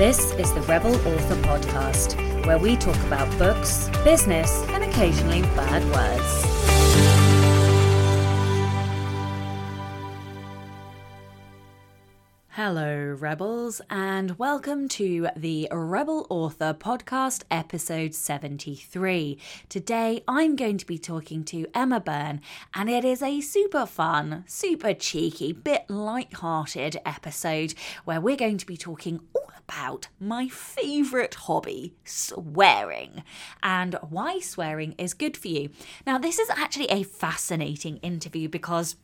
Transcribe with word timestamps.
This 0.00 0.32
is 0.36 0.50
the 0.54 0.62
Rebel 0.62 0.94
Author 0.94 1.36
Podcast, 1.42 2.46
where 2.46 2.56
we 2.56 2.74
talk 2.74 2.96
about 3.04 3.28
books, 3.38 3.90
business, 4.02 4.50
and 4.70 4.82
occasionally 4.82 5.42
bad 5.42 5.84
words. 5.92 7.29
Hello, 12.62 13.16
Rebels, 13.18 13.80
and 13.88 14.38
welcome 14.38 14.86
to 14.90 15.28
the 15.34 15.66
Rebel 15.72 16.26
Author 16.28 16.74
Podcast, 16.74 17.42
episode 17.50 18.14
73. 18.14 19.38
Today, 19.70 20.22
I'm 20.28 20.56
going 20.56 20.76
to 20.76 20.84
be 20.84 20.98
talking 20.98 21.42
to 21.44 21.66
Emma 21.74 22.00
Byrne, 22.00 22.42
and 22.74 22.90
it 22.90 23.02
is 23.02 23.22
a 23.22 23.40
super 23.40 23.86
fun, 23.86 24.44
super 24.46 24.92
cheeky, 24.92 25.54
bit 25.54 25.88
light-hearted 25.88 27.00
episode 27.06 27.72
where 28.04 28.20
we're 28.20 28.36
going 28.36 28.58
to 28.58 28.66
be 28.66 28.76
talking 28.76 29.20
all 29.34 29.50
about 29.66 30.08
my 30.20 30.46
favourite 30.46 31.34
hobby, 31.36 31.94
swearing, 32.04 33.22
and 33.62 33.94
why 34.10 34.38
swearing 34.38 34.94
is 34.98 35.14
good 35.14 35.34
for 35.34 35.48
you. 35.48 35.70
Now, 36.06 36.18
this 36.18 36.38
is 36.38 36.50
actually 36.50 36.90
a 36.90 37.04
fascinating 37.04 37.96
interview 38.02 38.50
because 38.50 38.96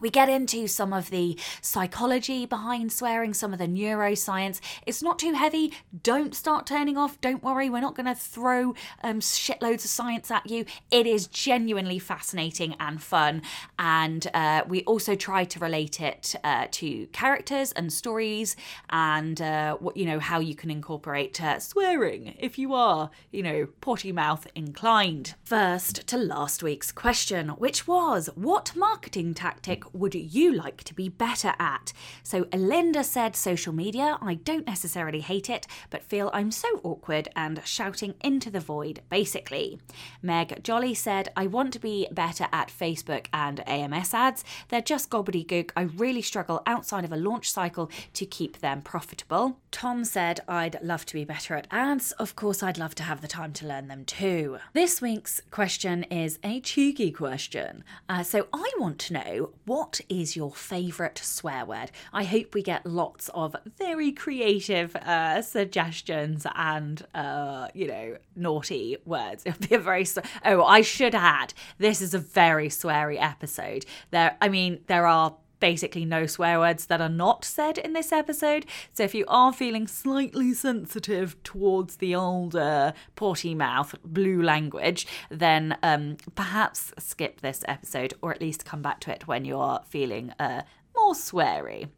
we 0.00 0.10
get 0.10 0.28
into 0.28 0.66
some 0.66 0.92
of 0.92 1.10
the 1.10 1.38
psychology 1.60 2.46
behind 2.46 2.92
swearing, 2.92 3.34
some 3.34 3.52
of 3.52 3.58
the 3.58 3.66
neuroscience. 3.66 4.60
It's 4.86 5.02
not 5.02 5.18
too 5.18 5.32
heavy. 5.32 5.72
Don't 6.02 6.34
start 6.34 6.66
turning 6.66 6.96
off. 6.96 7.20
Don't 7.20 7.42
worry, 7.42 7.70
we're 7.70 7.80
not 7.80 7.94
going 7.94 8.06
to 8.06 8.14
throw 8.14 8.74
um, 9.02 9.20
shitloads 9.20 9.84
of 9.84 9.90
science 9.90 10.30
at 10.30 10.48
you. 10.48 10.64
It 10.90 11.06
is 11.06 11.26
genuinely 11.26 11.98
fascinating 11.98 12.76
and 12.78 13.02
fun. 13.02 13.42
And 13.78 14.26
uh, 14.34 14.62
we 14.66 14.82
also 14.84 15.14
try 15.14 15.44
to 15.44 15.58
relate 15.58 16.00
it 16.00 16.34
uh, 16.44 16.66
to 16.72 17.06
characters 17.08 17.72
and 17.72 17.92
stories 17.92 18.56
and 18.90 19.40
uh, 19.40 19.76
what, 19.76 19.96
you 19.96 20.04
know, 20.04 20.18
how 20.18 20.40
you 20.40 20.54
can 20.54 20.70
incorporate 20.70 21.42
uh, 21.42 21.58
swearing 21.58 22.34
if 22.38 22.58
you 22.58 22.74
are, 22.74 23.10
you 23.30 23.42
know, 23.42 23.66
potty 23.80 24.12
mouth 24.12 24.46
inclined. 24.54 25.34
First 25.44 26.06
to 26.08 26.16
last 26.16 26.62
week's 26.62 26.92
question, 26.92 27.50
which 27.50 27.86
was 27.86 28.28
what 28.34 28.74
marketing 28.76 29.34
tactic 29.34 29.85
would 29.92 30.14
you 30.14 30.52
like 30.52 30.82
to 30.84 30.94
be 30.94 31.08
better 31.08 31.54
at? 31.58 31.92
So, 32.22 32.46
Linda 32.52 33.04
said 33.04 33.36
social 33.36 33.72
media. 33.72 34.18
I 34.20 34.34
don't 34.34 34.66
necessarily 34.66 35.20
hate 35.20 35.50
it, 35.50 35.66
but 35.90 36.02
feel 36.02 36.30
I'm 36.32 36.50
so 36.50 36.80
awkward 36.82 37.28
and 37.36 37.60
shouting 37.64 38.14
into 38.22 38.50
the 38.50 38.60
void, 38.60 39.00
basically. 39.10 39.78
Meg 40.22 40.62
Jolly 40.62 40.94
said, 40.94 41.28
I 41.36 41.46
want 41.46 41.72
to 41.74 41.78
be 41.78 42.08
better 42.10 42.46
at 42.52 42.68
Facebook 42.68 43.26
and 43.32 43.66
AMS 43.68 44.14
ads. 44.14 44.44
They're 44.68 44.80
just 44.80 45.10
gobbledygook. 45.10 45.70
I 45.76 45.82
really 45.82 46.22
struggle 46.22 46.62
outside 46.66 47.04
of 47.04 47.12
a 47.12 47.16
launch 47.16 47.50
cycle 47.50 47.90
to 48.14 48.26
keep 48.26 48.60
them 48.60 48.82
profitable. 48.82 49.58
Tom 49.70 50.04
said, 50.04 50.40
I'd 50.48 50.82
love 50.82 51.04
to 51.06 51.14
be 51.14 51.24
better 51.24 51.54
at 51.54 51.66
ads. 51.70 52.12
Of 52.12 52.36
course, 52.36 52.62
I'd 52.62 52.78
love 52.78 52.94
to 52.96 53.02
have 53.02 53.20
the 53.20 53.28
time 53.28 53.52
to 53.54 53.66
learn 53.66 53.88
them 53.88 54.04
too. 54.04 54.58
This 54.72 55.02
week's 55.02 55.40
question 55.50 56.04
is 56.04 56.38
a 56.42 56.60
cheeky 56.60 57.12
question. 57.12 57.84
Uh, 58.08 58.22
so, 58.22 58.48
I 58.52 58.70
want 58.78 58.98
to 59.00 59.12
know 59.14 59.50
what 59.64 59.75
is 60.08 60.36
your 60.36 60.52
favourite 60.52 61.18
swear 61.18 61.64
word? 61.64 61.90
I 62.12 62.24
hope 62.24 62.54
we 62.54 62.62
get 62.62 62.86
lots 62.86 63.28
of 63.34 63.54
very 63.76 64.10
creative 64.12 64.96
uh, 64.96 65.42
suggestions 65.42 66.46
and, 66.54 67.04
uh, 67.14 67.68
you 67.74 67.86
know, 67.86 68.16
naughty 68.34 68.96
words. 69.04 69.42
It'll 69.46 69.68
be 69.68 69.74
a 69.74 69.78
very. 69.78 70.06
Oh, 70.44 70.64
I 70.64 70.80
should 70.80 71.14
add, 71.14 71.52
this 71.78 72.00
is 72.00 72.14
a 72.14 72.18
very 72.18 72.68
sweary 72.68 73.20
episode. 73.20 73.84
There, 74.10 74.36
I 74.40 74.48
mean, 74.48 74.80
there 74.86 75.06
are 75.06 75.36
basically 75.60 76.04
no 76.04 76.26
swear 76.26 76.58
words 76.58 76.86
that 76.86 77.00
are 77.00 77.08
not 77.08 77.44
said 77.44 77.78
in 77.78 77.92
this 77.92 78.12
episode. 78.12 78.66
So 78.92 79.04
if 79.04 79.14
you 79.14 79.24
are 79.28 79.52
feeling 79.52 79.86
slightly 79.86 80.54
sensitive 80.54 81.42
towards 81.42 81.96
the 81.96 82.14
older 82.14 82.92
porty 83.16 83.56
mouth 83.56 83.94
blue 84.04 84.42
language, 84.42 85.06
then 85.30 85.76
um, 85.82 86.16
perhaps 86.34 86.92
skip 86.98 87.40
this 87.40 87.64
episode 87.68 88.14
or 88.22 88.32
at 88.32 88.40
least 88.40 88.64
come 88.64 88.82
back 88.82 89.00
to 89.00 89.12
it 89.12 89.26
when 89.26 89.44
you're 89.44 89.80
feeling 89.88 90.32
uh, 90.38 90.62
more 90.96 91.14
sweary. 91.14 91.88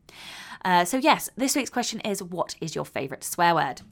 Uh, 0.64 0.84
so, 0.84 0.96
yes, 0.96 1.30
this 1.36 1.54
week's 1.54 1.70
question 1.70 2.00
is 2.00 2.22
what 2.22 2.56
is 2.60 2.74
your 2.74 2.84
favourite 2.84 3.24
swear 3.24 3.54
word? 3.54 3.82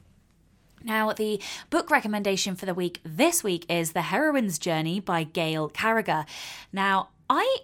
Now, 0.83 1.11
the 1.11 1.41
book 1.69 1.89
recommendation 1.89 2.55
for 2.55 2.65
the 2.65 2.73
week 2.73 2.99
this 3.03 3.43
week 3.43 3.65
is 3.69 3.93
The 3.93 4.03
Heroine's 4.03 4.59
Journey 4.59 4.99
by 4.99 5.23
Gail 5.23 5.69
Carriger. 5.69 6.25
Now, 6.71 7.09
I 7.29 7.57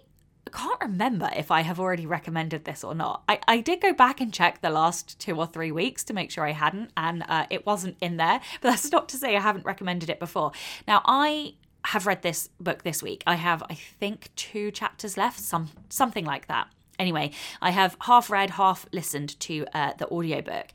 can't 0.50 0.80
remember 0.80 1.30
if 1.34 1.50
I 1.50 1.62
have 1.62 1.80
already 1.80 2.06
recommended 2.06 2.64
this 2.64 2.84
or 2.84 2.94
not. 2.94 3.22
I, 3.28 3.40
I 3.48 3.60
did 3.60 3.80
go 3.80 3.92
back 3.92 4.20
and 4.20 4.32
check 4.32 4.60
the 4.60 4.70
last 4.70 5.18
two 5.18 5.36
or 5.36 5.46
three 5.46 5.72
weeks 5.72 6.04
to 6.04 6.14
make 6.14 6.30
sure 6.30 6.46
I 6.46 6.52
hadn't, 6.52 6.90
and 6.96 7.24
uh, 7.28 7.46
it 7.50 7.66
wasn't 7.66 7.96
in 8.00 8.16
there. 8.16 8.40
But 8.60 8.70
that's 8.70 8.92
not 8.92 9.08
to 9.10 9.16
say 9.16 9.36
I 9.36 9.40
haven't 9.40 9.66
recommended 9.66 10.08
it 10.08 10.18
before. 10.18 10.52
Now, 10.86 11.02
I 11.04 11.54
have 11.86 12.06
read 12.06 12.22
this 12.22 12.48
book 12.58 12.82
this 12.82 13.02
week. 13.02 13.22
I 13.26 13.34
have, 13.34 13.62
I 13.68 13.74
think, 13.74 14.30
two 14.36 14.70
chapters 14.70 15.16
left, 15.16 15.38
some 15.38 15.70
something 15.88 16.24
like 16.24 16.46
that. 16.48 16.68
Anyway, 16.98 17.32
I 17.60 17.70
have 17.70 17.96
half 18.02 18.30
read, 18.30 18.50
half 18.50 18.86
listened 18.92 19.38
to 19.40 19.66
uh, 19.74 19.94
the 19.98 20.08
audiobook. 20.08 20.66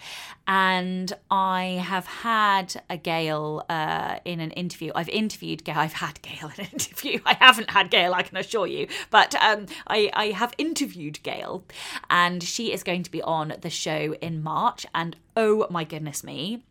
And 0.48 1.14
I 1.32 1.82
have 1.86 2.06
had 2.06 2.82
a 2.90 2.98
Gail 2.98 3.64
uh, 3.70 4.20
in 4.26 4.40
an 4.40 4.52
interview. 4.52 4.92
I've 4.96 5.10
interviewed 5.10 5.64
Gail. 5.64 5.78
I've 5.78 5.94
had 5.94 6.22
Gail 6.22 6.52
in 6.58 6.66
an 6.66 6.70
interview. 6.74 7.20
I 7.26 7.36
haven't 7.36 7.70
had 7.70 7.90
Gail, 7.90 8.14
I 8.14 8.24
can 8.24 8.38
assure 8.38 8.68
you. 8.68 8.88
But 9.10 9.34
um, 9.36 9.68
I, 9.88 10.10
I 10.14 10.26
have 10.28 10.54
interviewed 10.58 11.24
Gail. 11.24 11.64
And 12.10 12.44
she 12.44 12.74
is 12.74 12.84
going 12.84 13.04
to 13.04 13.12
be 13.12 13.22
on 13.22 13.54
the 13.62 13.70
show 13.70 14.16
in 14.22 14.44
March. 14.44 14.86
And 14.94 15.16
oh 15.38 15.68
my 15.70 15.86
goodness 15.86 16.24
me, 16.24 16.64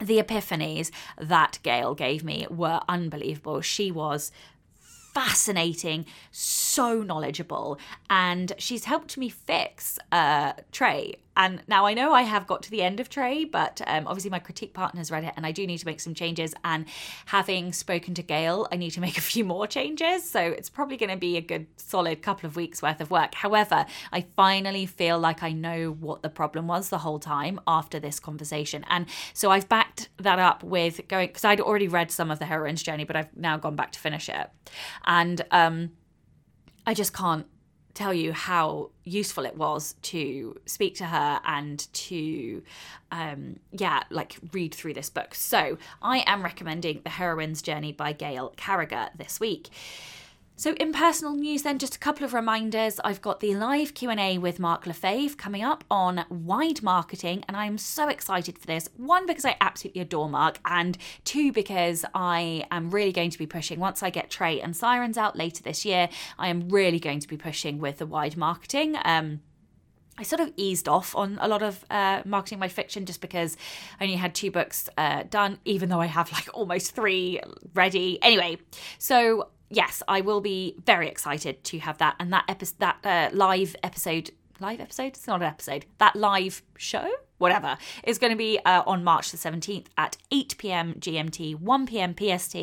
the 0.00 0.18
epiphanies 0.22 0.90
that 1.18 1.58
Gail 1.62 1.94
gave 1.94 2.22
me 2.22 2.46
were 2.50 2.80
unbelievable. 2.88 3.60
She 3.62 3.90
was 3.90 4.30
fascinating, 5.18 6.06
so 6.30 7.02
knowledgeable, 7.02 7.76
and 8.08 8.52
she's 8.56 8.84
helped 8.84 9.18
me 9.18 9.28
fix 9.28 9.98
uh, 10.12 10.52
Trey 10.70 11.16
and 11.38 11.62
now 11.68 11.86
I 11.86 11.94
know 11.94 12.12
I 12.12 12.22
have 12.22 12.48
got 12.48 12.64
to 12.64 12.70
the 12.70 12.82
end 12.82 12.98
of 12.98 13.08
Trey, 13.08 13.44
but 13.44 13.80
um, 13.86 14.08
obviously 14.08 14.28
my 14.28 14.40
critique 14.40 14.74
partner 14.74 14.98
has 14.98 15.10
read 15.12 15.22
it 15.22 15.32
and 15.36 15.46
I 15.46 15.52
do 15.52 15.66
need 15.68 15.78
to 15.78 15.86
make 15.86 16.00
some 16.00 16.12
changes. 16.12 16.52
And 16.64 16.84
having 17.26 17.72
spoken 17.72 18.12
to 18.14 18.22
Gail, 18.22 18.66
I 18.72 18.76
need 18.76 18.90
to 18.90 19.00
make 19.00 19.16
a 19.16 19.20
few 19.20 19.44
more 19.44 19.68
changes. 19.68 20.28
So 20.28 20.40
it's 20.40 20.68
probably 20.68 20.96
going 20.96 21.10
to 21.10 21.16
be 21.16 21.36
a 21.36 21.40
good 21.40 21.68
solid 21.76 22.22
couple 22.22 22.48
of 22.48 22.56
weeks 22.56 22.82
worth 22.82 23.00
of 23.00 23.12
work. 23.12 23.36
However, 23.36 23.86
I 24.12 24.22
finally 24.34 24.84
feel 24.84 25.20
like 25.20 25.44
I 25.44 25.52
know 25.52 25.92
what 25.92 26.22
the 26.22 26.28
problem 26.28 26.66
was 26.66 26.88
the 26.88 26.98
whole 26.98 27.20
time 27.20 27.60
after 27.68 28.00
this 28.00 28.18
conversation. 28.18 28.84
And 28.88 29.06
so 29.32 29.52
I've 29.52 29.68
backed 29.68 30.08
that 30.16 30.40
up 30.40 30.64
with 30.64 31.06
going, 31.06 31.28
because 31.28 31.44
I'd 31.44 31.60
already 31.60 31.86
read 31.86 32.10
some 32.10 32.32
of 32.32 32.40
the 32.40 32.46
heroine's 32.46 32.82
journey, 32.82 33.04
but 33.04 33.14
I've 33.14 33.36
now 33.36 33.56
gone 33.56 33.76
back 33.76 33.92
to 33.92 34.00
finish 34.00 34.28
it. 34.28 34.50
And 35.06 35.40
um, 35.52 35.92
I 36.84 36.94
just 36.94 37.12
can't 37.12 37.46
tell 37.98 38.14
you 38.14 38.32
how 38.32 38.90
useful 39.04 39.44
it 39.44 39.56
was 39.56 39.94
to 40.02 40.56
speak 40.66 40.94
to 40.94 41.04
her 41.04 41.40
and 41.44 41.92
to 41.92 42.62
um 43.10 43.58
yeah 43.72 44.04
like 44.10 44.36
read 44.52 44.72
through 44.72 44.94
this 44.94 45.10
book. 45.10 45.34
So 45.34 45.78
i 46.00 46.22
am 46.26 46.42
recommending 46.42 47.00
the 47.02 47.10
heroine's 47.10 47.60
journey 47.60 47.92
by 47.92 48.12
gail 48.12 48.54
carriger 48.56 49.08
this 49.16 49.40
week 49.40 49.68
so 50.58 50.72
in 50.72 50.92
personal 50.92 51.36
news 51.36 51.62
then 51.62 51.78
just 51.78 51.94
a 51.94 52.00
couple 52.00 52.24
of 52.24 52.34
reminders. 52.34 52.98
I've 53.04 53.22
got 53.22 53.38
the 53.38 53.54
live 53.54 53.94
Q&A 53.94 54.38
with 54.38 54.58
Mark 54.58 54.88
Lefebvre 54.88 55.36
coming 55.36 55.62
up 55.62 55.84
on 55.88 56.24
wide 56.28 56.82
marketing 56.82 57.44
and 57.46 57.56
I'm 57.56 57.78
so 57.78 58.08
excited 58.08 58.58
for 58.58 58.66
this. 58.66 58.88
One 58.96 59.24
because 59.24 59.44
I 59.44 59.56
absolutely 59.60 60.02
adore 60.02 60.28
Mark 60.28 60.58
and 60.64 60.98
two 61.24 61.52
because 61.52 62.04
I 62.12 62.66
am 62.72 62.90
really 62.90 63.12
going 63.12 63.30
to 63.30 63.38
be 63.38 63.46
pushing 63.46 63.78
once 63.78 64.02
I 64.02 64.10
get 64.10 64.30
Trey 64.30 64.60
and 64.60 64.76
Sirens 64.76 65.16
out 65.16 65.36
later 65.36 65.62
this 65.62 65.84
year. 65.84 66.08
I 66.40 66.48
am 66.48 66.68
really 66.68 66.98
going 66.98 67.20
to 67.20 67.28
be 67.28 67.36
pushing 67.36 67.78
with 67.78 67.98
the 67.98 68.06
wide 68.06 68.36
marketing. 68.36 68.96
Um 69.04 69.42
I 70.18 70.24
sort 70.24 70.40
of 70.40 70.52
eased 70.56 70.88
off 70.88 71.14
on 71.14 71.38
a 71.40 71.46
lot 71.46 71.62
of 71.62 71.84
uh, 71.90 72.22
marketing 72.24 72.58
my 72.58 72.66
fiction 72.66 73.06
just 73.06 73.20
because 73.20 73.56
I 74.00 74.04
only 74.04 74.16
had 74.16 74.34
two 74.34 74.50
books 74.50 74.88
uh, 74.98 75.22
done, 75.30 75.60
even 75.64 75.90
though 75.90 76.00
I 76.00 76.06
have 76.06 76.32
like 76.32 76.48
almost 76.52 76.96
three 76.96 77.40
ready. 77.72 78.20
Anyway, 78.20 78.58
so 78.98 79.50
yes, 79.70 80.02
I 80.08 80.20
will 80.20 80.40
be 80.40 80.74
very 80.84 81.08
excited 81.08 81.64
to 81.64 81.78
have 81.78 81.98
that 81.98 82.16
and 82.18 82.32
that 82.32 82.44
episode, 82.48 82.78
that 82.78 82.98
uh, 83.04 83.34
live 83.34 83.76
episode, 83.82 84.30
live 84.60 84.80
episode. 84.80 85.08
It's 85.08 85.26
not 85.26 85.40
an 85.40 85.48
episode. 85.48 85.86
That 85.98 86.16
live 86.16 86.62
show, 86.76 87.10
whatever, 87.38 87.76
is 88.04 88.18
going 88.18 88.32
to 88.32 88.36
be 88.36 88.58
uh, 88.64 88.82
on 88.86 89.04
March 89.04 89.30
the 89.30 89.36
seventeenth 89.36 89.88
at 89.96 90.16
eight 90.30 90.56
pm 90.58 90.94
GMT, 90.94 91.60
one 91.60 91.86
pm 91.86 92.14
PST, 92.14 92.56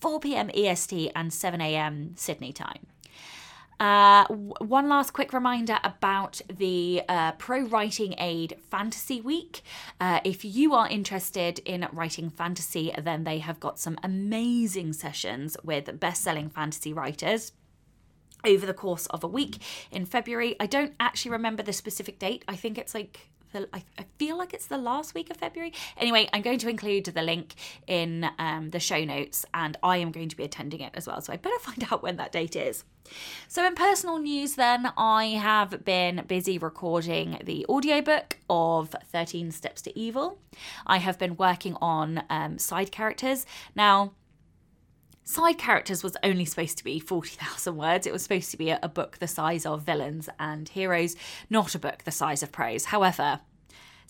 four 0.00 0.20
pm 0.20 0.50
EST, 0.54 1.10
and 1.14 1.32
seven 1.32 1.60
am 1.60 2.14
Sydney 2.16 2.52
time. 2.52 2.86
Uh, 3.80 4.26
one 4.26 4.90
last 4.90 5.12
quick 5.14 5.32
reminder 5.32 5.78
about 5.82 6.42
the 6.54 7.02
uh, 7.08 7.32
ProWritingAid 7.32 8.60
Fantasy 8.60 9.22
Week. 9.22 9.62
Uh, 9.98 10.20
if 10.22 10.44
you 10.44 10.74
are 10.74 10.86
interested 10.86 11.60
in 11.60 11.88
writing 11.90 12.28
fantasy, 12.28 12.92
then 13.02 13.24
they 13.24 13.38
have 13.38 13.58
got 13.58 13.78
some 13.78 13.98
amazing 14.02 14.92
sessions 14.92 15.56
with 15.64 15.98
best 15.98 16.22
selling 16.22 16.50
fantasy 16.50 16.92
writers 16.92 17.52
over 18.44 18.66
the 18.66 18.74
course 18.74 19.06
of 19.06 19.24
a 19.24 19.28
week 19.28 19.56
in 19.90 20.04
February. 20.04 20.56
I 20.60 20.66
don't 20.66 20.92
actually 21.00 21.30
remember 21.30 21.62
the 21.62 21.72
specific 21.72 22.18
date. 22.18 22.44
I 22.46 22.56
think 22.56 22.76
it's 22.76 22.94
like 22.94 23.30
I, 23.54 23.82
I, 23.98 24.04
feel 24.18 24.36
like 24.36 24.54
it's 24.54 24.66
the 24.66 24.78
last 24.78 25.14
week 25.14 25.30
of 25.30 25.36
February. 25.36 25.72
Anyway, 25.96 26.28
I'm 26.32 26.42
going 26.42 26.58
to 26.58 26.68
include 26.68 27.06
the 27.06 27.22
link 27.22 27.54
in 27.86 28.28
um, 28.38 28.70
the 28.70 28.80
show 28.80 29.04
notes 29.04 29.44
and 29.52 29.76
I 29.82 29.96
am 29.98 30.12
going 30.12 30.28
to 30.28 30.36
be 30.36 30.44
attending 30.44 30.80
it 30.80 30.92
as 30.94 31.06
well. 31.06 31.20
So 31.20 31.32
I 31.32 31.36
better 31.36 31.58
find 31.60 31.86
out 31.90 32.02
when 32.02 32.16
that 32.16 32.32
date 32.32 32.56
is. 32.56 32.84
So, 33.48 33.66
in 33.66 33.74
personal 33.74 34.18
news, 34.18 34.54
then, 34.54 34.92
I 34.96 35.24
have 35.24 35.84
been 35.84 36.24
busy 36.28 36.58
recording 36.58 37.40
the 37.42 37.66
audiobook 37.68 38.38
of 38.48 38.94
13 39.06 39.50
Steps 39.50 39.82
to 39.82 39.98
Evil. 39.98 40.38
I 40.86 40.98
have 40.98 41.18
been 41.18 41.36
working 41.36 41.76
on 41.80 42.22
um, 42.30 42.58
side 42.58 42.92
characters. 42.92 43.46
Now, 43.74 44.12
Side 45.30 45.58
Characters 45.58 46.02
was 46.02 46.16
only 46.24 46.44
supposed 46.44 46.76
to 46.78 46.82
be 46.82 46.98
40,000 46.98 47.76
words. 47.76 48.04
It 48.04 48.12
was 48.12 48.24
supposed 48.24 48.50
to 48.50 48.56
be 48.56 48.70
a, 48.70 48.88
book 48.88 49.18
the 49.18 49.28
size 49.28 49.64
of 49.64 49.82
Villains 49.82 50.28
and 50.40 50.68
Heroes, 50.68 51.14
not 51.48 51.76
a 51.76 51.78
book 51.78 52.02
the 52.02 52.10
size 52.10 52.42
of 52.42 52.50
Prose. 52.50 52.86
However, 52.86 53.38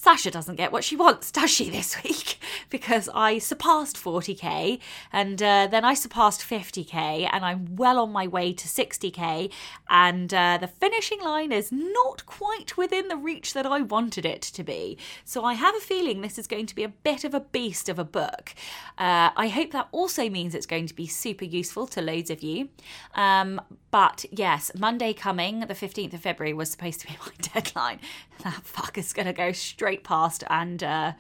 Sacha 0.03 0.31
doesn't 0.31 0.57
get 0.57 0.73
what 0.73 0.83
she 0.83 0.97
wants, 0.97 1.31
does 1.31 1.51
she, 1.51 1.69
this 1.69 2.03
week? 2.03 2.39
Because 2.71 3.09
I 3.13 3.39
surpassed 3.39 3.97
40k 3.97 4.79
and 5.13 5.43
uh, 5.43 5.67
then 5.69 5.85
I 5.85 5.95
surpassed 5.95 6.41
50k 6.41 7.29
and 7.31 7.45
I'm 7.45 7.75
well 7.75 7.99
on 7.99 8.13
my 8.13 8.29
way 8.29 8.53
to 8.53 8.69
60k. 8.69 9.51
And 9.89 10.33
uh, 10.33 10.59
the 10.61 10.69
finishing 10.69 11.21
line 11.21 11.51
is 11.51 11.73
not 11.73 12.25
quite 12.27 12.77
within 12.77 13.09
the 13.09 13.17
reach 13.17 13.55
that 13.55 13.67
I 13.67 13.81
wanted 13.83 14.25
it 14.25 14.41
to 14.43 14.63
be. 14.63 14.99
So 15.25 15.45
I 15.45 15.55
have 15.55 15.75
a 15.75 15.81
feeling 15.81 16.21
this 16.21 16.39
is 16.39 16.47
going 16.47 16.67
to 16.67 16.77
be 16.77 16.85
a 16.85 16.89
bit 16.89 17.25
of 17.25 17.35
a 17.35 17.41
beast 17.41 17.89
of 17.89 17.99
a 17.99 18.05
book. 18.05 18.55
Uh, 18.97 19.31
I 19.37 19.49
hope 19.49 19.73
that 19.73 19.89
also 19.91 20.31
means 20.31 20.55
it's 20.55 20.65
going 20.65 20.87
to 20.87 20.95
be 20.95 21.09
super 21.09 21.45
useful 21.45 21.89
to 21.89 22.01
loads 22.01 22.31
of 22.31 22.43
you. 22.43 22.69
Um, 23.17 23.61
but 23.91 24.25
yes, 24.31 24.71
Monday 24.79 25.13
coming, 25.13 25.61
the 25.61 25.75
15th 25.75 26.15
of 26.15 26.21
February, 26.21 26.53
was 26.53 26.71
supposed 26.71 27.01
to 27.01 27.07
be 27.07 27.17
my 27.27 27.33
deadline. 27.41 28.01
That 28.43 28.65
fucker's 28.65 29.13
going 29.13 29.27
to 29.27 29.33
go 29.33 29.53
straight 29.53 30.05
past, 30.05 30.45
and 30.49 30.83
uh, 30.83 31.13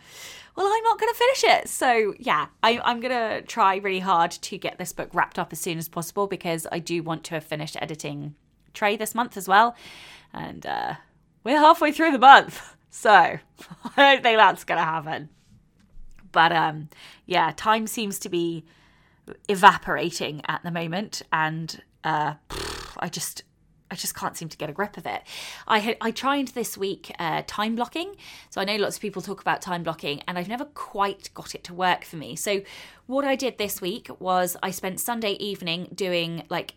well, 0.56 0.66
I'm 0.66 0.82
not 0.84 0.98
going 1.00 1.12
to 1.12 1.18
finish 1.18 1.44
it. 1.44 1.68
So 1.68 2.14
yeah, 2.18 2.46
I, 2.62 2.80
I'm 2.84 3.00
going 3.00 3.12
to 3.12 3.46
try 3.46 3.76
really 3.76 4.00
hard 4.00 4.30
to 4.30 4.58
get 4.58 4.78
this 4.78 4.92
book 4.92 5.10
wrapped 5.12 5.38
up 5.38 5.52
as 5.52 5.60
soon 5.60 5.78
as 5.78 5.88
possible 5.88 6.26
because 6.26 6.66
I 6.70 6.78
do 6.78 7.02
want 7.02 7.24
to 7.24 7.34
have 7.34 7.44
finished 7.44 7.76
editing 7.80 8.34
Trey 8.74 8.96
this 8.96 9.14
month 9.14 9.36
as 9.36 9.48
well. 9.48 9.74
And 10.32 10.64
uh, 10.66 10.94
we're 11.44 11.58
halfway 11.58 11.92
through 11.92 12.12
the 12.12 12.18
month. 12.18 12.76
So 12.92 13.12
I 13.12 13.38
don't 13.96 14.22
think 14.24 14.36
that's 14.36 14.64
going 14.64 14.78
to 14.80 14.84
happen. 14.84 15.28
But 16.32 16.50
um, 16.50 16.88
yeah, 17.24 17.52
time 17.54 17.86
seems 17.86 18.18
to 18.18 18.28
be 18.28 18.64
evaporating 19.48 20.42
at 20.48 20.64
the 20.64 20.72
moment, 20.72 21.22
and 21.32 21.80
uh, 22.04 22.34
I 22.98 23.08
just 23.08 23.44
I 23.90 23.96
just 23.96 24.14
can't 24.14 24.36
seem 24.36 24.48
to 24.48 24.56
get 24.56 24.70
a 24.70 24.72
grip 24.72 24.96
of 24.96 25.06
it. 25.06 25.22
I 25.66 25.80
had, 25.80 25.96
I 26.00 26.12
tried 26.12 26.48
this 26.48 26.78
week 26.78 27.12
uh, 27.18 27.42
time 27.46 27.74
blocking. 27.74 28.14
So 28.50 28.60
I 28.60 28.64
know 28.64 28.76
lots 28.76 28.96
of 28.96 29.02
people 29.02 29.20
talk 29.20 29.40
about 29.40 29.60
time 29.60 29.82
blocking, 29.82 30.22
and 30.28 30.38
I've 30.38 30.48
never 30.48 30.64
quite 30.64 31.30
got 31.34 31.54
it 31.54 31.64
to 31.64 31.74
work 31.74 32.04
for 32.04 32.16
me. 32.16 32.36
So 32.36 32.62
what 33.06 33.24
I 33.24 33.34
did 33.34 33.58
this 33.58 33.80
week 33.80 34.08
was 34.20 34.56
I 34.62 34.70
spent 34.70 35.00
Sunday 35.00 35.32
evening 35.32 35.88
doing 35.92 36.44
like 36.48 36.74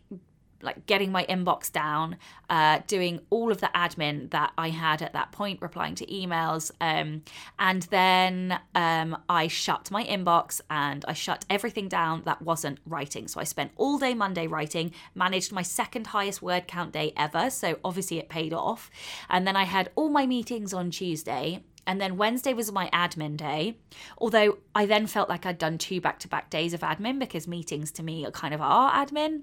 like 0.64 0.86
getting 0.86 1.12
my 1.12 1.26
inbox 1.26 1.72
down, 1.72 2.18
uh, 2.50 2.80
doing 2.88 3.20
all 3.30 3.52
of 3.52 3.62
the 3.62 3.70
admin 3.76 4.30
that 4.32 4.52
I 4.58 4.70
had 4.70 5.02
at 5.02 5.14
that 5.14 5.32
point, 5.32 5.62
replying 5.62 5.96
to 5.96 6.06
emails. 6.06 6.72
Um, 6.82 7.24
and 7.60 7.84
then 7.84 8.60
um, 8.76 9.18
I 9.30 9.48
shut 9.48 9.92
my 9.92 10.04
inbox 10.04 10.62
and 10.70 11.06
I 11.08 11.14
shut 11.14 11.46
everything 11.50 11.88
down 11.88 12.24
that 12.26 12.42
wasn't 12.42 12.80
writing. 12.86 13.28
So 13.28 13.40
I 13.40 13.44
spent 13.44 13.72
all 13.76 13.98
day 13.98 14.14
Monday 14.14 14.48
writing, 14.48 14.94
managed 15.16 15.52
my 15.52 15.62
second 15.62 16.08
highest 16.08 16.42
word 16.42 16.68
count 16.68 16.94
day 16.94 17.14
ever. 17.18 17.50
So 17.50 17.78
obviously 17.84 18.20
it 18.20 18.30
paid 18.30 18.54
off. 18.54 18.90
And 19.30 19.46
then 19.48 19.56
I 19.56 19.64
had 19.64 19.92
all 19.96 20.10
my 20.10 20.26
meetings 20.26 20.74
on 20.74 20.92
Tuesday. 20.92 21.64
And 21.86 22.00
then 22.00 22.16
Wednesday 22.18 22.54
was 22.54 22.72
my 22.72 22.90
admin 22.94 23.36
day. 23.36 23.78
Although 24.18 24.60
I 24.74 24.86
then 24.86 25.06
felt 25.06 25.28
like 25.28 25.46
I'd 25.46 25.58
done 25.58 25.78
two 25.78 26.00
back 26.00 26.20
to 26.20 26.28
back 26.28 26.50
days 26.50 26.74
of 26.74 26.80
admin 26.80 27.20
because 27.20 27.48
meetings 27.48 27.92
to 27.94 28.04
me 28.04 28.26
are 28.26 28.32
kind 28.32 28.54
of 28.54 28.62
our 28.62 28.92
admin. 28.92 29.42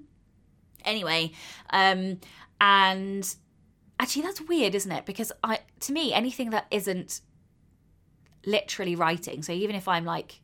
Anyway, 0.85 1.31
um, 1.71 2.19
and 2.59 3.35
actually 3.99 4.21
that's 4.23 4.41
weird, 4.41 4.75
isn't 4.75 4.91
it? 4.91 5.05
Because 5.05 5.31
I 5.43 5.59
to 5.81 5.93
me 5.93 6.13
anything 6.13 6.49
that 6.51 6.67
isn't 6.71 7.21
literally 8.45 8.95
writing, 8.95 9.43
so 9.43 9.51
even 9.53 9.75
if 9.75 9.87
I'm 9.87 10.05
like 10.05 10.41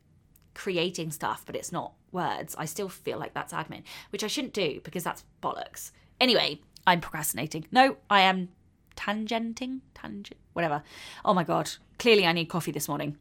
creating 0.54 1.10
stuff 1.12 1.44
but 1.46 1.54
it's 1.54 1.72
not 1.72 1.92
words, 2.12 2.54
I 2.58 2.64
still 2.64 2.88
feel 2.88 3.18
like 3.18 3.34
that's 3.34 3.52
admin, 3.52 3.82
which 4.10 4.24
I 4.24 4.28
shouldn't 4.28 4.54
do 4.54 4.80
because 4.82 5.04
that's 5.04 5.24
bollocks. 5.42 5.90
Anyway, 6.20 6.60
I'm 6.86 7.00
procrastinating. 7.00 7.66
No, 7.70 7.96
I 8.08 8.20
am 8.22 8.48
tangenting, 8.96 9.80
tangent, 9.94 10.40
whatever. 10.52 10.82
Oh 11.24 11.34
my 11.34 11.44
god, 11.44 11.70
clearly 11.98 12.26
I 12.26 12.32
need 12.32 12.46
coffee 12.46 12.72
this 12.72 12.88
morning. 12.88 13.16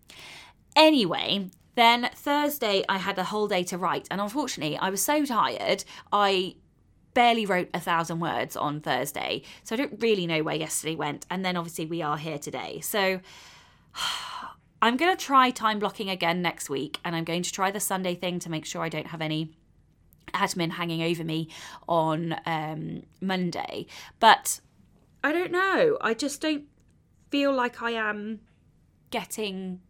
Anyway, 0.75 1.49
then 1.75 2.09
Thursday 2.13 2.83
I 2.89 2.97
had 2.97 3.17
a 3.19 3.25
whole 3.25 3.47
day 3.47 3.63
to 3.65 3.77
write, 3.77 4.07
and 4.09 4.19
unfortunately 4.19 4.77
I 4.77 4.89
was 4.89 5.01
so 5.01 5.25
tired 5.25 5.83
I 6.11 6.55
barely 7.17 7.47
wrote 7.47 7.67
a 7.73 7.79
thousand 7.79 8.19
words 8.19 8.55
on 8.55 8.79
Thursday, 8.79 9.41
so 9.63 9.73
I 9.73 9.77
don't 9.79 9.99
really 10.03 10.27
know 10.27 10.43
where 10.43 10.53
yesterday 10.53 10.93
went. 10.93 11.25
And 11.31 11.43
then 11.43 11.57
obviously 11.57 11.87
we 11.87 12.03
are 12.03 12.15
here 12.15 12.37
today. 12.37 12.79
So 12.81 13.21
I'm 14.83 14.97
going 14.97 15.17
to 15.17 15.25
try 15.25 15.49
time 15.49 15.79
blocking 15.79 16.11
again 16.11 16.43
next 16.43 16.69
week, 16.69 16.99
and 17.03 17.15
I'm 17.15 17.23
going 17.23 17.41
to 17.41 17.51
try 17.51 17.71
the 17.71 17.79
Sunday 17.79 18.13
thing 18.13 18.37
to 18.37 18.51
make 18.51 18.65
sure 18.65 18.83
I 18.83 18.89
don't 18.89 19.07
have 19.07 19.21
any 19.21 19.49
admin 20.31 20.73
hanging 20.73 21.01
over 21.01 21.23
me 21.23 21.49
on 21.89 22.35
um, 22.45 23.01
Monday. 23.19 23.87
But 24.19 24.59
I 25.23 25.31
don't 25.31 25.51
know. 25.51 25.97
I 25.99 26.13
just 26.13 26.39
don't 26.39 26.65
feel 27.31 27.51
like 27.51 27.81
I 27.81 27.93
am 27.93 28.41
getting 29.09 29.81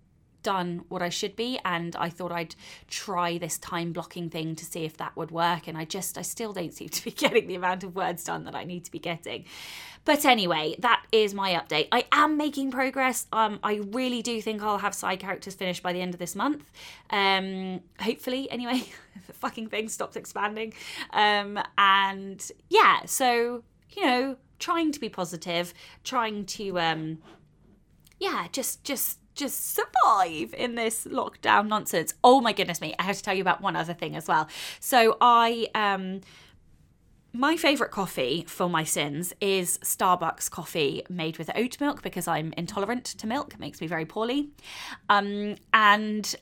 done 0.44 0.86
what 0.90 1.02
I 1.02 1.10
should 1.10 1.36
be 1.36 1.60
and 1.66 1.96
I 1.96 2.10
thought 2.10 2.32
I'd 2.32 2.56
try 2.88 3.38
this 3.38 3.58
time 3.58 3.92
blocking 3.92 4.30
thing 4.30 4.56
to 4.56 4.66
see 4.66 4.86
if 4.86 4.98
that 4.98 5.16
would 5.16 5.32
work 5.32 5.68
and 5.68 5.78
I 5.78 5.86
just 5.86 6.18
I 6.18 6.22
still 6.22 6.54
don't 6.54 6.74
seem 6.74 6.90
to 6.90 7.04
be 7.04 7.12
getting 7.24 7.48
the 7.48 7.56
amount 7.56 7.84
of 7.84 7.96
words 7.96 8.24
done 8.24 8.46
that 8.46 8.56
I 8.56 8.64
need 8.64 8.86
to 8.86 8.92
be 8.92 9.00
getting. 9.00 9.46
But 10.06 10.24
anyway, 10.24 10.76
that 10.80 11.04
is 11.12 11.34
my 11.34 11.52
update. 11.52 11.90
I 11.92 12.06
am 12.12 12.38
making 12.38 12.72
progress. 12.72 13.28
Um 13.32 13.60
I 13.64 13.82
really 13.92 14.22
do 14.22 14.42
think 14.42 14.62
I'll 14.62 14.78
have 14.78 14.96
side 14.96 15.20
characters 15.20 15.56
finished 15.56 15.84
by 15.84 15.94
the 15.94 16.02
end 16.02 16.14
of 16.14 16.20
this 16.20 16.36
month. 16.36 16.70
Um 17.10 17.82
hopefully 18.00 18.50
anyway. 18.50 18.84
the 19.28 19.34
fucking 19.34 19.68
thing 19.68 19.90
stops 19.90 20.16
expanding. 20.16 20.74
Um 21.12 21.60
and 21.78 22.50
yeah, 22.70 23.06
so 23.06 23.64
you 23.92 24.06
know, 24.06 24.38
trying 24.60 24.92
to 24.92 25.00
be 25.00 25.10
positive, 25.10 25.74
trying 26.04 26.46
to 26.46 26.80
um 26.80 27.20
yeah, 28.20 28.48
just 28.52 28.84
just 28.84 29.20
just 29.38 29.76
survive 29.76 30.54
in 30.54 30.76
this 30.76 31.06
lockdown 31.06 31.68
nonsense. 31.68 32.14
Oh 32.24 32.42
my 32.42 32.54
goodness 32.54 32.82
me, 32.82 32.96
I 33.00 33.04
have 33.04 33.18
to 33.18 33.24
tell 33.24 33.36
you 33.36 33.42
about 33.42 33.62
one 33.62 33.76
other 33.76 33.94
thing 33.94 34.16
as 34.16 34.28
well. 34.28 34.48
So 34.80 35.18
I 35.22 35.68
um 35.74 36.22
my 37.34 37.56
favourite 37.56 37.92
coffee 37.92 38.46
for 38.48 38.68
my 38.68 38.84
sins 38.84 39.32
is 39.40 39.78
Starbucks 39.80 40.50
coffee 40.50 41.04
made 41.08 41.38
with 41.38 41.52
oat 41.56 41.80
milk 41.80 42.02
because 42.02 42.28
I'm 42.28 42.52
intolerant 42.58 43.06
to 43.06 43.28
milk. 43.28 43.54
It 43.54 43.60
makes 43.60 43.80
me 43.80 43.86
very 43.86 44.06
poorly. 44.06 44.50
Um, 45.08 45.56
and 45.72 46.36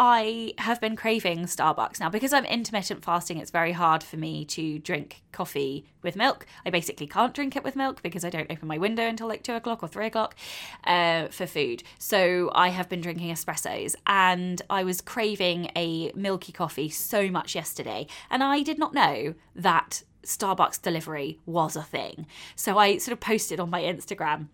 I 0.00 0.54
have 0.58 0.80
been 0.80 0.94
craving 0.94 1.46
Starbucks 1.46 1.98
now 1.98 2.08
because 2.08 2.32
I'm 2.32 2.44
intermittent 2.44 3.04
fasting. 3.04 3.38
It's 3.38 3.50
very 3.50 3.72
hard 3.72 4.04
for 4.04 4.16
me 4.16 4.44
to 4.44 4.78
drink 4.78 5.22
coffee 5.32 5.86
with 6.02 6.14
milk. 6.14 6.46
I 6.64 6.70
basically 6.70 7.08
can't 7.08 7.34
drink 7.34 7.56
it 7.56 7.64
with 7.64 7.74
milk 7.74 8.00
because 8.02 8.24
I 8.24 8.30
don't 8.30 8.50
open 8.50 8.68
my 8.68 8.78
window 8.78 9.02
until 9.02 9.26
like 9.26 9.42
two 9.42 9.54
o'clock 9.54 9.82
or 9.82 9.88
three 9.88 10.06
o'clock 10.06 10.36
uh, 10.84 11.28
for 11.28 11.46
food. 11.46 11.82
So 11.98 12.50
I 12.54 12.68
have 12.68 12.88
been 12.88 13.00
drinking 13.00 13.32
espressos, 13.34 13.96
and 14.06 14.62
I 14.70 14.84
was 14.84 15.00
craving 15.00 15.70
a 15.74 16.12
milky 16.14 16.52
coffee 16.52 16.90
so 16.90 17.28
much 17.28 17.56
yesterday, 17.56 18.06
and 18.30 18.44
I 18.44 18.62
did 18.62 18.78
not 18.78 18.94
know 18.94 19.34
that 19.56 20.04
Starbucks 20.24 20.80
delivery 20.80 21.40
was 21.44 21.74
a 21.74 21.82
thing. 21.82 22.26
So 22.54 22.78
I 22.78 22.98
sort 22.98 23.14
of 23.14 23.20
posted 23.20 23.58
on 23.58 23.70
my 23.70 23.82
Instagram 23.82 24.48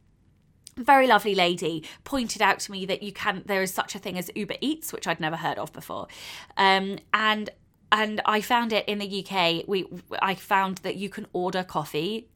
very 0.76 1.06
lovely 1.06 1.34
lady 1.34 1.84
pointed 2.04 2.42
out 2.42 2.58
to 2.60 2.72
me 2.72 2.86
that 2.86 3.02
you 3.02 3.12
can 3.12 3.42
there 3.46 3.62
is 3.62 3.72
such 3.72 3.94
a 3.94 3.98
thing 3.98 4.18
as 4.18 4.30
Uber 4.34 4.56
Eats, 4.60 4.92
which 4.92 5.06
I'd 5.06 5.20
never 5.20 5.36
heard 5.36 5.58
of 5.58 5.72
before, 5.72 6.08
um, 6.56 6.98
and 7.12 7.50
and 7.92 8.20
I 8.24 8.40
found 8.40 8.72
it 8.72 8.88
in 8.88 8.98
the 8.98 9.24
UK. 9.24 9.68
We 9.68 9.86
I 10.20 10.34
found 10.34 10.78
that 10.78 10.96
you 10.96 11.08
can 11.08 11.26
order 11.32 11.62
coffee 11.62 12.28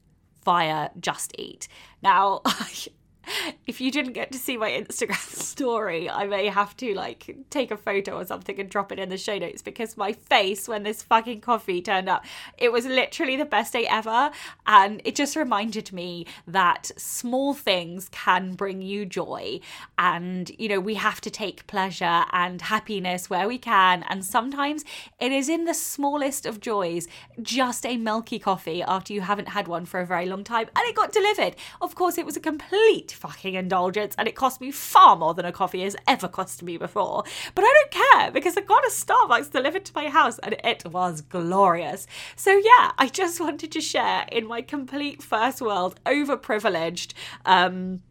via 0.45 0.91
Just 0.99 1.33
Eat. 1.39 1.69
Now, 2.03 2.43
if 3.67 3.81
you 3.81 3.91
didn't 3.91 4.13
get 4.13 4.33
to 4.33 4.39
see 4.39 4.57
my 4.57 4.71
Instagram 4.71 5.17
story, 5.39 6.09
I 6.09 6.27
may 6.27 6.47
have 6.47 6.77
to 6.79 6.95
like 6.95 7.37
take 7.51 7.71
a 7.71 7.77
photo 7.77 8.19
or 8.19 8.25
something 8.25 8.59
and 8.59 8.69
drop 8.69 8.93
it 8.93 8.99
in 8.99 9.09
the 9.09 9.17
show 9.17 9.39
notes 9.39 9.63
because 9.63 9.97
my 9.97 10.13
face 10.13 10.69
when 10.69 10.83
this 10.83 11.03
fucking 11.03 11.41
coffee 11.41 11.81
turned 11.83 12.09
up, 12.09 12.25
it 12.57 12.73
was 12.73 12.87
literally 12.87 13.37
the 13.37 13.45
best 13.45 13.73
day 13.73 13.87
ever. 13.87 14.31
And 14.67 15.01
it 15.05 15.15
just 15.15 15.37
reminded 15.37 15.93
me 15.93 16.27
that 16.47 16.91
small 16.97 17.55
things 17.55 18.09
can 18.11 18.55
bring 18.55 18.83
you 18.83 19.07
joy. 19.07 19.61
And, 19.99 20.51
you 20.59 20.69
know, 20.69 20.81
we 20.81 20.95
have 20.95 21.21
to 21.23 21.31
take 21.31 21.67
pleasure 21.67 22.25
and 22.33 22.63
happiness 22.63 23.31
where 23.31 23.49
we 23.49 23.59
can. 23.59 24.05
And 24.09 24.25
sometimes 24.25 24.85
it 25.21 25.33
is 25.33 25.49
in 25.49 25.65
the 25.65 25.75
smallest 25.75 26.47
of 26.47 26.61
joys, 26.61 27.09
just 27.43 27.85
a 27.85 27.97
milky 27.97 28.39
coffee 28.39 28.83
after 28.83 29.13
you 29.13 29.21
haven't 29.23 29.49
had 29.49 29.69
one 29.69 29.85
for 29.85 30.01
a 30.01 30.07
very 30.07 30.27
long 30.27 30.45
time. 30.45 30.69
And 30.77 30.87
it 30.89 30.95
got 30.95 31.13
delivered. 31.13 31.57
Of 31.81 31.95
course, 31.95 32.19
it 32.19 32.27
was 32.27 32.37
a 32.37 32.41
complete 32.41 33.13
fucking 33.19 33.55
indulgence 33.55 34.15
and 34.17 34.29
it 34.29 34.35
cost 34.35 34.61
me 34.61 34.71
far 34.71 35.17
more 35.17 35.35
than 35.35 35.45
a 35.45 35.53
coffee 35.53 35.83
has 35.83 35.97
ever 36.07 36.29
cost 36.29 36.63
me 36.63 36.77
before. 36.77 37.25
But 37.55 37.65
I 37.65 37.75
don't 37.75 37.91
care 37.91 38.31
because 38.31 38.57
I 38.57 38.63
got 38.63 38.85
a 38.85 38.91
Starbucks 38.91 39.51
delivered 39.51 39.85
to 39.87 39.93
my 39.95 40.09
house 40.09 40.39
and 40.39 40.57
it 40.65 40.85
was 40.87 41.21
glorious. 41.21 42.07
So 42.37 42.53
yeah, 42.53 42.93
I 42.99 43.09
just 43.13 43.41
wanted 43.47 43.73
to 43.73 43.81
share 43.81 44.27
in 44.31 44.47
my 44.47 44.63
complete 44.63 45.23
first 45.23 45.61
world, 45.61 46.01
overprivileged, 46.05 47.13
um, 47.45 48.03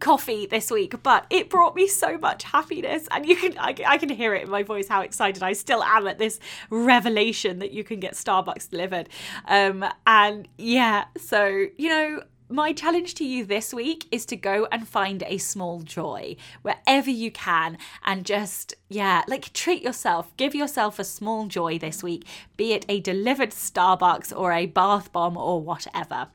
coffee 0.00 0.46
this 0.46 0.70
week 0.70 1.02
but 1.02 1.24
it 1.30 1.48
brought 1.48 1.74
me 1.74 1.88
so 1.88 2.18
much 2.18 2.42
happiness 2.44 3.08
and 3.10 3.24
you 3.24 3.34
can 3.34 3.56
I, 3.58 3.74
I, 3.86 3.98
can 3.98 4.10
hear 4.10 4.34
it 4.34 4.42
in 4.42 4.50
my 4.50 4.62
voice 4.62 4.86
how 4.86 5.00
excited 5.00 5.42
i 5.42 5.54
still 5.54 5.82
am 5.82 6.06
at 6.06 6.18
this 6.18 6.38
revelation 6.68 7.58
that 7.60 7.72
you 7.72 7.82
can 7.84 7.98
get 7.98 8.12
starbucks 8.12 8.68
delivered 8.68 9.08
um 9.46 9.84
and 10.06 10.46
yeah 10.58 11.06
so 11.16 11.66
you 11.78 11.88
know 11.88 12.22
my 12.48 12.72
challenge 12.72 13.14
to 13.14 13.24
you 13.24 13.44
this 13.44 13.74
week 13.74 14.06
is 14.10 14.24
to 14.26 14.36
go 14.36 14.66
and 14.72 14.88
find 14.88 15.22
a 15.26 15.38
small 15.38 15.80
joy 15.80 16.36
wherever 16.62 17.10
you 17.10 17.30
can 17.30 17.78
and 18.04 18.24
just, 18.24 18.74
yeah, 18.88 19.22
like 19.28 19.52
treat 19.52 19.82
yourself. 19.82 20.34
Give 20.36 20.54
yourself 20.54 20.98
a 20.98 21.04
small 21.04 21.46
joy 21.46 21.78
this 21.78 22.02
week, 22.02 22.24
be 22.56 22.72
it 22.72 22.86
a 22.88 23.00
delivered 23.00 23.50
Starbucks 23.50 24.36
or 24.36 24.52
a 24.52 24.66
bath 24.66 25.12
bomb 25.12 25.36
or 25.36 25.60
whatever. 25.60 26.28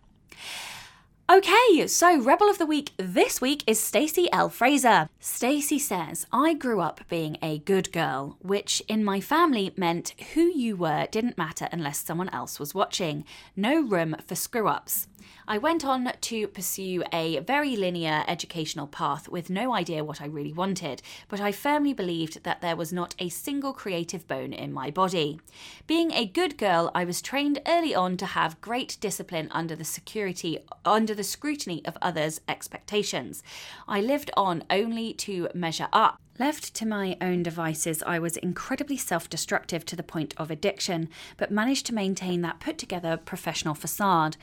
Okay, 1.32 1.88
so 1.88 2.22
Rebel 2.22 2.50
of 2.50 2.58
the 2.58 2.65
Week 2.65 2.91
this 2.98 3.39
week 3.39 3.63
is 3.65 3.79
Stacy 3.79 4.27
L. 4.34 4.50
Frazer. 4.50 5.08
Stacy 5.22 5.79
says, 5.79 6.27
I 6.34 6.53
grew 6.53 6.82
up 6.82 7.00
being 7.10 7.38
a 7.41 7.60
good 7.60 7.93
girl, 7.93 8.38
which 8.41 8.82
in 8.89 9.05
my 9.05 9.22
family 9.22 9.72
meant 9.77 10.13
who 10.34 10.41
you 10.41 10.75
were 10.75 11.08
didn't 11.10 11.38
matter 11.38 11.70
unless 11.72 12.03
someone 12.03 12.29
else 12.29 12.60
was 12.60 12.75
watching. 12.75 13.24
No 13.55 13.82
room 13.82 14.17
for 14.27 14.36
screw 14.36 14.67
ups. 14.67 15.08
I 15.48 15.58
went 15.58 15.84
on 15.84 16.12
to 16.20 16.48
pursue 16.48 17.03
a 17.12 17.39
very 17.39 17.75
linear 17.75 18.24
educational 18.27 18.88
path 18.88 19.27
with 19.27 19.50
no 19.50 19.74
idea 19.74 20.03
what 20.03 20.22
I 20.22 20.25
really 20.25 20.53
wanted, 20.53 21.01
but 21.27 21.42
I 21.42 21.51
firmly 21.51 21.94
believed 21.94 22.44
that 22.44 22.62
there 22.62 22.75
was 22.75 22.94
not 22.94 23.15
a 23.20 23.30
single 23.30 23.74
creative 23.74 24.27
bone 24.27 24.53
in 24.53 24.72
my 24.72 24.89
body. 24.89 25.39
Being 25.86 26.12
a 26.12 26.25
good 26.25 26.58
girl, 26.58 26.92
I 26.96 27.03
was 27.03 27.22
trained 27.22 27.62
early 27.68 27.94
on 27.94 28.18
to 28.18 28.25
have 28.25 28.62
great 28.62 28.98
discipline 29.01 29.50
under 29.51 29.75
the 29.75 29.84
security 29.84 30.60
under 30.86 31.13
the 31.13 31.24
scrutiny 31.24 31.84
of 31.86 31.98
others' 32.01 32.42
expectations. 32.48 33.44
I 33.88 34.01
lived 34.01 34.32
on 34.38 34.63
only 34.70 35.13
to 35.13 35.50
measure 35.53 35.89
up. 35.92 36.20
Left 36.39 36.74
to 36.74 36.88
my 36.88 37.15
own 37.22 37.44
devices, 37.44 38.01
I 38.08 38.18
was 38.18 38.38
incredibly 38.38 38.98
self 38.98 39.30
destructive 39.30 39.86
to 39.86 39.96
the 39.96 40.01
point 40.01 40.34
of 40.36 40.50
addiction, 40.50 41.10
but 41.38 41.51
managed 41.51 41.86
to 41.88 41.94
maintain 41.94 42.42
that 42.42 42.60
put 42.60 42.80
together 42.80 43.18
professional 43.18 43.75
facade. 43.75 44.36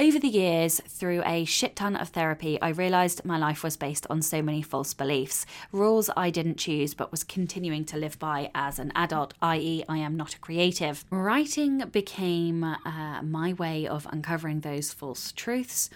Over 0.00 0.18
the 0.18 0.28
years, 0.28 0.80
through 0.88 1.22
a 1.26 1.44
shit 1.44 1.76
ton 1.76 1.94
of 1.94 2.08
therapy, 2.08 2.58
I 2.62 2.70
realised 2.70 3.26
my 3.26 3.36
life 3.36 3.62
was 3.62 3.76
based 3.76 4.06
on 4.08 4.22
so 4.22 4.40
many 4.40 4.62
false 4.62 4.94
beliefs, 4.94 5.44
rules 5.72 6.08
I 6.16 6.30
didn't 6.30 6.56
choose 6.56 6.94
but 6.94 7.10
was 7.10 7.22
continuing 7.22 7.84
to 7.84 7.98
live 7.98 8.18
by 8.18 8.50
as 8.54 8.78
an 8.78 8.92
adult, 8.94 9.34
i.e., 9.42 9.84
I 9.90 9.98
am 9.98 10.16
not 10.16 10.34
a 10.34 10.38
creative. 10.38 11.04
Writing 11.10 11.80
became 11.92 12.64
uh, 12.64 13.20
my 13.22 13.52
way 13.52 13.86
of 13.86 14.06
uncovering 14.10 14.60
those 14.60 14.90
false 14.90 15.32
truths 15.32 15.90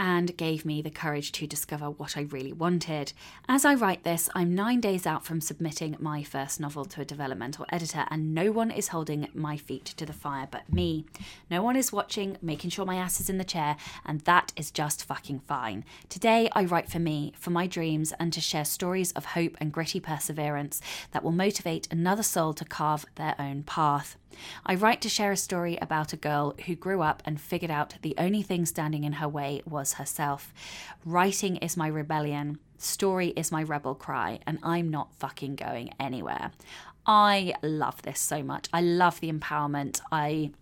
and 0.00 0.34
gave 0.38 0.64
me 0.64 0.80
the 0.80 0.90
courage 0.90 1.30
to 1.30 1.46
discover 1.46 1.90
what 1.90 2.16
I 2.16 2.22
really 2.22 2.54
wanted. 2.54 3.12
As 3.46 3.66
I 3.66 3.74
write 3.74 4.02
this, 4.02 4.30
I'm 4.34 4.54
nine 4.54 4.80
days 4.80 5.06
out 5.06 5.26
from 5.26 5.42
submitting 5.42 5.94
my 6.00 6.22
first 6.22 6.58
novel 6.58 6.86
to 6.86 7.02
a 7.02 7.04
developmental 7.04 7.66
editor, 7.68 8.06
and 8.10 8.34
no 8.34 8.50
one 8.50 8.70
is 8.70 8.88
holding 8.88 9.28
my 9.34 9.58
feet 9.58 9.84
to 9.84 10.06
the 10.06 10.14
fire 10.14 10.48
but 10.50 10.72
me. 10.72 11.04
No 11.50 11.62
one 11.62 11.76
is 11.76 11.92
watching, 11.92 12.38
making 12.40 12.70
sure 12.70 12.86
my 12.86 12.96
ass 12.96 13.20
is 13.20 13.28
in 13.28 13.36
the 13.36 13.44
chair, 13.44 13.76
and 14.06 14.22
that 14.22 14.54
is 14.56 14.70
just 14.70 15.04
fucking 15.04 15.40
fine. 15.40 15.84
Today, 16.08 16.48
I 16.52 16.64
write 16.64 16.88
for 16.88 16.98
me, 16.98 17.34
for 17.36 17.50
my 17.50 17.66
dreams, 17.66 18.14
and 18.18 18.32
to 18.32 18.40
share 18.40 18.64
stories 18.64 19.12
of 19.12 19.26
hope 19.26 19.54
and 19.60 19.70
gritty 19.70 20.00
perseverance 20.00 20.80
that 21.12 21.22
will 21.22 21.30
motivate 21.30 21.86
another 21.90 22.22
soul 22.22 22.54
to 22.54 22.64
carve 22.64 23.04
their 23.16 23.34
own 23.38 23.64
path. 23.64 24.16
I 24.64 24.74
write 24.74 25.00
to 25.02 25.08
share 25.08 25.32
a 25.32 25.36
story 25.36 25.78
about 25.80 26.12
a 26.12 26.16
girl 26.16 26.54
who 26.66 26.74
grew 26.74 27.02
up 27.02 27.22
and 27.24 27.40
figured 27.40 27.70
out 27.70 27.94
the 28.02 28.14
only 28.18 28.42
thing 28.42 28.66
standing 28.66 29.04
in 29.04 29.14
her 29.14 29.28
way 29.28 29.62
was 29.64 29.94
herself. 29.94 30.52
Writing 31.04 31.56
is 31.56 31.76
my 31.76 31.88
rebellion, 31.88 32.58
story 32.78 33.28
is 33.28 33.52
my 33.52 33.62
rebel 33.62 33.94
cry, 33.94 34.40
and 34.46 34.58
I'm 34.62 34.90
not 34.90 35.14
fucking 35.14 35.56
going 35.56 35.94
anywhere. 35.98 36.52
I 37.06 37.54
love 37.62 38.02
this 38.02 38.20
so 38.20 38.42
much. 38.42 38.68
I 38.72 38.80
love 38.80 39.20
the 39.20 39.32
empowerment. 39.32 40.00
I 40.12 40.52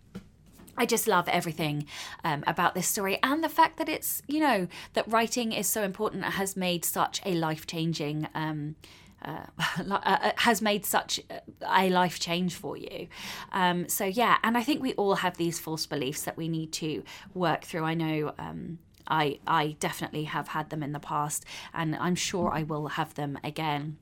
I 0.78 0.87
just 0.87 1.08
love 1.08 1.28
everything 1.28 1.87
um, 2.22 2.44
about 2.46 2.76
this 2.76 2.87
story 2.87 3.18
and 3.25 3.42
the 3.42 3.48
fact 3.48 3.78
that 3.78 3.88
it's, 3.88 4.22
you 4.28 4.38
know, 4.38 4.68
that 4.92 5.10
writing 5.10 5.52
is 5.52 5.66
so 5.66 5.82
important 5.82 6.25
has 6.25 6.56
made 6.56 6.84
such 6.84 7.20
a 7.26 7.34
life 7.34 7.66
changing 7.66 8.28
um, 8.32 8.76
uh, 9.25 9.46
uh, 9.90 10.32
has 10.37 10.62
made 10.62 10.87
such 10.87 11.20
a 11.68 11.90
life 11.90 12.20
change 12.20 12.54
for 12.54 12.76
you. 12.76 13.08
Um, 13.52 13.88
so, 13.88 14.04
yeah, 14.04 14.38
and 14.42 14.56
I 14.56 14.62
think 14.62 14.82
we 14.82 14.94
all 14.94 15.16
have 15.16 15.37
these 15.37 15.58
false 15.58 15.87
beliefs 15.87 16.22
that 16.22 16.37
we 16.37 16.48
need 16.48 16.72
to 16.75 17.02
work 17.34 17.64
through. 17.64 17.84
I 17.84 17.94
know. 17.94 18.32
Um, 18.38 18.78
I, 19.10 19.38
I 19.46 19.76
definitely 19.80 20.25
have 20.25 20.48
had 20.48 20.70
them 20.70 20.82
in 20.82 20.92
the 20.92 21.00
past, 21.00 21.44
and 21.72 21.96
I'm 21.96 22.14
sure 22.14 22.52
I 22.52 22.62
will 22.62 22.88
have 22.88 23.14
them 23.14 23.38
again. 23.42 23.96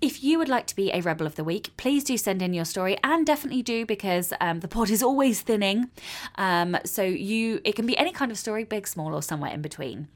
If 0.00 0.22
you 0.22 0.38
would 0.38 0.48
like 0.48 0.66
to 0.66 0.76
be 0.76 0.90
a 0.92 1.00
Rebel 1.00 1.26
of 1.26 1.36
the 1.36 1.44
Week, 1.44 1.74
please 1.76 2.04
do 2.04 2.18
send 2.18 2.42
in 2.42 2.52
your 2.52 2.64
story 2.64 2.98
and 3.02 3.24
definitely 3.24 3.62
do 3.62 3.86
because 3.86 4.32
um, 4.40 4.60
the 4.60 4.68
pod 4.68 4.90
is 4.90 5.02
always 5.02 5.40
thinning. 5.40 5.90
Um, 6.34 6.76
so 6.84 7.02
you, 7.02 7.60
it 7.64 7.76
can 7.76 7.86
be 7.86 7.96
any 7.96 8.12
kind 8.12 8.30
of 8.30 8.38
story, 8.38 8.64
big, 8.64 8.86
small, 8.86 9.14
or 9.14 9.22
somewhere 9.22 9.52
in 9.52 9.62
between. 9.62 10.08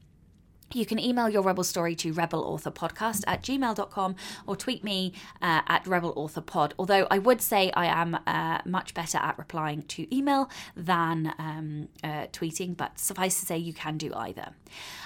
You 0.73 0.85
can 0.85 0.99
email 0.99 1.29
your 1.29 1.41
Rebel 1.41 1.63
story 1.63 1.95
to 1.95 2.13
rebelauthorpodcast 2.13 3.23
at 3.27 3.41
gmail.com 3.43 4.15
or 4.47 4.55
tweet 4.55 4.83
me 4.83 5.13
uh, 5.41 5.61
at 5.67 5.83
rebelauthorpod. 5.85 6.73
Although 6.79 7.07
I 7.11 7.17
would 7.17 7.41
say 7.41 7.71
I 7.75 7.87
am 7.87 8.17
uh, 8.25 8.59
much 8.65 8.93
better 8.93 9.17
at 9.17 9.37
replying 9.37 9.83
to 9.83 10.15
email 10.15 10.49
than 10.75 11.33
um, 11.37 11.89
uh, 12.03 12.27
tweeting, 12.31 12.77
but 12.77 12.99
suffice 12.99 13.39
to 13.39 13.45
say, 13.45 13.57
you 13.57 13.73
can 13.73 13.97
do 13.97 14.13
either. 14.15 14.49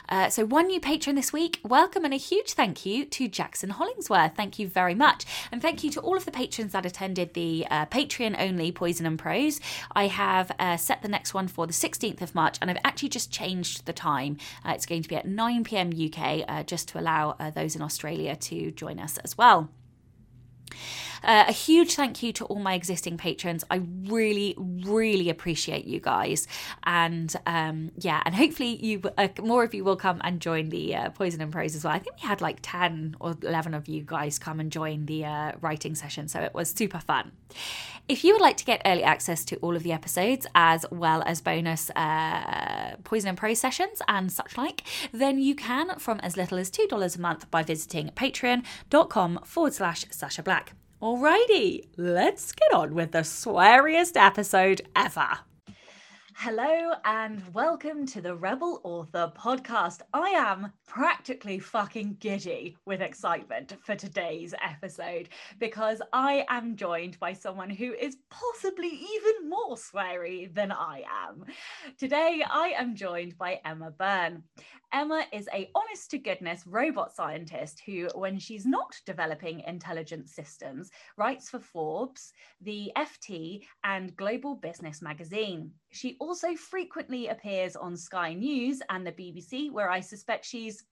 Uh, 0.08 0.30
so, 0.30 0.46
one 0.46 0.68
new 0.68 0.80
patron 0.80 1.16
this 1.16 1.34
week, 1.34 1.60
welcome 1.64 2.06
and 2.06 2.14
a 2.14 2.18
huge 2.18 2.54
thank 2.54 2.86
you 2.86 3.06
to 3.06 3.28
Jackson 3.28 3.72
Hollingsworth. 3.72 4.36
Thank 4.36 4.60
you 4.60 4.68
very 4.68 4.94
much. 4.94 5.26
And 5.52 5.62
thank 5.62 5.84
you 5.84 5.90
to 5.92 6.00
all 6.02 6.16
of 6.16 6.26
the 6.26 6.32
patrons 6.32 6.74
that 6.74 6.86
attended 6.86 7.34
the 7.34 7.66
uh, 7.72 7.88
Patreon 7.88 8.36
only 8.40 8.72
Poison 8.72 9.06
and 9.06 9.18
Prose. 9.18 9.60
I 9.94 10.08
have 10.08 10.52
uh, 10.60 10.78
set 10.78 11.02
the 11.02 11.08
next 11.08 11.34
one 11.34 11.48
for 11.48 11.66
the 11.66 11.74
16th 11.74 12.22
of 12.22 12.36
March 12.36 12.58
and 12.62 12.70
I've 12.70 12.78
actually 12.84 13.10
just 13.10 13.32
changed 13.32 13.86
the 13.86 13.94
time. 13.94 14.38
it's 14.66 14.86
going 14.86 15.02
to 15.02 15.10
be 15.10 15.16
at 15.16 15.28
9 15.28 15.55
9 15.56 15.64
pm 15.64 15.90
UK, 15.90 16.44
uh, 16.48 16.64
just 16.64 16.90
to 16.90 17.00
allow 17.00 17.36
uh, 17.40 17.50
those 17.50 17.76
in 17.76 17.82
Australia 17.82 18.36
to 18.36 18.72
join 18.72 19.00
us 19.00 19.18
as 19.20 19.38
well. 19.38 19.70
Uh, 21.26 21.46
a 21.48 21.52
huge 21.52 21.96
thank 21.96 22.22
you 22.22 22.32
to 22.34 22.46
all 22.46 22.60
my 22.60 22.76
existing 22.76 23.18
patrons. 23.18 23.64
I 23.72 23.82
really, 24.04 24.56
really 24.58 25.30
appreciate 25.30 25.86
you 25.86 26.00
guys, 26.00 26.48
and 26.84 27.36
um, 27.48 27.92
yeah, 27.98 28.22
and 28.26 28.36
hopefully 28.36 28.76
you 28.86 29.02
uh, 29.18 29.30
more 29.42 29.64
of 29.64 29.74
you 29.74 29.84
will 29.84 29.96
come 29.96 30.22
and 30.24 30.40
join 30.40 30.70
the 30.70 30.96
uh, 30.96 31.10
Poison 31.10 31.42
and 31.42 31.52
Prose 31.52 31.76
as 31.76 31.84
well. 31.84 31.94
I 31.94 32.00
think 32.00 32.18
we 32.22 32.28
had 32.28 32.42
like 32.42 32.60
ten 32.62 33.16
or 33.20 33.36
eleven 33.42 33.74
of 33.74 33.88
you 33.88 34.04
guys 34.04 34.38
come 34.38 34.60
and 34.60 34.72
join 34.72 35.08
the 35.08 35.26
uh, 35.26 35.52
writing 35.62 35.96
session, 35.96 36.28
so 36.28 36.42
it 36.42 36.54
was 36.54 36.70
super 36.70 37.00
fun. 37.00 37.32
If 38.08 38.24
you 38.24 38.34
would 38.34 38.42
like 38.42 38.58
to 38.58 38.66
get 38.66 38.84
early 38.86 39.04
access 39.04 39.44
to 39.46 39.56
all 39.58 39.76
of 39.76 39.82
the 39.82 39.92
episodes 39.92 40.46
as 40.54 40.86
well 40.92 41.24
as 41.26 41.42
bonus 41.42 41.90
uh, 41.96 42.98
Poison 43.04 43.30
and 43.30 43.38
Prose 43.38 43.60
sessions 43.60 44.00
and 44.08 44.32
such 44.32 44.60
like, 44.60 44.84
then 45.12 45.40
you 45.40 45.56
can 45.56 45.98
from 45.98 46.20
as 46.20 46.38
little 46.38 46.60
as 46.60 46.70
$2 46.70 47.18
a 47.18 47.20
month 47.20 47.50
by 47.50 47.64
visiting 47.64 48.10
patreon.com 48.10 49.40
forward 49.44 49.74
slash 49.74 50.06
Sacha 50.12 50.44
Black. 50.44 50.74
Alrighty, 51.06 51.86
let's 51.98 52.52
get 52.52 52.74
on 52.74 52.96
with 52.96 53.12
the 53.12 53.20
sweariest 53.20 54.18
episode 54.18 54.82
ever. 54.96 55.38
Hello 56.34 56.94
and 57.06 57.44
welcome 57.54 58.08
to 58.08 58.22
the 58.22 58.36
Rebel 58.36 58.82
Author 58.84 59.32
podcast. 59.38 60.02
I 60.16 60.30
am 60.30 60.74
practically 60.88 61.60
fucking 61.60 62.18
giddy 62.20 62.76
with 62.86 63.02
excitement 63.02 63.78
for 63.84 63.96
today's 63.96 64.56
episode 64.62 65.30
because 65.60 66.02
I 66.12 66.44
am 66.50 66.76
joined 66.76 67.20
by 67.20 67.34
someone 67.34 67.70
who 67.70 67.94
is 67.94 68.18
possibly 68.32 68.90
even 68.90 69.48
more 69.48 69.76
sweary 69.76 70.54
than 70.56 70.72
I 70.72 71.04
am. 71.28 71.46
Today 72.00 72.44
I 72.50 72.74
am 72.78 72.96
joined 72.96 73.38
by 73.38 73.62
Emma 73.64 73.92
Byrne. 73.92 74.42
Emma 74.96 75.26
is 75.34 75.50
a 75.54 75.70
honest 75.76 76.10
to 76.10 76.18
goodness 76.18 76.64
robot 76.66 77.14
scientist 77.14 77.82
who, 77.86 78.08
when 78.16 78.40
she's 78.40 78.66
not 78.66 78.96
developing 79.06 79.60
intelligent 79.68 80.30
systems, 80.30 80.90
writes 81.18 81.50
for 81.50 81.60
Forbes, 81.60 82.32
the 82.62 82.94
FT, 82.96 83.66
and 83.84 84.16
Global 84.16 84.56
Business 84.56 85.02
magazine. 85.02 85.70
She 85.92 86.16
also 86.22 86.56
frequently 86.56 87.28
appears 87.28 87.76
on 87.76 87.98
Sky 87.98 88.34
News 88.36 88.82
and 88.90 89.06
the 89.06 89.12
BBC, 89.12 89.70
where 89.70 89.90
I 89.90 90.00
suspect 90.00 90.46
she's 90.46 90.86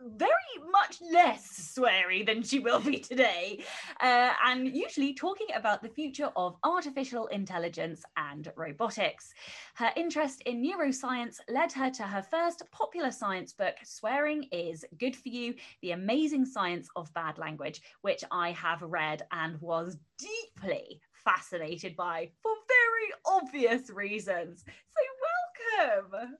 very 0.00 0.30
much 0.70 0.98
less 1.12 1.74
sweary 1.76 2.24
than 2.24 2.42
she 2.42 2.58
will 2.58 2.80
be 2.80 2.98
today, 2.98 3.62
uh, 4.00 4.32
and 4.44 4.68
usually 4.68 5.14
talking 5.14 5.46
about 5.54 5.82
the 5.82 5.88
future 5.88 6.30
of 6.36 6.56
artificial 6.64 7.26
intelligence 7.28 8.02
and 8.16 8.52
robotics. 8.56 9.32
Her 9.74 9.90
interest 9.96 10.42
in 10.42 10.62
neuroscience 10.62 11.38
led 11.48 11.72
her 11.72 11.90
to 11.90 12.02
her 12.02 12.22
first 12.22 12.62
popular 12.72 13.10
science 13.10 13.52
book, 13.52 13.76
Swearing 13.84 14.44
is 14.52 14.84
Good 14.98 15.16
for 15.16 15.28
You 15.28 15.54
The 15.82 15.92
Amazing 15.92 16.46
Science 16.46 16.88
of 16.96 17.12
Bad 17.14 17.38
Language, 17.38 17.80
which 18.02 18.22
I 18.30 18.52
have 18.52 18.82
read 18.82 19.22
and 19.32 19.60
was 19.60 19.96
deeply 20.18 21.00
fascinated 21.24 21.96
by 21.96 22.30
for 22.42 22.52
very 22.68 23.40
obvious 23.40 23.90
reasons. 23.90 24.64
So, 24.66 25.88
welcome. 26.10 26.36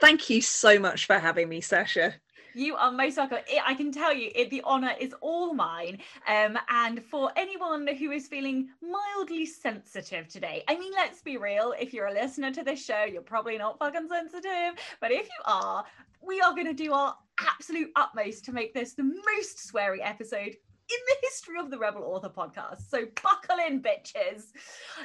Thank 0.00 0.30
you 0.30 0.40
so 0.40 0.78
much 0.78 1.06
for 1.06 1.18
having 1.18 1.48
me, 1.48 1.60
Sacha. 1.60 2.14
You 2.54 2.76
are 2.76 2.92
most 2.92 3.16
welcome. 3.16 3.38
I 3.64 3.74
can 3.74 3.92
tell 3.92 4.12
you, 4.12 4.30
it, 4.34 4.50
the 4.50 4.62
honour 4.64 4.92
is 5.00 5.14
all 5.20 5.54
mine. 5.54 5.98
Um, 6.28 6.58
and 6.68 7.02
for 7.04 7.30
anyone 7.36 7.86
who 7.86 8.10
is 8.10 8.26
feeling 8.26 8.68
mildly 8.82 9.46
sensitive 9.46 10.28
today, 10.28 10.62
I 10.68 10.76
mean, 10.76 10.92
let's 10.92 11.22
be 11.22 11.38
real. 11.38 11.74
If 11.78 11.94
you're 11.94 12.08
a 12.08 12.12
listener 12.12 12.52
to 12.52 12.62
this 12.62 12.84
show, 12.84 13.04
you're 13.04 13.22
probably 13.22 13.56
not 13.56 13.78
fucking 13.78 14.08
sensitive. 14.08 14.74
But 15.00 15.12
if 15.12 15.24
you 15.24 15.42
are, 15.46 15.84
we 16.20 16.40
are 16.40 16.52
going 16.52 16.66
to 16.66 16.74
do 16.74 16.92
our 16.92 17.16
absolute 17.40 17.90
utmost 17.96 18.44
to 18.44 18.52
make 18.52 18.74
this 18.74 18.92
the 18.92 19.04
most 19.04 19.72
sweary 19.72 20.00
episode 20.02 20.54
in 20.54 20.98
the 21.08 21.16
history 21.22 21.58
of 21.58 21.70
the 21.70 21.78
Rebel 21.78 22.02
Author 22.02 22.28
podcast. 22.28 22.88
So 22.90 23.06
buckle 23.22 23.64
in, 23.66 23.82
bitches. 23.82 24.52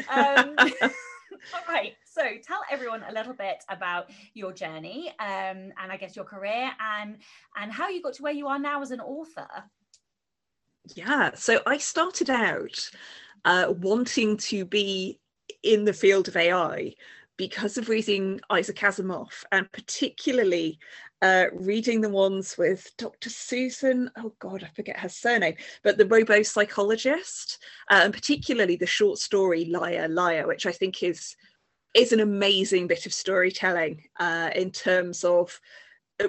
Um, 0.09 0.55
All 1.53 1.73
right. 1.73 1.93
So 2.05 2.21
tell 2.43 2.61
everyone 2.71 3.03
a 3.07 3.13
little 3.13 3.33
bit 3.33 3.63
about 3.69 4.09
your 4.33 4.51
journey 4.51 5.09
um, 5.19 5.71
and 5.81 5.91
I 5.91 5.97
guess 5.97 6.15
your 6.15 6.25
career 6.25 6.71
and 6.79 7.17
and 7.59 7.71
how 7.71 7.89
you 7.89 8.01
got 8.01 8.13
to 8.13 8.23
where 8.23 8.33
you 8.33 8.47
are 8.47 8.59
now 8.59 8.81
as 8.81 8.91
an 8.91 9.01
author. 9.01 9.47
Yeah. 10.95 11.31
So 11.35 11.61
I 11.65 11.77
started 11.77 12.29
out 12.29 12.89
uh, 13.45 13.73
wanting 13.77 14.37
to 14.37 14.65
be 14.65 15.19
in 15.63 15.85
the 15.85 15.93
field 15.93 16.27
of 16.27 16.37
AI 16.37 16.93
because 17.37 17.77
of 17.77 17.89
reading 17.89 18.41
Isaac 18.49 18.77
Asimov 18.77 19.43
and 19.51 19.71
particularly 19.71 20.79
uh, 21.21 21.45
reading 21.53 22.01
the 22.01 22.09
ones 22.09 22.57
with 22.57 22.91
Dr. 22.97 23.29
Susan, 23.29 24.11
oh 24.17 24.33
God, 24.39 24.63
I 24.63 24.67
forget 24.75 24.99
her 24.99 25.09
surname, 25.09 25.55
but 25.83 25.97
the 25.97 26.05
robo 26.05 26.43
psychologist, 26.43 27.57
uh, 27.89 28.01
and 28.03 28.13
particularly 28.13 28.75
the 28.75 28.85
short 28.85 29.17
story 29.17 29.65
Liar, 29.65 30.07
Liar, 30.07 30.47
which 30.47 30.65
I 30.65 30.71
think 30.71 31.03
is 31.03 31.35
is 31.93 32.13
an 32.13 32.19
amazing 32.19 32.85
bit 32.85 33.07
of 33.07 33.13
storytelling 33.13 34.03
uh, 34.19 34.51
in 34.53 34.69
terms 34.71 35.23
of 35.23 35.59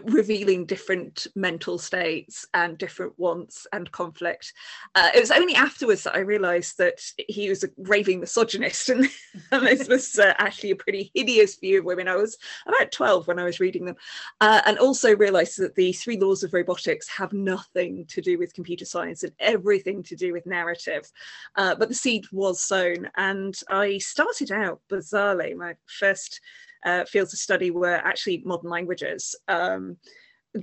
revealing 0.04 0.66
different 0.66 1.26
mental 1.34 1.78
states 1.78 2.46
and 2.52 2.76
different 2.76 3.18
wants 3.18 3.66
and 3.72 3.90
conflict. 3.90 4.52
Uh, 4.94 5.08
it 5.14 5.20
was 5.20 5.30
only 5.30 5.54
afterwards 5.54 6.04
that 6.04 6.14
I 6.14 6.20
realised 6.20 6.76
that 6.78 7.00
he 7.28 7.48
was 7.48 7.64
a 7.64 7.70
raving 7.78 8.20
misogynist, 8.20 8.90
and, 8.90 9.08
and 9.52 9.66
this 9.66 9.88
was 9.88 10.18
uh, 10.18 10.34
actually 10.38 10.72
a 10.72 10.76
pretty 10.76 11.10
hideous 11.14 11.56
view 11.56 11.78
of 11.78 11.86
women. 11.86 12.06
I 12.06 12.16
was 12.16 12.36
about 12.66 12.92
12 12.92 13.26
when 13.26 13.38
I 13.38 13.44
was 13.44 13.60
reading 13.60 13.86
them, 13.86 13.96
uh, 14.40 14.60
and 14.66 14.78
also 14.78 15.16
realised 15.16 15.58
that 15.58 15.74
the 15.74 15.92
three 15.92 16.18
laws 16.18 16.42
of 16.42 16.52
robotics 16.52 17.08
have 17.08 17.32
nothing 17.32 18.04
to 18.06 18.20
do 18.20 18.38
with 18.38 18.54
computer 18.54 18.84
science 18.84 19.22
and 19.22 19.32
everything 19.40 20.02
to 20.04 20.16
do 20.16 20.32
with 20.34 20.44
narrative. 20.44 21.10
Uh, 21.56 21.74
but 21.74 21.88
the 21.88 21.94
seed 21.94 22.26
was 22.30 22.60
sown, 22.60 23.08
and 23.16 23.58
I 23.70 23.98
started 23.98 24.52
out 24.52 24.80
bizarrely. 24.90 25.56
My 25.56 25.76
first 25.86 26.40
uh, 26.84 27.04
fields 27.04 27.32
of 27.32 27.38
study 27.38 27.70
were 27.70 27.96
actually 27.96 28.42
modern 28.44 28.70
languages. 28.70 29.34
Um, 29.48 29.96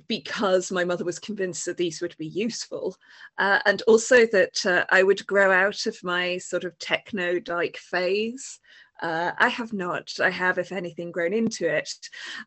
because 0.08 0.72
my 0.72 0.84
mother 0.84 1.06
was 1.06 1.20
convinced 1.20 1.66
that 1.66 1.78
these 1.78 2.02
would 2.02 2.16
be 2.18 2.28
useful, 2.28 2.96
uh, 3.38 3.60
and 3.66 3.82
also 3.84 4.26
that 4.26 4.66
uh, 4.66 4.84
I 4.90 5.04
would 5.04 5.26
grow 5.28 5.52
out 5.52 5.86
of 5.86 5.96
my 6.04 6.38
sort 6.40 6.64
of 6.64 6.78
techno 6.80 7.40
dyke 7.40 7.78
phase. 7.78 8.60
Uh, 9.02 9.32
I 9.38 9.50
have 9.50 9.74
not. 9.74 10.12
I 10.22 10.30
have, 10.30 10.58
if 10.58 10.72
anything, 10.72 11.12
grown 11.12 11.34
into 11.34 11.68
it. 11.74 11.94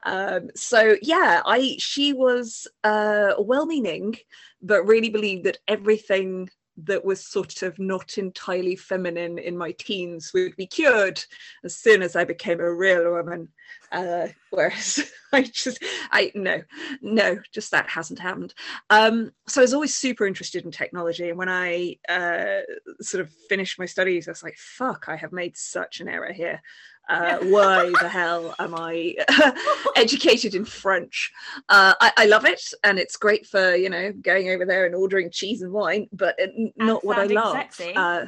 Um, 0.04 0.48
so 0.56 0.96
yeah, 1.02 1.42
I 1.44 1.76
she 1.78 2.12
was 2.12 2.66
uh, 2.84 3.34
well-meaning, 3.38 4.16
but 4.62 4.84
really 4.84 5.10
believed 5.10 5.44
that 5.44 5.58
everything 5.68 6.48
that 6.84 7.04
was 7.04 7.26
sort 7.26 7.62
of 7.62 7.78
not 7.78 8.18
entirely 8.18 8.76
feminine 8.76 9.38
in 9.38 9.56
my 9.56 9.72
teens 9.72 10.30
would 10.32 10.56
be 10.56 10.66
cured 10.66 11.22
as 11.64 11.74
soon 11.74 12.02
as 12.02 12.14
I 12.14 12.24
became 12.24 12.60
a 12.60 12.72
real 12.72 13.10
woman. 13.12 13.48
Uh, 13.90 14.28
whereas 14.50 15.10
I 15.32 15.42
just, 15.42 15.82
I 16.10 16.30
no, 16.34 16.62
no, 17.02 17.38
just 17.52 17.70
that 17.72 17.88
hasn't 17.88 18.18
happened. 18.18 18.54
Um, 18.90 19.32
so 19.46 19.60
I 19.60 19.64
was 19.64 19.74
always 19.74 19.94
super 19.94 20.26
interested 20.26 20.64
in 20.64 20.70
technology, 20.70 21.28
and 21.28 21.38
when 21.38 21.48
I 21.48 21.96
uh, 22.08 22.60
sort 23.00 23.22
of 23.22 23.32
finished 23.48 23.78
my 23.78 23.86
studies, 23.86 24.28
I 24.28 24.30
was 24.30 24.42
like, 24.42 24.56
"Fuck, 24.56 25.06
I 25.08 25.16
have 25.16 25.32
made 25.32 25.56
such 25.56 26.00
an 26.00 26.08
error 26.08 26.32
here." 26.32 26.60
Uh, 27.08 27.38
why 27.44 27.90
the 28.02 28.08
hell 28.08 28.54
am 28.58 28.74
I 28.74 29.14
educated 29.96 30.54
in 30.54 30.64
French? 30.64 31.32
Uh, 31.68 31.94
I, 32.00 32.12
I, 32.18 32.26
love 32.26 32.44
it, 32.44 32.60
and 32.84 32.98
it's 32.98 33.16
great 33.16 33.46
for 33.46 33.74
you 33.74 33.88
know 33.88 34.12
going 34.12 34.50
over 34.50 34.66
there 34.66 34.84
and 34.84 34.94
ordering 34.94 35.30
cheese 35.30 35.62
and 35.62 35.72
wine, 35.72 36.08
but 36.12 36.34
it, 36.38 36.52
not 36.76 37.04
what 37.04 37.18
I 37.18 37.24
love. 37.24 37.56
Uh, 37.96 38.26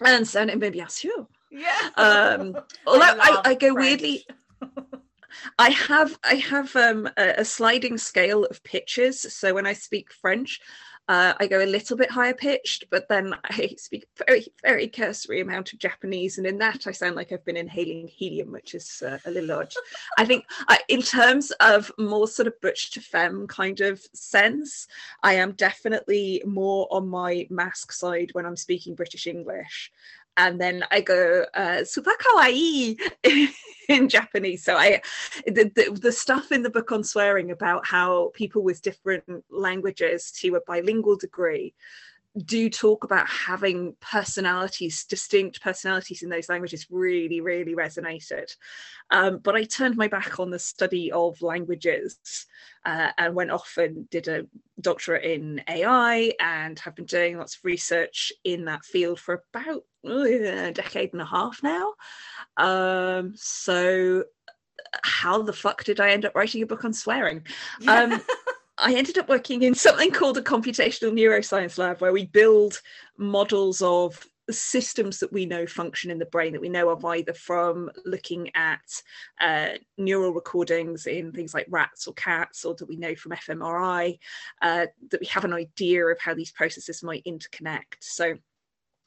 and 0.00 0.26
sounding 0.26 0.58
bien 0.58 0.86
sûr. 0.88 1.26
Yeah. 1.50 1.90
Um, 1.96 2.56
although 2.86 3.02
I, 3.02 3.40
I, 3.44 3.50
I 3.50 3.54
go 3.54 3.72
French. 3.72 3.78
weirdly. 3.78 4.26
I 5.58 5.70
have 5.70 6.18
I 6.24 6.34
have 6.34 6.74
um, 6.76 7.08
a, 7.16 7.34
a, 7.38 7.44
sliding 7.44 7.98
scale 7.98 8.44
of 8.44 8.62
pitches. 8.64 9.20
So 9.20 9.54
when 9.54 9.66
I 9.66 9.72
speak 9.72 10.12
French, 10.12 10.60
uh, 11.08 11.34
I 11.38 11.46
go 11.46 11.62
a 11.62 11.66
little 11.66 11.96
bit 11.96 12.10
higher 12.10 12.34
pitched, 12.34 12.84
but 12.90 13.08
then 13.08 13.34
I 13.44 13.74
speak 13.78 14.06
very, 14.26 14.46
very 14.62 14.88
cursory 14.88 15.40
amount 15.40 15.72
of 15.72 15.78
Japanese, 15.78 16.38
and 16.38 16.46
in 16.46 16.58
that 16.58 16.86
I 16.86 16.92
sound 16.92 17.16
like 17.16 17.32
I've 17.32 17.44
been 17.44 17.56
inhaling 17.56 18.08
helium, 18.08 18.52
which 18.52 18.74
is 18.74 19.02
uh, 19.04 19.18
a 19.24 19.30
little 19.30 19.52
odd. 19.52 19.72
I 20.18 20.24
think, 20.24 20.44
I, 20.68 20.80
in 20.88 21.02
terms 21.02 21.50
of 21.60 21.90
more 21.98 22.28
sort 22.28 22.48
of 22.48 22.60
butch 22.60 22.92
to 22.92 23.00
femme 23.00 23.46
kind 23.46 23.80
of 23.80 24.00
sense, 24.14 24.86
I 25.22 25.34
am 25.34 25.52
definitely 25.52 26.42
more 26.46 26.88
on 26.90 27.08
my 27.08 27.46
mask 27.50 27.92
side 27.92 28.30
when 28.32 28.46
I'm 28.46 28.56
speaking 28.56 28.94
British 28.94 29.26
English 29.26 29.92
and 30.36 30.60
then 30.60 30.84
I 30.90 31.00
go 31.00 31.44
uh, 31.54 31.84
super 31.84 32.12
kawaii 32.20 32.98
in 33.88 34.08
Japanese. 34.08 34.64
So 34.64 34.76
I, 34.76 35.00
the, 35.46 35.70
the, 35.74 35.98
the 36.00 36.12
stuff 36.12 36.52
in 36.52 36.62
the 36.62 36.70
book 36.70 36.92
on 36.92 37.04
swearing 37.04 37.50
about 37.50 37.86
how 37.86 38.30
people 38.34 38.62
with 38.62 38.82
different 38.82 39.24
languages 39.50 40.30
to 40.40 40.56
a 40.56 40.60
bilingual 40.66 41.16
degree 41.16 41.74
do 42.36 42.68
talk 42.68 43.04
about 43.04 43.28
having 43.28 43.94
personalities, 44.00 45.04
distinct 45.04 45.62
personalities 45.62 46.22
in 46.22 46.28
those 46.28 46.48
languages, 46.48 46.86
really, 46.90 47.40
really 47.40 47.74
resonated. 47.74 48.54
Um, 49.10 49.38
but 49.38 49.54
I 49.54 49.64
turned 49.64 49.96
my 49.96 50.08
back 50.08 50.40
on 50.40 50.50
the 50.50 50.58
study 50.58 51.12
of 51.12 51.40
languages 51.42 52.18
uh, 52.84 53.10
and 53.18 53.34
went 53.34 53.52
off 53.52 53.74
and 53.76 54.10
did 54.10 54.26
a 54.26 54.46
doctorate 54.80 55.24
in 55.24 55.62
AI 55.68 56.32
and 56.40 56.78
have 56.80 56.96
been 56.96 57.04
doing 57.04 57.38
lots 57.38 57.56
of 57.56 57.64
research 57.64 58.32
in 58.42 58.64
that 58.64 58.84
field 58.84 59.20
for 59.20 59.44
about 59.54 59.84
uh, 60.04 60.10
a 60.10 60.72
decade 60.72 61.12
and 61.12 61.22
a 61.22 61.26
half 61.26 61.62
now. 61.62 61.94
Um, 62.56 63.34
so, 63.36 64.24
how 65.02 65.42
the 65.42 65.52
fuck 65.52 65.84
did 65.84 66.00
I 66.00 66.10
end 66.10 66.24
up 66.24 66.34
writing 66.34 66.62
a 66.62 66.66
book 66.66 66.84
on 66.84 66.92
swearing? 66.92 67.46
Um, 67.86 68.20
I 68.76 68.94
ended 68.94 69.18
up 69.18 69.28
working 69.28 69.62
in 69.62 69.74
something 69.74 70.10
called 70.10 70.36
a 70.36 70.42
computational 70.42 71.12
neuroscience 71.12 71.78
lab 71.78 72.00
where 72.00 72.12
we 72.12 72.26
build 72.26 72.80
models 73.16 73.80
of 73.82 74.26
systems 74.50 75.20
that 75.20 75.32
we 75.32 75.46
know 75.46 75.66
function 75.66 76.10
in 76.10 76.18
the 76.18 76.26
brain 76.26 76.52
that 76.52 76.60
we 76.60 76.68
know 76.68 76.90
of 76.90 77.04
either 77.04 77.32
from 77.32 77.90
looking 78.04 78.50
at 78.54 79.02
uh, 79.40 79.70
neural 79.96 80.32
recordings 80.32 81.06
in 81.06 81.32
things 81.32 81.54
like 81.54 81.66
rats 81.70 82.06
or 82.06 82.14
cats 82.14 82.64
or 82.64 82.74
that 82.74 82.88
we 82.88 82.96
know 82.96 83.14
from 83.14 83.32
fMRI 83.32 84.18
uh, 84.60 84.86
that 85.10 85.20
we 85.20 85.26
have 85.26 85.44
an 85.44 85.54
idea 85.54 86.04
of 86.06 86.20
how 86.20 86.34
these 86.34 86.50
processes 86.50 87.02
might 87.02 87.24
interconnect. 87.24 87.94
So 88.00 88.34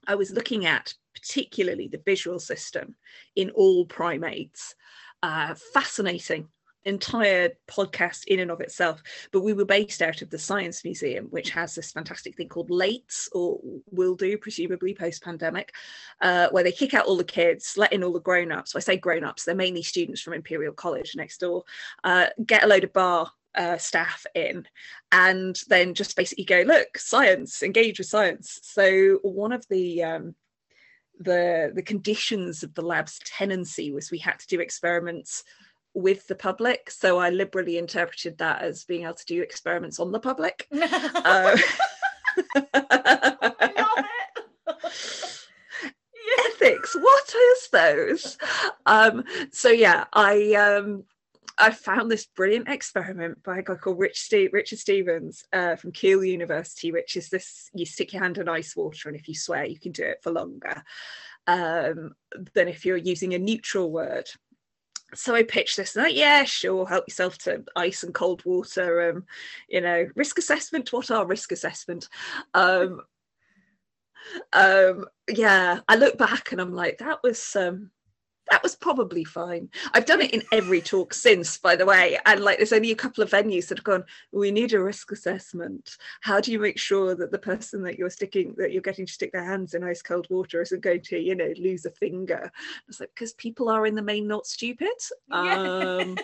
I 0.08 0.16
was 0.16 0.32
looking 0.32 0.66
at 0.66 0.94
particularly 1.14 1.88
the 1.88 2.02
visual 2.06 2.40
system 2.40 2.96
in 3.36 3.50
all 3.52 3.86
primates. 3.86 4.76
Uh, 5.24 5.56
fascinating 5.74 6.48
entire 6.88 7.52
podcast 7.68 8.26
in 8.26 8.40
and 8.40 8.52
of 8.52 8.62
itself. 8.62 9.02
But 9.32 9.42
we 9.42 9.54
were 9.54 9.66
based 9.66 10.02
out 10.02 10.22
of 10.22 10.30
the 10.30 10.40
Science 10.40 10.84
Museum, 10.84 11.26
which 11.26 11.50
has 11.52 11.76
this 11.76 11.92
fantastic 11.92 12.36
thing 12.36 12.50
called 12.50 12.70
Lates, 12.70 13.28
or 13.34 13.60
will 13.92 14.16
do, 14.16 14.38
presumably 14.38 14.94
post 14.94 15.24
pandemic, 15.24 15.74
uh, 16.22 16.50
where 16.50 16.64
they 16.64 16.72
kick 16.72 16.94
out 16.94 17.06
all 17.06 17.18
the 17.18 17.24
kids, 17.24 17.76
let 17.78 17.94
in 17.94 18.04
all 18.04 18.14
the 18.14 18.20
grown 18.20 18.52
ups. 18.52 18.72
So 18.72 18.78
I 18.78 18.82
say 18.82 18.98
grown 18.98 19.24
ups, 19.24 19.44
they're 19.44 19.56
mainly 19.56 19.84
students 19.84 20.22
from 20.22 20.34
Imperial 20.34 20.74
College 20.74 21.16
next 21.16 21.40
door, 21.40 21.64
uh, 22.04 22.28
get 22.46 22.64
a 22.64 22.68
load 22.68 22.84
of 22.84 22.94
bar 22.94 23.32
uh, 23.56 23.78
staff 23.78 24.26
in 24.36 24.68
and 25.12 25.60
then 25.68 25.96
just 25.96 26.16
basically 26.16 26.44
go 26.44 26.62
look 26.62 26.96
science 26.96 27.64
engage 27.64 27.98
with 27.98 28.08
science 28.08 28.60
so 28.62 29.18
one 29.24 29.52
of 29.52 29.66
the 29.70 30.04
um, 30.04 30.36
the 31.20 31.72
the 31.74 31.82
conditions 31.82 32.64
of 32.64 32.74
the 32.76 32.82
lab's 32.82 33.20
tenancy 33.26 33.92
was 33.92 34.12
we 34.12 34.20
had 34.20 34.38
to 34.38 34.48
do 34.48 34.60
experiments 34.60 35.44
with 35.98 36.28
the 36.28 36.36
public. 36.36 36.92
So 36.92 37.18
I 37.18 37.32
liberally 37.32 37.80
interpreted 37.80 38.38
that 38.38 38.62
as 38.62 38.84
being 38.84 39.04
able 39.04 39.16
to 39.16 39.26
do 39.26 39.42
experiments 39.42 40.00
on 40.00 40.12
the 40.12 40.20
public. 40.20 40.68
uh, 40.72 41.58
Ethics, 46.46 46.96
what 46.96 47.34
is 47.36 47.70
those? 47.72 48.38
Um, 48.86 49.24
so 49.52 49.70
yeah, 49.70 50.06
I 50.14 50.54
um, 50.54 51.04
I 51.58 51.72
found 51.72 52.12
this 52.12 52.28
brilliant 52.28 52.68
experiment 52.68 53.42
by 53.42 53.58
a 53.58 53.64
guy 53.64 53.76
called 53.76 53.98
Rich 53.98 54.32
Richard 54.54 54.78
Stephens 54.78 55.46
uh, 55.52 55.78
from 55.78 55.92
Keele 55.94 56.26
University, 56.26 56.92
which 56.92 57.16
is 57.16 57.30
this: 57.30 57.72
you 57.74 57.88
stick 57.88 58.14
your 58.14 58.22
hand 58.22 58.38
in 58.38 58.48
ice 58.48 58.76
water, 58.76 59.10
and 59.10 59.18
if 59.18 59.28
you 59.28 59.34
swear, 59.34 59.66
you 59.66 59.80
can 59.80 59.94
do 59.94 60.04
it 60.04 60.20
for 60.22 60.32
longer 60.32 60.84
um, 61.48 62.14
than 62.54 62.68
if 62.68 62.86
you're 62.86 62.98
using 62.98 63.34
a 63.34 63.40
neutral 63.40 63.92
word 63.92 64.30
so 65.14 65.36
I 65.36 65.44
pitched 65.44 65.78
this, 65.78 65.96
and 65.96 66.04
like, 66.04 66.16
yeah, 66.16 66.44
sure, 66.44 66.86
help 66.86 67.06
yourself 67.08 67.38
to 67.40 67.64
ice 67.76 68.04
and 68.04 68.14
cold 68.14 68.44
water. 68.46 69.10
Um, 69.12 69.26
you 69.70 69.82
know, 69.82 70.08
risk 70.16 70.38
assessment. 70.38 70.92
What 70.92 71.12
are 71.12 71.26
risk 71.26 71.52
assessment? 71.52 72.08
Um, 72.54 73.02
um, 74.54 75.06
yeah, 75.30 75.80
I 75.88 75.96
look 75.96 76.18
back 76.18 76.52
and 76.52 76.60
I'm 76.60 76.74
like, 76.74 76.98
that 76.98 77.20
was 77.24 77.56
um, 77.56 77.92
that 78.50 78.64
was 78.64 78.76
probably 78.76 79.24
fine. 79.24 79.70
I've 79.94 80.06
done 80.06 80.22
it 80.22 80.34
in 80.34 80.44
every 80.52 80.82
talk 80.82 81.14
since, 81.14 81.58
by 81.58 81.76
the 81.76 81.86
way. 81.86 82.18
And 82.26 82.42
like, 82.42 82.58
there's 82.58 82.74
only 82.74 82.92
a 82.92 82.96
couple 82.96 83.24
of 83.24 83.30
venues 83.30 83.68
that 83.68 83.78
have 83.78 83.86
gone, 83.86 84.04
we 84.32 84.52
need 84.52 84.74
a 84.74 84.80
risk 84.80 85.12
assessment. 85.12 85.98
How 86.22 86.40
do 86.40 86.52
you 86.52 86.60
make 86.60 86.80
sure 86.80 87.16
that 87.16 87.32
the 87.32 87.40
person 87.40 87.84
that 87.84 87.98
you're 87.98 88.10
sticking, 88.10 88.56
that 88.58 88.72
you're 88.72 88.82
getting 88.82 89.06
to 89.06 89.12
stick 89.12 89.32
their 89.32 89.44
hands 89.44 89.74
in 89.74 89.84
ice 89.84 90.02
cold 90.02 90.28
water 90.30 90.62
isn't 90.62 90.82
going 90.82 91.02
to, 91.02 91.20
you 91.20 91.36
know, 91.36 91.54
lose 91.58 91.86
a 91.86 91.92
finger? 91.92 92.52
It's 92.88 93.00
like, 93.00 93.12
because 93.14 93.34
people 93.34 93.70
are 93.70 93.86
in 93.86 93.96
the 93.96 94.02
main 94.02 94.28
not 94.28 94.48
stupid. 94.48 94.88
Yeah. 95.30 95.58
Um, 95.58 96.18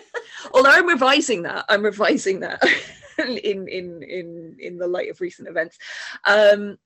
although 0.52 0.70
I'm 0.70 0.88
revising 0.88 1.42
that, 1.42 1.64
I'm 1.68 1.82
revising 1.82 2.40
that. 2.40 2.62
in 3.18 3.68
in 3.68 4.02
in 4.02 4.56
in 4.58 4.76
the 4.76 4.88
light 4.88 5.08
of 5.08 5.20
recent 5.20 5.46
events 5.46 5.78
um 6.24 6.76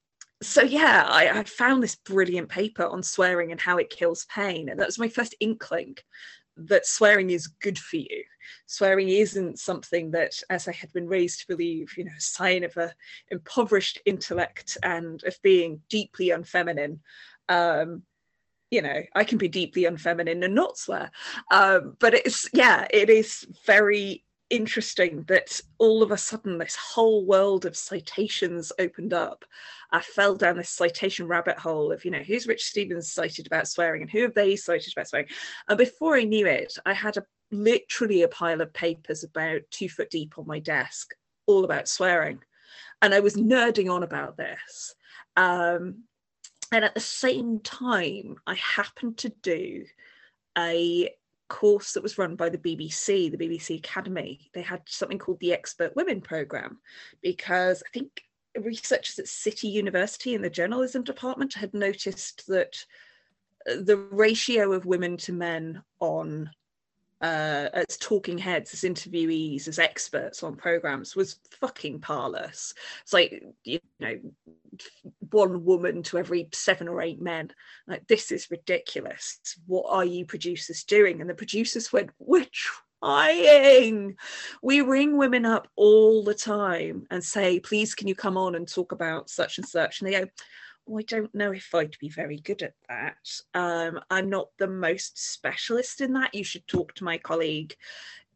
so 0.40 0.62
yeah 0.62 1.04
I, 1.08 1.40
I, 1.40 1.44
found 1.44 1.82
this 1.82 1.96
brilliant 1.96 2.48
paper 2.48 2.86
on 2.86 3.02
swearing 3.02 3.50
and 3.50 3.60
how 3.60 3.78
it 3.78 3.90
kills 3.90 4.26
pain 4.26 4.68
and 4.68 4.78
that 4.78 4.86
was 4.86 4.98
my 4.98 5.08
first 5.08 5.34
inkling 5.40 5.96
that 6.58 6.86
swearing 6.86 7.30
is 7.30 7.46
good 7.46 7.78
for 7.78 7.96
you. 7.96 8.24
Swearing 8.66 9.08
isn't 9.08 9.58
something 9.58 10.10
that 10.12 10.32
as 10.50 10.68
i 10.68 10.72
had 10.72 10.92
been 10.92 11.06
raised 11.06 11.40
to 11.40 11.46
believe 11.46 11.96
you 11.96 12.04
know 12.04 12.12
a 12.16 12.20
sign 12.20 12.64
of 12.64 12.76
a 12.76 12.92
impoverished 13.30 14.00
intellect 14.04 14.76
and 14.82 15.22
of 15.24 15.36
being 15.42 15.80
deeply 15.88 16.30
unfeminine. 16.30 16.98
Um 17.48 18.02
you 18.70 18.82
know 18.82 19.02
i 19.14 19.24
can 19.24 19.38
be 19.38 19.48
deeply 19.48 19.84
unfeminine 19.84 20.42
and 20.44 20.54
not 20.54 20.78
swear. 20.78 21.10
Um 21.50 21.96
but 21.98 22.14
it's 22.14 22.48
yeah 22.52 22.86
it 22.90 23.10
is 23.10 23.46
very 23.66 24.24
interesting 24.50 25.24
that 25.28 25.60
all 25.78 26.02
of 26.02 26.10
a 26.10 26.18
sudden 26.18 26.58
this 26.58 26.76
whole 26.76 27.24
world 27.24 27.66
of 27.66 27.76
citations 27.76 28.72
opened 28.78 29.12
up. 29.12 29.44
I 29.90 30.00
fell 30.00 30.34
down 30.34 30.56
this 30.56 30.70
citation 30.70 31.26
rabbit 31.26 31.58
hole 31.58 31.92
of, 31.92 32.04
you 32.04 32.10
know, 32.10 32.22
who's 32.22 32.46
Rich 32.46 32.64
Stephens 32.64 33.12
cited 33.12 33.46
about 33.46 33.68
swearing 33.68 34.02
and 34.02 34.10
who 34.10 34.22
have 34.22 34.34
they 34.34 34.56
cited 34.56 34.92
about 34.92 35.08
swearing? 35.08 35.28
And 35.68 35.78
before 35.78 36.16
I 36.16 36.24
knew 36.24 36.46
it, 36.46 36.76
I 36.84 36.92
had 36.92 37.16
a 37.16 37.24
literally 37.50 38.22
a 38.22 38.28
pile 38.28 38.60
of 38.60 38.72
papers 38.72 39.24
about 39.24 39.62
two 39.70 39.88
foot 39.88 40.10
deep 40.10 40.38
on 40.38 40.46
my 40.46 40.58
desk, 40.58 41.14
all 41.46 41.64
about 41.64 41.88
swearing. 41.88 42.40
And 43.00 43.14
I 43.14 43.20
was 43.20 43.36
nerding 43.36 43.90
on 43.90 44.02
about 44.02 44.36
this. 44.36 44.94
Um, 45.36 46.04
and 46.72 46.84
at 46.84 46.94
the 46.94 47.00
same 47.00 47.60
time, 47.60 48.36
I 48.46 48.54
happened 48.54 49.18
to 49.18 49.30
do 49.42 49.84
a 50.56 51.10
course 51.48 51.92
that 51.92 52.02
was 52.02 52.18
run 52.18 52.36
by 52.36 52.48
the 52.48 52.58
BBC, 52.58 53.30
the 53.30 53.36
BBC 53.36 53.78
Academy. 53.78 54.50
They 54.52 54.62
had 54.62 54.82
something 54.86 55.18
called 55.18 55.40
the 55.40 55.52
Expert 55.52 55.96
Women 55.96 56.20
Programme 56.20 56.78
because 57.22 57.82
I 57.86 57.90
think 57.90 58.22
researchers 58.56 59.18
at 59.18 59.28
City 59.28 59.68
University 59.68 60.34
in 60.34 60.42
the 60.42 60.50
journalism 60.50 61.04
department 61.04 61.54
had 61.54 61.74
noticed 61.74 62.46
that 62.48 62.84
uh, 63.68 63.76
the 63.82 63.96
ratio 63.96 64.72
of 64.72 64.86
women 64.86 65.16
to 65.18 65.32
men 65.32 65.82
on 66.00 66.50
uh, 67.20 67.68
as 67.72 67.96
talking 67.98 68.38
heads, 68.38 68.72
as 68.72 68.82
interviewees, 68.82 69.66
as 69.66 69.78
experts 69.78 70.42
on 70.42 70.54
programs 70.54 71.16
was 71.16 71.40
fucking 71.60 72.00
parlous. 72.00 72.74
It's 73.02 73.12
like, 73.12 73.42
you 73.64 73.80
know, 73.98 74.18
one 75.30 75.64
woman 75.64 76.02
to 76.04 76.18
every 76.18 76.48
seven 76.52 76.88
or 76.88 77.02
eight 77.02 77.20
men. 77.20 77.50
Like, 77.86 78.06
this 78.06 78.30
is 78.30 78.50
ridiculous. 78.50 79.38
What 79.66 79.86
are 79.88 80.04
you 80.04 80.26
producers 80.26 80.84
doing? 80.84 81.20
And 81.20 81.28
the 81.28 81.34
producers 81.34 81.92
went, 81.92 82.10
We're 82.18 82.46
trying. 83.02 84.16
We 84.62 84.80
ring 84.80 85.16
women 85.16 85.44
up 85.44 85.68
all 85.74 86.22
the 86.22 86.34
time 86.34 87.06
and 87.10 87.22
say, 87.22 87.58
Please, 87.58 87.94
can 87.94 88.06
you 88.06 88.14
come 88.14 88.36
on 88.36 88.54
and 88.54 88.68
talk 88.68 88.92
about 88.92 89.28
such 89.28 89.58
and 89.58 89.66
such? 89.66 90.00
And 90.00 90.08
they 90.08 90.20
go, 90.20 90.26
I 90.96 91.02
don't 91.02 91.34
know 91.34 91.52
if 91.52 91.74
I'd 91.74 91.96
be 92.00 92.08
very 92.08 92.38
good 92.38 92.62
at 92.62 92.74
that. 92.88 93.40
Um, 93.54 94.00
I'm 94.10 94.30
not 94.30 94.48
the 94.58 94.68
most 94.68 95.18
specialist 95.18 96.00
in 96.00 96.12
that. 96.14 96.34
You 96.34 96.44
should 96.44 96.66
talk 96.66 96.94
to 96.94 97.04
my 97.04 97.18
colleague, 97.18 97.76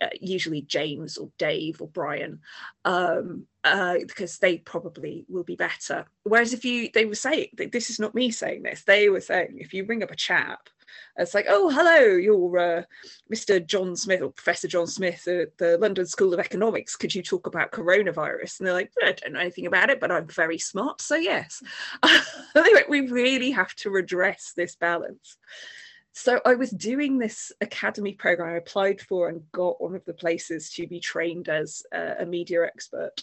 uh, 0.01 0.09
usually 0.21 0.62
James 0.62 1.17
or 1.17 1.31
Dave 1.38 1.81
or 1.81 1.88
Brian, 1.88 2.41
um, 2.85 3.47
uh, 3.65 3.97
because 4.07 4.38
they 4.38 4.59
probably 4.59 5.25
will 5.29 5.45
be 5.45 5.57
better. 5.57 6.07
Whereas 6.25 6.53
if 6.53 6.65
you, 6.65 6.91
they 6.93 7.05
were 7.05 7.15
saying, 7.15 7.49
this 7.73 7.91
is 7.91 7.99
not 7.99 8.15
me 8.15 8.31
saying 8.31 8.62
this, 8.62 8.83
they 8.85 9.09
were 9.09 9.21
saying, 9.21 9.57
if 9.59 9.73
you 9.73 9.85
ring 9.85 10.03
up 10.03 10.11
a 10.11 10.17
chap 10.17 10.69
it's 11.16 11.35
like, 11.35 11.46
oh, 11.48 11.68
hello, 11.68 11.98
you're 12.16 12.59
uh, 12.59 12.83
Mr. 13.33 13.64
John 13.64 13.96
Smith 13.96 14.22
or 14.22 14.31
Professor 14.31 14.68
John 14.68 14.87
Smith 14.87 15.26
at 15.28 15.57
the 15.59 15.78
London 15.78 16.07
School 16.07 16.33
of 16.35 16.40
Economics. 16.40 16.96
Could 16.96 17.14
you 17.14 17.22
talk 17.22 17.46
about 17.46 17.72
coronavirus? 17.72 18.59
And 18.59 18.66
they're 18.66 18.74
like, 18.74 18.92
I 19.02 19.12
don't 19.12 19.35
know 19.35 19.40
anything 19.40 19.66
about 19.66 19.90
it, 19.90 20.00
but 20.00 20.11
I'm 20.11 20.26
very 20.26 20.59
smart, 20.59 21.00
so 21.00 21.16
yes. 21.16 21.62
we 22.88 23.09
really 23.09 23.50
have 23.50 23.74
to 23.76 23.90
redress 23.90 24.52
this 24.57 24.76
balance. 24.76 25.37
So 26.12 26.40
I 26.44 26.55
was 26.55 26.70
doing 26.70 27.18
this 27.18 27.52
academy 27.61 28.12
program 28.12 28.52
I 28.52 28.59
applied 28.59 29.00
for 29.00 29.28
and 29.28 29.50
got 29.50 29.81
one 29.81 29.94
of 29.94 30.05
the 30.05 30.12
places 30.12 30.70
to 30.74 30.87
be 30.87 31.00
trained 31.00 31.48
as 31.48 31.83
a, 31.92 32.26
media 32.26 32.64
expert, 32.64 33.22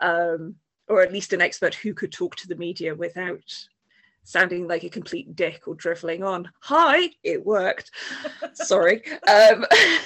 um, 0.00 0.56
or 0.86 1.02
at 1.02 1.12
least 1.12 1.32
an 1.32 1.40
expert 1.40 1.74
who 1.74 1.94
could 1.94 2.12
talk 2.12 2.36
to 2.36 2.48
the 2.48 2.56
media 2.56 2.94
without 2.94 3.66
sounding 4.26 4.66
like 4.66 4.82
a 4.82 4.90
complete 4.90 5.36
dick 5.36 5.68
or 5.68 5.74
driveling 5.76 6.24
on. 6.24 6.50
Hi, 6.62 7.10
it 7.22 7.46
worked. 7.46 7.92
Sorry. 8.54 9.02
Um, 9.22 9.64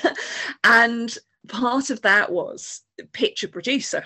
and 0.64 1.16
part 1.48 1.88
of 1.88 2.02
that 2.02 2.30
was 2.30 2.82
pitch 3.12 3.44
a 3.44 3.48
producer, 3.48 4.04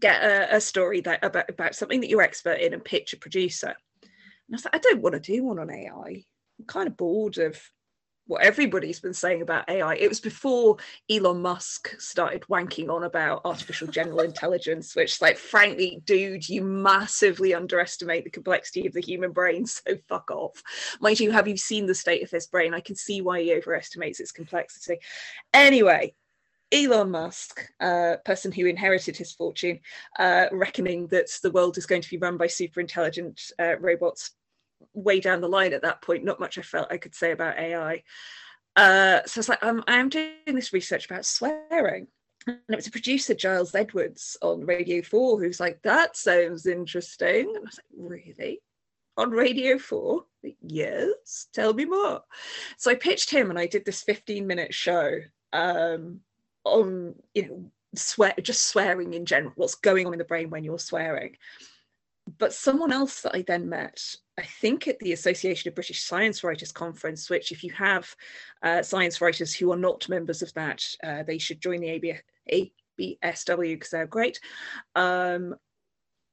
get 0.00 0.22
a, 0.22 0.56
a 0.56 0.60
story 0.60 1.00
that 1.02 1.24
about, 1.24 1.48
about 1.48 1.76
something 1.76 2.00
that 2.00 2.10
you're 2.10 2.22
expert 2.22 2.60
in 2.60 2.74
and 2.74 2.84
pitch 2.84 3.12
a 3.12 3.18
producer. 3.18 3.68
And 4.02 4.10
I 4.52 4.56
was 4.56 4.64
like, 4.64 4.74
I 4.74 4.78
don't 4.78 5.00
want 5.00 5.14
to 5.14 5.20
do 5.20 5.44
one 5.44 5.60
on 5.60 5.70
AI. 5.70 6.24
I'm 6.58 6.66
kind 6.66 6.88
of 6.88 6.96
bored 6.96 7.38
of 7.38 7.56
what 8.30 8.42
everybody's 8.42 9.00
been 9.00 9.12
saying 9.12 9.42
about 9.42 9.68
AI. 9.68 9.96
It 9.96 10.08
was 10.08 10.20
before 10.20 10.76
Elon 11.10 11.42
Musk 11.42 12.00
started 12.00 12.42
wanking 12.42 12.88
on 12.88 13.02
about 13.02 13.40
artificial 13.44 13.88
general 13.88 14.20
intelligence, 14.20 14.94
which, 14.94 15.20
like, 15.20 15.36
frankly, 15.36 16.00
dude, 16.04 16.48
you 16.48 16.62
massively 16.62 17.54
underestimate 17.54 18.22
the 18.22 18.30
complexity 18.30 18.86
of 18.86 18.92
the 18.92 19.00
human 19.00 19.32
brain. 19.32 19.66
So 19.80 19.96
fuck 20.08 20.30
off. 20.30 20.62
Mind 21.00 21.18
you, 21.20 21.30
have 21.32 21.48
you 21.48 21.56
seen 21.56 21.86
the 21.86 21.94
state 21.94 22.22
of 22.22 22.30
this 22.30 22.46
brain? 22.46 22.74
I 22.74 22.80
can 22.80 22.94
see 22.94 23.20
why 23.20 23.40
he 23.40 23.54
overestimates 23.54 24.20
its 24.20 24.30
complexity. 24.30 24.98
Anyway, 25.54 26.14
Elon 26.72 27.10
Musk, 27.10 27.66
uh, 27.80 28.16
person 28.24 28.52
who 28.52 28.66
inherited 28.66 29.16
his 29.16 29.32
fortune, 29.32 29.80
uh, 30.18 30.46
reckoning 30.52 31.06
that 31.08 31.28
the 31.42 31.50
world 31.50 31.78
is 31.78 31.86
going 31.86 32.02
to 32.02 32.10
be 32.10 32.18
run 32.18 32.36
by 32.36 32.46
super 32.46 32.80
intelligent 32.80 33.40
uh, 33.58 33.76
robots 33.78 34.32
way 34.94 35.20
down 35.20 35.40
the 35.40 35.48
line 35.48 35.72
at 35.72 35.82
that 35.82 36.02
point. 36.02 36.24
Not 36.24 36.40
much 36.40 36.58
I 36.58 36.62
felt 36.62 36.92
I 36.92 36.98
could 36.98 37.14
say 37.14 37.32
about 37.32 37.58
AI. 37.58 38.02
Uh, 38.76 39.20
so 39.26 39.40
it's 39.40 39.48
like 39.48 39.62
I'm, 39.62 39.82
I'm 39.86 40.08
doing 40.08 40.32
this 40.46 40.72
research 40.72 41.06
about 41.06 41.24
swearing. 41.24 42.06
And 42.46 42.58
it 42.68 42.76
was 42.76 42.86
a 42.86 42.90
producer, 42.90 43.34
Giles 43.34 43.74
Edwards, 43.74 44.36
on 44.40 44.64
Radio 44.64 45.02
4, 45.02 45.40
who's 45.40 45.60
like, 45.60 45.82
that 45.82 46.16
sounds 46.16 46.66
interesting. 46.66 47.48
And 47.54 47.58
I 47.58 47.60
was 47.60 47.78
like, 47.78 48.10
really? 48.38 48.60
On 49.16 49.30
Radio 49.30 49.78
4? 49.78 50.24
Yes, 50.62 51.48
tell 51.52 51.74
me 51.74 51.84
more. 51.84 52.22
So 52.78 52.90
I 52.90 52.94
pitched 52.94 53.30
him 53.30 53.50
and 53.50 53.58
I 53.58 53.66
did 53.66 53.84
this 53.84 54.02
15 54.02 54.46
minute 54.46 54.72
show 54.72 55.18
um, 55.52 56.20
on, 56.64 57.14
you 57.34 57.48
know, 57.48 57.70
swear 57.94 58.34
just 58.40 58.66
swearing 58.66 59.14
in 59.14 59.26
general, 59.26 59.52
what's 59.56 59.74
going 59.74 60.06
on 60.06 60.14
in 60.14 60.18
the 60.18 60.24
brain 60.24 60.48
when 60.48 60.64
you're 60.64 60.78
swearing. 60.78 61.36
But 62.38 62.54
someone 62.54 62.92
else 62.92 63.22
that 63.22 63.34
I 63.34 63.42
then 63.42 63.68
met 63.68 64.16
I 64.40 64.44
think 64.44 64.88
at 64.88 64.98
the 65.00 65.12
Association 65.12 65.68
of 65.68 65.74
British 65.74 66.02
Science 66.02 66.42
Writers 66.42 66.72
Conference, 66.72 67.28
which 67.28 67.52
if 67.52 67.62
you 67.62 67.70
have 67.72 68.14
uh, 68.62 68.82
science 68.82 69.20
writers 69.20 69.54
who 69.54 69.70
are 69.70 69.76
not 69.76 70.08
members 70.08 70.40
of 70.40 70.52
that, 70.54 70.82
uh, 71.04 71.22
they 71.24 71.36
should 71.36 71.60
join 71.60 71.80
the 71.80 71.90
AB- 71.90 72.70
ABSW 72.98 73.74
because 73.74 73.90
they're 73.90 74.06
great. 74.06 74.40
Um, 74.94 75.56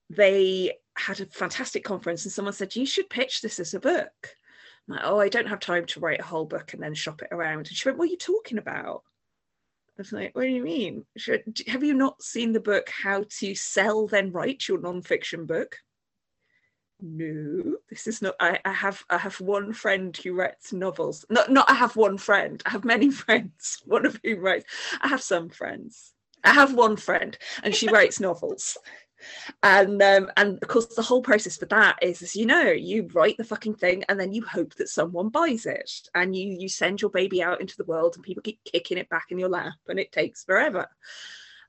they 0.09 0.77
had 0.95 1.19
a 1.19 1.25
fantastic 1.25 1.83
conference 1.83 2.23
and 2.23 2.31
someone 2.31 2.53
said, 2.53 2.77
you 2.77 2.85
should 2.85 3.09
pitch 3.09 3.41
this 3.41 3.59
as 3.59 3.73
a 3.73 3.79
book. 3.79 4.13
I'm 4.87 4.95
like, 4.95 5.03
oh, 5.03 5.19
I 5.19 5.27
don't 5.27 5.49
have 5.49 5.59
time 5.59 5.85
to 5.87 5.99
write 5.99 6.21
a 6.21 6.25
whole 6.25 6.45
book 6.45 6.73
and 6.73 6.81
then 6.81 6.93
shop 6.93 7.21
it 7.21 7.33
around. 7.33 7.67
And 7.67 7.75
she 7.75 7.89
went, 7.89 7.97
what 7.97 8.07
are 8.07 8.11
you 8.11 8.17
talking 8.17 8.57
about? 8.57 9.03
I 9.89 10.01
was 10.01 10.13
like, 10.13 10.33
what 10.33 10.43
do 10.43 10.47
you 10.47 10.63
mean? 10.63 11.05
Have 11.67 11.83
you 11.83 11.93
not 11.93 12.21
seen 12.21 12.53
the 12.53 12.61
book 12.61 12.89
How 12.89 13.25
to 13.39 13.53
Sell 13.53 14.07
Then 14.07 14.31
Write 14.31 14.69
Your 14.69 14.77
Nonfiction 14.77 15.45
Book? 15.45 15.75
No, 16.99 17.77
this 17.89 18.07
is 18.07 18.21
not. 18.21 18.35
I, 18.39 18.59
I 18.65 18.71
have 18.71 19.03
I 19.09 19.17
have 19.17 19.39
one 19.39 19.71
friend 19.71 20.17
who 20.17 20.33
writes 20.33 20.73
novels. 20.73 21.25
Not 21.29 21.51
not 21.51 21.69
I 21.69 21.75
have 21.75 21.95
one 21.95 22.17
friend. 22.17 22.61
I 22.65 22.71
have 22.71 22.85
many 22.85 23.11
friends. 23.23 23.81
One 23.85 24.05
of 24.05 24.19
whom 24.23 24.39
writes. 24.39 24.65
I 25.01 25.07
have 25.07 25.21
some 25.21 25.49
friends. 25.49 26.13
I 26.43 26.53
have 26.53 26.73
one 26.73 26.97
friend, 26.97 27.37
and 27.63 27.75
she 27.75 27.87
writes 27.91 28.19
novels 28.19 28.77
and 29.63 30.01
um, 30.01 30.31
and 30.37 30.59
of 30.61 30.67
course 30.67 30.87
the 30.95 31.01
whole 31.01 31.21
process 31.21 31.57
for 31.57 31.65
that 31.67 31.97
is 32.01 32.21
as 32.21 32.35
you 32.35 32.45
know 32.45 32.71
you 32.71 33.07
write 33.13 33.37
the 33.37 33.43
fucking 33.43 33.75
thing 33.75 34.03
and 34.09 34.19
then 34.19 34.31
you 34.31 34.43
hope 34.43 34.75
that 34.75 34.89
someone 34.89 35.29
buys 35.29 35.65
it 35.65 35.91
and 36.15 36.35
you 36.35 36.55
you 36.59 36.69
send 36.69 37.01
your 37.01 37.11
baby 37.11 37.41
out 37.41 37.61
into 37.61 37.75
the 37.77 37.85
world 37.85 38.15
and 38.15 38.23
people 38.23 38.43
keep 38.43 38.59
kicking 38.63 38.97
it 38.97 39.09
back 39.09 39.25
in 39.29 39.39
your 39.39 39.49
lap 39.49 39.73
and 39.87 39.99
it 39.99 40.11
takes 40.11 40.43
forever 40.43 40.87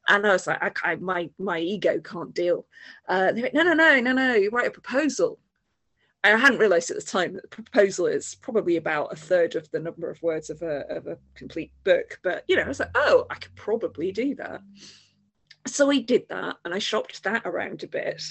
and 0.09 0.27
I 0.27 0.33
was 0.33 0.47
like, 0.47 0.63
I, 0.63 0.93
I 0.93 0.97
my 0.97 1.31
my 1.39 1.59
ego 1.59 2.01
can't 2.01 2.35
deal. 2.35 2.67
Uh, 3.09 3.33
they 3.33 3.43
went, 3.43 3.55
no, 3.55 3.63
no, 3.63 3.75
no, 3.75 4.01
no, 4.01 4.13
no. 4.13 4.35
You 4.35 4.51
write 4.51 4.69
a 4.69 4.71
proposal. 4.71 5.39
I 6.25 6.31
hadn't 6.31 6.59
realised 6.59 6.91
at 6.91 6.97
the 6.97 7.03
time 7.03 7.35
that 7.35 7.43
the 7.43 7.63
proposal 7.63 8.07
is 8.07 8.35
probably 8.35 8.77
about 8.77 9.13
a 9.13 9.17
third 9.17 9.55
of 9.55 9.71
the 9.71 9.79
number 9.79 10.11
of 10.11 10.21
words 10.21 10.51
of 10.51 10.63
a 10.63 10.85
of 10.89 11.07
a 11.07 11.19
complete 11.35 11.73
book. 11.85 12.19
But 12.23 12.45
you 12.49 12.57
know, 12.57 12.63
I 12.63 12.69
was 12.69 12.81
like, 12.81 12.91
oh, 12.95 13.27
I 13.31 13.37
could 13.37 13.55
probably 13.55 14.13
do 14.13 14.35
that 14.37 14.61
so 15.69 15.91
I 15.91 15.99
did 15.99 16.29
that 16.29 16.57
and 16.65 16.75
I 16.75 16.79
shopped 16.79 17.23
that 17.25 17.43
around 17.45 17.83
a 17.83 17.89
bit. 17.89 18.23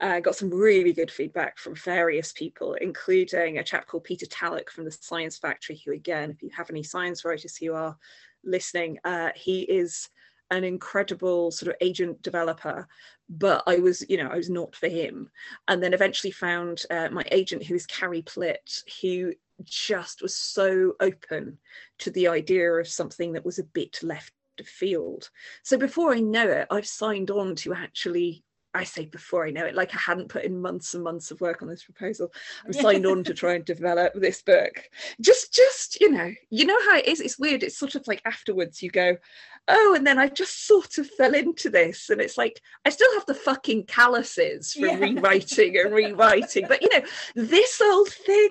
I 0.00 0.18
uh, 0.18 0.20
got 0.20 0.36
some 0.36 0.50
really 0.50 0.92
good 0.92 1.10
feedback 1.10 1.58
from 1.58 1.74
various 1.74 2.32
people, 2.32 2.74
including 2.74 3.58
a 3.58 3.64
chap 3.64 3.86
called 3.86 4.04
Peter 4.04 4.26
Tallack 4.26 4.70
from 4.70 4.84
the 4.84 4.90
Science 4.90 5.38
Factory, 5.38 5.80
who, 5.84 5.92
again, 5.92 6.30
if 6.30 6.42
you 6.42 6.50
have 6.56 6.70
any 6.70 6.82
science 6.82 7.24
writers 7.24 7.56
who 7.56 7.72
are 7.74 7.96
listening, 8.44 8.98
uh, 9.04 9.30
he 9.34 9.62
is 9.62 10.08
an 10.52 10.64
incredible 10.64 11.50
sort 11.50 11.70
of 11.70 11.76
agent 11.80 12.22
developer 12.22 12.86
but 13.28 13.62
i 13.66 13.76
was 13.76 14.04
you 14.08 14.16
know 14.16 14.28
i 14.28 14.36
was 14.36 14.50
not 14.50 14.74
for 14.76 14.88
him 14.88 15.28
and 15.68 15.82
then 15.82 15.94
eventually 15.94 16.30
found 16.30 16.84
uh, 16.90 17.08
my 17.10 17.24
agent 17.30 17.64
who 17.64 17.74
is 17.74 17.86
carrie 17.86 18.22
plitt 18.22 18.82
who 19.00 19.32
just 19.64 20.22
was 20.22 20.36
so 20.36 20.94
open 21.00 21.58
to 21.98 22.10
the 22.10 22.28
idea 22.28 22.70
of 22.72 22.88
something 22.88 23.32
that 23.32 23.44
was 23.44 23.58
a 23.58 23.64
bit 23.64 24.02
left 24.02 24.32
field. 24.64 25.30
So 25.62 25.78
before 25.78 26.12
I 26.12 26.20
know 26.20 26.48
it, 26.48 26.66
I've 26.70 26.86
signed 26.86 27.30
on 27.30 27.54
to 27.56 27.74
actually 27.74 28.44
I 28.74 28.84
say 28.84 29.04
before 29.04 29.46
I 29.46 29.50
know 29.50 29.66
it, 29.66 29.74
like 29.74 29.94
I 29.94 29.98
hadn't 29.98 30.30
put 30.30 30.44
in 30.44 30.62
months 30.62 30.94
and 30.94 31.04
months 31.04 31.30
of 31.30 31.42
work 31.42 31.60
on 31.60 31.68
this 31.68 31.84
proposal. 31.84 32.32
I'm 32.64 32.72
signed 32.72 33.04
on 33.04 33.22
to 33.24 33.34
try 33.34 33.52
and 33.54 33.64
develop 33.66 34.14
this 34.14 34.40
book. 34.40 34.88
Just, 35.20 35.52
just 35.52 36.00
you 36.00 36.10
know, 36.10 36.32
you 36.48 36.64
know 36.64 36.78
how 36.86 36.96
it 36.96 37.06
is. 37.06 37.20
It's 37.20 37.38
weird. 37.38 37.62
It's 37.62 37.76
sort 37.76 37.96
of 37.96 38.06
like 38.06 38.22
afterwards 38.24 38.82
you 38.82 38.90
go, 38.90 39.18
oh, 39.68 39.94
and 39.96 40.06
then 40.06 40.18
I 40.18 40.28
just 40.28 40.66
sort 40.66 40.98
of 40.98 41.08
fell 41.08 41.34
into 41.34 41.70
this, 41.70 42.10
and 42.10 42.20
it's 42.20 42.38
like 42.38 42.60
I 42.84 42.90
still 42.90 43.12
have 43.14 43.26
the 43.26 43.34
fucking 43.34 43.86
calluses 43.86 44.72
from 44.72 44.84
yeah. 44.84 44.98
rewriting 44.98 45.78
and 45.78 45.94
rewriting, 45.94 46.66
but 46.68 46.82
you 46.82 46.88
know, 46.88 47.06
this 47.34 47.80
old 47.80 48.08
thing. 48.08 48.50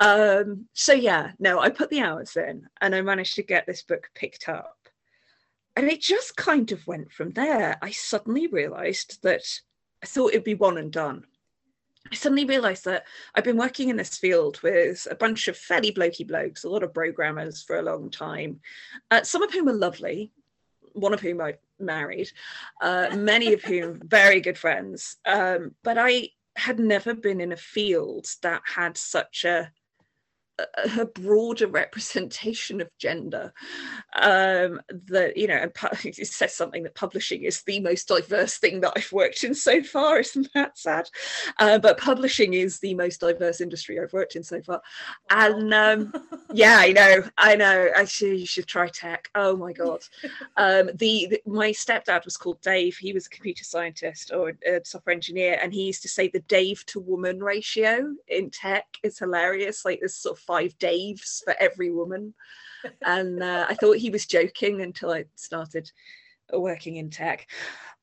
Um, 0.00 0.66
so 0.72 0.92
yeah, 0.92 1.32
no, 1.38 1.60
I 1.60 1.70
put 1.70 1.90
the 1.90 2.00
hours 2.00 2.36
in, 2.36 2.66
and 2.80 2.94
I 2.94 3.00
managed 3.02 3.36
to 3.36 3.42
get 3.42 3.66
this 3.66 3.82
book 3.82 4.10
picked 4.14 4.48
up 4.48 4.78
and 5.78 5.88
it 5.88 6.00
just 6.00 6.34
kind 6.34 6.72
of 6.72 6.84
went 6.88 7.12
from 7.12 7.30
there. 7.30 7.78
I 7.80 7.92
suddenly 7.92 8.48
realized 8.48 9.22
that 9.22 9.44
I 10.02 10.06
thought 10.06 10.32
it'd 10.32 10.42
be 10.42 10.54
one 10.54 10.76
and 10.76 10.90
done. 10.90 11.22
I 12.10 12.14
suddenly 12.14 12.44
realized 12.44 12.84
that 12.86 13.06
I've 13.34 13.44
been 13.44 13.56
working 13.56 13.88
in 13.88 13.96
this 13.96 14.16
field 14.16 14.60
with 14.62 15.06
a 15.10 15.14
bunch 15.14 15.48
of 15.48 15.56
fairly 15.56 15.92
blokey 15.92 16.26
blokes, 16.26 16.64
a 16.64 16.68
lot 16.68 16.82
of 16.82 16.94
programmers 16.94 17.62
for 17.62 17.78
a 17.78 17.82
long 17.82 18.10
time, 18.10 18.60
uh, 19.10 19.22
some 19.22 19.42
of 19.42 19.52
whom 19.52 19.68
are 19.68 19.74
lovely, 19.74 20.32
one 20.92 21.12
of 21.12 21.20
whom 21.20 21.40
I 21.40 21.54
married, 21.78 22.30
uh, 22.80 23.14
many 23.16 23.52
of 23.52 23.62
whom 23.62 24.00
very 24.04 24.40
good 24.40 24.58
friends. 24.58 25.16
Um, 25.26 25.74
but 25.82 25.98
I 25.98 26.30
had 26.56 26.78
never 26.78 27.14
been 27.14 27.40
in 27.40 27.52
a 27.52 27.56
field 27.56 28.26
that 28.42 28.62
had 28.64 28.96
such 28.96 29.44
a 29.44 29.70
a 30.98 31.04
broader 31.06 31.66
representation 31.66 32.80
of 32.80 32.90
gender 32.98 33.52
um 34.14 34.80
that 35.06 35.36
you 35.36 35.46
know 35.46 35.54
and 35.54 35.72
it 36.04 36.26
says 36.26 36.54
something 36.54 36.82
that 36.82 36.94
publishing 36.94 37.44
is 37.44 37.62
the 37.62 37.80
most 37.80 38.08
diverse 38.08 38.58
thing 38.58 38.80
that 38.80 38.92
i've 38.96 39.12
worked 39.12 39.44
in 39.44 39.54
so 39.54 39.82
far 39.82 40.18
isn't 40.18 40.48
that 40.54 40.76
sad? 40.78 41.08
Uh, 41.58 41.78
but 41.78 41.98
publishing 41.98 42.54
is 42.54 42.78
the 42.80 42.94
most 42.94 43.20
diverse 43.20 43.60
industry 43.60 44.00
i've 44.00 44.12
worked 44.12 44.36
in 44.36 44.42
so 44.42 44.60
far. 44.62 44.80
And 45.30 45.72
um 45.72 46.12
yeah 46.52 46.78
i 46.78 46.92
know 46.92 47.22
i 47.36 47.54
know 47.54 47.88
actually 47.94 48.38
you 48.38 48.46
should 48.46 48.66
try 48.66 48.88
tech. 48.88 49.28
Oh 49.34 49.56
my 49.56 49.72
god. 49.72 50.00
Um 50.56 50.90
the, 50.94 51.28
the 51.30 51.42
my 51.46 51.70
stepdad 51.70 52.24
was 52.24 52.36
called 52.36 52.60
dave. 52.62 52.96
He 52.96 53.12
was 53.12 53.26
a 53.26 53.30
computer 53.30 53.64
scientist 53.64 54.32
or 54.34 54.52
a 54.66 54.80
software 54.84 55.14
engineer 55.14 55.58
and 55.62 55.72
he 55.72 55.84
used 55.84 56.02
to 56.02 56.08
say 56.08 56.28
the 56.28 56.40
dave 56.40 56.84
to 56.86 57.00
woman 57.00 57.40
ratio 57.40 58.14
in 58.26 58.50
tech 58.50 58.86
is 59.02 59.18
hilarious. 59.18 59.84
Like 59.84 60.00
this 60.00 60.16
sort 60.16 60.38
of 60.38 60.42
five 60.48 60.76
Daves 60.78 61.44
for 61.44 61.54
every 61.60 61.92
woman. 61.92 62.34
and 63.04 63.42
uh, 63.42 63.66
I 63.68 63.74
thought 63.74 63.98
he 63.98 64.10
was 64.10 64.26
joking 64.26 64.80
until 64.80 65.12
I 65.12 65.26
started 65.36 65.90
working 66.52 66.96
in 66.96 67.10
tech. 67.10 67.46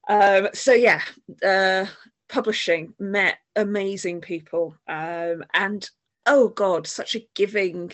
Um, 0.08 0.50
so 0.54 0.72
yeah, 0.74 1.02
uh, 1.44 1.86
publishing 2.30 2.94
met 3.00 3.38
amazing 3.56 4.22
people, 4.22 4.76
um, 4.88 5.44
and 5.54 5.90
oh 6.26 6.50
god, 6.50 6.88
such 6.88 7.16
a 7.16 7.28
giving 7.34 7.92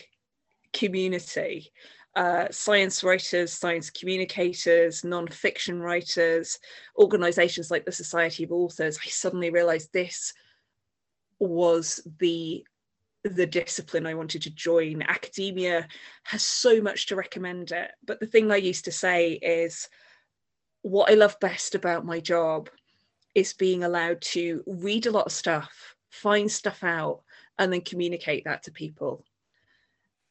community. 0.73 1.71
Uh, 2.13 2.47
science 2.51 3.05
writers, 3.05 3.53
science 3.53 3.89
communicators, 3.89 5.05
non-fiction 5.05 5.79
writers, 5.79 6.59
organizations 6.97 7.71
like 7.71 7.85
the 7.85 7.91
Society 7.93 8.43
of 8.43 8.51
Authors, 8.51 8.99
I 9.01 9.07
suddenly 9.07 9.49
realized 9.49 9.93
this 9.93 10.33
was 11.39 12.05
the 12.19 12.65
the 13.23 13.45
discipline 13.45 14.05
I 14.05 14.13
wanted 14.13 14.41
to 14.43 14.49
join. 14.49 15.03
Academia 15.03 15.87
has 16.23 16.43
so 16.43 16.81
much 16.81 17.07
to 17.07 17.15
recommend 17.15 17.71
it. 17.71 17.91
But 18.05 18.19
the 18.19 18.25
thing 18.25 18.51
I 18.51 18.57
used 18.57 18.85
to 18.85 18.91
say 18.91 19.33
is 19.33 19.89
what 20.81 21.11
I 21.11 21.13
love 21.13 21.39
best 21.39 21.75
about 21.75 22.05
my 22.05 22.19
job 22.19 22.69
is 23.35 23.53
being 23.53 23.83
allowed 23.83 24.21
to 24.21 24.63
read 24.65 25.05
a 25.05 25.11
lot 25.11 25.27
of 25.27 25.31
stuff, 25.31 25.95
find 26.09 26.51
stuff 26.51 26.83
out, 26.83 27.21
and 27.59 27.71
then 27.71 27.81
communicate 27.81 28.45
that 28.45 28.63
to 28.63 28.71
people. 28.71 29.23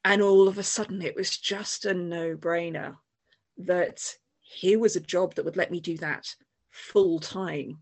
And 0.04 0.20
all 0.20 0.48
of 0.48 0.58
a 0.58 0.62
sudden, 0.62 1.02
it 1.02 1.14
was 1.14 1.36
just 1.36 1.84
a 1.84 1.94
no 1.94 2.36
brainer 2.36 2.96
that 3.58 4.16
here 4.40 4.78
was 4.78 4.96
a 4.96 5.00
job 5.00 5.34
that 5.34 5.44
would 5.44 5.56
let 5.56 5.70
me 5.70 5.80
do 5.80 5.96
that 5.98 6.34
full 6.70 7.20
time 7.20 7.78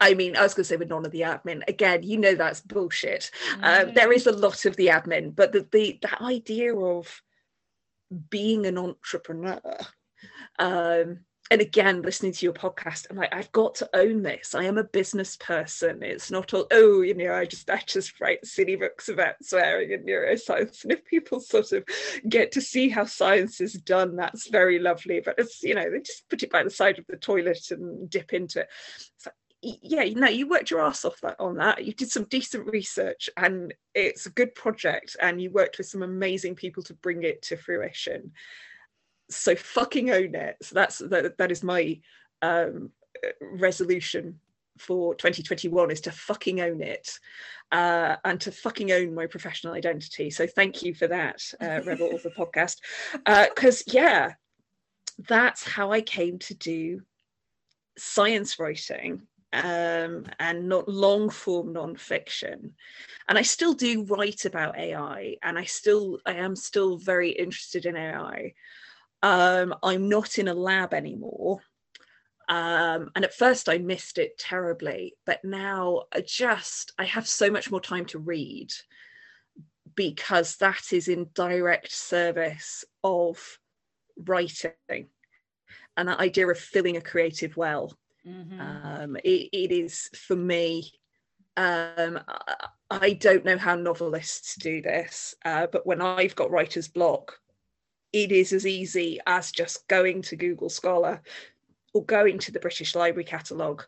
I 0.00 0.14
mean, 0.14 0.36
I 0.36 0.42
was 0.42 0.54
going 0.54 0.64
to 0.64 0.68
say 0.68 0.76
with 0.76 0.90
none 0.90 1.06
of 1.06 1.12
the 1.12 1.22
admin. 1.22 1.62
Again, 1.68 2.02
you 2.02 2.18
know 2.18 2.34
that's 2.34 2.60
bullshit. 2.60 3.30
Mm. 3.58 3.64
Uh, 3.88 3.92
there 3.92 4.12
is 4.12 4.26
a 4.26 4.32
lot 4.32 4.64
of 4.64 4.76
the 4.76 4.88
admin, 4.88 5.34
but 5.34 5.52
the, 5.52 5.66
the 5.72 5.98
that 6.02 6.20
idea 6.20 6.76
of 6.76 7.22
being 8.30 8.66
an 8.66 8.78
entrepreneur, 8.78 9.60
um, 10.58 11.20
and 11.48 11.60
again, 11.60 12.02
listening 12.02 12.32
to 12.32 12.44
your 12.44 12.52
podcast, 12.52 13.06
I'm 13.08 13.16
like, 13.16 13.32
I've 13.32 13.52
got 13.52 13.76
to 13.76 13.88
own 13.94 14.22
this. 14.22 14.54
I 14.54 14.64
am 14.64 14.78
a 14.78 14.84
business 14.84 15.36
person. 15.36 16.02
It's 16.02 16.30
not 16.30 16.52
all, 16.52 16.66
oh, 16.72 17.02
you 17.02 17.14
know, 17.14 17.32
I 17.32 17.44
just 17.46 17.70
I 17.70 17.80
just 17.86 18.20
write 18.20 18.44
silly 18.44 18.74
books 18.74 19.08
about 19.08 19.36
swearing 19.42 19.92
and 19.92 20.06
neuroscience. 20.06 20.82
And 20.82 20.92
if 20.92 21.04
people 21.04 21.38
sort 21.38 21.70
of 21.72 21.84
get 22.28 22.50
to 22.52 22.60
see 22.60 22.88
how 22.88 23.04
science 23.04 23.60
is 23.60 23.74
done, 23.74 24.16
that's 24.16 24.48
very 24.48 24.80
lovely. 24.80 25.20
But 25.24 25.36
it's, 25.38 25.62
you 25.62 25.76
know, 25.76 25.88
they 25.88 26.00
just 26.00 26.28
put 26.28 26.42
it 26.42 26.50
by 26.50 26.64
the 26.64 26.70
side 26.70 26.98
of 26.98 27.06
the 27.08 27.16
toilet 27.16 27.70
and 27.70 28.10
dip 28.10 28.32
into 28.32 28.60
it. 28.60 28.68
So 29.18 29.30
yeah, 29.82 30.04
no, 30.14 30.28
you 30.28 30.48
worked 30.48 30.70
your 30.70 30.80
ass 30.80 31.04
off 31.04 31.20
that 31.22 31.36
on 31.40 31.56
that. 31.56 31.84
You 31.84 31.92
did 31.92 32.10
some 32.10 32.24
decent 32.24 32.70
research, 32.70 33.28
and 33.36 33.74
it's 33.94 34.26
a 34.26 34.30
good 34.30 34.54
project, 34.54 35.16
and 35.20 35.40
you 35.40 35.50
worked 35.50 35.78
with 35.78 35.86
some 35.86 36.02
amazing 36.02 36.54
people 36.54 36.82
to 36.84 36.94
bring 36.94 37.22
it 37.22 37.42
to 37.42 37.56
fruition. 37.56 38.32
So 39.30 39.56
fucking 39.56 40.10
own 40.10 40.34
it. 40.34 40.56
So 40.62 40.74
that's 40.74 40.98
that. 40.98 41.38
That 41.38 41.50
is 41.50 41.62
my 41.62 42.00
um, 42.42 42.90
resolution 43.40 44.40
for 44.78 45.14
2021 45.14 45.90
is 45.90 46.02
to 46.02 46.12
fucking 46.12 46.60
own 46.60 46.82
it 46.82 47.18
uh, 47.72 48.16
and 48.24 48.40
to 48.42 48.52
fucking 48.52 48.92
own 48.92 49.14
my 49.14 49.26
professional 49.26 49.74
identity. 49.74 50.30
So 50.30 50.46
thank 50.46 50.82
you 50.82 50.94
for 50.94 51.06
that, 51.08 51.42
uh, 51.60 51.80
Rebel 51.84 52.14
Author 52.14 52.30
podcast. 52.38 52.76
Because 53.24 53.80
uh, 53.82 53.92
yeah, 53.92 54.32
that's 55.28 55.66
how 55.66 55.92
I 55.92 56.02
came 56.02 56.38
to 56.40 56.54
do 56.54 57.00
science 57.96 58.58
writing 58.58 59.22
um, 59.64 60.26
and 60.38 60.68
not 60.68 60.88
long 60.88 61.30
form 61.30 61.74
nonfiction. 61.74 62.72
And 63.28 63.38
I 63.38 63.42
still 63.42 63.74
do 63.74 64.04
write 64.04 64.44
about 64.44 64.78
AI, 64.78 65.36
and 65.42 65.58
I 65.58 65.64
still 65.64 66.20
I 66.26 66.34
am 66.34 66.56
still 66.56 66.98
very 66.98 67.30
interested 67.30 67.86
in 67.86 67.96
AI. 67.96 68.54
Um, 69.22 69.74
I'm 69.82 70.08
not 70.08 70.38
in 70.38 70.48
a 70.48 70.54
lab 70.54 70.94
anymore. 70.94 71.60
Um, 72.48 73.10
and 73.16 73.24
at 73.24 73.34
first 73.34 73.68
I 73.68 73.78
missed 73.78 74.18
it 74.18 74.38
terribly, 74.38 75.16
but 75.24 75.44
now 75.44 76.04
I 76.14 76.20
just 76.20 76.92
I 76.98 77.04
have 77.04 77.26
so 77.26 77.50
much 77.50 77.70
more 77.70 77.80
time 77.80 78.04
to 78.06 78.20
read 78.20 78.70
because 79.96 80.56
that 80.56 80.92
is 80.92 81.08
in 81.08 81.30
direct 81.34 81.90
service 81.90 82.84
of 83.02 83.58
writing 84.16 85.08
and 85.96 86.08
that 86.08 86.20
idea 86.20 86.46
of 86.46 86.58
filling 86.58 86.96
a 86.96 87.00
creative 87.00 87.56
well. 87.56 87.96
Mm-hmm. 88.26 88.60
Um, 88.60 89.16
it, 89.24 89.48
it 89.52 89.72
is 89.72 90.10
for 90.14 90.36
me. 90.36 90.92
Um, 91.56 92.20
I 92.90 93.14
don't 93.14 93.44
know 93.44 93.58
how 93.58 93.76
novelists 93.76 94.56
do 94.56 94.82
this, 94.82 95.34
uh, 95.44 95.66
but 95.70 95.86
when 95.86 96.00
I've 96.00 96.36
got 96.36 96.50
writer's 96.50 96.88
block, 96.88 97.38
it 98.12 98.32
is 98.32 98.52
as 98.52 98.66
easy 98.66 99.20
as 99.26 99.52
just 99.52 99.88
going 99.88 100.22
to 100.22 100.36
Google 100.36 100.68
Scholar 100.68 101.22
or 101.94 102.04
going 102.04 102.38
to 102.40 102.52
the 102.52 102.60
British 102.60 102.94
Library 102.94 103.24
catalogue 103.24 103.84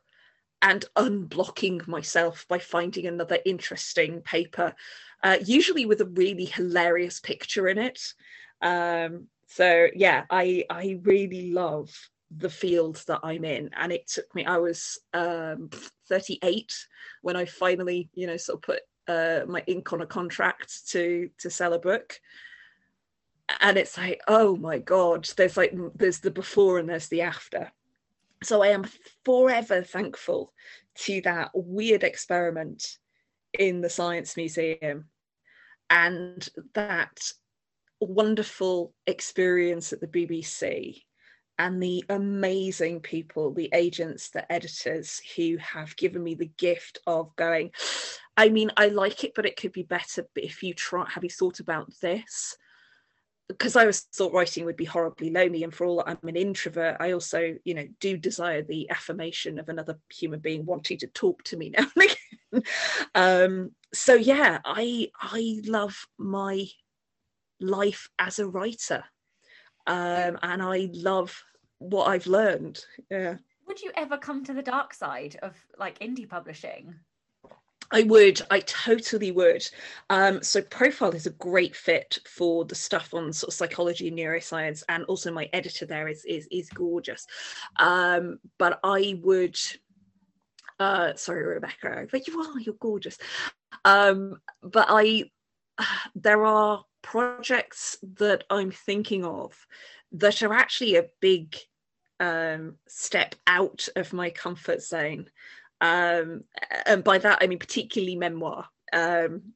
and 0.63 0.85
unblocking 0.97 1.87
myself 1.87 2.47
by 2.49 2.59
finding 2.59 3.07
another 3.07 3.39
interesting 3.45 4.21
paper, 4.23 4.75
uh, 5.23 5.37
usually 5.45 5.87
with 5.87 6.01
a 6.01 6.07
really 6.07 6.47
hilarious 6.47 7.21
picture 7.21 7.69
in 7.69 7.79
it. 7.79 8.15
Um, 8.61 9.29
so 9.47 9.89
yeah, 9.95 10.25
I 10.31 10.65
I 10.69 10.99
really 11.03 11.53
love 11.53 11.91
the 12.37 12.51
field 12.51 13.03
that 13.07 13.21
I'm 13.23 13.45
in, 13.45 13.71
and 13.77 13.93
it 13.93 14.07
took 14.07 14.33
me. 14.35 14.45
I 14.45 14.59
was 14.59 14.99
um, 15.15 15.71
38 16.09 16.73
when 17.23 17.37
I 17.37 17.45
finally, 17.45 18.11
you 18.15 18.27
know, 18.27 18.37
sort 18.37 18.59
of 18.59 18.63
put 18.63 18.81
uh, 19.09 19.47
my 19.47 19.63
ink 19.67 19.93
on 19.93 20.03
a 20.03 20.07
contract 20.07 20.89
to 20.89 21.31
to 21.39 21.51
sell 21.51 21.73
a 21.73 21.79
book 21.79 22.21
and 23.61 23.79
it's 23.79 23.97
like 23.97 24.21
oh 24.29 24.57
my 24.57 24.79
god 24.79 25.27
there's 25.37 25.57
like 25.57 25.75
there's 25.95 26.21
the 26.21 26.31
before 26.31 26.79
and 26.79 26.89
there's 26.89 27.09
the 27.09 27.23
after 27.23 27.73
so 28.43 28.63
I 28.63 28.69
am 28.69 28.85
forever 29.25 29.83
thankful 29.83 30.53
to 30.97 31.21
that 31.23 31.51
weird 31.55 32.05
experiment 32.05 32.99
in 33.59 33.81
the 33.81 33.91
Science 33.91 34.37
Museum 34.37 35.07
and 35.91 36.49
that 36.75 37.19
wonderful 38.01 38.95
experience 39.07 39.93
at 39.93 40.01
the 40.01 40.07
BBC 40.07 41.03
and 41.59 41.83
the 41.83 42.05
amazing 42.09 43.01
people, 43.01 43.53
the 43.53 43.71
agents, 43.73 44.31
the 44.31 44.51
editors 44.51 45.21
who 45.37 45.57
have 45.59 45.97
given 45.97 46.23
me 46.23 46.35
the 46.35 46.51
gift 46.57 46.99
of 47.07 47.35
going, 47.37 47.73
I 48.37 48.49
mean, 48.49 48.71
I 48.77 48.89
like 48.89 49.25
it, 49.25 49.33
but 49.35 49.47
it 49.47 49.57
could 49.57 49.73
be 49.73 49.83
better. 49.83 50.27
But 50.35 50.45
if 50.45 50.63
you 50.63 50.75
try, 50.75 51.09
have 51.11 51.25
you 51.25 51.31
thought 51.31 51.61
about 51.61 51.93
this? 52.01 52.57
because 53.49 53.77
I 53.77 53.87
was 53.87 54.01
thought 54.01 54.35
writing 54.35 54.67
would 54.67 54.77
be 54.77 54.85
horribly 54.85 55.31
lonely, 55.31 55.65
and 55.65 55.75
for 55.75 55.87
all 55.87 55.97
that 55.97 56.09
I'm 56.09 56.29
an 56.29 56.37
introvert, 56.37 56.99
I 57.01 57.13
also, 57.13 57.57
you 57.65 57.75
know, 57.75 57.87
do 57.99 58.17
desire 58.17 58.63
the 58.63 58.91
affirmation 58.91 59.59
of 59.59 59.69
another 59.69 59.99
human 60.13 60.41
being 60.41 60.67
wanting 60.67 60.99
to 60.99 61.07
talk 61.09 61.43
to 61.45 61.57
me 61.57 61.71
now 61.79 61.87
and 61.97 62.11
again. 62.53 62.63
um, 63.15 63.71
so 63.93 64.15
yeah, 64.15 64.59
I 64.65 65.09
I 65.19 65.63
love 65.65 66.07
my 66.19 66.67
life 67.59 68.09
as 68.19 68.39
a 68.39 68.47
writer, 68.47 69.05
um, 69.89 70.39
and 70.43 70.63
I 70.63 70.91
love 70.93 71.43
what 71.79 72.07
I've 72.07 72.27
learned. 72.27 72.85
Yeah. 73.11 73.37
Would 73.67 73.81
you 73.81 73.91
ever 73.97 74.17
come 74.17 74.45
to 74.45 74.53
the 74.53 74.63
dark 74.63 74.95
side 74.95 75.39
of 75.43 75.55
like 75.79 75.99
indie 75.99 76.29
publishing? 76.29 76.95
I 77.91 78.03
would, 78.03 78.43
I 78.51 78.61
totally 78.61 79.33
would. 79.33 79.67
Um, 80.11 80.43
so 80.43 80.61
Profile 80.61 81.15
is 81.15 81.27
a 81.27 81.31
great 81.31 81.75
fit 81.75 82.19
for 82.27 82.67
the 82.67 82.75
stuff 82.75 83.15
on 83.15 83.33
sort 83.33 83.49
of 83.49 83.55
psychology 83.55 84.09
and 84.09 84.19
neuroscience, 84.19 84.83
and 84.91 85.05
also 85.05 85.33
my 85.33 85.49
editor 85.55 85.87
there 85.87 86.07
is 86.07 86.25
is 86.27 86.47
is 86.51 86.69
gorgeous. 86.69 87.27
Um, 87.79 88.41
but 88.59 88.79
I 88.85 89.19
would, 89.23 89.57
uh, 90.79 91.15
sorry 91.15 91.47
Rebecca, 91.47 92.07
but 92.11 92.29
you 92.29 92.39
are, 92.41 92.61
you're 92.61 92.75
gorgeous. 92.75 93.17
Um, 93.87 94.39
but 94.63 94.87
I, 94.91 95.31
there 96.15 96.45
are 96.45 96.85
projects 97.11 97.97
that 98.17 98.45
I'm 98.51 98.71
thinking 98.71 99.25
of 99.25 99.67
that 100.13 100.43
are 100.43 100.53
actually 100.53 100.97
a 100.97 101.09
big 101.21 101.57
um, 102.21 102.77
step 102.87 103.35
out 103.47 103.89
of 103.97 104.13
my 104.13 104.31
comfort 104.31 104.83
zone 104.83 105.31
um, 105.81 106.45
and 106.87 107.05
by 107.05 107.19
that 107.19 107.39
I 107.41 107.47
mean 107.47 107.59
particularly 107.59 108.17
memoir. 108.17 108.67
Um, 108.93 109.55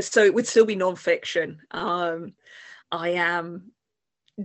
so 0.00 0.24
it 0.24 0.34
would 0.34 0.46
still 0.46 0.66
be 0.66 0.76
non-fiction. 0.76 1.60
Um, 1.70 2.34
I 2.90 3.10
am 3.10 3.72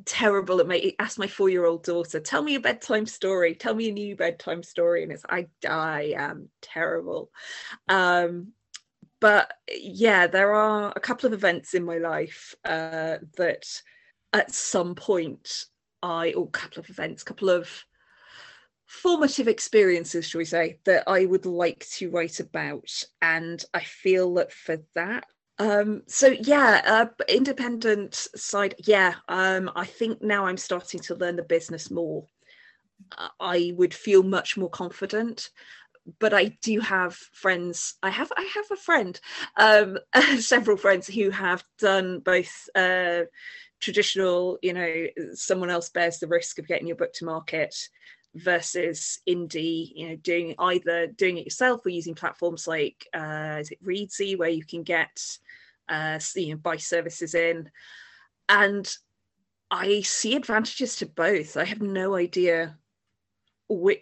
terrible 0.06 0.60
at 0.60 0.68
making. 0.68 0.94
Ask 1.00 1.18
my 1.18 1.28
four-year-old 1.28 1.84
daughter, 1.84 2.20
"Tell 2.20 2.42
me 2.42 2.56
a 2.56 2.60
bedtime 2.60 3.06
story. 3.06 3.56
Tell 3.56 3.76
me 3.76 3.90
a 3.90 3.94
new 3.94 4.16
bedtime 4.16 4.64
story," 4.64 5.04
and 5.04 5.12
it's 5.12 5.26
I 5.28 5.48
I 5.68 6.14
am 6.16 6.50
terrible. 6.62 7.32
Um, 7.90 8.54
but 9.22 9.54
yeah, 9.70 10.28
there 10.28 10.54
are 10.54 10.92
a 10.94 11.00
couple 11.00 11.28
of 11.28 11.34
events 11.34 11.74
in 11.74 11.86
my 11.86 12.00
life 12.00 12.54
uh, 12.66 13.18
that 13.38 13.66
at 14.34 14.52
some 14.52 14.96
point 14.96 15.66
I, 16.04 16.34
or 16.34 16.46
a 16.46 16.52
couple 16.52 16.80
of 16.80 16.90
events, 16.90 17.24
couple 17.24 17.50
of 17.50 17.70
formative 18.88 19.48
experiences, 19.48 20.28
shall 20.28 20.40
we 20.40 20.46
say, 20.46 20.80
that 20.84 21.04
I 21.08 21.26
would 21.26 21.46
like 21.46 21.88
to 21.92 22.10
write 22.10 22.42
about. 22.42 22.92
And 23.22 23.64
I 23.74 23.82
feel 23.82 24.34
that 24.34 24.52
for 24.52 24.78
that, 24.96 25.24
um, 25.62 26.02
so 26.08 26.36
yeah, 26.42 26.82
uh, 26.88 27.24
independent 27.30 28.16
side, 28.16 28.74
yeah. 28.80 29.14
Um, 29.28 29.70
I 29.76 29.86
think 29.86 30.20
now 30.22 30.48
I'm 30.48 30.58
starting 30.58 31.00
to 31.02 31.16
learn 31.16 31.36
the 31.36 31.44
business 31.44 31.92
more. 31.92 32.26
I 33.40 33.74
would 33.76 33.94
feel 33.94 34.24
much 34.24 34.58
more 34.58 34.72
confident 34.72 35.52
but 36.20 36.34
I 36.34 36.58
do 36.62 36.80
have 36.80 37.16
friends. 37.16 37.96
I 38.02 38.10
have 38.10 38.32
I 38.36 38.50
have 38.56 38.72
a 38.72 38.76
friend, 38.76 39.20
um, 39.58 39.98
several 40.40 40.78
friends 40.78 41.08
who 41.08 41.30
have 41.30 41.64
done 41.78 42.20
both 42.20 42.70
uh, 42.76 43.24
traditional. 43.80 44.58
You 44.62 44.74
know, 44.74 45.06
someone 45.34 45.70
else 45.70 45.90
bears 45.90 46.20
the 46.20 46.28
risk 46.28 46.60
of 46.60 46.68
getting 46.68 46.88
your 46.88 46.98
book 46.98 47.14
to 47.14 47.26
market, 47.26 47.76
versus 48.36 49.20
indie 49.28 49.92
you 49.94 50.10
know 50.10 50.16
doing 50.18 50.56
either 50.60 51.08
doing 51.08 51.38
it 51.38 51.46
yourself 51.46 51.86
or 51.86 51.90
using 51.90 52.16
platforms 52.16 52.68
like 52.68 53.08
uh, 53.14 53.58
is 53.60 53.72
it 53.72 53.84
Reedsy 53.84 54.38
where 54.38 54.50
you 54.50 54.64
can 54.64 54.84
get 54.84 55.22
uh, 55.90 56.20
you 56.36 56.52
know 56.52 56.58
buy 56.58 56.78
services 56.78 57.36
in 57.36 57.70
and 58.48 58.94
I 59.70 60.02
see 60.02 60.36
advantages 60.36 60.96
to 60.98 61.06
both 61.06 61.58
I 61.58 61.66
have 61.66 61.82
no 61.82 62.16
idea 62.16 62.78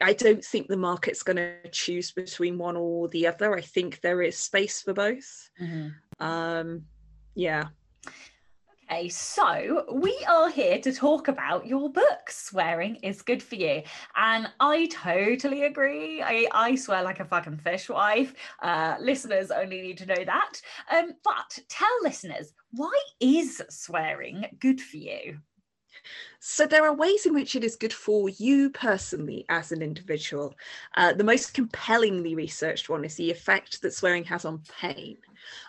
I 0.02 0.14
don't 0.14 0.44
think 0.44 0.68
the 0.68 0.78
market's 0.78 1.24
going 1.24 1.38
to 1.38 1.70
choose 1.72 2.12
between 2.12 2.58
one 2.58 2.76
or 2.76 3.08
the 3.10 3.28
other 3.28 3.56
I 3.56 3.62
think 3.62 4.02
there 4.02 4.22
is 4.22 4.38
space 4.38 4.82
for 4.82 4.94
both 4.94 5.50
mm-hmm. 5.62 5.90
um 6.24 6.84
yeah 7.36 7.66
Okay, 8.92 9.08
so 9.10 9.86
we 9.94 10.18
are 10.28 10.50
here 10.50 10.80
to 10.80 10.92
talk 10.92 11.28
about 11.28 11.68
your 11.68 11.92
book, 11.92 12.30
Swearing 12.30 12.96
is 13.04 13.22
Good 13.22 13.44
for 13.44 13.54
You. 13.54 13.84
And 14.16 14.50
I 14.60 14.88
totally 14.88 15.66
agree. 15.66 16.24
I, 16.24 16.48
I 16.52 16.74
swear 16.74 17.04
like 17.04 17.20
a 17.20 17.26
fucking 17.26 17.58
fishwife. 17.58 18.34
Uh, 18.64 18.96
listeners 19.00 19.52
only 19.52 19.82
need 19.82 20.00
to 20.00 20.08
know 20.08 20.26
that. 20.26 20.54
Um, 20.92 21.12
but 21.24 21.60
tell 21.70 21.88
listeners, 22.02 22.52
why 22.72 23.00
is 23.20 23.62
swearing 23.70 24.46
good 24.60 24.82
for 24.82 24.98
you? 24.98 25.38
So, 26.40 26.66
there 26.66 26.86
are 26.86 26.94
ways 26.94 27.26
in 27.26 27.34
which 27.34 27.56
it 27.56 27.64
is 27.64 27.76
good 27.76 27.94
for 27.94 28.30
you 28.30 28.70
personally 28.70 29.46
as 29.50 29.72
an 29.72 29.82
individual. 29.82 30.56
Uh, 30.96 31.14
the 31.14 31.24
most 31.24 31.54
compellingly 31.54 32.36
researched 32.36 32.90
one 32.90 33.04
is 33.06 33.16
the 33.16 33.32
effect 33.32 33.82
that 33.82 33.94
swearing 33.94 34.24
has 34.26 34.46
on 34.46 34.62
pain. 34.80 35.18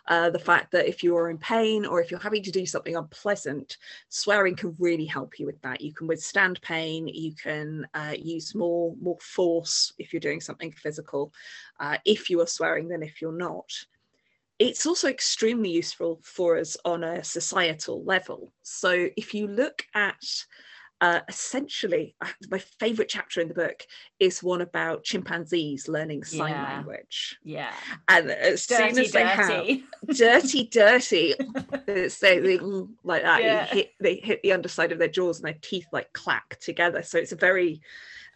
Uh, 0.09 0.31
the 0.31 0.39
fact 0.39 0.73
that 0.73 0.89
if 0.89 1.03
you're 1.03 1.31
in 1.31 1.39
pain 1.39 1.87
or 1.87 2.01
if 2.01 2.11
you're 2.11 2.21
having 2.21 2.43
to 2.43 2.51
do 2.51 2.67
something 2.67 2.97
unpleasant, 2.97 3.77
swearing 4.09 4.57
can 4.57 4.75
really 4.79 5.07
help 5.07 5.39
you 5.39 5.47
with 5.47 5.61
that. 5.63 5.81
You 5.81 5.93
can 5.93 6.07
withstand 6.07 6.61
pain. 6.63 7.07
You 7.09 7.35
can 7.35 7.87
uh, 7.95 8.15
use 8.19 8.55
more 8.55 8.95
more 9.01 9.19
force 9.21 9.93
if 9.99 10.13
you're 10.13 10.21
doing 10.21 10.41
something 10.41 10.73
physical, 10.73 11.33
uh, 11.79 11.99
if 12.05 12.31
you 12.31 12.41
are 12.41 12.47
swearing 12.47 12.89
than 12.89 13.03
if 13.03 13.21
you're 13.23 13.33
not. 13.33 13.73
It's 14.61 14.87
also 14.87 15.09
extremely 15.09 15.71
useful 15.71 16.21
for 16.23 16.59
us 16.59 16.77
on 16.85 17.03
a 17.03 17.25
societal 17.25 18.05
level. 18.05 18.53
So 18.63 19.09
if 19.17 19.35
you 19.35 19.49
look 19.49 19.85
at 19.95 20.23
uh, 21.01 21.21
essentially, 21.29 22.15
uh, 22.21 22.29
my 22.51 22.59
favorite 22.59 23.09
chapter 23.09 23.41
in 23.41 23.49
the 23.49 23.55
book 23.55 23.87
is 24.19 24.43
one 24.43 24.61
about 24.61 25.03
chimpanzees 25.03 25.89
learning 25.89 26.25
sign 26.25 26.51
yeah. 26.51 26.63
language. 26.63 27.39
Yeah. 27.43 27.73
And 28.09 28.31
as 28.31 28.67
dirty, 28.67 28.95
soon 28.95 29.05
as 29.05 29.13
they 29.13 29.23
dirty. 29.23 29.85
have 30.09 30.17
dirty, 30.17 30.65
dirty, 30.65 31.35
so 32.11 32.41
they 32.43 32.59
like 33.03 33.23
that, 33.23 33.43
yeah. 33.43 33.65
hit, 33.65 33.93
they 33.99 34.17
hit 34.17 34.43
the 34.43 34.53
underside 34.53 34.93
of 34.93 34.99
their 34.99 35.09
jaws 35.09 35.39
and 35.39 35.47
their 35.47 35.59
teeth 35.63 35.87
like 35.91 36.13
clack 36.13 36.61
together. 36.61 37.03
So 37.03 37.17
it's 37.17 37.33
a 37.33 37.37
very, 37.37 37.81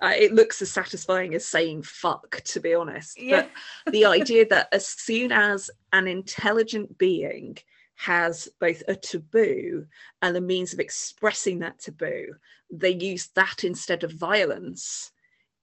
uh, 0.03 0.12
it 0.16 0.34
looks 0.34 0.61
as 0.61 0.70
satisfying 0.70 1.34
as 1.34 1.47
saying 1.47 1.82
fuck, 1.82 2.40
to 2.45 2.61
be 2.61 2.74
honest. 2.74 3.20
Yeah. 3.20 3.47
But 3.84 3.92
the 3.92 4.05
idea 4.05 4.47
that 4.49 4.68
as 4.72 4.86
soon 4.86 5.32
as 5.32 5.70
an 5.92 6.07
intelligent 6.07 6.99
being 6.99 7.59
has 7.97 8.49
both 8.61 8.82
a 8.88 8.95
taboo 8.95 9.86
and 10.22 10.36
a 10.36 10.40
means 10.40 10.72
of 10.72 10.80
expressing 10.80 11.61
that 11.61 11.78
taboo. 11.78 12.34
They 12.70 12.90
use 12.90 13.28
that 13.34 13.64
instead 13.64 14.05
of 14.05 14.12
violence 14.12 15.12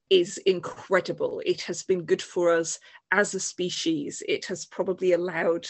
is 0.09 0.37
incredible. 0.39 1.41
It 1.45 1.61
has 1.61 1.83
been 1.83 2.03
good 2.03 2.21
for 2.21 2.53
us 2.53 2.79
as 3.11 3.33
a 3.33 3.39
species. 3.39 4.23
It 4.27 4.45
has 4.45 4.65
probably 4.65 5.13
allowed 5.13 5.67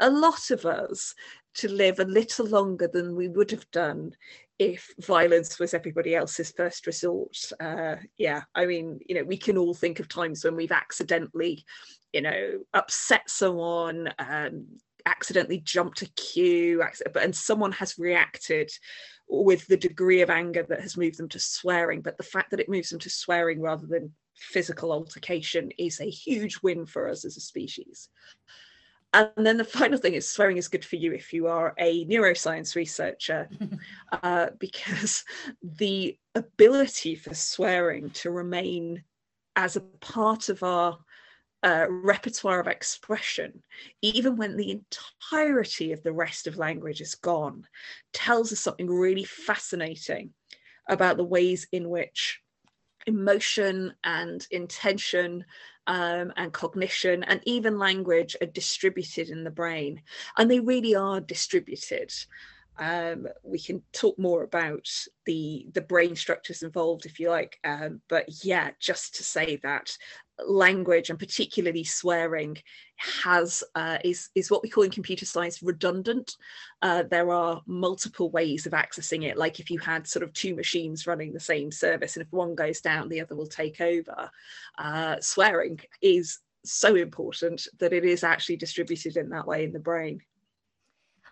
a 0.00 0.10
lot 0.10 0.50
of 0.50 0.64
us 0.64 1.14
to 1.54 1.68
live 1.68 1.98
a 1.98 2.04
little 2.04 2.46
longer 2.46 2.88
than 2.88 3.14
we 3.14 3.28
would 3.28 3.50
have 3.50 3.70
done 3.70 4.14
if 4.62 4.94
violence 5.00 5.58
was 5.58 5.74
everybody 5.74 6.14
else's 6.14 6.52
first 6.56 6.86
resort. 6.86 7.36
Uh, 7.58 7.96
yeah, 8.16 8.42
I 8.54 8.66
mean, 8.66 9.00
you 9.06 9.16
know, 9.16 9.24
we 9.24 9.36
can 9.36 9.58
all 9.58 9.74
think 9.74 9.98
of 9.98 10.08
times 10.08 10.44
when 10.44 10.54
we've 10.54 10.72
accidentally, 10.72 11.64
you 12.12 12.20
know, 12.20 12.60
upset 12.72 13.28
someone, 13.28 14.12
um, 14.18 14.66
accidentally 15.04 15.58
jumped 15.58 16.02
a 16.02 16.10
queue, 16.12 16.82
and 17.20 17.34
someone 17.34 17.72
has 17.72 17.98
reacted 17.98 18.70
with 19.28 19.66
the 19.66 19.76
degree 19.76 20.20
of 20.20 20.30
anger 20.30 20.64
that 20.68 20.80
has 20.80 20.96
moved 20.96 21.18
them 21.18 21.28
to 21.30 21.40
swearing. 21.40 22.00
But 22.00 22.16
the 22.16 22.22
fact 22.22 22.50
that 22.50 22.60
it 22.60 22.68
moves 22.68 22.90
them 22.90 23.00
to 23.00 23.10
swearing 23.10 23.60
rather 23.60 23.86
than 23.86 24.12
physical 24.36 24.92
altercation 24.92 25.72
is 25.76 26.00
a 26.00 26.08
huge 26.08 26.58
win 26.62 26.86
for 26.86 27.08
us 27.08 27.24
as 27.24 27.36
a 27.36 27.40
species. 27.40 28.08
And 29.14 29.30
then 29.36 29.58
the 29.58 29.64
final 29.64 29.98
thing 29.98 30.14
is 30.14 30.28
swearing 30.28 30.56
is 30.56 30.68
good 30.68 30.84
for 30.84 30.96
you 30.96 31.12
if 31.12 31.32
you 31.32 31.46
are 31.46 31.74
a 31.78 32.06
neuroscience 32.06 32.74
researcher, 32.74 33.48
uh, 34.22 34.48
because 34.58 35.24
the 35.62 36.16
ability 36.34 37.14
for 37.16 37.34
swearing 37.34 38.10
to 38.10 38.30
remain 38.30 39.04
as 39.54 39.76
a 39.76 39.80
part 39.80 40.48
of 40.48 40.62
our 40.62 40.98
uh, 41.62 41.86
repertoire 41.88 42.58
of 42.58 42.66
expression, 42.66 43.62
even 44.00 44.36
when 44.36 44.56
the 44.56 44.70
entirety 44.70 45.92
of 45.92 46.02
the 46.02 46.12
rest 46.12 46.46
of 46.46 46.56
language 46.56 47.00
is 47.00 47.14
gone, 47.14 47.66
tells 48.12 48.52
us 48.52 48.60
something 48.60 48.88
really 48.88 49.24
fascinating 49.24 50.30
about 50.88 51.16
the 51.18 51.24
ways 51.24 51.68
in 51.70 51.88
which 51.88 52.40
emotion 53.06 53.94
and 54.04 54.46
intention 54.50 55.44
um, 55.86 56.32
and 56.36 56.52
cognition 56.52 57.22
and 57.24 57.40
even 57.44 57.78
language 57.78 58.36
are 58.40 58.46
distributed 58.46 59.28
in 59.28 59.44
the 59.44 59.50
brain. 59.50 60.02
And 60.38 60.50
they 60.50 60.60
really 60.60 60.94
are 60.94 61.20
distributed. 61.20 62.12
Um, 62.78 63.26
we 63.42 63.58
can 63.58 63.82
talk 63.92 64.18
more 64.18 64.42
about 64.42 64.88
the 65.26 65.66
the 65.74 65.82
brain 65.82 66.16
structures 66.16 66.62
involved 66.62 67.04
if 67.04 67.20
you 67.20 67.28
like 67.28 67.58
um, 67.64 68.00
but 68.08 68.24
yeah 68.42 68.70
just 68.80 69.16
to 69.16 69.22
say 69.22 69.60
that 69.62 69.96
language 70.46 71.10
and 71.10 71.18
particularly 71.18 71.84
swearing 71.84 72.56
has 73.24 73.64
uh, 73.74 73.98
is 74.04 74.30
is 74.34 74.50
what 74.50 74.62
we 74.62 74.68
call 74.68 74.84
in 74.84 74.90
computer 74.90 75.26
science 75.26 75.62
redundant. 75.62 76.36
Uh, 76.80 77.02
there 77.10 77.30
are 77.30 77.62
multiple 77.66 78.30
ways 78.30 78.66
of 78.66 78.72
accessing 78.72 79.24
it. 79.24 79.36
Like 79.36 79.60
if 79.60 79.70
you 79.70 79.78
had 79.78 80.06
sort 80.06 80.22
of 80.22 80.32
two 80.32 80.54
machines 80.54 81.06
running 81.06 81.32
the 81.32 81.40
same 81.40 81.70
service, 81.72 82.16
and 82.16 82.24
if 82.24 82.32
one 82.32 82.54
goes 82.54 82.80
down, 82.80 83.08
the 83.08 83.20
other 83.20 83.36
will 83.36 83.46
take 83.46 83.80
over. 83.80 84.30
Uh, 84.78 85.16
swearing 85.20 85.80
is 86.00 86.38
so 86.64 86.94
important 86.94 87.66
that 87.78 87.92
it 87.92 88.04
is 88.04 88.22
actually 88.22 88.56
distributed 88.56 89.16
in 89.16 89.30
that 89.30 89.46
way 89.46 89.64
in 89.64 89.72
the 89.72 89.78
brain. 89.78 90.20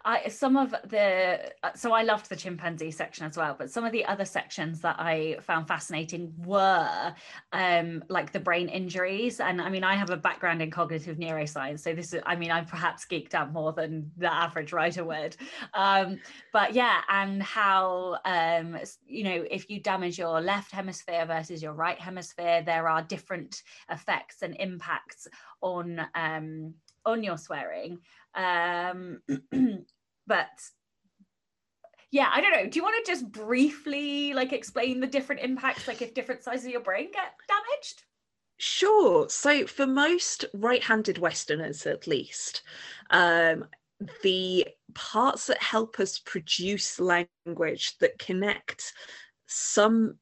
I 0.04 0.28
some 0.28 0.56
of 0.56 0.74
the 0.84 1.52
uh, 1.62 1.70
so 1.74 1.92
I 1.92 2.02
loved 2.02 2.30
the 2.30 2.36
chimpanzee 2.36 2.90
section 2.90 3.26
as 3.26 3.36
well, 3.36 3.54
but 3.58 3.70
some 3.70 3.84
of 3.84 3.92
the 3.92 4.04
other 4.06 4.24
sections 4.24 4.80
that 4.80 4.96
I 4.98 5.36
found 5.42 5.68
fascinating 5.68 6.32
were 6.38 7.14
um, 7.52 8.02
like 8.08 8.32
the 8.32 8.40
brain 8.40 8.68
injuries. 8.68 9.40
And 9.40 9.60
I 9.60 9.68
mean, 9.68 9.84
I 9.84 9.94
have 9.94 10.10
a 10.10 10.16
background 10.16 10.62
in 10.62 10.70
cognitive 10.70 11.18
neuroscience, 11.18 11.80
so 11.80 11.94
this 11.94 12.14
is 12.14 12.22
I 12.24 12.34
mean, 12.36 12.50
I'm 12.50 12.64
perhaps 12.64 13.04
geeked 13.04 13.34
out 13.34 13.52
more 13.52 13.72
than 13.72 14.10
the 14.16 14.32
average 14.32 14.72
writer 14.72 15.04
would. 15.04 15.36
Um, 15.74 16.18
but 16.52 16.72
yeah, 16.72 17.00
and 17.10 17.42
how 17.42 18.18
um, 18.24 18.78
you 19.06 19.24
know 19.24 19.44
if 19.50 19.68
you 19.68 19.80
damage 19.80 20.18
your 20.18 20.40
left 20.40 20.72
hemisphere 20.72 21.26
versus 21.26 21.62
your 21.62 21.74
right 21.74 21.98
hemisphere, 21.98 22.62
there 22.62 22.88
are 22.88 23.02
different 23.02 23.62
effects 23.90 24.40
and 24.40 24.56
impacts 24.58 25.28
on 25.60 26.00
um, 26.14 26.74
on 27.04 27.22
your 27.22 27.36
swearing. 27.36 27.98
Um, 28.34 29.20
but 30.26 30.48
yeah, 32.10 32.28
I 32.32 32.40
don't 32.40 32.52
know. 32.52 32.68
Do 32.68 32.78
you 32.78 32.82
want 32.82 33.04
to 33.04 33.10
just 33.10 33.30
briefly 33.30 34.34
like 34.34 34.52
explain 34.52 35.00
the 35.00 35.06
different 35.06 35.42
impacts, 35.42 35.86
like 35.86 36.02
if 36.02 36.14
different 36.14 36.42
sizes 36.42 36.66
of 36.66 36.72
your 36.72 36.80
brain 36.80 37.10
get 37.12 37.34
damaged? 37.48 38.02
Sure. 38.58 39.28
So 39.28 39.66
for 39.66 39.86
most 39.86 40.44
right-handed 40.52 41.18
Westerners, 41.18 41.86
at 41.86 42.06
least, 42.06 42.62
um, 43.10 43.64
the 44.22 44.66
parts 44.94 45.46
that 45.46 45.62
help 45.62 45.98
us 46.00 46.18
produce 46.18 47.00
language 47.00 47.96
that 48.00 48.18
connect 48.18 48.92
some 49.46 50.16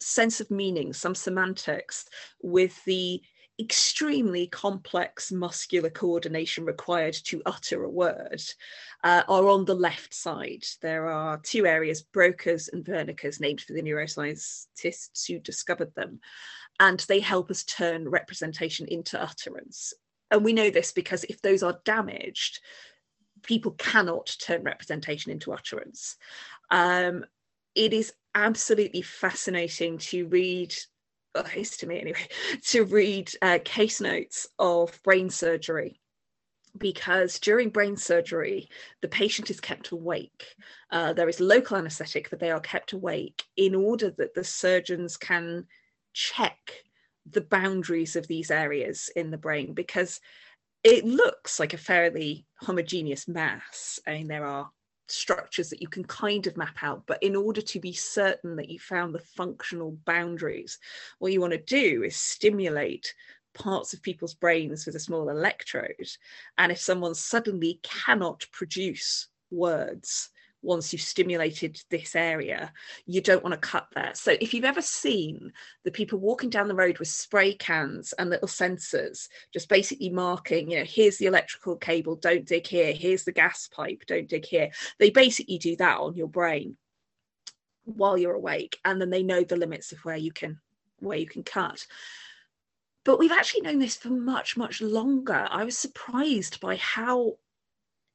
sense 0.00 0.40
of 0.40 0.50
meaning, 0.50 0.92
some 0.92 1.14
semantics 1.14 2.06
with 2.42 2.82
the 2.84 3.20
extremely 3.62 4.46
complex 4.48 5.30
muscular 5.30 5.90
coordination 5.90 6.64
required 6.64 7.14
to 7.14 7.42
utter 7.46 7.84
a 7.84 7.88
word 7.88 8.42
uh, 9.04 9.22
are 9.28 9.48
on 9.48 9.64
the 9.64 9.74
left 9.74 10.12
side. 10.12 10.64
There 10.80 11.06
are 11.06 11.38
two 11.38 11.66
areas, 11.66 12.02
Broca's 12.02 12.68
and 12.72 12.84
Wernicke's, 12.84 13.40
named 13.40 13.60
for 13.60 13.72
the 13.72 13.82
neuroscientists 13.82 15.26
who 15.26 15.38
discovered 15.38 15.94
them. 15.94 16.20
And 16.80 17.00
they 17.00 17.20
help 17.20 17.50
us 17.50 17.62
turn 17.62 18.08
representation 18.08 18.86
into 18.88 19.22
utterance. 19.22 19.94
And 20.30 20.44
we 20.44 20.52
know 20.52 20.70
this 20.70 20.92
because 20.92 21.24
if 21.24 21.40
those 21.40 21.62
are 21.62 21.80
damaged, 21.84 22.60
people 23.42 23.72
cannot 23.72 24.34
turn 24.44 24.62
representation 24.64 25.30
into 25.30 25.52
utterance. 25.52 26.16
Um, 26.70 27.24
it 27.74 27.92
is 27.92 28.12
absolutely 28.34 29.02
fascinating 29.02 29.98
to 29.98 30.26
read 30.26 30.74
at 31.34 31.54
least 31.56 31.80
to 31.80 31.86
me 31.86 32.00
anyway, 32.00 32.28
to 32.62 32.84
read 32.84 33.30
uh, 33.42 33.58
case 33.64 34.00
notes 34.00 34.46
of 34.58 35.02
brain 35.02 35.30
surgery 35.30 36.00
because 36.78 37.38
during 37.38 37.68
brain 37.68 37.96
surgery, 37.96 38.68
the 39.02 39.08
patient 39.08 39.50
is 39.50 39.60
kept 39.60 39.90
awake. 39.90 40.56
Uh, 40.90 41.12
there 41.12 41.28
is 41.28 41.40
local 41.40 41.76
anesthetic, 41.76 42.30
but 42.30 42.40
they 42.40 42.50
are 42.50 42.60
kept 42.60 42.92
awake 42.92 43.44
in 43.56 43.74
order 43.74 44.10
that 44.16 44.34
the 44.34 44.44
surgeons 44.44 45.16
can 45.16 45.66
check 46.14 46.72
the 47.30 47.42
boundaries 47.42 48.16
of 48.16 48.26
these 48.26 48.50
areas 48.50 49.10
in 49.14 49.30
the 49.30 49.38
brain 49.38 49.74
because 49.74 50.20
it 50.82 51.04
looks 51.04 51.60
like 51.60 51.74
a 51.74 51.78
fairly 51.78 52.46
homogeneous 52.56 53.28
mass. 53.28 54.00
I 54.06 54.14
mean, 54.14 54.28
there 54.28 54.46
are 54.46 54.70
structures 55.08 55.68
that 55.70 55.80
you 55.80 55.88
can 55.88 56.04
kind 56.04 56.46
of 56.46 56.56
map 56.56 56.76
out. 56.82 57.04
But 57.06 57.22
in 57.22 57.36
order 57.36 57.60
to 57.60 57.80
be 57.80 57.92
certain 57.92 58.56
that 58.56 58.70
you 58.70 58.78
found 58.78 59.14
the 59.14 59.20
functional 59.20 59.98
boundaries, 60.04 60.78
what 61.18 61.32
you 61.32 61.40
want 61.40 61.52
to 61.52 61.58
do 61.58 62.02
is 62.02 62.16
stimulate 62.16 63.14
parts 63.54 63.92
of 63.92 64.02
people's 64.02 64.34
brains 64.34 64.86
with 64.86 64.94
a 64.94 65.00
small 65.00 65.28
electrode. 65.28 66.08
And 66.58 66.72
if 66.72 66.78
someone 66.78 67.14
suddenly 67.14 67.80
cannot 67.82 68.46
produce 68.52 69.28
words, 69.50 70.30
once 70.62 70.92
you've 70.92 71.02
stimulated 71.02 71.80
this 71.90 72.14
area, 72.14 72.72
you 73.06 73.20
don't 73.20 73.42
want 73.42 73.52
to 73.52 73.68
cut 73.68 73.88
there. 73.94 74.12
So 74.14 74.36
if 74.40 74.54
you've 74.54 74.64
ever 74.64 74.80
seen 74.80 75.52
the 75.84 75.90
people 75.90 76.18
walking 76.18 76.50
down 76.50 76.68
the 76.68 76.74
road 76.74 76.98
with 76.98 77.08
spray 77.08 77.54
cans 77.54 78.12
and 78.14 78.30
little 78.30 78.48
sensors, 78.48 79.28
just 79.52 79.68
basically 79.68 80.10
marking, 80.10 80.70
you 80.70 80.78
know, 80.78 80.84
here's 80.84 81.18
the 81.18 81.26
electrical 81.26 81.76
cable, 81.76 82.16
don't 82.16 82.46
dig 82.46 82.66
here, 82.66 82.92
here's 82.92 83.24
the 83.24 83.32
gas 83.32 83.68
pipe, 83.68 84.04
don't 84.06 84.28
dig 84.28 84.46
here. 84.46 84.70
They 84.98 85.10
basically 85.10 85.58
do 85.58 85.76
that 85.76 85.98
on 85.98 86.14
your 86.16 86.28
brain 86.28 86.76
while 87.84 88.16
you're 88.16 88.34
awake, 88.34 88.78
and 88.84 89.00
then 89.00 89.10
they 89.10 89.24
know 89.24 89.42
the 89.42 89.56
limits 89.56 89.90
of 89.92 89.98
where 90.04 90.16
you 90.16 90.32
can 90.32 90.60
where 91.00 91.18
you 91.18 91.26
can 91.26 91.42
cut. 91.42 91.84
But 93.04 93.18
we've 93.18 93.32
actually 93.32 93.62
known 93.62 93.80
this 93.80 93.96
for 93.96 94.10
much, 94.10 94.56
much 94.56 94.80
longer. 94.80 95.48
I 95.50 95.64
was 95.64 95.76
surprised 95.76 96.60
by 96.60 96.76
how 96.76 97.38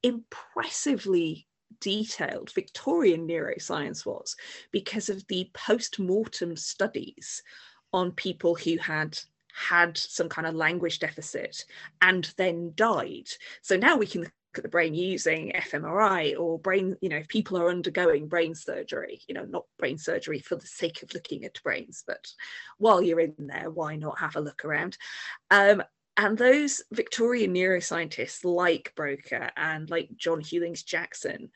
impressively 0.01 1.47
detailed 1.79 2.51
Victorian 2.51 3.27
neuroscience 3.27 4.05
was 4.05 4.35
because 4.71 5.09
of 5.09 5.25
the 5.27 5.49
post 5.53 5.99
mortem 5.99 6.55
studies 6.55 7.41
on 7.93 8.11
people 8.11 8.55
who 8.55 8.77
had 8.77 9.17
had 9.53 9.97
some 9.97 10.29
kind 10.29 10.47
of 10.47 10.55
language 10.55 10.99
deficit 10.99 11.65
and 12.01 12.31
then 12.37 12.73
died. 12.75 13.27
So 13.61 13.75
now 13.75 13.97
we 13.97 14.05
can 14.05 14.21
look 14.21 14.31
at 14.55 14.63
the 14.63 14.69
brain 14.69 14.93
using 14.93 15.51
fMRI 15.55 16.39
or 16.39 16.59
brain, 16.59 16.95
you 17.01 17.09
know, 17.09 17.17
if 17.17 17.27
people 17.27 17.57
are 17.57 17.69
undergoing 17.69 18.27
brain 18.27 18.53
surgery, 18.53 19.21
you 19.27 19.33
know, 19.33 19.45
not 19.45 19.65
brain 19.79 19.97
surgery 19.97 20.39
for 20.39 20.55
the 20.55 20.67
sake 20.67 21.01
of 21.01 21.13
looking 21.13 21.43
at 21.43 21.61
brains, 21.63 22.03
but 22.05 22.27
while 22.77 23.01
you're 23.01 23.19
in 23.19 23.33
there, 23.39 23.69
why 23.69 23.95
not 23.95 24.19
have 24.19 24.35
a 24.35 24.41
look 24.41 24.63
around? 24.63 24.97
Um, 25.49 25.81
and 26.17 26.37
those 26.37 26.81
Victorian 26.91 27.53
neuroscientists 27.53 28.43
like 28.43 28.91
Broca 28.95 29.51
and 29.55 29.89
like 29.89 30.09
John 30.17 30.41
Hughlings 30.41 30.83
Jackson, 30.83 31.51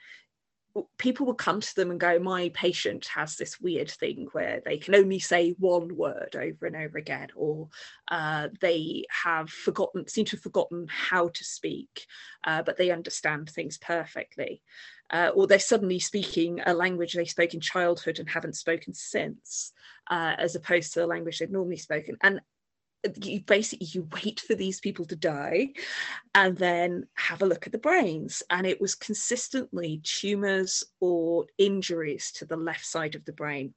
people 0.99 1.26
will 1.26 1.34
come 1.34 1.59
to 1.59 1.76
them 1.76 1.89
and 1.89 1.99
go, 1.99 2.20
My 2.20 2.49
patient 2.49 3.07
has 3.07 3.36
this 3.36 3.59
weird 3.59 3.89
thing 3.89 4.28
where 4.34 4.62
they 4.64 4.78
can 4.78 4.93
only 4.93 5.18
say 5.18 5.55
one 5.57 5.95
word 5.95 6.36
over 6.36 6.68
and 6.68 6.76
over 6.76 6.99
again, 6.99 7.30
or 7.36 7.70
uh, 8.09 8.49
they 8.62 9.05
have 9.09 9.49
forgotten, 9.49 10.07
seem 10.07 10.26
to 10.26 10.36
have 10.36 10.43
forgotten 10.43 10.88
how 10.89 11.30
to 11.30 11.43
speak, 11.43 12.05
uh, 12.43 12.62
but 12.62 12.78
they 12.78 12.91
understand 12.91 13.49
things 13.49 13.80
perfectly. 13.80 14.62
Uh, 15.09 15.32
or 15.36 15.45
they're 15.45 15.59
suddenly 15.59 15.99
speaking 15.99 16.62
a 16.66 16.74
language 16.74 17.14
they 17.14 17.26
spoke 17.26 17.53
in 17.53 17.59
childhood 17.59 18.20
and 18.20 18.30
haven't 18.30 18.55
spoken 18.55 18.93
since, 18.93 19.74
uh, 20.09 20.36
as 20.38 20.55
opposed 20.55 20.93
to 20.93 20.99
the 20.99 21.07
language 21.07 21.39
they've 21.39 21.51
normally 21.51 21.76
spoken. 21.78 22.16
And 22.22 22.39
you 23.24 23.41
basically 23.41 23.88
you 23.91 24.08
wait 24.14 24.39
for 24.39 24.56
these 24.56 24.80
people 24.80 25.06
to 25.06 25.16
die 25.16 25.70
and 26.36 26.58
then 26.58 27.08
have 27.16 27.41
a 27.41 27.45
look 27.45 27.66
at 27.66 27.72
the 27.72 27.78
brains. 27.78 28.43
And 28.49 28.68
it 28.68 28.80
was 28.80 28.95
consistently 28.95 30.02
tumors 30.04 30.84
or 30.99 31.45
injuries 31.58 32.32
to 32.34 32.45
the 32.45 32.58
left 32.58 32.86
side 32.86 33.16
of 33.16 33.26
the 33.26 33.34
brain 33.34 33.74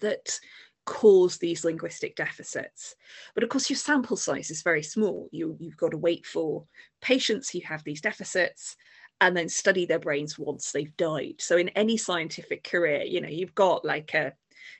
that 0.00 0.38
cause 0.86 1.36
these 1.38 1.64
linguistic 1.64 2.16
deficits. 2.16 2.94
But 3.34 3.42
of 3.42 3.50
course 3.50 3.68
your 3.68 3.76
sample 3.76 4.16
size 4.16 4.50
is 4.50 4.62
very 4.62 4.82
small. 4.82 5.28
You, 5.32 5.56
you've 5.58 5.76
got 5.76 5.90
to 5.90 5.98
wait 5.98 6.24
for 6.24 6.64
patients 7.00 7.50
who 7.50 7.60
have 7.60 7.84
these 7.84 8.00
deficits 8.00 8.76
and 9.20 9.36
then 9.36 9.48
study 9.48 9.84
their 9.84 9.98
brains 9.98 10.38
once 10.38 10.70
they've 10.70 10.96
died. 10.96 11.34
So 11.40 11.56
in 11.56 11.70
any 11.70 11.96
scientific 11.96 12.64
career 12.64 13.02
you 13.02 13.20
know 13.20 13.28
you've 13.28 13.54
got 13.54 13.84
like 13.84 14.14
a 14.14 14.32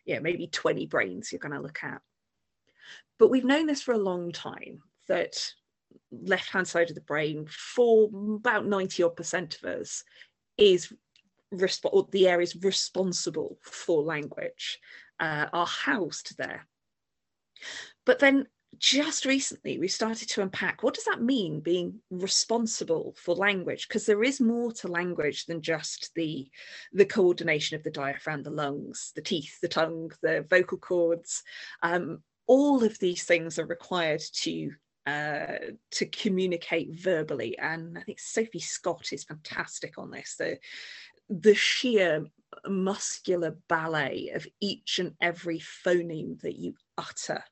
yeah 0.04 0.20
maybe 0.20 0.46
20 0.46 0.86
brains 0.86 1.32
you're 1.32 1.40
going 1.40 1.52
to 1.52 1.60
look 1.60 1.82
at 1.82 2.00
but 3.18 3.30
we've 3.30 3.44
known 3.44 3.66
this 3.66 3.82
for 3.82 3.92
a 3.92 3.98
long 3.98 4.32
time 4.32 4.82
that 5.08 5.52
left 6.10 6.50
hand 6.50 6.66
side 6.66 6.88
of 6.88 6.94
the 6.94 7.00
brain 7.02 7.46
for 7.48 8.08
about 8.36 8.66
90 8.66 9.02
odd 9.02 9.16
percent 9.16 9.56
of 9.56 9.80
us 9.80 10.04
is 10.56 10.92
resp- 11.54 12.10
the 12.10 12.28
areas 12.28 12.56
responsible 12.62 13.58
for 13.62 14.02
language 14.02 14.78
uh, 15.20 15.46
are 15.52 15.66
housed 15.66 16.36
there. 16.38 16.66
But 18.04 18.18
then 18.18 18.46
just 18.76 19.24
recently 19.24 19.78
we 19.78 19.88
started 19.88 20.28
to 20.28 20.42
unpack 20.42 20.82
what 20.82 20.94
does 20.94 21.04
that 21.04 21.22
mean 21.22 21.58
being 21.58 21.98
responsible 22.10 23.14
for 23.18 23.34
language 23.34 23.88
because 23.88 24.04
there 24.04 24.22
is 24.22 24.40
more 24.40 24.70
to 24.70 24.88
language 24.88 25.46
than 25.46 25.62
just 25.62 26.10
the 26.14 26.48
the 26.92 27.06
coordination 27.06 27.76
of 27.76 27.82
the 27.82 27.90
diaphragm 27.90 28.42
the 28.42 28.50
lungs 28.50 29.10
the 29.16 29.22
teeth 29.22 29.58
the 29.62 29.68
tongue 29.68 30.12
the 30.22 30.44
vocal 30.50 30.76
cords 30.76 31.42
um, 31.82 32.22
all 32.48 32.82
of 32.82 32.98
these 32.98 33.22
things 33.22 33.58
are 33.58 33.66
required 33.66 34.22
to 34.32 34.72
uh, 35.06 35.58
to 35.90 36.04
communicate 36.06 36.90
verbally. 36.92 37.56
And 37.58 37.96
I 37.96 38.02
think 38.02 38.20
Sophie 38.20 38.58
Scott 38.58 39.08
is 39.12 39.24
fantastic 39.24 39.96
on 39.96 40.10
this. 40.10 40.34
The, 40.38 40.58
the 41.30 41.54
sheer 41.54 42.26
muscular 42.66 43.56
ballet 43.68 44.32
of 44.34 44.46
each 44.60 44.98
and 44.98 45.14
every 45.20 45.60
phoneme 45.60 46.38
that 46.42 46.56
you 46.56 46.74
utter. 46.98 47.42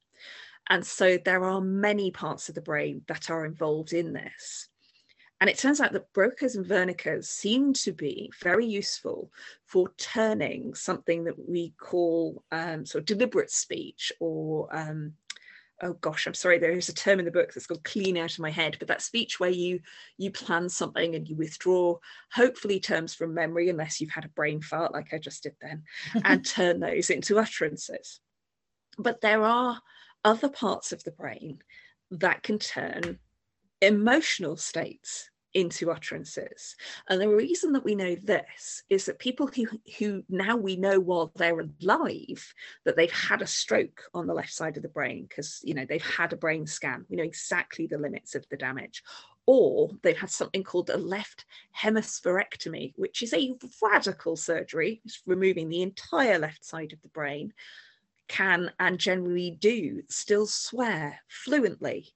And 0.68 0.84
so 0.84 1.16
there 1.16 1.44
are 1.44 1.61
many 1.62 2.11
parts 2.11 2.51
of 2.51 2.55
the 2.55 2.61
brain 2.61 3.03
that 3.09 3.30
are 3.30 3.47
involved 3.47 3.94
in 3.94 4.12
this. 4.12 4.68
And 5.41 5.51
it 5.51 5.59
turns 5.59 5.80
out 5.80 5.93
that 5.93 6.12
Broca's 6.14 6.57
and 6.57 6.66
Wernicke's 6.66 7.28
seem 7.28 7.74
to 7.74 7.93
be 7.93 8.32
very 8.43 8.64
useful 8.64 9.30
for 9.66 9.91
turning 9.99 10.74
something 10.74 11.24
that 11.24 11.49
we 11.49 11.74
call 11.78 12.43
um, 12.51 12.87
sort 12.87 13.03
of 13.03 13.07
deliberate 13.07 13.51
speech 13.51 14.12
or 14.18 14.74
um, 14.74 15.12
oh 15.82 15.93
gosh 15.93 16.26
i'm 16.26 16.32
sorry 16.32 16.59
there 16.59 16.72
is 16.72 16.89
a 16.89 16.95
term 16.95 17.18
in 17.18 17.26
the 17.26 17.30
book 17.30 17.53
that's 17.53 17.66
called 17.66 17.84
clean 17.84 18.16
out 18.16 18.32
of 18.32 18.39
my 18.39 18.51
head 18.51 18.76
but 18.78 18.89
that 18.89 19.03
speech 19.03 19.39
where 19.39 19.51
you 19.51 19.78
you 20.16 20.30
plan 20.30 20.70
something 20.70 21.14
and 21.14 21.28
you 21.28 21.37
withdraw 21.37 21.95
hopefully 22.32 22.80
terms 22.80 23.14
from 23.14 23.34
memory 23.34 23.68
unless 23.68 24.01
you've 24.01 24.11
had 24.11 24.24
a 24.24 24.28
brain 24.28 24.59
fart 24.62 24.95
like 24.95 25.12
i 25.12 25.18
just 25.18 25.43
did 25.43 25.55
then 25.61 25.82
and 26.24 26.47
turn 26.49 26.80
those 26.80 27.11
into 27.11 27.39
utterances. 27.39 28.20
But 28.99 29.20
there 29.20 29.43
are 29.45 29.80
other 30.24 30.49
parts 30.49 30.93
of 30.93 31.05
the 31.05 31.11
brain 31.11 31.59
that 32.11 32.43
can 32.43 32.59
turn 32.59 33.18
emotional 33.81 34.57
states 34.57 35.31
into 35.57 35.91
utterances. 35.91 36.77
And 37.09 37.18
the 37.18 37.31
reason 37.31 37.72
that 37.72 37.85
we 37.85 37.95
know 37.95 38.14
this 38.14 38.83
is 38.91 39.07
that 39.07 39.18
people 39.18 39.47
who, 39.47 39.66
who 39.99 40.22
now 40.29 40.55
we 40.55 40.77
know 40.77 41.01
while 41.01 41.33
they're 41.35 41.61
alive 41.61 42.55
that 42.85 42.95
they've 42.95 43.11
had 43.11 43.41
a 43.41 43.47
stroke 43.47 44.03
on 44.12 44.27
the 44.27 44.35
left 44.35 44.53
side 44.53 44.77
of 44.77 44.83
the 44.83 44.91
brain 44.91 45.24
because 45.27 45.62
you 45.64 45.72
know 45.72 45.87
they've 45.89 46.05
had 46.05 46.35
a 46.35 46.37
brain 46.37 46.66
scan, 46.66 47.07
we 47.09 47.16
know 47.16 47.22
exactly 47.22 47.87
the 47.87 47.97
limits 47.97 48.35
of 48.35 48.47
the 48.51 48.57
damage. 48.59 49.03
Or 49.47 49.91
they've 50.03 50.18
had 50.18 50.31
something 50.31 50.62
called 50.62 50.91
a 50.91 50.99
left 50.99 51.47
hemispherectomy, 51.81 52.93
which 52.97 53.22
is 53.22 53.33
a 53.33 53.55
radical 53.83 54.37
surgery, 54.37 55.01
it's 55.07 55.22
removing 55.24 55.70
the 55.70 55.83
entire 55.83 56.39
left 56.39 56.66
side 56.66 56.93
of 56.93 57.01
the 57.01 57.09
brain, 57.09 57.55
can 58.29 58.72
and 58.79 58.99
generally 58.99 59.53
do 59.53 60.03
still 60.09 60.47
swear 60.47 61.20
fluently 61.29 62.12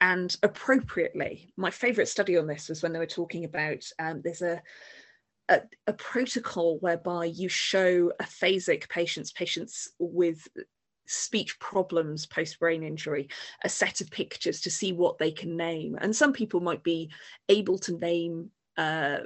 and 0.00 0.36
appropriately. 0.42 1.52
My 1.56 1.70
favourite 1.70 2.08
study 2.08 2.36
on 2.36 2.46
this 2.46 2.68
was 2.68 2.82
when 2.82 2.92
they 2.92 2.98
were 2.98 3.06
talking 3.06 3.44
about 3.44 3.84
um, 3.98 4.20
there's 4.22 4.42
a, 4.42 4.62
a, 5.48 5.62
a 5.86 5.92
protocol 5.92 6.78
whereby 6.78 7.26
you 7.26 7.48
show 7.48 8.12
aphasic 8.20 8.88
patients, 8.88 9.32
patients 9.32 9.90
with 9.98 10.46
speech 11.06 11.58
problems 11.58 12.26
post 12.26 12.60
brain 12.60 12.82
injury, 12.82 13.28
a 13.64 13.68
set 13.68 14.00
of 14.00 14.10
pictures 14.10 14.60
to 14.60 14.70
see 14.70 14.92
what 14.92 15.18
they 15.18 15.30
can 15.30 15.56
name. 15.56 15.96
And 16.00 16.14
some 16.14 16.32
people 16.32 16.60
might 16.60 16.82
be 16.82 17.10
able 17.48 17.78
to 17.78 17.98
name 17.98 18.50
uh, 18.76 19.18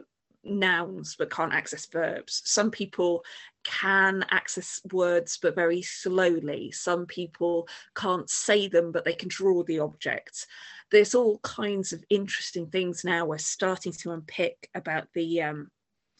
nouns 0.44 1.16
but 1.18 1.30
can't 1.30 1.52
access 1.52 1.86
verbs. 1.86 2.42
Some 2.44 2.70
people 2.70 3.24
can 3.64 4.24
access 4.30 4.80
words 4.92 5.38
but 5.40 5.54
very 5.54 5.82
slowly. 5.82 6.70
Some 6.72 7.06
people 7.06 7.68
can't 7.94 8.28
say 8.28 8.68
them 8.68 8.92
but 8.92 9.04
they 9.04 9.14
can 9.14 9.28
draw 9.28 9.62
the 9.62 9.80
objects. 9.80 10.46
There's 10.90 11.14
all 11.14 11.38
kinds 11.40 11.92
of 11.92 12.04
interesting 12.10 12.66
things 12.66 13.04
now 13.04 13.24
we're 13.24 13.38
starting 13.38 13.92
to 13.92 14.12
unpick 14.12 14.68
about 14.74 15.08
the 15.14 15.42
um, 15.42 15.70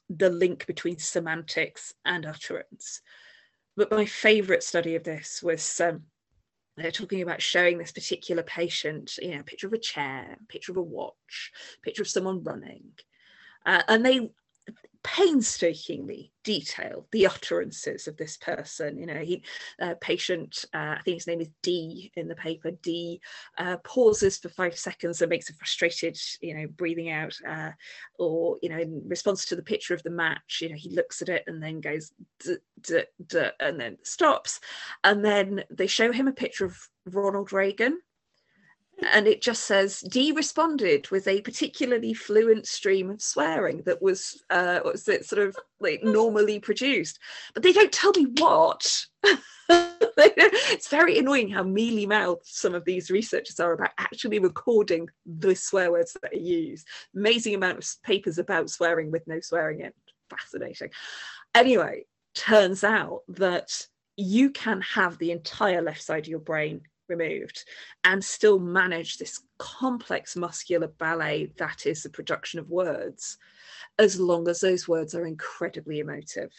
the 0.09 0.31
link 0.31 0.67
between 0.67 0.99
semantics 0.99 1.95
and 2.05 2.27
utterance. 2.27 3.01
But 3.77 3.91
my 3.91 4.05
favourite 4.05 4.63
study 4.63 4.97
of 4.97 5.05
this 5.05 5.43
was 5.43 5.81
um, 5.81 6.03
they're 6.77 6.91
talking 6.91 7.23
about 7.23 7.43
showing 7.43 7.79
this 7.79 7.93
particular 7.93 8.43
patient, 8.43 9.19
you 9.21 9.33
know, 9.33 9.41
a 9.41 9.45
picture 9.45 9.67
of 9.67 9.73
a 9.73 9.79
chair, 9.79 10.39
a 10.41 10.47
picture 10.47 10.73
of 10.73 10.79
a 10.79 10.83
watch, 10.83 11.53
a 11.79 11.81
picture 11.81 12.03
of 12.03 12.09
someone 12.09 12.43
running, 12.43 12.93
uh, 13.67 13.83
and 13.89 14.05
they 14.05 14.31
painstakingly 15.05 16.33
detail 16.45 17.07
the 17.13 17.27
utterances 17.27 18.07
of 18.07 18.17
this 18.17 18.37
person. 18.37 18.99
You 18.99 19.07
know, 19.07 19.19
he 19.19 19.43
uh, 19.81 19.95
patient, 20.01 20.65
uh, 20.75 20.97
I 20.99 21.01
think 21.05 21.17
his 21.17 21.27
name 21.27 21.41
is 21.41 21.49
D 21.63 22.13
in 22.17 22.29
the 22.29 22.35
paper. 22.35 22.71
D 22.83 23.21
uh, 23.59 23.79
pauses 23.79 24.39
for 24.39 24.49
five 24.49 24.77
seconds 24.77 25.21
and 25.21 25.31
makes 25.31 25.51
a 25.51 25.55
frustrated, 25.55 26.19
you 26.41 26.55
know, 26.55 26.67
breathing 26.77 27.11
out, 27.11 27.35
uh, 27.49 27.71
or 28.19 28.59
you 28.63 28.69
know, 28.69 28.79
in 28.79 29.03
response 29.07 29.45
to 29.47 29.57
the 29.57 29.63
picture 29.63 29.95
of 29.95 30.03
the 30.03 30.11
match, 30.11 30.61
you 30.61 30.69
know, 30.69 30.77
he 30.77 30.91
looks 30.91 31.23
at 31.23 31.29
it 31.29 31.45
and 31.47 31.63
then 31.63 31.81
goes 31.81 32.13
and 33.61 33.81
then 33.81 33.97
stops, 34.03 34.61
and 35.05 35.25
then 35.25 35.65
they 35.71 35.87
show 35.87 36.13
him 36.13 36.29
a 36.29 36.33
picture 36.33 36.65
of 36.65 36.77
Ronald 37.07 37.53
Reagan 37.53 38.01
and 39.05 39.27
it 39.27 39.43
just 39.43 39.65
says 39.65 40.01
D 40.01 40.33
responded 40.33 41.11
with 41.11 41.27
a 41.29 41.41
particularly 41.43 42.15
fluent 42.15 42.67
stream 42.67 43.11
of 43.11 43.23
swearing 43.23 43.83
that 43.83 44.03
was 44.03 44.43
uh, 44.51 44.81
what 44.81 44.93
was 44.93 45.09
it 45.09 45.25
sort 45.25 45.47
of 45.47 45.57
like 45.81 46.03
normally 46.03 46.59
produced, 46.59 47.19
but 47.55 47.63
they 47.63 47.73
don't 47.73 47.93
tell 47.93 48.13
me 48.13 48.27
what. 48.39 49.07
it's 49.69 50.89
very 50.89 51.19
annoying 51.19 51.49
how 51.49 51.63
mealy 51.63 52.07
mouthed 52.07 52.45
some 52.45 52.75
of 52.75 52.85
these 52.85 53.11
researchers 53.11 53.61
are 53.61 53.73
about 53.73 53.91
actually 53.99 54.39
recording 54.39 55.09
the 55.25 55.55
swear 55.55 55.91
words 55.91 56.17
that 56.21 56.33
are 56.33 56.37
used. 56.37 56.87
Amazing 57.17 57.55
amount 57.55 57.79
of 57.79 57.89
papers 58.03 58.39
about 58.39 58.69
swearing 58.69 59.11
with 59.11 59.27
no 59.27 59.41
swearing 59.41 59.81
in. 59.81 59.93
Fascinating. 60.29 60.91
Anyway, 61.55 62.05
turns 62.35 62.85
out 62.85 63.21
that 63.29 63.87
you 64.17 64.51
can 64.51 64.81
have 64.83 65.19
the 65.19 65.31
entire 65.31 65.81
left 65.81 66.03
side 66.03 66.25
of 66.25 66.29
your 66.29 66.39
brain 66.39 66.83
removed 67.09 67.65
and 68.05 68.25
still 68.25 68.59
manage 68.59 69.19
this 69.19 69.41
complex 69.59 70.37
muscular 70.37 70.89
ballet 70.89 71.53
that 71.59 71.87
is 71.87 72.03
the 72.03 72.11
production 72.11 72.59
of 72.59 72.71
words 72.71 73.39
as 73.99 74.19
long 74.19 74.49
as 74.49 74.61
those 74.61 74.89
words 74.89 75.15
are 75.15 75.27
incredibly 75.27 76.01
emotive. 76.01 76.51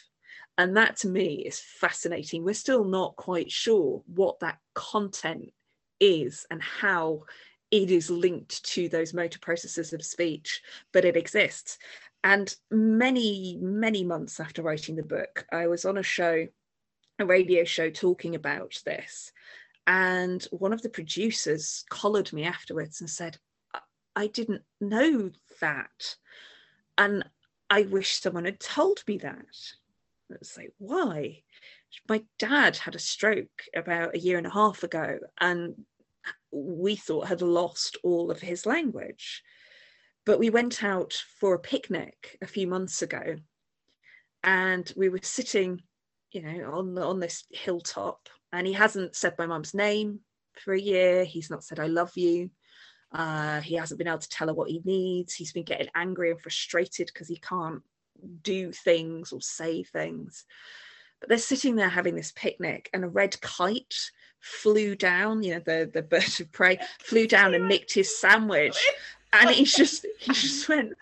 And 0.57 0.77
that 0.77 0.97
to 0.97 1.07
me 1.07 1.43
is 1.45 1.59
fascinating. 1.59 2.43
We're 2.43 2.53
still 2.53 2.83
not 2.83 3.15
quite 3.15 3.51
sure 3.51 4.03
what 4.07 4.39
that 4.41 4.59
content 4.75 5.51
is 5.99 6.45
and 6.51 6.61
how 6.61 7.23
it 7.71 7.89
is 7.89 8.09
linked 8.11 8.63
to 8.65 8.87
those 8.87 9.15
motor 9.15 9.39
processes 9.39 9.93
of 9.93 10.05
speech 10.05 10.61
but 10.91 11.05
it 11.05 11.17
exists. 11.17 11.77
And 12.23 12.55
many 12.71 13.57
many 13.61 14.03
months 14.03 14.39
after 14.39 14.61
writing 14.61 14.95
the 14.95 15.03
book 15.03 15.45
i 15.51 15.67
was 15.67 15.83
on 15.83 15.97
a 15.97 16.03
show 16.03 16.47
a 17.19 17.25
radio 17.25 17.65
show 17.65 17.89
talking 17.89 18.35
about 18.35 18.81
this 18.85 19.32
and 19.87 20.43
one 20.51 20.73
of 20.73 20.81
the 20.81 20.89
producers 20.89 21.83
collared 21.89 22.31
me 22.31 22.43
afterwards 22.43 23.01
and 23.01 23.09
said, 23.09 23.37
I 24.15 24.27
didn't 24.27 24.61
know 24.79 25.31
that. 25.59 26.15
And 26.97 27.23
I 27.69 27.83
wish 27.83 28.19
someone 28.19 28.45
had 28.45 28.59
told 28.59 29.03
me 29.07 29.17
that. 29.17 29.57
I 30.31 30.35
was 30.39 30.55
like, 30.57 30.73
why? 30.77 31.43
My 32.07 32.23
dad 32.39 32.77
had 32.77 32.95
a 32.95 32.99
stroke 32.99 33.63
about 33.75 34.15
a 34.15 34.19
year 34.19 34.37
and 34.37 34.47
a 34.47 34.51
half 34.51 34.83
ago, 34.83 35.19
and 35.39 35.75
we 36.51 36.95
thought 36.95 37.27
had 37.27 37.41
lost 37.41 37.97
all 38.03 38.31
of 38.31 38.41
his 38.41 38.65
language. 38.65 39.43
But 40.25 40.39
we 40.39 40.49
went 40.49 40.83
out 40.83 41.13
for 41.39 41.53
a 41.53 41.59
picnic 41.59 42.37
a 42.41 42.47
few 42.47 42.67
months 42.67 43.01
ago, 43.01 43.35
and 44.43 44.91
we 44.95 45.09
were 45.09 45.19
sitting, 45.21 45.81
you 46.33 46.41
know, 46.41 46.73
on 46.73 46.97
on 46.97 47.19
this 47.19 47.45
hilltop 47.51 48.27
and 48.53 48.67
he 48.67 48.73
hasn't 48.73 49.15
said 49.15 49.33
my 49.37 49.47
mum's 49.47 49.73
name 49.73 50.19
for 50.63 50.73
a 50.73 50.79
year. 50.79 51.25
He's 51.25 51.49
not 51.49 51.63
said, 51.63 51.79
I 51.79 51.87
love 51.87 52.11
you. 52.15 52.51
Uh, 53.11 53.59
he 53.61 53.75
hasn't 53.75 53.97
been 53.97 54.07
able 54.07 54.19
to 54.19 54.29
tell 54.29 54.47
her 54.47 54.53
what 54.53 54.69
he 54.69 54.81
needs. 54.85 55.33
He's 55.33 55.51
been 55.51 55.63
getting 55.63 55.89
angry 55.95 56.31
and 56.31 56.39
frustrated 56.39 57.07
because 57.07 57.27
he 57.27 57.37
can't 57.37 57.81
do 58.43 58.71
things 58.71 59.31
or 59.31 59.41
say 59.41 59.83
things. 59.83 60.45
But 61.19 61.29
they're 61.29 61.37
sitting 61.39 61.75
there 61.75 61.89
having 61.89 62.15
this 62.15 62.31
picnic, 62.35 62.89
and 62.93 63.03
a 63.03 63.09
red 63.09 63.39
kite 63.41 64.11
flew 64.39 64.95
down. 64.95 65.41
You 65.41 65.55
know, 65.55 65.61
the 65.65 65.89
the 65.91 66.01
bird 66.01 66.39
of 66.39 66.51
prey 66.51 66.79
flew 66.99 67.27
down 67.27 67.53
and 67.53 67.67
nicked 67.67 67.93
his 67.93 68.15
sandwich, 68.19 68.77
and 69.31 69.49
he's 69.49 69.73
just 69.77 70.05
he 70.19 70.33
just 70.33 70.67
went 70.67 70.93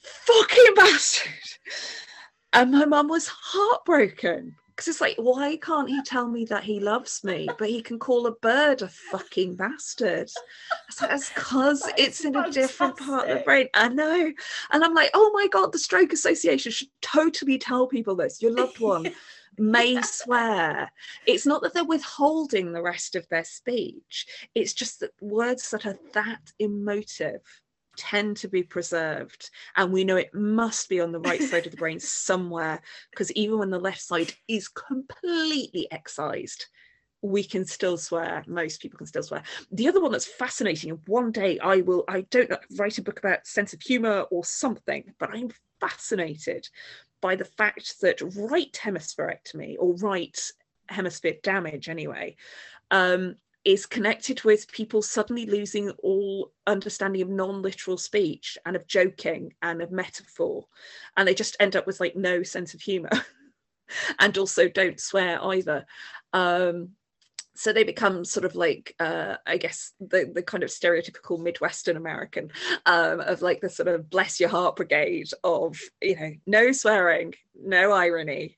fucking 0.00 0.74
bastard. 0.74 1.32
And 2.52 2.72
my 2.72 2.86
mum 2.86 3.08
was 3.08 3.28
heartbroken 3.28 4.56
because 4.78 4.86
it's 4.86 5.00
like, 5.00 5.16
why 5.16 5.56
can't 5.56 5.88
he 5.88 6.00
tell 6.02 6.28
me 6.28 6.44
that 6.44 6.62
he 6.62 6.78
loves 6.78 7.24
me, 7.24 7.48
but 7.58 7.68
he 7.68 7.82
can 7.82 7.98
call 7.98 8.28
a 8.28 8.30
bird 8.30 8.80
a 8.80 8.86
fucking 8.86 9.56
bastard? 9.56 10.30
It's 10.88 11.00
like, 11.00 11.10
that's 11.10 11.30
because 11.30 11.82
it's 11.96 12.24
in 12.24 12.34
fantastic. 12.34 12.62
a 12.62 12.66
different 12.68 12.96
part 12.96 13.28
of 13.28 13.38
the 13.38 13.44
brain. 13.44 13.66
I 13.74 13.88
know. 13.88 14.32
And 14.70 14.84
I'm 14.84 14.94
like, 14.94 15.10
oh 15.14 15.32
my 15.34 15.48
God, 15.48 15.72
the 15.72 15.80
Stroke 15.80 16.12
Association 16.12 16.70
should 16.70 16.90
totally 17.02 17.58
tell 17.58 17.88
people 17.88 18.14
this. 18.14 18.40
Your 18.40 18.52
loved 18.52 18.78
one 18.78 19.12
may 19.58 20.00
swear. 20.02 20.92
It's 21.26 21.44
not 21.44 21.60
that 21.62 21.74
they're 21.74 21.82
withholding 21.82 22.70
the 22.70 22.80
rest 22.80 23.16
of 23.16 23.28
their 23.30 23.42
speech, 23.42 24.28
it's 24.54 24.72
just 24.72 25.00
that 25.00 25.10
words 25.20 25.72
that 25.72 25.86
are 25.86 25.98
that 26.12 26.52
emotive 26.60 27.42
tend 27.98 28.38
to 28.38 28.48
be 28.48 28.62
preserved 28.62 29.50
and 29.76 29.92
we 29.92 30.04
know 30.04 30.16
it 30.16 30.32
must 30.32 30.88
be 30.88 31.00
on 31.00 31.12
the 31.12 31.20
right 31.20 31.42
side 31.42 31.66
of 31.66 31.72
the 31.72 31.76
brain 31.76 32.00
somewhere 32.00 32.80
because 33.10 33.30
even 33.32 33.58
when 33.58 33.70
the 33.70 33.78
left 33.78 34.00
side 34.00 34.32
is 34.46 34.68
completely 34.68 35.86
excised 35.90 36.66
we 37.20 37.42
can 37.42 37.64
still 37.64 37.96
swear. 37.96 38.44
Most 38.46 38.80
people 38.80 38.98
can 38.98 39.06
still 39.08 39.24
swear. 39.24 39.42
The 39.72 39.88
other 39.88 40.00
one 40.00 40.12
that's 40.12 40.24
fascinating 40.24 40.90
and 40.90 41.00
one 41.06 41.32
day 41.32 41.58
i 41.58 41.78
will 41.78 42.04
i 42.08 42.22
don't 42.30 42.50
know, 42.50 42.58
write 42.76 42.98
a 42.98 43.02
book 43.02 43.18
about 43.18 43.46
sense 43.46 43.72
of 43.72 43.80
humor 43.80 44.20
or 44.30 44.44
something 44.44 45.12
but 45.18 45.30
i'm 45.32 45.50
fascinated 45.80 46.68
by 47.20 47.34
the 47.34 47.44
fact 47.44 48.00
that 48.00 48.20
right 48.36 48.72
hemispherectomy 48.72 49.76
or 49.78 49.94
right 49.96 50.38
hemisphere 50.88 51.34
damage 51.42 51.88
anyway 51.88 52.36
um, 52.90 53.34
is 53.68 53.84
connected 53.84 54.42
with 54.44 54.72
people 54.72 55.02
suddenly 55.02 55.44
losing 55.44 55.90
all 56.02 56.50
understanding 56.66 57.20
of 57.20 57.28
non-literal 57.28 57.98
speech 57.98 58.56
and 58.64 58.74
of 58.74 58.86
joking 58.86 59.52
and 59.60 59.82
of 59.82 59.92
metaphor. 59.92 60.64
And 61.18 61.28
they 61.28 61.34
just 61.34 61.54
end 61.60 61.76
up 61.76 61.86
with 61.86 62.00
like 62.00 62.16
no 62.16 62.42
sense 62.42 62.72
of 62.72 62.80
humor 62.80 63.10
and 64.18 64.38
also 64.38 64.70
don't 64.70 64.98
swear 64.98 65.38
either. 65.44 65.84
Um, 66.32 66.92
so 67.56 67.74
they 67.74 67.84
become 67.84 68.24
sort 68.24 68.44
of 68.44 68.54
like 68.54 68.94
uh, 69.00 69.34
i 69.44 69.56
guess 69.56 69.90
the, 69.98 70.30
the 70.32 70.44
kind 70.44 70.62
of 70.62 70.70
stereotypical 70.70 71.40
midwestern 71.40 71.96
american 71.96 72.52
um, 72.86 73.18
of 73.18 73.42
like 73.42 73.60
the 73.60 73.68
sort 73.68 73.88
of 73.88 74.08
bless 74.08 74.38
your 74.38 74.48
heart 74.48 74.76
brigade 74.76 75.28
of 75.42 75.76
you 76.00 76.14
know 76.14 76.32
no 76.46 76.70
swearing 76.70 77.34
no 77.60 77.90
irony 77.90 78.56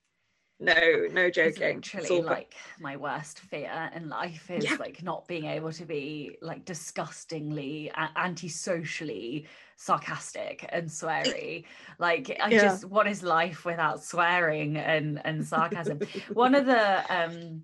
no 0.61 1.07
no 1.13 1.31
joking 1.31 1.79
it's 1.79 1.95
literally 1.95 2.23
like 2.23 2.55
my 2.79 2.97
worst 2.97 3.41
fear 3.41 3.91
in 3.97 4.09
life 4.09 4.51
is 4.51 4.65
yeah. 4.65 4.77
like 4.79 5.03
not 5.03 5.27
being 5.27 5.47
able 5.47 5.73
to 5.73 5.87
be 5.87 6.37
like 6.43 6.65
disgustingly 6.67 7.91
anti-socially 8.17 9.47
sarcastic 9.77 10.67
and 10.69 10.89
sweary 10.89 11.65
like 11.99 12.37
i 12.43 12.51
yeah. 12.51 12.61
just 12.61 12.85
what 12.85 13.07
is 13.07 13.23
life 13.23 13.65
without 13.65 14.05
swearing 14.05 14.77
and 14.77 15.21
and 15.25 15.47
sarcasm 15.47 15.99
one 16.35 16.55
of 16.55 16.67
the 16.67 17.15
um 17.15 17.63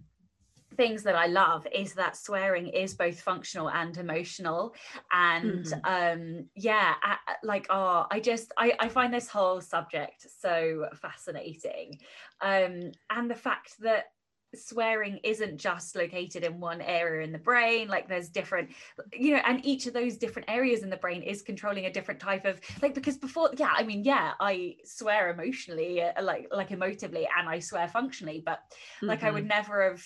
things 0.77 1.03
that 1.05 1.15
I 1.15 1.27
love 1.27 1.67
is 1.73 1.95
that 1.95 2.17
swearing 2.17 2.69
is 2.69 2.95
both 2.95 3.21
functional 3.21 3.71
and 3.71 3.97
emotional. 3.97 4.75
And 5.13 5.65
mm-hmm. 5.65 5.81
um, 5.85 6.45
yeah, 6.55 6.95
I, 7.03 7.17
like, 7.43 7.67
oh, 7.71 8.07
I 8.11 8.21
just, 8.21 8.53
I, 8.57 8.75
I 8.79 8.89
find 8.89 9.13
this 9.13 9.29
whole 9.29 9.61
subject 9.61 10.27
so 10.41 10.87
fascinating. 11.01 11.99
Um, 12.41 12.93
and 13.11 13.31
the 13.31 13.35
fact 13.35 13.81
that 13.81 14.07
swearing 14.55 15.19
isn't 15.23 15.59
just 15.59 15.97
located 15.97 16.45
in 16.45 16.61
one 16.61 16.81
area 16.81 17.25
in 17.25 17.33
the 17.33 17.39
brain 17.39 17.89
like 17.89 18.09
there's 18.09 18.29
different 18.29 18.71
you 19.13 19.33
know 19.33 19.43
and 19.45 19.65
each 19.65 19.87
of 19.87 19.93
those 19.93 20.17
different 20.17 20.49
areas 20.49 20.83
in 20.83 20.91
the 20.91 20.97
brain 20.97 21.23
is 21.23 21.43
controlling 21.43 21.87
a 21.87 21.93
different 21.93 22.21
type 22.21 22.45
of 22.45 22.61
like 22.83 22.95
because 22.95 23.19
before 23.19 23.51
yeah 23.57 23.73
i 23.77 23.83
mean 23.83 24.05
yeah 24.05 24.33
i 24.41 24.75
swear 24.85 25.31
emotionally 25.31 26.03
uh, 26.03 26.23
like 26.23 26.49
like 26.53 26.71
emotively 26.71 27.27
and 27.39 27.49
i 27.49 27.59
swear 27.59 27.89
functionally 27.89 28.43
but 28.45 28.61
like 29.03 29.19
mm-hmm. 29.19 29.27
i 29.27 29.31
would 29.31 29.43
mm-hmm. 29.43 29.49
never 29.49 29.91
have 29.91 30.05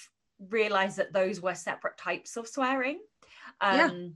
realize 0.49 0.97
that 0.97 1.13
those 1.13 1.41
were 1.41 1.55
separate 1.55 1.97
types 1.99 2.37
of 2.37 2.49
swearing 2.49 2.99
um 3.61 4.15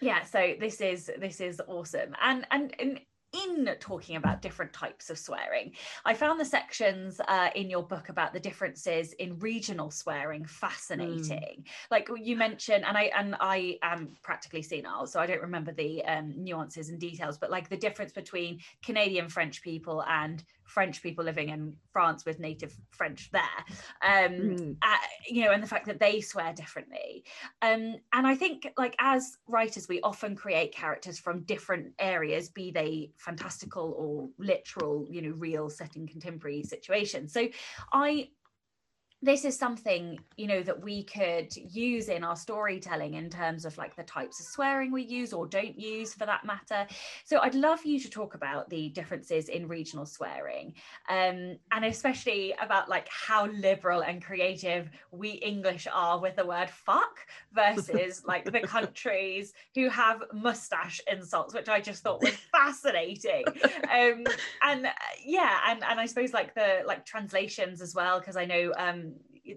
yeah. 0.00 0.18
yeah 0.18 0.24
so 0.24 0.54
this 0.58 0.80
is 0.80 1.10
this 1.18 1.40
is 1.40 1.60
awesome 1.68 2.14
and 2.22 2.46
and, 2.50 2.74
and 2.78 3.00
in 3.44 3.68
talking 3.80 4.16
about 4.16 4.42
different 4.42 4.72
types 4.72 5.10
of 5.10 5.18
swearing. 5.18 5.72
I 6.04 6.14
found 6.14 6.40
the 6.40 6.44
sections 6.44 7.20
uh, 7.26 7.50
in 7.54 7.68
your 7.68 7.82
book 7.82 8.08
about 8.08 8.32
the 8.32 8.40
differences 8.40 9.12
in 9.14 9.38
regional 9.38 9.90
swearing 9.90 10.44
fascinating. 10.44 11.64
Mm. 11.64 11.64
Like 11.90 12.08
you 12.16 12.36
mentioned, 12.36 12.84
and 12.84 12.96
I 12.96 13.10
and 13.16 13.36
I 13.40 13.78
am 13.82 14.16
practically 14.22 14.62
senile, 14.62 15.06
so 15.06 15.20
I 15.20 15.26
don't 15.26 15.42
remember 15.42 15.72
the 15.72 16.04
um, 16.04 16.34
nuances 16.36 16.88
and 16.88 16.98
details, 16.98 17.38
but 17.38 17.50
like 17.50 17.68
the 17.68 17.76
difference 17.76 18.12
between 18.12 18.60
Canadian 18.84 19.28
French 19.28 19.62
people 19.62 20.02
and 20.04 20.42
French 20.66 21.02
people 21.02 21.24
living 21.24 21.48
in 21.48 21.74
France 21.92 22.24
with 22.24 22.38
native 22.38 22.76
French 22.90 23.30
there, 23.32 23.42
um, 24.02 24.32
mm. 24.32 24.76
uh, 24.82 24.96
you 25.26 25.44
know, 25.44 25.52
and 25.52 25.62
the 25.62 25.66
fact 25.66 25.86
that 25.86 25.98
they 25.98 26.20
swear 26.20 26.52
differently. 26.52 27.24
Um, 27.62 27.96
and 28.12 28.26
I 28.26 28.34
think, 28.34 28.72
like, 28.76 28.94
as 28.98 29.38
writers, 29.46 29.88
we 29.88 30.00
often 30.02 30.36
create 30.36 30.74
characters 30.74 31.18
from 31.18 31.44
different 31.44 31.94
areas, 31.98 32.48
be 32.48 32.70
they 32.70 33.12
fantastical 33.16 33.94
or 33.96 34.28
literal, 34.44 35.06
you 35.08 35.22
know, 35.22 35.34
real 35.36 35.70
setting 35.70 36.06
contemporary 36.06 36.62
situations. 36.62 37.32
So 37.32 37.48
I 37.92 38.28
this 39.22 39.46
is 39.46 39.58
something 39.58 40.18
you 40.36 40.46
know 40.46 40.62
that 40.62 40.82
we 40.82 41.02
could 41.02 41.54
use 41.56 42.08
in 42.08 42.22
our 42.22 42.36
storytelling 42.36 43.14
in 43.14 43.30
terms 43.30 43.64
of 43.64 43.76
like 43.78 43.96
the 43.96 44.02
types 44.02 44.40
of 44.40 44.46
swearing 44.46 44.92
we 44.92 45.02
use 45.02 45.32
or 45.32 45.46
don't 45.46 45.78
use 45.78 46.12
for 46.12 46.26
that 46.26 46.44
matter. 46.44 46.86
So 47.24 47.40
i'd 47.40 47.54
love 47.54 47.84
you 47.84 47.98
to 48.00 48.10
talk 48.10 48.34
about 48.34 48.68
the 48.68 48.90
differences 48.90 49.48
in 49.48 49.68
regional 49.68 50.04
swearing 50.04 50.74
um, 51.08 51.56
and 51.72 51.84
especially 51.84 52.54
about 52.60 52.88
like 52.88 53.08
how 53.08 53.46
liberal 53.46 54.02
and 54.02 54.22
creative 54.22 54.90
we 55.10 55.30
english 55.30 55.86
are 55.92 56.20
with 56.20 56.36
the 56.36 56.44
word 56.44 56.68
fuck 56.70 57.26
versus 57.52 58.22
like 58.26 58.44
the 58.44 58.60
countries 58.60 59.54
who 59.74 59.88
have 59.88 60.22
mustache 60.32 61.00
insults 61.10 61.54
which 61.54 61.68
i 61.68 61.80
just 61.80 62.02
thought 62.02 62.22
was 62.22 62.36
fascinating. 62.52 63.44
Um, 63.84 64.24
and 64.62 64.86
uh, 64.86 64.90
yeah 65.24 65.58
and 65.68 65.82
and 65.84 65.98
i 65.98 66.06
suppose 66.06 66.32
like 66.32 66.54
the 66.54 66.82
like 66.86 67.04
translations 67.04 67.80
as 67.80 67.94
well 67.94 68.18
because 68.18 68.36
i 68.36 68.44
know 68.44 68.72
um 68.76 69.14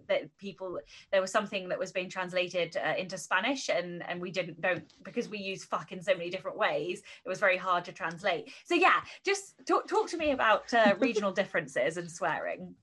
that 0.07 0.35
people 0.37 0.79
there 1.11 1.21
was 1.21 1.31
something 1.31 1.69
that 1.69 1.79
was 1.79 1.91
being 1.91 2.09
translated 2.09 2.77
uh, 2.77 2.93
into 2.97 3.17
Spanish 3.17 3.69
and 3.69 4.03
and 4.07 4.21
we 4.21 4.31
didn't 4.31 4.59
don't 4.61 4.93
because 5.03 5.29
we 5.29 5.37
use 5.37 5.63
fuck 5.63 5.91
in 5.91 6.01
so 6.01 6.13
many 6.13 6.29
different 6.29 6.57
ways 6.57 7.01
it 7.25 7.29
was 7.29 7.39
very 7.39 7.57
hard 7.57 7.85
to 7.85 7.91
translate. 7.91 8.51
So 8.65 8.75
yeah 8.75 9.01
just 9.23 9.55
talk, 9.65 9.87
talk 9.87 10.09
to 10.09 10.17
me 10.17 10.31
about 10.31 10.73
uh, 10.73 10.95
regional 10.99 11.31
differences 11.31 11.97
and 11.97 12.09
swearing. 12.09 12.75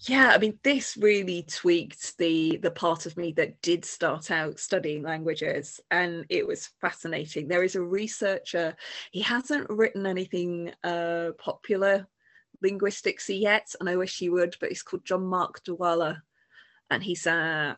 Yeah 0.00 0.30
i 0.32 0.38
mean 0.38 0.58
this 0.62 0.96
really 0.96 1.42
tweaked 1.42 2.16
the 2.18 2.58
the 2.58 2.70
part 2.70 3.06
of 3.06 3.16
me 3.16 3.32
that 3.32 3.60
did 3.62 3.84
start 3.84 4.30
out 4.30 4.58
studying 4.58 5.02
languages 5.02 5.80
and 5.90 6.24
it 6.28 6.46
was 6.46 6.70
fascinating. 6.80 7.48
There 7.48 7.64
is 7.64 7.74
a 7.74 7.82
researcher 7.82 8.76
he 9.10 9.20
hasn't 9.20 9.68
written 9.68 10.06
anything 10.06 10.72
uh, 10.84 11.30
popular 11.38 12.06
linguistics 12.66 13.28
yet, 13.28 13.74
and 13.78 13.88
I 13.88 13.96
wish 13.96 14.18
he 14.18 14.28
would, 14.28 14.56
but 14.60 14.68
he's 14.68 14.82
called 14.82 15.04
John 15.04 15.24
Mark 15.24 15.64
Dewaele, 15.64 16.18
and 16.90 17.02
he's 17.02 17.26
at 17.26 17.76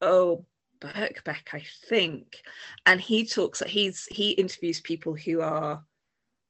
oh 0.00 0.44
Birkbeck, 0.80 1.52
I 1.52 1.62
think, 1.88 2.42
and 2.86 3.00
he 3.00 3.26
talks. 3.26 3.62
He's 3.66 4.06
he 4.06 4.30
interviews 4.30 4.80
people 4.80 5.14
who 5.14 5.40
are 5.40 5.84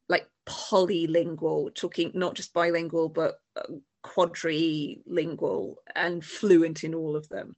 like 0.08 0.26
polylingual, 0.46 1.74
talking 1.74 2.12
not 2.14 2.34
just 2.34 2.54
bilingual 2.54 3.08
but 3.08 3.40
uh, 3.56 3.74
quadrilingual 4.04 5.74
and 5.94 6.24
fluent 6.24 6.84
in 6.84 6.94
all 6.94 7.16
of 7.16 7.28
them. 7.28 7.56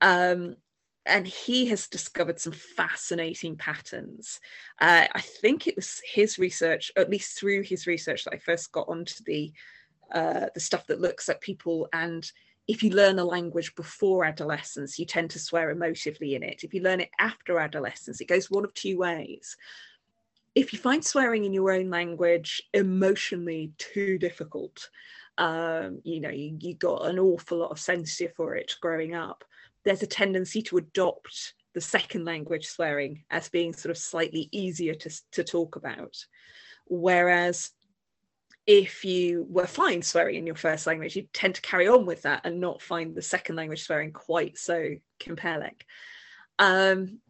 Um, 0.00 0.56
and 1.06 1.26
he 1.26 1.66
has 1.66 1.86
discovered 1.86 2.40
some 2.40 2.52
fascinating 2.52 3.56
patterns. 3.56 4.40
Uh, 4.80 5.06
I 5.14 5.20
think 5.20 5.66
it 5.66 5.76
was 5.76 6.00
his 6.04 6.38
research, 6.38 6.90
at 6.96 7.10
least 7.10 7.38
through 7.38 7.62
his 7.62 7.86
research, 7.86 8.24
that 8.24 8.34
I 8.34 8.38
first 8.38 8.72
got 8.72 8.88
onto 8.88 9.22
the 9.24 9.52
uh, 10.12 10.46
the 10.54 10.60
stuff 10.60 10.86
that 10.86 11.00
looks 11.00 11.28
at 11.28 11.40
people. 11.40 11.88
And 11.92 12.30
if 12.68 12.82
you 12.82 12.90
learn 12.90 13.18
a 13.18 13.24
language 13.24 13.74
before 13.74 14.24
adolescence, 14.24 14.98
you 14.98 15.04
tend 15.04 15.30
to 15.30 15.38
swear 15.38 15.74
emotively 15.74 16.34
in 16.34 16.42
it. 16.42 16.62
If 16.62 16.74
you 16.74 16.82
learn 16.82 17.00
it 17.00 17.10
after 17.18 17.58
adolescence, 17.58 18.20
it 18.20 18.28
goes 18.28 18.50
one 18.50 18.64
of 18.64 18.74
two 18.74 18.98
ways. 18.98 19.56
If 20.54 20.72
you 20.72 20.78
find 20.78 21.04
swearing 21.04 21.44
in 21.44 21.52
your 21.52 21.72
own 21.72 21.90
language 21.90 22.62
emotionally 22.72 23.72
too 23.78 24.16
difficult, 24.16 24.88
um, 25.38 26.00
you 26.02 26.20
know, 26.20 26.30
you, 26.30 26.56
you 26.60 26.74
got 26.74 27.06
an 27.06 27.18
awful 27.18 27.58
lot 27.58 27.72
of 27.72 27.80
censure 27.80 28.32
for 28.36 28.54
it 28.54 28.74
growing 28.80 29.14
up 29.14 29.44
there's 29.86 30.02
a 30.02 30.06
tendency 30.06 30.60
to 30.60 30.76
adopt 30.76 31.54
the 31.72 31.80
second 31.80 32.24
language 32.24 32.66
swearing 32.66 33.22
as 33.30 33.48
being 33.48 33.72
sort 33.72 33.90
of 33.90 33.96
slightly 33.96 34.48
easier 34.50 34.94
to, 34.94 35.10
to 35.30 35.44
talk 35.44 35.76
about. 35.76 36.16
Whereas 36.86 37.70
if 38.66 39.04
you 39.04 39.46
were 39.48 39.66
fine 39.66 40.02
swearing 40.02 40.34
in 40.34 40.46
your 40.46 40.56
first 40.56 40.88
language, 40.88 41.14
you 41.14 41.28
tend 41.32 41.54
to 41.54 41.60
carry 41.60 41.86
on 41.86 42.04
with 42.04 42.22
that 42.22 42.40
and 42.44 42.60
not 42.60 42.82
find 42.82 43.14
the 43.14 43.22
second 43.22 43.54
language 43.54 43.84
swearing 43.84 44.12
quite 44.12 44.58
so 44.58 44.96
compelling. 45.20 45.76
Um, 46.58 47.20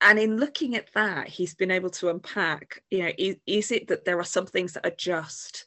and 0.00 0.18
in 0.18 0.38
looking 0.38 0.76
at 0.76 0.90
that, 0.94 1.28
he's 1.28 1.54
been 1.54 1.70
able 1.70 1.90
to 1.90 2.08
unpack, 2.08 2.82
you 2.90 3.02
know, 3.02 3.12
is, 3.18 3.36
is 3.46 3.70
it 3.70 3.88
that 3.88 4.06
there 4.06 4.18
are 4.18 4.24
some 4.24 4.46
things 4.46 4.72
that 4.72 4.86
are 4.86 4.96
just 4.96 5.66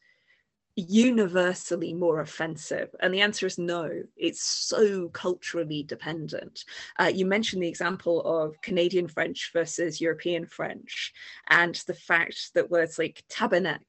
universally 0.75 1.93
more 1.93 2.21
offensive? 2.21 2.89
And 2.99 3.13
the 3.13 3.21
answer 3.21 3.45
is 3.45 3.57
no. 3.57 3.89
It's 4.15 4.43
so 4.43 5.09
culturally 5.09 5.83
dependent. 5.83 6.63
Uh, 6.99 7.11
you 7.13 7.25
mentioned 7.25 7.63
the 7.63 7.67
example 7.67 8.21
of 8.21 8.61
Canadian 8.61 9.07
French 9.07 9.51
versus 9.53 10.01
European 10.01 10.45
French, 10.45 11.13
and 11.49 11.75
the 11.87 11.93
fact 11.93 12.51
that 12.55 12.71
words 12.71 12.97
like 12.97 13.23
tabernacle 13.29 13.85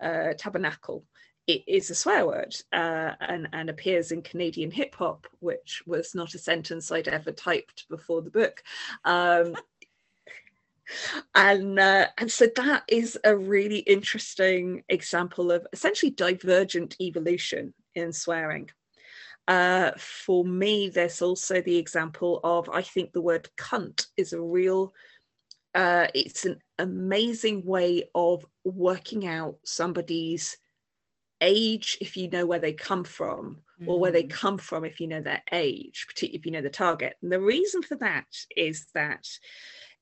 uh, 0.00 0.34
tabernacle 0.36 1.04
it 1.46 1.62
is 1.66 1.90
a 1.90 1.94
swear 1.94 2.26
word 2.26 2.54
uh, 2.72 3.12
and, 3.20 3.48
and 3.52 3.68
appears 3.68 4.12
in 4.12 4.22
Canadian 4.22 4.70
hip 4.70 4.94
hop, 4.94 5.26
which 5.40 5.82
was 5.86 6.14
not 6.14 6.34
a 6.34 6.38
sentence 6.38 6.90
I'd 6.90 7.08
ever 7.08 7.32
typed 7.32 7.86
before 7.90 8.22
the 8.22 8.30
book. 8.30 8.62
Um, 9.04 9.54
and 11.34 11.78
uh, 11.78 12.06
and 12.18 12.30
so 12.30 12.46
that 12.56 12.84
is 12.88 13.18
a 13.24 13.36
really 13.36 13.78
interesting 13.78 14.82
example 14.88 15.50
of 15.50 15.66
essentially 15.72 16.10
divergent 16.10 16.96
evolution 17.00 17.74
in 17.94 18.12
swearing. 18.12 18.70
Uh, 19.46 19.90
for 19.98 20.44
me, 20.44 20.88
there's 20.88 21.20
also 21.20 21.60
the 21.60 21.76
example 21.76 22.40
of 22.44 22.68
I 22.70 22.82
think 22.82 23.12
the 23.12 23.20
word 23.20 23.48
cunt 23.58 24.06
is 24.16 24.32
a 24.32 24.40
real 24.40 24.94
uh, 25.74 26.06
it's 26.14 26.44
an 26.44 26.58
amazing 26.78 27.64
way 27.64 28.04
of 28.14 28.44
working 28.64 29.26
out 29.26 29.56
somebody's 29.64 30.56
age 31.40 31.98
if 32.00 32.16
you 32.16 32.30
know 32.30 32.46
where 32.46 32.60
they 32.60 32.72
come 32.72 33.04
from 33.04 33.58
mm. 33.80 33.88
or 33.88 33.98
where 33.98 34.12
they 34.12 34.22
mm. 34.22 34.30
come 34.30 34.56
from 34.56 34.84
if 34.84 35.00
you 35.00 35.08
know 35.08 35.20
their 35.20 35.42
age 35.52 36.06
particularly 36.08 36.38
if 36.38 36.46
you 36.46 36.52
know 36.52 36.62
the 36.62 36.70
target 36.70 37.16
and 37.22 37.30
the 37.30 37.40
reason 37.40 37.82
for 37.82 37.96
that 37.96 38.24
is 38.56 38.86
that 38.94 39.26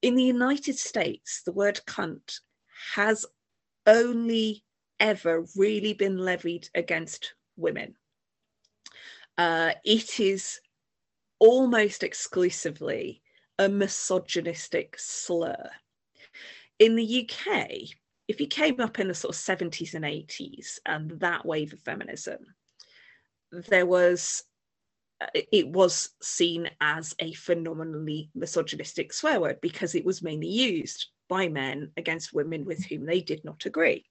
in 0.02 0.14
the 0.14 0.22
united 0.22 0.76
states 0.76 1.42
the 1.44 1.52
word 1.52 1.80
cunt 1.86 2.40
has 2.94 3.24
only 3.86 4.62
ever 5.00 5.44
really 5.56 5.94
been 5.94 6.18
levied 6.18 6.68
against 6.74 7.34
women 7.56 7.94
uh, 9.38 9.72
it 9.84 10.20
is 10.20 10.60
almost 11.38 12.02
exclusively 12.02 13.22
a 13.58 13.68
misogynistic 13.68 14.96
slur. 14.98 15.70
In 16.78 16.96
the 16.96 17.28
UK, 17.28 17.68
if 18.28 18.40
you 18.40 18.46
came 18.46 18.80
up 18.80 18.98
in 18.98 19.08
the 19.08 19.14
sort 19.14 19.34
of 19.34 19.40
70s 19.40 19.94
and 19.94 20.04
80s 20.04 20.78
and 20.86 21.10
that 21.20 21.44
wave 21.44 21.72
of 21.72 21.80
feminism, 21.80 22.38
there 23.50 23.86
was 23.86 24.44
it 25.34 25.68
was 25.68 26.10
seen 26.20 26.70
as 26.80 27.14
a 27.18 27.32
phenomenally 27.32 28.30
misogynistic 28.34 29.12
swear 29.12 29.40
word 29.40 29.60
because 29.60 29.94
it 29.94 30.04
was 30.04 30.22
mainly 30.22 30.48
used 30.48 31.06
by 31.28 31.48
men 31.48 31.90
against 31.96 32.32
women 32.32 32.64
with 32.64 32.84
whom 32.84 33.06
they 33.06 33.20
did 33.20 33.44
not 33.44 33.64
agree 33.66 34.04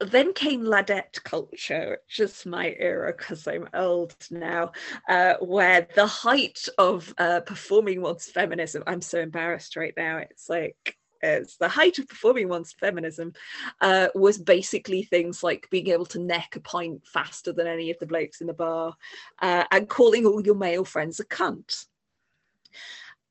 then 0.00 0.34
came 0.34 0.62
ladette 0.62 1.22
culture, 1.24 1.98
is 2.18 2.44
my 2.44 2.74
era 2.78 3.14
because 3.16 3.46
I'm 3.46 3.68
old 3.72 4.14
now, 4.30 4.72
uh, 5.08 5.34
where 5.40 5.88
the 5.94 6.06
height 6.06 6.68
of 6.76 7.14
uh, 7.18 7.40
performing 7.40 8.02
one's 8.02 8.26
feminism, 8.26 8.82
I'm 8.86 9.00
so 9.00 9.20
embarrassed 9.20 9.76
right 9.76 9.94
now. 9.96 10.18
It's 10.18 10.48
like, 10.48 10.96
it's 11.22 11.56
the 11.56 11.68
height 11.68 11.98
of 11.98 12.08
performing 12.08 12.48
one's 12.48 12.72
feminism 12.72 13.32
uh, 13.80 14.08
was 14.14 14.38
basically 14.38 15.02
things 15.02 15.42
like 15.42 15.68
being 15.70 15.88
able 15.88 16.06
to 16.06 16.18
neck 16.18 16.54
a 16.56 16.60
pint 16.60 17.06
faster 17.06 17.52
than 17.52 17.66
any 17.66 17.90
of 17.90 17.98
the 17.98 18.06
blokes 18.06 18.40
in 18.40 18.46
the 18.46 18.52
bar 18.52 18.94
uh, 19.42 19.64
and 19.70 19.88
calling 19.88 20.26
all 20.26 20.40
your 20.40 20.54
male 20.54 20.84
friends 20.84 21.20
a 21.20 21.24
cunt. 21.24 21.86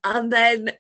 And 0.04 0.32
then 0.32 0.72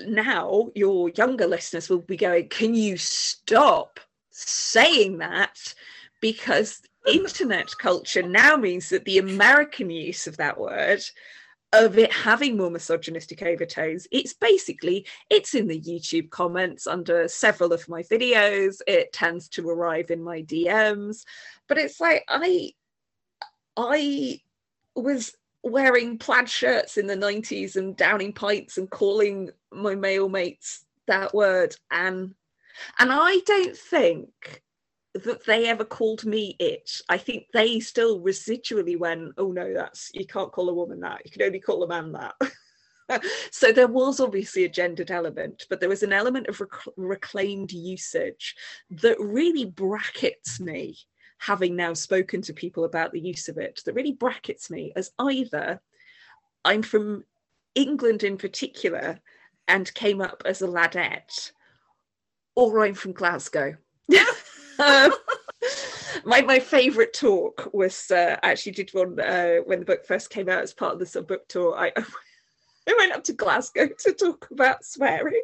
now 0.00 0.70
your 0.74 1.10
younger 1.10 1.46
listeners 1.46 1.88
will 1.88 2.00
be 2.00 2.16
going, 2.16 2.48
Can 2.48 2.74
you 2.74 2.96
stop? 2.96 4.00
saying 4.32 5.18
that 5.18 5.74
because 6.20 6.80
internet 7.06 7.68
culture 7.78 8.22
now 8.22 8.56
means 8.56 8.88
that 8.88 9.04
the 9.04 9.18
American 9.18 9.90
use 9.90 10.26
of 10.26 10.36
that 10.36 10.58
word 10.58 11.02
of 11.72 11.96
it 11.98 12.12
having 12.12 12.56
more 12.56 12.70
misogynistic 12.70 13.42
overtones 13.42 14.06
it's 14.12 14.34
basically 14.34 15.06
it's 15.30 15.54
in 15.54 15.66
the 15.66 15.80
youtube 15.80 16.30
comments 16.30 16.86
under 16.86 17.26
several 17.28 17.72
of 17.72 17.88
my 17.88 18.02
videos. 18.02 18.80
It 18.86 19.12
tends 19.12 19.48
to 19.50 19.68
arrive 19.68 20.10
in 20.10 20.22
my 20.22 20.42
dms 20.42 21.24
but 21.68 21.78
it's 21.78 22.00
like 22.00 22.24
i 22.28 22.72
i 23.76 24.40
was 24.94 25.34
wearing 25.62 26.18
plaid 26.18 26.48
shirts 26.48 26.96
in 26.96 27.06
the 27.06 27.16
90s 27.16 27.76
and 27.76 27.96
downing 27.96 28.32
pints 28.32 28.78
and 28.78 28.90
calling 28.90 29.50
my 29.70 29.94
male 29.94 30.28
mates 30.28 30.84
that 31.06 31.34
word 31.34 31.74
and 31.90 32.34
and 32.98 33.10
I 33.12 33.40
don't 33.46 33.76
think 33.76 34.62
that 35.14 35.44
they 35.44 35.66
ever 35.66 35.84
called 35.84 36.24
me 36.24 36.56
it. 36.58 37.00
I 37.08 37.18
think 37.18 37.46
they 37.52 37.80
still 37.80 38.20
residually 38.20 38.98
went, 38.98 39.32
oh 39.36 39.52
no, 39.52 39.74
that's 39.74 40.10
you 40.14 40.26
can't 40.26 40.52
call 40.52 40.70
a 40.70 40.74
woman 40.74 41.00
that. 41.00 41.22
You 41.24 41.30
can 41.30 41.42
only 41.42 41.60
call 41.60 41.82
a 41.82 41.88
man 41.88 42.12
that. 42.12 42.34
so 43.50 43.72
there 43.72 43.88
was 43.88 44.20
obviously 44.20 44.64
a 44.64 44.68
gendered 44.68 45.10
element, 45.10 45.66
but 45.68 45.80
there 45.80 45.88
was 45.88 46.02
an 46.02 46.12
element 46.12 46.48
of 46.48 46.60
rec- 46.60 46.94
reclaimed 46.96 47.72
usage 47.72 48.56
that 48.90 49.20
really 49.20 49.66
brackets 49.66 50.60
me, 50.60 50.96
having 51.38 51.76
now 51.76 51.92
spoken 51.92 52.40
to 52.42 52.54
people 52.54 52.84
about 52.84 53.12
the 53.12 53.20
use 53.20 53.48
of 53.48 53.58
it, 53.58 53.82
that 53.84 53.94
really 53.94 54.12
brackets 54.12 54.70
me 54.70 54.92
as 54.96 55.10
either 55.18 55.80
I'm 56.64 56.82
from 56.82 57.24
England 57.74 58.22
in 58.22 58.38
particular 58.38 59.20
and 59.68 59.92
came 59.94 60.20
up 60.20 60.42
as 60.46 60.62
a 60.62 60.66
ladette 60.66 61.52
or 62.54 62.84
I'm 62.84 62.94
from 62.94 63.12
Glasgow. 63.12 63.76
Um, 64.78 65.12
my 66.24 66.42
my 66.42 66.58
favourite 66.58 67.12
talk 67.12 67.70
was 67.72 68.10
uh, 68.10 68.36
actually 68.42 68.72
did 68.72 68.90
one 68.92 69.18
uh, 69.20 69.56
when 69.64 69.80
the 69.80 69.86
book 69.86 70.06
first 70.06 70.30
came 70.30 70.48
out 70.48 70.62
as 70.62 70.72
part 70.72 70.94
of 70.94 70.98
the 70.98 71.06
sub 71.06 71.26
book 71.26 71.46
tour. 71.48 71.76
I 71.76 71.92
I 72.88 72.94
went 72.98 73.12
up 73.12 73.24
to 73.24 73.32
Glasgow 73.32 73.88
to 74.00 74.12
talk 74.12 74.48
about 74.50 74.84
swearing. 74.84 75.42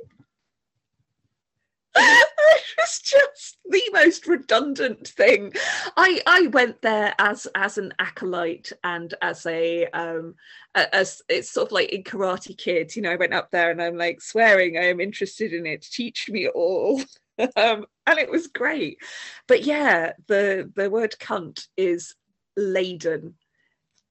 it 1.97 2.77
was 2.77 3.01
just 3.01 3.59
the 3.69 3.83
most 3.93 4.27
redundant 4.27 5.09
thing. 5.09 5.53
I 5.97 6.21
I 6.27 6.49
went 6.49 6.83
there 6.83 7.15
as 7.19 7.47
as 7.55 7.79
an 7.79 7.93
acolyte 7.99 8.73
and 8.85 9.15
as 9.23 9.47
a 9.47 9.87
um 9.87 10.35
as 10.75 11.23
it's 11.29 11.51
sort 11.51 11.69
of 11.69 11.73
like 11.73 11.91
in 11.91 12.03
Karate 12.03 12.57
Kid, 12.57 12.95
you 12.95 13.03
know. 13.03 13.11
I 13.11 13.17
went 13.17 13.35
up 13.35 13.51
there 13.51 13.71
and 13.71 13.83
I'm 13.83 13.97
like 13.97 14.21
swearing. 14.21 14.77
I 14.77 14.85
am 14.85 15.01
interested 15.01 15.53
in 15.53 15.67
it. 15.67 15.83
Teach 15.83 16.29
me 16.29 16.49
all. 16.49 17.01
um, 17.57 17.87
and 18.07 18.19
it 18.19 18.31
was 18.31 18.49
great. 18.49 18.99
But 19.47 19.63
yeah, 19.63 20.13
the 20.27 20.71
the 20.75 20.91
word 20.91 21.17
cunt 21.21 21.67
is 21.77 22.15
laden 22.57 23.35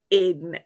in 0.10 0.58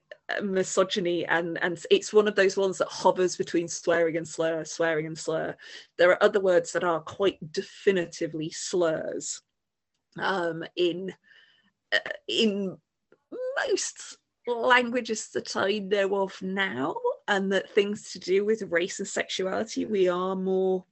misogyny 0.42 1.26
and 1.26 1.62
and 1.62 1.84
it's 1.90 2.14
one 2.14 2.28
of 2.28 2.36
those 2.36 2.56
ones 2.56 2.78
that 2.78 2.88
hovers 2.88 3.36
between 3.36 3.68
swearing 3.68 4.16
and 4.18 4.28
slur 4.28 4.64
swearing 4.64 5.06
and 5.06 5.18
slur 5.18 5.56
there 5.98 6.10
are 6.10 6.24
other 6.24 6.40
words 6.40 6.72
that 6.72 6.84
are 6.84 7.02
quite 7.02 7.38
definitively 7.52 8.50
slurs 8.50 9.42
um, 10.20 10.64
in 10.78 11.14
uh, 11.92 11.98
in 12.28 12.78
most 13.68 14.18
languages 14.48 15.30
that 15.34 15.56
I 15.56 15.80
know 15.80 16.16
of 16.22 16.42
now 16.42 16.96
and 17.28 17.52
that 17.52 17.70
things 17.70 18.12
to 18.12 18.20
do 18.20 18.46
with 18.46 18.62
race 18.70 19.00
and 19.00 19.08
sexuality 19.08 19.86
we 19.86 20.08
are 20.08 20.36
more 20.36 20.86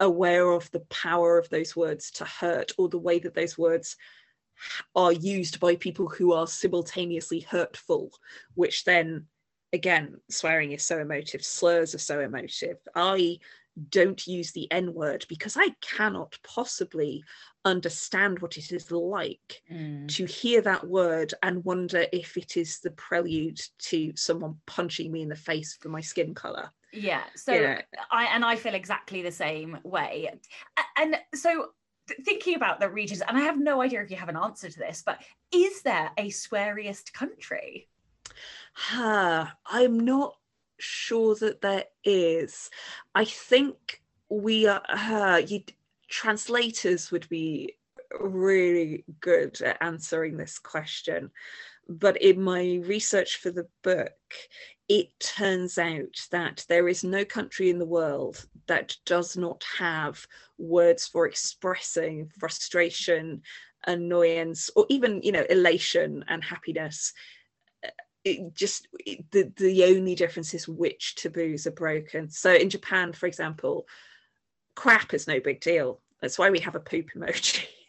aware 0.00 0.50
of 0.50 0.70
the 0.70 0.80
power 0.80 1.38
of 1.38 1.48
those 1.48 1.76
words 1.76 2.10
to 2.12 2.24
hurt 2.24 2.72
or 2.78 2.88
the 2.88 2.98
way 2.98 3.18
that 3.18 3.34
those 3.34 3.56
words 3.56 3.96
are 4.94 5.12
used 5.12 5.60
by 5.60 5.76
people 5.76 6.08
who 6.08 6.32
are 6.32 6.46
simultaneously 6.46 7.40
hurtful, 7.40 8.12
which 8.54 8.84
then, 8.84 9.26
again, 9.72 10.16
swearing 10.30 10.72
is 10.72 10.84
so 10.84 10.98
emotive, 10.98 11.44
slurs 11.44 11.94
are 11.94 11.98
so 11.98 12.20
emotive. 12.20 12.78
I 12.94 13.38
don't 13.88 14.26
use 14.26 14.52
the 14.52 14.70
N 14.70 14.92
word 14.92 15.24
because 15.28 15.56
I 15.56 15.68
cannot 15.80 16.38
possibly 16.42 17.24
understand 17.64 18.40
what 18.40 18.58
it 18.58 18.70
is 18.70 18.90
like 18.90 19.62
mm. 19.70 20.08
to 20.08 20.26
hear 20.26 20.60
that 20.62 20.86
word 20.86 21.32
and 21.42 21.64
wonder 21.64 22.06
if 22.12 22.36
it 22.36 22.56
is 22.56 22.80
the 22.80 22.90
prelude 22.90 23.60
to 23.78 24.12
someone 24.14 24.56
punching 24.66 25.10
me 25.10 25.22
in 25.22 25.28
the 25.28 25.36
face 25.36 25.78
for 25.80 25.88
my 25.88 26.00
skin 26.00 26.34
color. 26.34 26.70
Yeah. 26.92 27.22
So 27.34 27.52
you 27.52 27.62
know? 27.62 27.78
I 28.10 28.24
and 28.24 28.44
I 28.44 28.56
feel 28.56 28.74
exactly 28.74 29.22
the 29.22 29.32
same 29.32 29.78
way. 29.82 30.30
And 30.96 31.16
so 31.34 31.68
thinking 32.24 32.54
about 32.54 32.80
the 32.80 32.88
regions, 32.88 33.22
and 33.26 33.36
I 33.36 33.42
have 33.42 33.58
no 33.58 33.80
idea 33.80 34.02
if 34.02 34.10
you 34.10 34.16
have 34.16 34.28
an 34.28 34.36
answer 34.36 34.68
to 34.68 34.78
this, 34.78 35.02
but 35.04 35.22
is 35.52 35.82
there 35.82 36.10
a 36.18 36.28
sweariest 36.28 37.12
country? 37.12 37.88
Uh, 38.92 39.46
I'm 39.66 40.00
not 40.00 40.36
sure 40.78 41.34
that 41.36 41.60
there 41.60 41.84
is. 42.04 42.70
I 43.14 43.24
think 43.24 44.02
we 44.28 44.66
are. 44.66 44.82
Uh, 44.88 45.38
you, 45.38 45.62
translators 46.08 47.10
would 47.10 47.28
be 47.28 47.76
really 48.20 49.04
good 49.20 49.60
at 49.62 49.78
answering 49.80 50.36
this 50.36 50.58
question. 50.58 51.30
But 51.88 52.20
in 52.22 52.40
my 52.42 52.80
research 52.84 53.38
for 53.38 53.50
the 53.50 53.66
book, 53.82 54.12
it 54.92 55.18
turns 55.20 55.78
out 55.78 56.20
that 56.32 56.66
there 56.68 56.86
is 56.86 57.02
no 57.02 57.24
country 57.24 57.70
in 57.70 57.78
the 57.78 57.86
world 57.86 58.44
that 58.66 58.94
does 59.06 59.38
not 59.38 59.64
have 59.78 60.26
words 60.58 61.06
for 61.06 61.26
expressing 61.26 62.28
frustration, 62.38 63.40
annoyance, 63.86 64.68
or 64.76 64.84
even, 64.90 65.22
you 65.22 65.32
know, 65.32 65.46
elation 65.48 66.22
and 66.28 66.44
happiness. 66.44 67.14
Uh, 67.82 67.88
it 68.22 68.54
just 68.54 68.86
it, 69.06 69.24
the 69.30 69.50
the 69.56 69.84
only 69.84 70.14
difference 70.14 70.52
is 70.52 70.68
which 70.68 71.14
taboos 71.14 71.66
are 71.66 71.70
broken. 71.70 72.28
So 72.28 72.52
in 72.52 72.68
japan 72.68 73.14
for 73.14 73.26
example 73.26 73.86
crap 74.74 75.14
is 75.14 75.26
no 75.26 75.40
big 75.40 75.62
deal. 75.62 76.02
That's 76.20 76.38
why 76.38 76.50
we 76.50 76.60
have 76.60 76.74
a 76.74 76.80
poop 76.80 77.06
emoji 77.16 77.64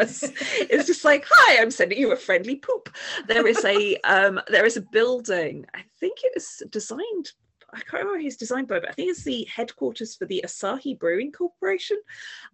it's 0.00 0.86
just 0.86 1.04
like 1.04 1.24
hi 1.28 1.60
i'm 1.60 1.70
sending 1.70 1.98
you 1.98 2.12
a 2.12 2.16
friendly 2.16 2.56
poop. 2.56 2.88
There 3.26 3.46
is 3.46 3.64
a 3.64 3.96
um 4.04 4.40
there 4.48 4.66
is 4.66 4.76
a 4.76 4.82
building. 4.82 5.66
I 5.74 5.82
think 6.00 6.18
it 6.22 6.32
was 6.34 6.62
designed 6.70 7.32
I 7.70 7.80
can't 7.80 8.02
remember 8.04 8.22
who's 8.22 8.36
designed 8.36 8.66
by, 8.66 8.80
but 8.80 8.88
I 8.88 8.92
think 8.92 9.10
it's 9.10 9.24
the 9.24 9.46
headquarters 9.54 10.16
for 10.16 10.24
the 10.24 10.42
Asahi 10.46 10.98
Brewing 10.98 11.32
Corporation. 11.32 11.98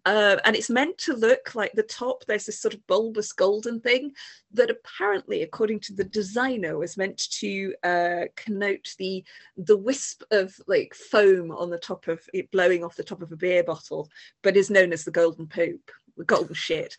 Uh, 0.05 0.36
and 0.45 0.57
it's 0.57 0.70
meant 0.70 0.99
to 0.99 1.14
look 1.14 1.55
like 1.55 1.72
the 1.72 1.84
top, 1.84 2.24
there's 2.24 2.47
this 2.47 2.59
sort 2.59 2.74
of 2.74 2.84
bulbous 2.88 3.32
golden 3.32 3.80
thing 3.80 4.12
that 4.53 4.70
apparently, 4.70 5.42
according 5.42 5.80
to 5.80 5.95
the 5.95 6.05
designer, 6.05 6.78
was 6.78 6.97
meant 6.97 7.30
to 7.30 7.74
uh, 7.84 8.22
connote 8.34 8.95
the 8.99 9.24
the 9.57 9.76
wisp 9.76 10.24
of 10.32 10.53
like 10.66 10.95
foam 10.95 11.53
on 11.53 11.70
the 11.70 11.78
top 11.78 12.09
of 12.09 12.20
it 12.32 12.51
blowing 12.51 12.82
off 12.82 12.97
the 12.97 13.05
top 13.05 13.22
of 13.22 13.30
a 13.30 13.36
beer 13.36 13.62
bottle, 13.62 14.09
but 14.42 14.57
is 14.57 14.70
known 14.70 14.92
as 14.92 15.05
the 15.05 15.12
golden 15.12 15.47
poop, 15.47 15.92
the 16.17 16.25
golden 16.25 16.55
shit, 16.55 16.97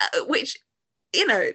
uh, 0.00 0.24
which, 0.26 0.58
you 1.12 1.26
know, 1.26 1.50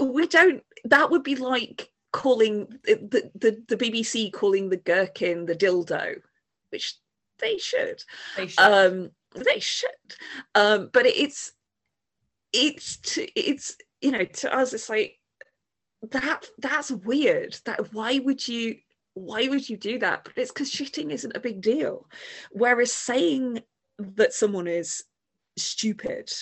we 0.00 0.26
don't, 0.26 0.62
that 0.84 1.10
would 1.10 1.22
be 1.22 1.36
like 1.36 1.90
calling 2.12 2.66
the, 2.84 3.30
the, 3.34 3.62
the 3.68 3.76
BBC 3.76 4.32
calling 4.32 4.68
the 4.68 4.76
gherkin 4.76 5.46
the 5.46 5.54
dildo, 5.54 6.20
which 6.70 6.94
they 7.38 7.58
should. 7.58 8.02
They 8.36 8.48
should. 8.48 8.60
Um, 8.60 9.10
they 9.34 9.60
should. 9.60 9.90
Um, 10.54 10.90
but 10.92 11.06
it's 11.06 11.52
it's 12.52 12.96
to, 12.98 13.28
it's 13.38 13.76
you 14.00 14.10
know 14.10 14.24
to 14.24 14.56
us 14.56 14.72
it's 14.72 14.88
like 14.88 15.18
that 16.10 16.46
that's 16.58 16.90
weird. 16.90 17.56
That 17.64 17.92
why 17.92 18.18
would 18.18 18.46
you 18.46 18.76
why 19.14 19.48
would 19.48 19.68
you 19.68 19.76
do 19.76 19.98
that? 19.98 20.24
But 20.24 20.34
it's 20.36 20.52
because 20.52 20.70
shitting 20.70 21.10
isn't 21.10 21.36
a 21.36 21.40
big 21.40 21.60
deal. 21.60 22.08
Whereas 22.52 22.92
saying 22.92 23.62
that 23.98 24.32
someone 24.32 24.68
is 24.68 25.04
stupid 25.58 26.32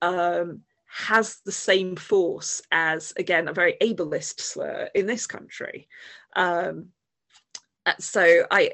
um, 0.00 0.62
has 0.86 1.38
the 1.44 1.52
same 1.52 1.96
force 1.96 2.60
as 2.70 3.12
again 3.16 3.48
a 3.48 3.52
very 3.52 3.76
ableist 3.80 4.40
slur 4.40 4.88
in 4.94 5.06
this 5.06 5.26
country 5.26 5.88
um, 6.36 6.88
so 7.98 8.44
i 8.50 8.72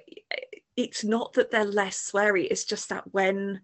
it's 0.77 1.05
not 1.05 1.33
that 1.35 1.51
they're 1.51 1.65
less 1.65 2.11
sweary 2.11 2.47
it's 2.51 2.65
just 2.65 2.89
that 2.89 3.05
when 3.13 3.61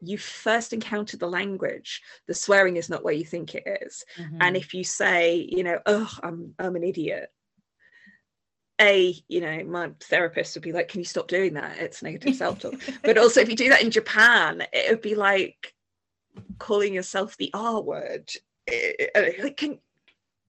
you 0.00 0.16
first 0.16 0.72
encounter 0.72 1.16
the 1.16 1.28
language 1.28 2.02
the 2.26 2.34
swearing 2.34 2.76
is 2.76 2.88
not 2.88 3.04
where 3.04 3.14
you 3.14 3.24
think 3.24 3.54
it 3.54 3.64
is. 3.82 4.04
Mm-hmm. 4.16 4.38
and 4.40 4.56
if 4.56 4.72
you 4.72 4.84
say 4.84 5.48
you 5.50 5.62
know 5.62 5.78
oh 5.86 6.10
i'm 6.22 6.54
i'm 6.58 6.76
an 6.76 6.84
idiot 6.84 7.30
a 8.80 9.14
you 9.26 9.40
know 9.40 9.64
my 9.64 9.90
therapist 10.00 10.54
would 10.54 10.62
be 10.62 10.72
like 10.72 10.88
can 10.88 11.00
you 11.00 11.04
stop 11.04 11.28
doing 11.28 11.54
that 11.54 11.78
it's 11.78 12.02
negative 12.02 12.34
self-talk 12.36 12.74
but 13.02 13.18
also 13.18 13.40
if 13.40 13.48
you 13.48 13.56
do 13.56 13.68
that 13.68 13.82
in 13.82 13.90
japan 13.90 14.62
it 14.72 14.90
would 14.90 15.02
be 15.02 15.14
like 15.14 15.74
calling 16.58 16.94
yourself 16.94 17.36
the 17.36 17.50
R 17.54 17.80
word. 17.80 18.30
Like, 19.14 19.56
can, 19.56 19.78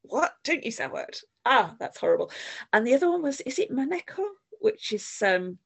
what? 0.04 0.34
Don't 0.44 0.66
use 0.66 0.78
that 0.78 0.94
word. 0.94 1.18
Ah, 1.46 1.76
that's 1.80 2.00
horrible. 2.00 2.32
And 2.74 2.86
the 2.86 2.96
other 2.96 3.10
one 3.10 3.22
was, 3.22 3.42
is 3.42 3.60
it 3.60 3.72
Maneko? 3.72 4.26
Which 4.60 4.92
is 4.92 5.24
um 5.26 5.58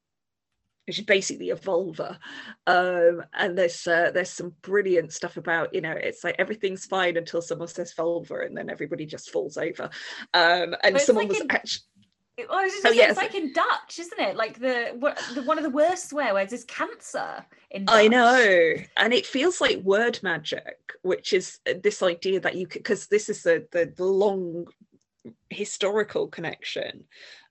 which 0.86 0.98
is 0.98 1.04
basically 1.04 1.50
a 1.50 1.56
vulva. 1.56 2.18
Um, 2.66 3.22
and 3.32 3.56
there's 3.56 3.86
uh, 3.86 4.10
there's 4.12 4.30
some 4.30 4.54
brilliant 4.62 5.12
stuff 5.12 5.36
about 5.36 5.74
you 5.74 5.80
know 5.80 5.92
it's 5.92 6.24
like 6.24 6.36
everything's 6.38 6.84
fine 6.84 7.16
until 7.16 7.40
someone 7.40 7.68
says 7.68 7.94
vulva 7.94 8.40
and 8.40 8.56
then 8.56 8.70
everybody 8.70 9.06
just 9.06 9.30
falls 9.30 9.56
over. 9.56 9.90
Um, 10.34 10.76
and 10.82 11.00
someone 11.00 11.28
like 11.28 11.38
was 11.38 11.46
actually 11.50 11.84
I 12.38 12.64
was 12.64 12.72
just 12.72 12.86
oh, 12.86 12.90
yeah, 12.90 13.08
it's 13.08 13.16
like 13.16 13.34
in 13.34 13.52
Dutch, 13.52 13.98
isn't 13.98 14.18
it? 14.18 14.36
Like 14.36 14.58
the, 14.58 14.98
the 15.34 15.42
one 15.42 15.56
of 15.56 15.62
the 15.62 15.70
worst 15.70 16.08
swear 16.08 16.34
words 16.34 16.52
is 16.52 16.64
cancer 16.64 17.44
in 17.70 17.84
Dutch. 17.84 17.94
I 17.94 18.08
know, 18.08 18.74
and 18.96 19.12
it 19.12 19.24
feels 19.24 19.60
like 19.60 19.78
word 19.78 20.18
magic, 20.22 20.78
which 21.02 21.32
is 21.32 21.60
uh, 21.68 21.74
this 21.82 22.02
idea 22.02 22.40
that 22.40 22.56
you 22.56 22.66
could 22.66 22.82
because 22.82 23.06
this 23.06 23.28
is 23.28 23.44
the, 23.44 23.66
the 23.70 23.92
the 23.96 24.04
long 24.04 24.66
historical 25.54 26.28
connection 26.28 27.04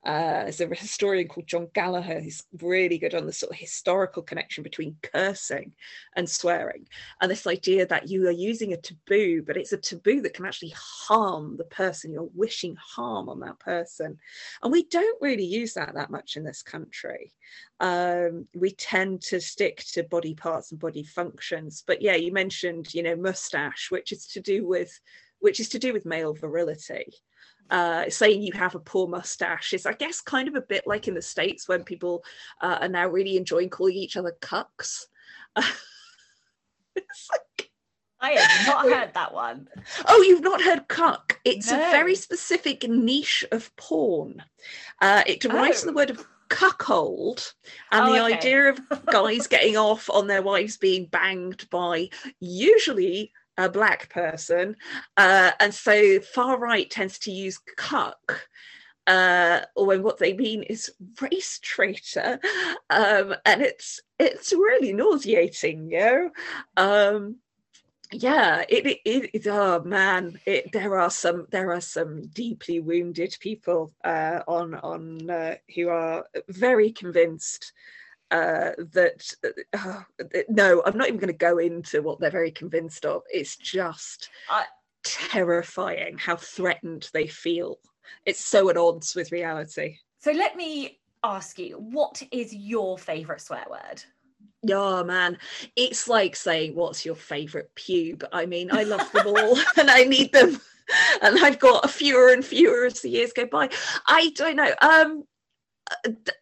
uh, 0.05 0.43
there's 0.43 0.59
a 0.59 0.67
historian 0.67 1.29
called 1.29 1.47
John 1.47 1.69
Gallagher 1.73 2.19
who's 2.19 2.43
really 2.61 2.97
good 2.97 3.15
on 3.15 3.25
the 3.25 3.31
sort 3.31 3.53
of 3.53 3.57
historical 3.57 4.21
connection 4.21 4.61
between 4.61 4.97
cursing 5.01 5.71
and 6.17 6.29
swearing, 6.29 6.87
and 7.21 7.31
this 7.31 7.47
idea 7.47 7.85
that 7.87 8.09
you 8.09 8.27
are 8.27 8.31
using 8.31 8.73
a 8.73 8.77
taboo, 8.77 9.43
but 9.43 9.55
it's 9.55 9.71
a 9.71 9.77
taboo 9.77 10.19
that 10.21 10.33
can 10.33 10.45
actually 10.45 10.73
harm 10.75 11.55
the 11.55 11.63
person. 11.65 12.11
You're 12.11 12.29
wishing 12.35 12.75
harm 12.75 13.29
on 13.29 13.39
that 13.41 13.59
person, 13.59 14.17
and 14.61 14.71
we 14.73 14.83
don't 14.83 15.21
really 15.21 15.45
use 15.45 15.73
that 15.75 15.93
that 15.93 16.11
much 16.11 16.35
in 16.35 16.43
this 16.43 16.63
country. 16.63 17.31
Um, 17.79 18.45
we 18.53 18.71
tend 18.71 19.21
to 19.23 19.39
stick 19.39 19.85
to 19.93 20.03
body 20.03 20.35
parts 20.35 20.71
and 20.71 20.81
body 20.81 21.05
functions. 21.05 21.81
But 21.87 22.01
yeah, 22.01 22.15
you 22.15 22.33
mentioned 22.33 22.93
you 22.93 23.03
know 23.03 23.15
mustache, 23.15 23.89
which 23.89 24.11
is 24.11 24.27
to 24.27 24.41
do 24.41 24.67
with 24.67 24.99
which 25.39 25.61
is 25.61 25.69
to 25.69 25.79
do 25.79 25.93
with 25.93 26.05
male 26.05 26.33
virility 26.33 27.13
uh, 27.69 28.09
saying 28.09 28.41
you 28.41 28.53
have 28.53 28.75
a 28.75 28.79
poor 28.79 29.07
mustache 29.07 29.73
is, 29.73 29.85
I 29.85 29.93
guess, 29.93 30.21
kind 30.21 30.47
of 30.47 30.55
a 30.55 30.61
bit 30.61 30.85
like 30.85 31.07
in 31.07 31.13
the 31.13 31.21
States 31.21 31.67
when 31.67 31.83
people 31.83 32.23
uh, 32.61 32.79
are 32.81 32.89
now 32.89 33.07
really 33.07 33.37
enjoying 33.37 33.69
calling 33.69 33.95
each 33.95 34.17
other 34.17 34.35
cucks. 34.41 35.05
it's 36.95 37.29
like, 37.31 37.71
I 38.19 38.31
have 38.31 38.67
not 38.67 38.85
heard 38.93 39.13
that 39.13 39.33
one. 39.33 39.67
Oh, 40.07 40.21
you've 40.21 40.41
not 40.41 40.61
heard 40.61 40.87
cuck? 40.87 41.39
It's 41.43 41.71
no. 41.71 41.77
a 41.77 41.91
very 41.91 42.15
specific 42.15 42.87
niche 42.87 43.45
of 43.51 43.75
porn. 43.75 44.43
Uh, 45.01 45.23
it 45.27 45.41
derives 45.41 45.79
oh. 45.79 45.85
from 45.85 45.93
the 45.93 45.97
word 45.97 46.09
of 46.09 46.25
cuckold 46.49 47.53
and 47.91 48.09
oh, 48.09 48.13
the 48.13 48.23
okay. 48.23 48.37
idea 48.37 48.69
of 48.69 49.05
guys 49.07 49.47
getting 49.47 49.75
off 49.75 50.07
on 50.09 50.27
their 50.27 50.41
wives 50.41 50.77
being 50.77 51.05
banged 51.05 51.67
by 51.71 52.09
usually 52.39 53.31
a 53.57 53.69
black 53.69 54.09
person, 54.09 54.75
uh, 55.17 55.51
and 55.59 55.73
so 55.73 56.19
far 56.19 56.57
right 56.57 56.89
tends 56.89 57.19
to 57.19 57.31
use 57.31 57.59
cuck. 57.77 58.47
Uh, 59.05 59.59
or 59.75 59.85
when 59.85 60.01
what 60.01 60.17
they 60.17 60.33
mean 60.33 60.63
is 60.63 60.89
race 61.19 61.59
traitor, 61.61 62.39
um, 62.89 63.35
and 63.45 63.61
it's 63.61 63.99
it's 64.17 64.53
really 64.53 64.93
nauseating, 64.93 65.91
you 65.91 65.99
know. 65.99 66.29
Um, 66.77 67.35
yeah, 68.13 68.63
it, 68.69 68.99
it, 69.05 69.29
it, 69.33 69.47
oh 69.47 69.81
man, 69.83 70.39
it, 70.45 70.71
there 70.71 70.99
are 70.99 71.09
some 71.09 71.47
there 71.51 71.71
are 71.71 71.81
some 71.81 72.27
deeply 72.27 72.79
wounded 72.79 73.35
people 73.39 73.93
uh, 74.03 74.39
on 74.47 74.75
on 74.75 75.29
uh, 75.29 75.55
who 75.75 75.89
are 75.89 76.25
very 76.47 76.91
convinced 76.91 77.73
uh, 78.33 78.71
that 78.93 79.31
uh, 79.73 80.01
no, 80.49 80.81
I'm 80.85 80.97
not 80.97 81.07
even 81.07 81.19
going 81.19 81.27
to 81.27 81.33
go 81.33 81.59
into 81.59 82.01
what 82.01 82.19
they're 82.19 82.31
very 82.31 82.51
convinced 82.51 83.05
of. 83.05 83.21
It's 83.31 83.55
just 83.55 84.29
I, 84.49 84.65
terrifying 85.03 86.17
how 86.17 86.35
threatened 86.35 87.09
they 87.13 87.27
feel. 87.27 87.77
It's 88.25 88.43
so 88.43 88.71
at 88.71 88.77
odds 88.77 89.15
with 89.15 89.31
reality. 89.31 89.97
So 90.19 90.31
let 90.31 90.55
me 90.55 90.99
ask 91.23 91.59
you, 91.59 91.77
what 91.77 92.23
is 92.31 92.55
your 92.55 92.97
favourite 92.97 93.41
swear 93.41 93.65
word? 93.69 94.03
Oh 94.71 95.03
man, 95.03 95.37
it's 95.75 96.07
like 96.07 96.35
saying, 96.35 96.73
"What's 96.73 97.05
your 97.05 97.15
favourite 97.15 97.67
pube?" 97.75 98.23
I 98.31 98.47
mean, 98.47 98.69
I 98.71 98.83
love 98.83 99.11
them 99.11 99.27
all, 99.37 99.57
and 99.77 99.91
I 99.91 100.05
need 100.05 100.31
them, 100.31 100.59
and 101.21 101.37
I've 101.37 101.59
got 101.59 101.91
fewer 101.91 102.29
and 102.29 102.43
fewer 102.43 102.85
as 102.85 103.01
the 103.01 103.09
years 103.09 103.31
go 103.31 103.45
by. 103.45 103.69
I 104.07 104.31
don't 104.35 104.55
know. 104.55 104.73
Um, 104.81 105.25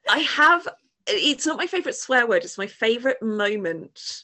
I 0.10 0.20
have 0.20 0.68
it's 1.14 1.46
not 1.46 1.58
my 1.58 1.68
favorite 1.68 1.96
swear 1.96 2.28
word 2.28 2.44
it's 2.44 2.58
my 2.58 2.68
favorite 2.68 3.22
moment 3.22 4.24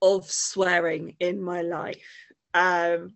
of 0.00 0.30
swearing 0.30 1.16
in 1.20 1.40
my 1.40 1.62
life 1.62 2.26
um 2.54 3.14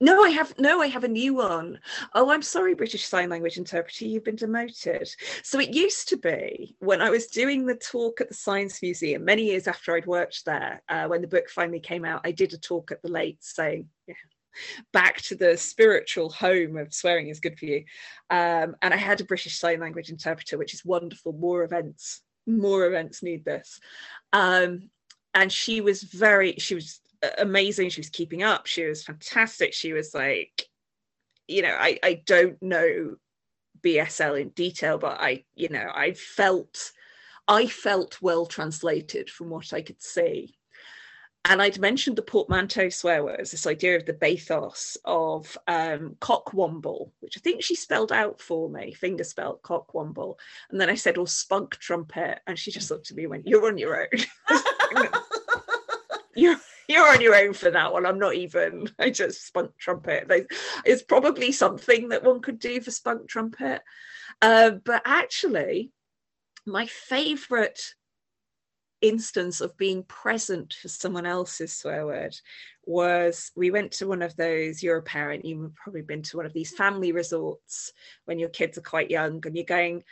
no 0.00 0.22
i 0.24 0.30
have 0.30 0.58
no 0.58 0.80
i 0.80 0.86
have 0.86 1.04
a 1.04 1.08
new 1.08 1.34
one. 1.34 1.78
Oh, 2.14 2.30
i'm 2.30 2.42
sorry 2.42 2.74
british 2.74 3.04
sign 3.04 3.28
language 3.28 3.58
interpreter 3.58 4.06
you've 4.06 4.24
been 4.24 4.36
demoted 4.36 5.08
so 5.42 5.58
it 5.60 5.74
used 5.74 6.08
to 6.08 6.16
be 6.16 6.76
when 6.80 7.00
i 7.00 7.10
was 7.10 7.26
doing 7.26 7.66
the 7.66 7.76
talk 7.76 8.20
at 8.20 8.28
the 8.28 8.34
science 8.34 8.82
museum 8.82 9.24
many 9.24 9.44
years 9.44 9.66
after 9.66 9.94
i'd 9.94 10.06
worked 10.06 10.44
there 10.44 10.82
uh, 10.88 11.06
when 11.06 11.20
the 11.20 11.28
book 11.28 11.48
finally 11.48 11.80
came 11.80 12.04
out 12.04 12.22
i 12.24 12.32
did 12.32 12.52
a 12.52 12.58
talk 12.58 12.90
at 12.90 13.02
the 13.02 13.10
late 13.10 13.42
saying 13.42 13.88
yeah 14.06 14.14
back 14.92 15.20
to 15.22 15.34
the 15.34 15.56
spiritual 15.56 16.30
home 16.30 16.76
of 16.76 16.92
swearing 16.92 17.28
is 17.28 17.40
good 17.40 17.58
for 17.58 17.66
you. 17.66 17.84
Um, 18.30 18.76
and 18.82 18.92
I 18.92 18.96
had 18.96 19.20
a 19.20 19.24
British 19.24 19.58
Sign 19.58 19.80
Language 19.80 20.10
interpreter, 20.10 20.58
which 20.58 20.74
is 20.74 20.84
wonderful. 20.84 21.32
More 21.32 21.64
events, 21.64 22.22
more 22.46 22.86
events 22.86 23.22
need 23.22 23.44
this. 23.44 23.80
Um, 24.32 24.90
and 25.34 25.50
she 25.50 25.80
was 25.80 26.02
very, 26.02 26.54
she 26.58 26.74
was 26.74 27.00
amazing. 27.38 27.90
She 27.90 28.00
was 28.00 28.10
keeping 28.10 28.42
up. 28.42 28.66
She 28.66 28.84
was 28.84 29.04
fantastic. 29.04 29.72
She 29.72 29.92
was 29.92 30.14
like, 30.14 30.68
you 31.48 31.62
know, 31.62 31.76
I, 31.78 31.98
I 32.02 32.22
don't 32.26 32.60
know 32.62 33.16
BSL 33.82 34.40
in 34.40 34.48
detail, 34.50 34.98
but 34.98 35.20
I, 35.20 35.44
you 35.54 35.68
know, 35.68 35.90
I 35.92 36.12
felt, 36.12 36.92
I 37.48 37.66
felt 37.66 38.20
well 38.22 38.46
translated 38.46 39.30
from 39.30 39.50
what 39.50 39.72
I 39.72 39.82
could 39.82 40.02
see 40.02 40.56
and 41.44 41.60
I'd 41.60 41.80
mentioned 41.80 42.16
the 42.16 42.22
portmanteau 42.22 42.88
swear 42.88 43.24
words, 43.24 43.50
this 43.50 43.66
idea 43.66 43.96
of 43.96 44.06
the 44.06 44.12
bathos 44.12 44.96
of 45.04 45.58
um, 45.66 46.16
cockwomble, 46.20 47.10
which 47.20 47.36
I 47.36 47.40
think 47.40 47.62
she 47.62 47.74
spelled 47.74 48.12
out 48.12 48.40
for 48.40 48.68
me, 48.68 48.92
finger 48.92 49.24
spelled 49.24 49.62
cockwomble. 49.62 50.36
And 50.70 50.80
then 50.80 50.88
I 50.88 50.94
said, 50.94 51.18
"Oh, 51.18 51.24
spunk 51.24 51.76
trumpet," 51.78 52.40
and 52.46 52.56
she 52.56 52.70
just 52.70 52.90
looked 52.90 53.10
at 53.10 53.16
me 53.16 53.24
and 53.24 53.30
went, 53.30 53.46
"You're 53.46 53.66
on 53.66 53.76
your 53.76 54.02
own. 54.02 54.08
you're 56.36 56.56
you're 56.88 57.08
on 57.08 57.20
your 57.20 57.34
own 57.34 57.54
for 57.54 57.70
that 57.70 57.92
one. 57.92 58.06
I'm 58.06 58.20
not 58.20 58.34
even. 58.34 58.88
I 59.00 59.10
just 59.10 59.44
spunk 59.44 59.76
trumpet. 59.78 60.30
It's 60.84 61.02
probably 61.02 61.50
something 61.50 62.10
that 62.10 62.22
one 62.22 62.40
could 62.40 62.60
do 62.60 62.80
for 62.80 62.92
spunk 62.92 63.28
trumpet, 63.28 63.82
uh, 64.40 64.70
but 64.84 65.02
actually, 65.04 65.90
my 66.66 66.86
favourite 66.86 67.94
instance 69.02 69.60
of 69.60 69.76
being 69.76 70.04
present 70.04 70.74
for 70.80 70.88
someone 70.88 71.26
else's 71.26 71.72
swear 71.72 72.06
word 72.06 72.34
was 72.84 73.52
we 73.54 73.70
went 73.70 73.92
to 73.92 74.08
one 74.08 74.22
of 74.22 74.34
those 74.36 74.82
you're 74.82 74.96
a 74.96 75.02
parent 75.02 75.44
you've 75.44 75.74
probably 75.74 76.02
been 76.02 76.22
to 76.22 76.36
one 76.36 76.46
of 76.46 76.52
these 76.52 76.74
family 76.74 77.12
resorts 77.12 77.92
when 78.24 78.38
your 78.38 78.48
kids 78.48 78.78
are 78.78 78.82
quite 78.82 79.10
young 79.10 79.44
and 79.44 79.56
you're 79.56 79.64
going 79.64 80.02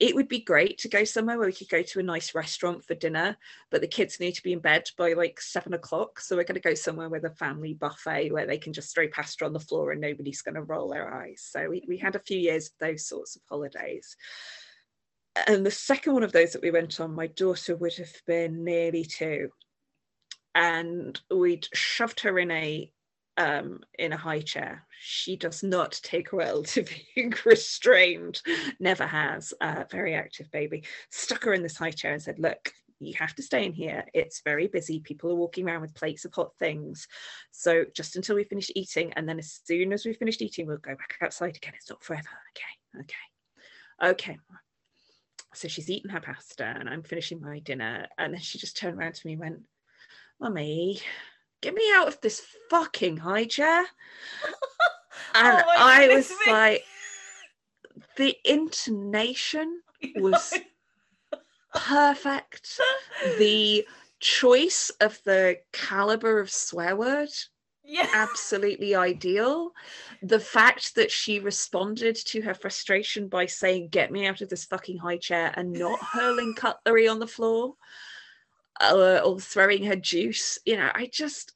it 0.00 0.14
would 0.14 0.28
be 0.28 0.40
great 0.40 0.78
to 0.78 0.88
go 0.88 1.04
somewhere 1.04 1.36
where 1.36 1.46
we 1.46 1.52
could 1.52 1.68
go 1.68 1.82
to 1.82 2.00
a 2.00 2.02
nice 2.02 2.34
restaurant 2.34 2.82
for 2.84 2.94
dinner 2.94 3.36
but 3.70 3.82
the 3.82 3.86
kids 3.86 4.18
need 4.18 4.32
to 4.32 4.42
be 4.42 4.54
in 4.54 4.58
bed 4.58 4.84
by 4.96 5.12
like 5.12 5.40
seven 5.40 5.74
o'clock. 5.74 6.20
So 6.20 6.36
we're 6.36 6.44
going 6.44 6.60
to 6.60 6.68
go 6.68 6.74
somewhere 6.74 7.10
with 7.10 7.24
a 7.24 7.30
family 7.30 7.74
buffet 7.74 8.32
where 8.32 8.46
they 8.46 8.58
can 8.58 8.72
just 8.72 8.94
throw 8.94 9.08
pasta 9.08 9.44
on 9.44 9.52
the 9.52 9.60
floor 9.60 9.92
and 9.92 10.00
nobody's 10.00 10.42
going 10.42 10.54
to 10.54 10.62
roll 10.62 10.88
their 10.88 11.12
eyes. 11.12 11.46
So 11.46 11.68
we, 11.68 11.84
we 11.86 11.98
had 11.98 12.16
a 12.16 12.20
few 12.20 12.38
years 12.38 12.68
of 12.68 12.72
those 12.80 13.06
sorts 13.06 13.36
of 13.36 13.42
holidays 13.48 14.16
and 15.46 15.64
the 15.64 15.70
second 15.70 16.14
one 16.14 16.22
of 16.22 16.32
those 16.32 16.52
that 16.52 16.62
we 16.62 16.70
went 16.70 17.00
on, 17.00 17.14
my 17.14 17.26
daughter 17.28 17.76
would 17.76 17.94
have 17.94 18.12
been 18.26 18.64
nearly 18.64 19.04
two, 19.04 19.50
and 20.54 21.20
we'd 21.30 21.68
shoved 21.74 22.20
her 22.20 22.38
in 22.38 22.50
a 22.50 22.92
um, 23.36 23.80
in 23.98 24.12
a 24.12 24.18
high 24.18 24.40
chair. 24.40 24.86
She 25.00 25.36
does 25.36 25.62
not 25.62 25.98
take 26.02 26.32
well 26.32 26.62
to 26.64 26.84
being 27.14 27.32
restrained, 27.44 28.42
never 28.78 29.06
has. 29.06 29.54
Very 29.90 30.14
active 30.14 30.50
baby. 30.50 30.84
Stuck 31.10 31.44
her 31.44 31.54
in 31.54 31.62
this 31.62 31.76
high 31.76 31.92
chair 31.92 32.12
and 32.12 32.22
said, 32.22 32.38
"Look, 32.38 32.72
you 32.98 33.14
have 33.14 33.34
to 33.36 33.42
stay 33.42 33.64
in 33.64 33.72
here. 33.72 34.04
It's 34.12 34.42
very 34.44 34.66
busy. 34.66 35.00
People 35.00 35.30
are 35.30 35.36
walking 35.36 35.66
around 35.66 35.82
with 35.82 35.94
plates 35.94 36.24
of 36.24 36.34
hot 36.34 36.52
things. 36.58 37.06
So 37.50 37.84
just 37.94 38.16
until 38.16 38.36
we 38.36 38.44
finish 38.44 38.70
eating, 38.74 39.12
and 39.14 39.28
then 39.28 39.38
as 39.38 39.60
soon 39.64 39.92
as 39.92 40.04
we've 40.04 40.16
finished 40.16 40.42
eating, 40.42 40.66
we'll 40.66 40.78
go 40.78 40.94
back 40.94 41.16
outside 41.22 41.56
again. 41.56 41.72
It's 41.76 41.88
not 41.88 42.02
forever. 42.02 42.28
Okay, 42.50 43.00
okay, 43.00 44.10
okay 44.10 44.38
so 45.54 45.68
she's 45.68 45.90
eaten 45.90 46.10
her 46.10 46.20
pasta 46.20 46.64
and 46.64 46.88
I'm 46.88 47.02
finishing 47.02 47.40
my 47.40 47.58
dinner. 47.60 48.06
And 48.18 48.34
then 48.34 48.40
she 48.40 48.58
just 48.58 48.76
turned 48.76 48.98
around 48.98 49.14
to 49.14 49.26
me 49.26 49.32
and 49.32 49.40
went, 49.40 49.60
Mummy, 50.40 51.00
get 51.60 51.74
me 51.74 51.82
out 51.94 52.08
of 52.08 52.20
this 52.20 52.42
fucking 52.70 53.18
high 53.18 53.44
chair. 53.44 53.80
and 55.34 55.64
oh 55.66 55.74
I 55.76 56.08
was 56.08 56.30
me. 56.30 56.52
like, 56.52 56.84
the 58.16 58.36
intonation 58.44 59.82
was 60.16 60.54
perfect. 61.74 62.80
The 63.38 63.86
choice 64.20 64.90
of 65.00 65.18
the 65.24 65.58
caliber 65.72 66.40
of 66.40 66.50
swear 66.50 66.94
word 66.94 67.30
yeah. 67.90 68.08
absolutely 68.12 68.94
ideal. 68.94 69.72
The 70.22 70.40
fact 70.40 70.94
that 70.94 71.10
she 71.10 71.40
responded 71.40 72.14
to 72.26 72.40
her 72.42 72.54
frustration 72.54 73.28
by 73.28 73.46
saying, 73.46 73.88
Get 73.88 74.12
me 74.12 74.26
out 74.26 74.40
of 74.40 74.48
this 74.48 74.64
fucking 74.64 74.98
high 74.98 75.18
chair 75.18 75.52
and 75.56 75.72
not 75.72 75.98
hurling 76.12 76.54
cutlery 76.54 77.08
on 77.08 77.18
the 77.18 77.26
floor 77.26 77.74
uh, 78.80 79.20
or 79.24 79.40
throwing 79.40 79.84
her 79.84 79.96
juice, 79.96 80.58
you 80.64 80.76
know, 80.76 80.90
I 80.94 81.08
just. 81.12 81.52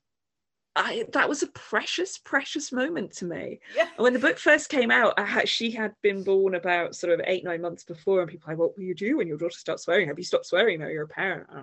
I, 0.76 1.04
that 1.12 1.28
was 1.28 1.44
a 1.44 1.46
precious, 1.46 2.18
precious 2.18 2.72
moment 2.72 3.12
to 3.18 3.26
me. 3.26 3.60
Yeah. 3.76 3.86
when 3.96 4.12
the 4.12 4.18
book 4.18 4.38
first 4.38 4.68
came 4.68 4.90
out, 4.90 5.16
had, 5.16 5.48
she 5.48 5.70
had 5.70 5.94
been 6.02 6.24
born 6.24 6.56
about 6.56 6.96
sort 6.96 7.12
of 7.12 7.20
eight, 7.28 7.44
nine 7.44 7.62
months 7.62 7.84
before, 7.84 8.20
and 8.20 8.28
people 8.28 8.48
were 8.48 8.54
like, 8.54 8.58
"What 8.58 8.76
will 8.76 8.82
you 8.82 8.92
do 8.92 9.18
when 9.18 9.28
your 9.28 9.38
daughter 9.38 9.56
starts 9.56 9.84
swearing? 9.84 10.08
Have 10.08 10.18
you 10.18 10.24
stopped 10.24 10.46
swearing? 10.46 10.80
No, 10.80 10.88
you're 10.88 11.04
a 11.04 11.08
parent." 11.08 11.46
Oh, 11.54 11.62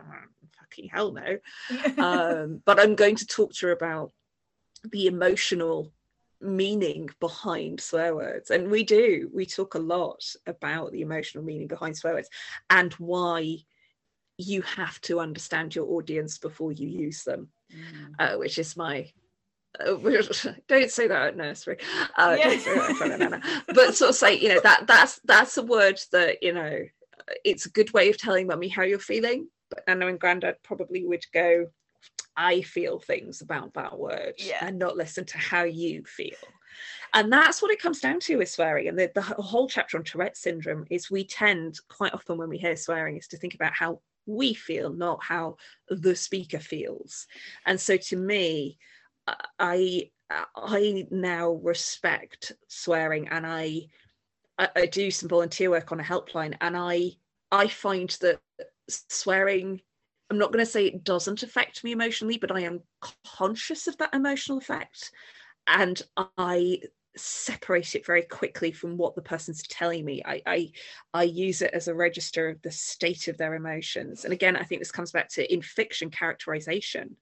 fucking 0.60 0.88
hell 0.88 1.12
no. 1.12 1.38
um, 2.02 2.62
but 2.64 2.80
I'm 2.80 2.96
going 2.96 3.18
to 3.18 3.26
talk 3.26 3.52
to 3.56 3.66
her 3.66 3.74
about 3.74 4.14
the 4.84 5.08
emotional 5.08 5.92
meaning 6.40 7.10
behind 7.20 7.80
swear 7.80 8.16
words. 8.16 8.50
And 8.50 8.70
we 8.70 8.84
do. 8.84 9.30
We 9.34 9.46
talk 9.46 9.76
a 9.76 9.80
lot 9.80 10.24
about 10.48 10.92
the 10.92 11.02
emotional 11.02 11.44
meaning 11.44 11.68
behind 11.68 11.98
swear 11.98 12.16
words 12.16 12.30
and 12.70 12.94
why 12.94 13.58
you 14.38 14.64
have 14.64 15.00
to 15.02 15.20
understand 15.20 15.76
your 15.76 15.88
audience 15.92 16.40
before 16.40 16.72
you 16.72 16.88
use 16.88 17.24
them 17.24 17.50
mm. 17.74 18.16
uh, 18.20 18.38
which 18.38 18.58
is 18.58 18.76
my 18.76 19.08
uh, 19.80 19.94
don't 20.68 20.92
say 20.92 21.08
that 21.08 21.28
at 21.28 21.38
nursery. 21.38 21.78
Uh, 22.18 22.36
yeah. 22.38 22.50
that 22.50 23.64
but 23.68 23.96
sort 23.96 24.10
of 24.10 24.16
say 24.16 24.38
you 24.38 24.50
know 24.50 24.60
that 24.62 24.86
that's 24.86 25.20
that's 25.24 25.58
a 25.58 25.64
word 25.64 26.00
that 26.12 26.44
you 26.44 26.54
know 26.54 26.80
it's 27.46 27.66
a 27.66 27.72
good 27.72 27.94
way 27.94 28.10
of 28.10 28.18
telling 28.18 28.48
mummy 28.48 28.68
how 28.68 28.84
you're 28.84 29.00
feeling. 29.00 29.48
But 29.70 29.98
know 29.98 30.08
and 30.08 30.20
granddad 30.20 30.58
probably 30.64 31.06
would 31.06 31.24
go 31.34 31.68
I 32.42 32.62
feel 32.62 33.00
things 33.00 33.42
about 33.42 33.76
that 33.76 34.00
word 34.00 34.34
yeah. 34.38 34.66
and 34.66 34.80
not 34.80 34.98
listen 34.98 35.26
to 35.26 35.38
how 35.38 35.64
you 35.64 36.04
feel. 36.06 36.38
And 37.14 37.32
that's 37.32 37.62
what 37.62 37.72
it 37.72 37.82
comes 37.82 38.00
down 38.00 38.20
to 38.22 38.38
with 38.38 38.50
swearing. 38.50 38.88
And 38.88 38.98
the, 38.98 39.12
the 39.14 39.22
whole 39.22 39.68
chapter 39.68 39.98
on 39.98 40.04
Tourette 40.04 40.36
syndrome 40.36 40.86
is 40.90 41.12
we 41.12 41.24
tend 41.24 41.80
quite 41.88 42.14
often 42.14 42.38
when 42.38 42.50
we 42.50 42.58
hear 42.58 42.76
swearing 42.76 43.18
is 43.18 43.28
to 43.28 43.38
think 43.38 43.54
about 43.54 43.74
how 43.74 44.00
we 44.26 44.56
feel, 44.56 44.92
not 44.92 45.24
how 45.24 45.58
the 45.90 46.16
speaker 46.16 46.60
feels. 46.60 47.28
And 47.68 47.80
so 47.80 47.98
to 47.98 48.16
me, 48.16 48.78
I 49.60 50.10
I 50.56 51.06
now 51.12 51.52
respect 51.52 52.54
swearing 52.68 53.28
and 53.28 53.46
I 53.46 53.82
I 54.58 54.86
do 54.88 55.12
some 55.12 55.30
volunteer 55.30 55.70
work 55.70 55.92
on 55.92 56.00
a 56.00 56.04
helpline 56.04 56.56
and 56.62 56.76
I 56.76 57.12
I 57.52 57.68
find 57.68 58.10
that 58.22 58.40
swearing 58.88 59.82
I'm 60.32 60.38
not 60.38 60.54
going 60.54 60.66
to 60.66 60.72
say 60.72 60.86
it 60.86 61.04
doesn't 61.04 61.44
affect 61.44 61.84
me 61.84 61.92
emotionally, 61.92 62.38
but 62.38 62.52
I 62.52 62.62
am 62.62 62.80
conscious 63.26 63.88
of 63.88 63.98
that 63.98 64.14
emotional 64.14 64.58
effect. 64.58 65.12
And 65.68 66.02
I 66.38 66.80
separate 67.18 67.96
it 67.96 68.06
very 68.06 68.22
quickly 68.22 68.72
from 68.72 68.96
what 68.96 69.14
the 69.14 69.22
person's 69.22 69.62
telling 69.64 70.06
me. 70.06 70.22
I, 70.24 70.42
I 70.46 70.72
I 71.14 71.24
use 71.24 71.62
it 71.62 71.74
as 71.74 71.90
a 71.90 71.94
register 71.94 72.48
of 72.48 72.62
the 72.62 72.72
state 72.72 73.28
of 73.28 73.38
their 73.38 73.56
emotions. 73.56 74.24
And 74.24 74.32
again, 74.34 74.56
I 74.56 74.64
think 74.64 74.80
this 74.80 74.92
comes 74.94 75.12
back 75.12 75.28
to 75.32 75.54
in 75.54 75.62
fiction 75.62 76.10
characterization 76.10 77.18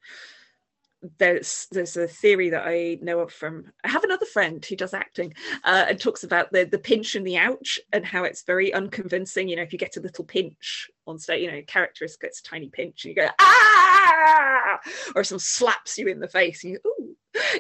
there's 1.18 1.68
there's 1.72 1.96
a 1.96 2.08
theory 2.08 2.50
that 2.50 2.64
I 2.66 2.98
know 3.02 3.20
of 3.20 3.32
from 3.32 3.66
I 3.84 3.90
have 3.90 4.04
another 4.04 4.26
friend 4.26 4.64
who 4.64 4.76
does 4.76 4.94
acting 4.94 5.34
uh, 5.64 5.86
and 5.90 6.00
talks 6.00 6.24
about 6.24 6.52
the 6.52 6.66
the 6.66 6.80
pinch 6.80 7.16
and 7.16 7.26
the 7.26 7.38
ouch 7.38 7.80
and 7.94 8.06
how 8.06 8.24
it's 8.26 8.44
very 8.44 8.74
unconvincing. 8.74 9.48
You 9.48 9.58
know, 9.58 9.62
if 9.62 9.72
you 9.72 9.80
get 9.80 9.98
a 9.98 10.02
little 10.02 10.26
pinch 10.26 10.90
on 11.08 11.18
stage, 11.18 11.42
you 11.42 11.52
know, 11.52 11.62
characters 11.68 12.18
gets 12.18 12.42
a 12.42 12.44
tiny 12.44 12.70
pinch 12.70 13.06
and 13.06 13.16
you 13.16 13.16
go 13.16 13.30
ah, 13.40 14.80
or 15.16 15.24
someone 15.24 15.40
slaps 15.40 15.98
you 15.98 16.08
in 16.08 16.20
the 16.20 16.28
face 16.28 16.64
and 16.64 16.74
you 16.74 16.80
ooh, 16.86 17.16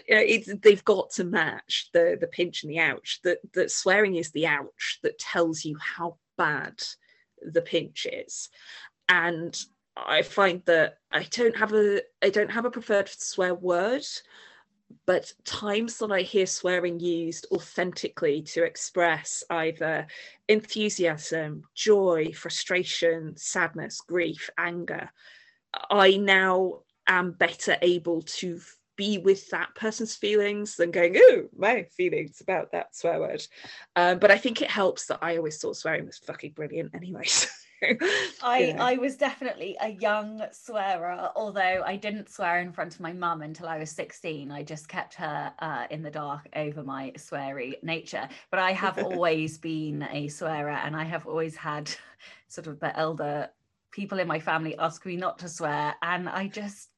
you 0.08 0.16
know, 0.16 0.22
it's 0.22 0.54
they've 0.62 0.84
got 0.84 1.12
to 1.12 1.24
match 1.24 1.90
the 1.94 2.18
the 2.20 2.28
pinch 2.28 2.64
and 2.64 2.72
the 2.72 2.80
ouch. 2.80 3.20
That 3.24 3.40
that 3.54 3.72
swearing 3.72 4.16
is 4.16 4.32
the 4.32 4.48
ouch 4.48 5.00
that 5.04 5.18
tells 5.18 5.64
you 5.64 5.78
how 5.80 6.18
bad 6.38 6.82
the 7.42 7.62
pinch 7.62 8.06
is, 8.12 8.50
and 9.08 9.58
I 10.08 10.22
find 10.22 10.62
that 10.66 10.98
I 11.12 11.24
don't 11.24 11.58
have 11.58 11.74
a 11.74 12.02
I 12.22 12.30
don't 12.30 12.52
have 12.52 12.66
a 12.66 12.72
preferred 12.72 13.10
swear 13.10 13.54
word, 13.54 14.06
but 15.06 15.32
times 15.46 15.98
that 16.00 16.12
I 16.12 16.22
hear 16.22 16.46
swearing 16.46 17.00
used 17.00 17.48
authentically 17.52 18.42
to 18.44 18.64
express 18.64 19.44
either 19.50 20.08
enthusiasm, 20.48 21.64
joy, 21.76 22.32
frustration, 22.34 23.36
sadness, 23.38 24.02
grief, 24.02 24.50
anger, 24.58 25.10
I 25.90 26.18
now 26.18 26.82
am 27.08 27.32
better 27.32 27.78
able 27.82 28.22
to 28.22 28.60
be 28.96 29.18
with 29.18 29.50
that 29.50 29.74
person's 29.76 30.16
feelings 30.16 30.76
than 30.76 30.92
going, 30.92 31.16
oh, 31.18 31.44
my 31.58 31.84
feelings 31.84 32.42
about 32.42 32.72
that 32.74 32.96
swear 32.96 33.20
word. 33.20 33.46
Um, 33.96 34.20
but 34.20 34.30
I 34.30 34.38
think 34.38 34.62
it 34.62 34.70
helps 34.70 35.06
that 35.06 35.20
I 35.22 35.38
always 35.38 35.58
thought 35.58 35.78
swearing 35.78 36.06
was 36.06 36.18
fucking 36.18 36.52
brilliant, 36.52 36.94
anyways. 36.94 37.48
I 38.44 38.60
yeah. 38.60 38.84
I 38.84 38.98
was 38.98 39.16
definitely 39.16 39.78
a 39.82 39.90
young 39.90 40.44
swearer, 40.52 41.30
although 41.36 41.84
I 41.86 41.96
didn't 41.96 42.30
swear 42.30 42.60
in 42.60 42.72
front 42.72 42.96
of 42.96 43.00
my 43.00 43.14
mum 43.14 43.42
until 43.42 43.68
I 43.68 43.78
was 43.78 43.92
16. 43.92 44.52
I 44.52 44.64
just 44.64 44.88
kept 44.88 45.14
her 45.16 45.54
uh, 45.60 45.86
in 45.90 46.02
the 46.02 46.12
dark 46.12 46.48
over 46.56 46.84
my 46.84 47.14
sweary 47.18 47.82
nature. 47.84 48.28
But 48.52 48.60
I 48.60 48.74
have 48.74 48.98
always 49.04 49.58
been 49.58 50.08
a 50.12 50.28
swearer, 50.28 50.72
and 50.72 50.96
I 50.96 51.04
have 51.04 51.26
always 51.26 51.56
had 51.56 51.92
sort 52.48 52.68
of 52.68 52.80
the 52.80 52.98
elder 52.98 53.50
people 53.92 54.20
in 54.20 54.28
my 54.28 54.40
family 54.40 54.78
ask 54.78 55.06
me 55.06 55.16
not 55.16 55.40
to 55.40 55.50
swear, 55.50 55.96
and 56.02 56.30
I 56.30 56.48
just 56.48 56.90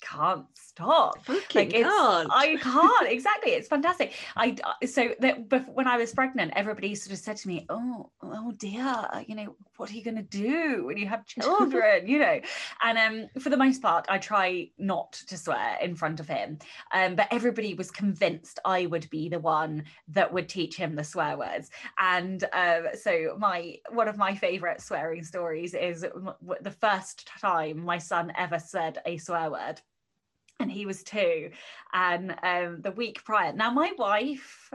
can't 0.00 0.46
stop. 0.54 1.24
Fucking 1.24 1.70
like 1.70 1.82
can't. 1.82 2.28
I 2.32 2.56
can't 2.56 3.08
exactly. 3.12 3.52
It's 3.52 3.68
fantastic. 3.68 4.14
I 4.36 4.56
so 4.86 5.14
that 5.20 5.68
when 5.74 5.86
I 5.86 5.96
was 5.96 6.12
pregnant, 6.12 6.52
everybody 6.54 6.94
sort 6.94 7.12
of 7.12 7.18
said 7.18 7.36
to 7.38 7.48
me, 7.48 7.66
"Oh, 7.68 8.10
oh 8.22 8.52
dear, 8.52 9.08
you 9.26 9.34
know, 9.34 9.56
what 9.76 9.90
are 9.90 9.94
you 9.94 10.04
going 10.04 10.16
to 10.16 10.22
do 10.22 10.86
when 10.86 10.96
you 10.96 11.06
have 11.06 11.26
children?" 11.26 12.06
you 12.06 12.18
know, 12.18 12.40
and 12.82 12.98
um, 12.98 13.40
for 13.40 13.50
the 13.50 13.56
most 13.56 13.82
part, 13.82 14.06
I 14.08 14.18
try 14.18 14.70
not 14.78 15.12
to 15.28 15.36
swear 15.36 15.78
in 15.82 15.94
front 15.94 16.20
of 16.20 16.28
him. 16.28 16.58
Um, 16.92 17.16
but 17.16 17.28
everybody 17.30 17.74
was 17.74 17.90
convinced 17.90 18.60
I 18.64 18.86
would 18.86 19.08
be 19.10 19.28
the 19.28 19.40
one 19.40 19.84
that 20.08 20.32
would 20.32 20.48
teach 20.48 20.76
him 20.76 20.94
the 20.94 21.04
swear 21.04 21.36
words. 21.36 21.70
And 21.98 22.44
um, 22.52 22.88
so 22.94 23.36
my 23.38 23.76
one 23.90 24.08
of 24.08 24.16
my 24.16 24.34
favorite 24.34 24.80
swearing 24.80 25.24
stories 25.24 25.74
is 25.74 26.02
the 26.02 26.76
first 26.80 27.26
time 27.26 27.84
my 27.84 27.98
son 27.98 28.32
ever 28.36 28.58
said 28.58 28.98
a 29.04 29.18
swear 29.18 29.50
word 29.50 29.80
and 30.60 30.70
he 30.70 30.86
was 30.86 31.02
two. 31.02 31.50
And 31.92 32.34
um, 32.42 32.80
the 32.82 32.92
week 32.92 33.24
prior, 33.24 33.52
now 33.52 33.70
my 33.70 33.92
wife 33.98 34.70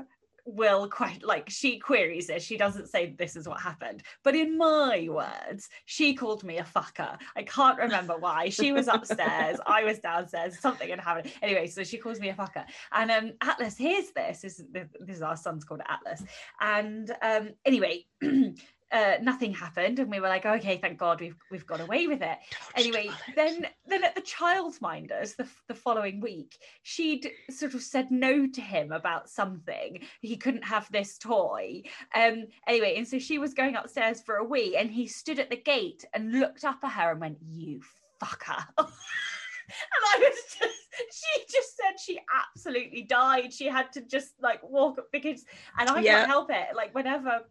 will 0.45 0.89
quite 0.89 1.23
like 1.23 1.49
she 1.49 1.79
queries 1.79 2.29
it 2.29 2.41
she 2.41 2.57
doesn't 2.57 2.89
say 2.89 3.15
this 3.17 3.37
is 3.37 3.47
what 3.47 3.61
happened 3.61 4.03
but 4.23 4.35
in 4.35 4.57
my 4.57 5.07
words 5.09 5.69
she 5.85 6.13
called 6.13 6.43
me 6.43 6.57
a 6.57 6.63
fucker. 6.63 7.17
I 7.37 7.43
can't 7.43 7.77
remember 7.77 8.17
why. 8.17 8.49
She 8.49 8.73
was 8.73 8.87
upstairs 8.87 9.57
i 9.65 9.83
was 9.83 9.99
downstairs 9.99 10.59
something 10.59 10.89
had 10.89 10.99
happened. 10.99 11.31
Anyway 11.41 11.67
so 11.67 11.83
she 11.83 11.97
calls 11.97 12.19
me 12.19 12.29
a 12.29 12.33
fucker. 12.33 12.65
And 12.91 13.09
um 13.09 13.31
atlas 13.41 13.77
hears 13.77 14.11
this. 14.11 14.41
This 14.41 14.59
is, 14.59 14.65
this 14.73 15.15
is 15.17 15.21
our 15.21 15.37
son's 15.37 15.63
called 15.63 15.81
atlas. 15.87 16.23
And 16.59 17.15
um 17.21 17.51
anyway 17.65 18.05
uh, 18.93 19.17
nothing 19.21 19.51
happened 19.51 19.97
and 19.97 20.09
we 20.09 20.19
were 20.19 20.27
like 20.27 20.45
okay 20.45 20.77
thank 20.77 20.99
god 20.99 21.19
we've 21.19 21.35
we've 21.51 21.65
got 21.65 21.81
away 21.81 22.05
with 22.05 22.21
it 22.21 22.37
anyway 22.75 23.09
then 23.35 23.65
then 23.87 24.03
at 24.03 24.13
the 24.13 24.21
childminders 24.21 25.35
the, 25.35 25.47
the 25.67 25.73
following 25.73 26.21
week 26.21 26.59
she'd 26.83 27.31
sort 27.49 27.73
of 27.73 27.81
said 27.81 28.11
no 28.11 28.45
to 28.45 28.61
him 28.61 28.91
about 28.91 29.27
something 29.27 29.99
he 30.21 30.37
couldn't 30.37 30.63
have 30.63 30.89
this 30.91 31.17
toy 31.17 31.81
um 32.13 32.45
anyway 32.67 32.95
and 32.95 33.07
so 33.07 33.17
she 33.17 33.39
was 33.39 33.55
going 33.55 33.75
upstairs 33.75 34.21
for 34.21 34.35
a 34.35 34.43
wee 34.43 34.77
and 34.77 34.91
he 34.91 35.07
stood 35.07 35.39
at 35.39 35.49
the 35.49 35.57
gate 35.57 36.05
and 36.13 36.39
looked 36.39 36.63
up 36.63 36.77
at 36.83 36.91
her 36.91 37.11
and 37.11 37.19
went 37.19 37.37
you 37.41 37.81
fucker 38.21 38.63
and 38.77 40.03
I 40.13 40.19
was 40.19 40.37
just, 40.59 40.83
she 41.11 41.43
just 41.51 41.77
said 41.77 41.99
she 41.99 42.19
absolutely 42.33 43.03
died. 43.03 43.53
She 43.53 43.65
had 43.65 43.91
to 43.93 44.01
just 44.01 44.33
like 44.41 44.61
walk 44.61 44.99
because, 45.11 45.45
and 45.79 45.89
I 45.89 46.01
yeah. 46.01 46.19
can't 46.19 46.29
help 46.29 46.49
it. 46.51 46.75
Like, 46.75 46.93
whenever 46.93 47.41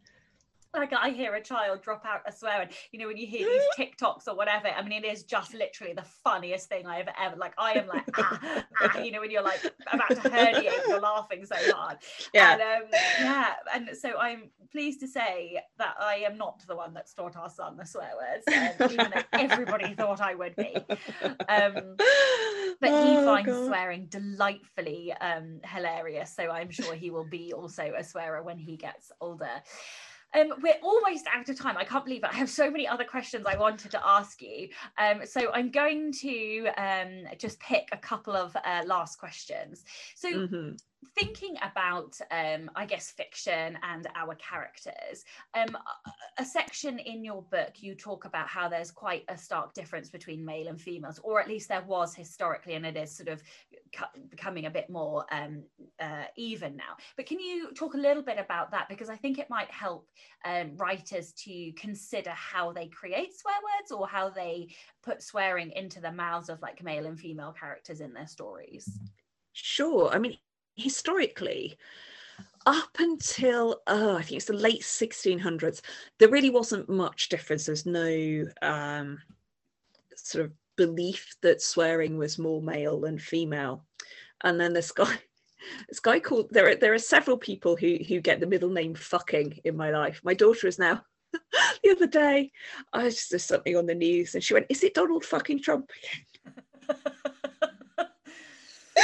like 0.74 0.92
I 0.92 1.10
hear 1.10 1.34
a 1.34 1.42
child 1.42 1.82
drop 1.82 2.04
out 2.06 2.22
a 2.26 2.32
swear, 2.32 2.62
and 2.62 2.70
you 2.92 2.98
know 2.98 3.06
when 3.06 3.16
you 3.16 3.26
hear 3.26 3.46
these 3.46 3.62
TikToks 3.78 4.26
or 4.26 4.34
whatever. 4.34 4.68
I 4.68 4.82
mean, 4.82 5.04
it 5.04 5.06
is 5.06 5.24
just 5.24 5.54
literally 5.54 5.92
the 5.92 6.04
funniest 6.24 6.68
thing 6.68 6.86
I 6.86 6.96
have 6.96 7.08
ever. 7.20 7.36
Like 7.36 7.54
I 7.58 7.72
am 7.72 7.86
like, 7.86 8.04
ah, 8.16 8.64
ah, 8.80 8.98
you 9.00 9.10
know, 9.12 9.20
when 9.20 9.30
you're 9.30 9.42
like 9.42 9.60
about 9.92 10.08
to 10.08 10.16
herniate, 10.16 10.88
you're 10.88 11.00
laughing 11.00 11.44
so 11.44 11.56
hard. 11.74 11.98
Yeah, 12.34 12.52
and, 12.52 12.62
um, 12.62 12.88
yeah. 13.20 13.52
And 13.74 13.90
so 13.96 14.16
I'm 14.18 14.50
pleased 14.70 15.00
to 15.00 15.08
say 15.08 15.60
that 15.78 15.94
I 16.00 16.16
am 16.26 16.38
not 16.38 16.62
the 16.66 16.76
one 16.76 16.94
that's 16.94 17.12
taught 17.12 17.36
our 17.36 17.50
son 17.50 17.76
the 17.76 17.84
swear 17.84 18.12
words, 18.16 18.80
um, 18.80 18.90
even 18.90 19.12
though 19.12 19.22
everybody 19.32 19.94
thought 19.94 20.20
I 20.20 20.34
would 20.34 20.56
be. 20.56 20.74
Um, 21.48 21.96
but 22.80 22.90
he 22.90 23.16
oh, 23.16 23.24
finds 23.24 23.48
God. 23.48 23.66
swearing 23.66 24.06
delightfully 24.06 25.12
um, 25.20 25.60
hilarious, 25.64 26.34
so 26.34 26.50
I'm 26.50 26.70
sure 26.70 26.94
he 26.94 27.10
will 27.10 27.28
be 27.28 27.52
also 27.52 27.92
a 27.96 28.04
swearer 28.04 28.42
when 28.42 28.58
he 28.58 28.76
gets 28.76 29.12
older. 29.20 29.62
Um, 30.34 30.54
we're 30.62 30.78
almost 30.82 31.26
out 31.34 31.48
of 31.48 31.58
time. 31.58 31.76
I 31.76 31.84
can't 31.84 32.04
believe 32.04 32.24
it. 32.24 32.30
I 32.32 32.36
have 32.36 32.50
so 32.50 32.70
many 32.70 32.86
other 32.86 33.04
questions 33.04 33.44
I 33.46 33.56
wanted 33.56 33.90
to 33.90 34.00
ask 34.06 34.40
you. 34.40 34.68
Um, 34.98 35.22
so 35.24 35.52
I'm 35.52 35.70
going 35.70 36.12
to 36.20 36.68
um, 36.76 37.24
just 37.38 37.60
pick 37.60 37.88
a 37.92 37.96
couple 37.96 38.34
of 38.34 38.56
uh, 38.64 38.82
last 38.86 39.16
questions. 39.16 39.84
So, 40.16 40.32
mm-hmm 40.32 40.70
thinking 41.16 41.56
about 41.62 42.18
um, 42.30 42.70
i 42.76 42.84
guess 42.86 43.10
fiction 43.10 43.78
and 43.82 44.08
our 44.14 44.34
characters 44.36 45.24
um, 45.54 45.76
a, 46.38 46.44
section 46.44 46.98
in 46.98 47.24
your 47.24 47.42
book 47.42 47.72
you 47.76 47.94
talk 47.94 48.24
about 48.24 48.48
how 48.48 48.68
there's 48.68 48.90
quite 48.90 49.24
a 49.28 49.36
stark 49.36 49.74
difference 49.74 50.10
between 50.10 50.44
male 50.44 50.68
and 50.68 50.80
females 50.80 51.20
or 51.22 51.40
at 51.40 51.48
least 51.48 51.68
there 51.68 51.84
was 51.86 52.14
historically 52.14 52.74
and 52.74 52.86
it 52.86 52.96
is 52.96 53.14
sort 53.14 53.28
of 53.28 53.42
becoming 54.30 54.66
a 54.66 54.70
bit 54.70 54.88
more 54.88 55.26
um, 55.32 55.62
uh, 56.00 56.24
even 56.36 56.76
now. 56.76 56.96
But 57.16 57.26
can 57.26 57.38
you 57.38 57.72
talk 57.72 57.94
a 57.94 57.98
little 57.98 58.22
bit 58.22 58.38
about 58.38 58.70
that? 58.70 58.88
Because 58.88 59.08
i 59.08 59.16
think 59.16 59.38
it 59.38 59.50
might 59.50 59.70
help 59.70 60.08
um, 60.44 60.76
writers 60.76 61.32
to 61.44 61.72
consider 61.72 62.30
how 62.30 62.72
they 62.72 62.88
create 62.88 63.38
swear 63.38 63.54
words 63.62 63.92
or 63.92 64.06
how 64.06 64.30
they 64.30 64.68
put 65.02 65.22
swearing 65.22 65.70
into 65.72 66.00
the 66.00 66.12
mouths 66.12 66.48
of 66.48 66.60
like 66.62 66.82
male 66.82 67.06
and 67.06 67.18
female 67.18 67.52
characters 67.52 68.00
in 68.00 68.12
their 68.12 68.26
stories. 68.26 68.98
Sure. 69.52 70.10
I 70.12 70.18
mean, 70.18 70.36
historically, 70.76 71.76
up 72.66 72.96
until 72.98 73.80
oh, 73.86 74.16
I 74.16 74.22
think 74.22 74.36
it's 74.36 74.46
the 74.46 74.52
late 74.52 74.82
1600s, 74.82 75.80
there 76.18 76.28
really 76.28 76.50
wasn't 76.50 76.88
much 76.88 77.28
difference. 77.28 77.66
There's 77.66 77.86
no 77.86 78.44
um, 78.62 79.18
sort 80.16 80.44
of 80.44 80.52
belief 80.76 81.34
that 81.42 81.60
swearing 81.60 82.16
was 82.16 82.38
more 82.38 82.62
male 82.62 83.00
than 83.00 83.18
female. 83.18 83.84
And 84.42 84.60
then 84.60 84.72
this 84.72 84.92
guy, 84.92 85.18
this 85.88 86.00
guy 86.00 86.20
called 86.20 86.48
there 86.50 86.68
are 86.68 86.76
there 86.76 86.94
are 86.94 86.98
several 86.98 87.36
people 87.36 87.76
who 87.76 87.98
who 88.08 88.20
get 88.20 88.40
the 88.40 88.46
middle 88.46 88.70
name 88.70 88.94
fucking 88.94 89.60
in 89.64 89.76
my 89.76 89.90
life. 89.90 90.20
My 90.24 90.34
daughter 90.34 90.66
is 90.66 90.78
now 90.78 91.02
the 91.82 91.90
other 91.90 92.06
day, 92.06 92.50
I 92.92 93.04
was 93.04 93.28
just 93.28 93.48
something 93.48 93.76
on 93.76 93.86
the 93.86 93.94
news 93.94 94.34
and 94.34 94.42
she 94.42 94.54
went, 94.54 94.66
Is 94.68 94.82
it 94.82 94.94
Donald 94.94 95.24
fucking 95.24 95.62
Trump 95.62 95.90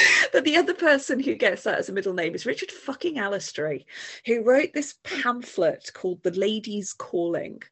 but 0.33 0.45
the 0.45 0.57
other 0.57 0.75
person 0.75 1.21
who 1.21 1.35
gets 1.35 1.65
that 1.65 1.79
as 1.79 1.89
a 1.89 1.93
middle 1.93 2.13
name 2.13 2.35
is 2.35 2.47
Richard 2.47 2.71
fucking 2.71 3.17
Allestree, 3.17 3.85
who 4.27 4.43
wrote 4.43 4.73
this 4.75 4.95
pamphlet 5.05 5.91
called 5.95 6.23
The 6.23 6.33
Ladies 6.33 6.93
Calling. 6.93 7.63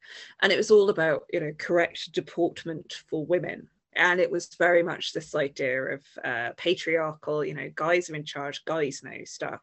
And 0.41 0.53
it 0.53 0.57
was 0.57 0.70
all 0.70 0.91
about, 0.91 1.24
you 1.33 1.41
know, 1.41 1.53
correct 1.59 2.12
deportment 2.12 2.95
for 3.09 3.24
women. 3.24 3.68
And 3.95 4.20
it 4.20 4.31
was 4.31 4.55
very 4.59 4.83
much 4.83 5.12
this 5.12 5.35
idea 5.35 5.83
of 5.83 6.03
uh, 6.22 6.51
patriarchal, 6.59 7.45
you 7.45 7.55
know, 7.55 7.70
guys 7.74 8.11
are 8.11 8.14
in 8.14 8.24
charge, 8.24 8.64
guys 8.66 9.03
know 9.03 9.24
stuff, 9.24 9.62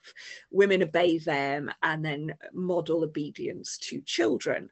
women 0.49 0.81
obey 0.81 1.19
them, 1.19 1.71
and 1.83 2.03
then 2.03 2.33
model 2.51 3.03
obedience 3.03 3.77
to 3.83 4.01
children. 4.01 4.69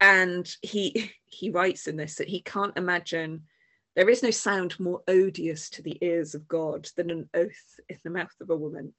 And 0.00 0.52
he 0.62 1.12
he 1.26 1.50
writes 1.50 1.86
in 1.86 1.96
this 1.96 2.16
that 2.16 2.28
he 2.28 2.40
can't 2.40 2.76
imagine 2.76 3.44
there 3.94 4.08
is 4.08 4.22
no 4.22 4.30
sound 4.30 4.78
more 4.80 5.02
odious 5.08 5.70
to 5.70 5.82
the 5.82 5.98
ears 6.00 6.34
of 6.34 6.48
God 6.48 6.88
than 6.96 7.10
an 7.10 7.28
oath 7.34 7.80
in 7.88 7.98
the 8.02 8.10
mouth 8.10 8.34
of 8.40 8.50
a 8.50 8.56
woman. 8.56 8.92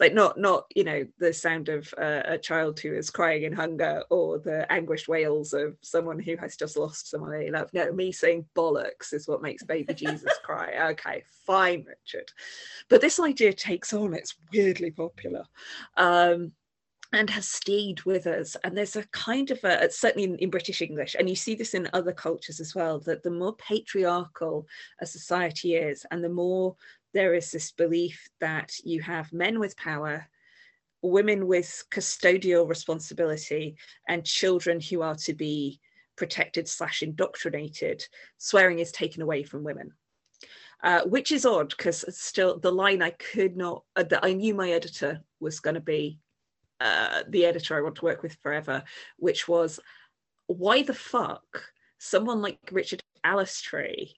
Like 0.00 0.14
not 0.14 0.38
not 0.38 0.64
you 0.74 0.84
know 0.84 1.06
the 1.18 1.32
sound 1.32 1.68
of 1.68 1.92
uh, 1.98 2.22
a 2.24 2.38
child 2.38 2.80
who 2.80 2.94
is 2.94 3.10
crying 3.10 3.42
in 3.42 3.52
hunger 3.52 4.02
or 4.10 4.38
the 4.38 4.70
anguished 4.72 5.08
wails 5.08 5.52
of 5.52 5.76
someone 5.82 6.18
who 6.18 6.36
has 6.36 6.56
just 6.56 6.76
lost 6.76 7.10
someone 7.10 7.30
they 7.30 7.50
love. 7.50 7.68
No, 7.72 7.92
me 7.92 8.12
saying 8.12 8.46
bollocks 8.56 9.12
is 9.12 9.28
what 9.28 9.42
makes 9.42 9.62
baby 9.62 9.94
Jesus 9.94 10.32
cry. 10.42 10.90
Okay, 10.90 11.24
fine, 11.46 11.84
Richard. 11.86 12.30
But 12.88 13.00
this 13.00 13.20
idea 13.20 13.52
takes 13.52 13.92
on. 13.92 14.14
It's 14.14 14.34
weirdly 14.52 14.90
popular. 14.90 15.44
Um, 15.96 16.52
and 17.12 17.30
has 17.30 17.48
stayed 17.48 18.02
with 18.02 18.26
us. 18.26 18.56
And 18.64 18.76
there's 18.76 18.96
a 18.96 19.06
kind 19.08 19.50
of 19.50 19.62
a, 19.64 19.90
certainly 19.90 20.24
in, 20.24 20.36
in, 20.36 20.50
British 20.50 20.82
English, 20.82 21.16
and 21.18 21.28
you 21.28 21.36
see 21.36 21.54
this 21.54 21.74
in 21.74 21.88
other 21.92 22.12
cultures 22.12 22.60
as 22.60 22.74
well, 22.74 23.00
that 23.00 23.22
the 23.22 23.30
more 23.30 23.56
patriarchal 23.56 24.66
a 25.00 25.06
society 25.06 25.74
is, 25.74 26.04
and 26.10 26.22
the 26.22 26.28
more 26.28 26.76
there 27.14 27.34
is 27.34 27.50
this 27.50 27.72
belief 27.72 28.28
that 28.40 28.72
you 28.84 29.00
have 29.00 29.32
men 29.32 29.58
with 29.58 29.76
power, 29.76 30.26
women 31.00 31.46
with 31.46 31.84
custodial 31.90 32.68
responsibility, 32.68 33.76
and 34.06 34.24
children 34.24 34.80
who 34.80 35.00
are 35.00 35.16
to 35.16 35.32
be 35.32 35.80
protected 36.16 36.68
slash 36.68 37.02
indoctrinated, 37.02 38.04
swearing 38.36 38.80
is 38.80 38.92
taken 38.92 39.22
away 39.22 39.42
from 39.42 39.64
women. 39.64 39.92
Uh, 40.80 41.02
which 41.06 41.32
is 41.32 41.44
odd 41.44 41.70
because 41.70 42.04
still 42.16 42.56
the 42.60 42.70
line 42.70 43.02
I 43.02 43.10
could 43.10 43.56
not, 43.56 43.82
uh, 43.96 44.04
that 44.04 44.24
I 44.24 44.32
knew 44.32 44.54
my 44.54 44.70
editor 44.70 45.20
was 45.40 45.58
going 45.58 45.74
to 45.74 45.80
be 45.80 46.20
uh, 46.80 47.22
the 47.28 47.44
editor 47.44 47.76
I 47.76 47.82
want 47.82 47.96
to 47.96 48.04
work 48.04 48.22
with 48.22 48.36
forever, 48.42 48.82
which 49.18 49.48
was 49.48 49.80
why 50.46 50.82
the 50.82 50.94
fuck 50.94 51.62
someone 51.98 52.40
like 52.40 52.58
Richard 52.70 53.02
Allestree 53.24 54.12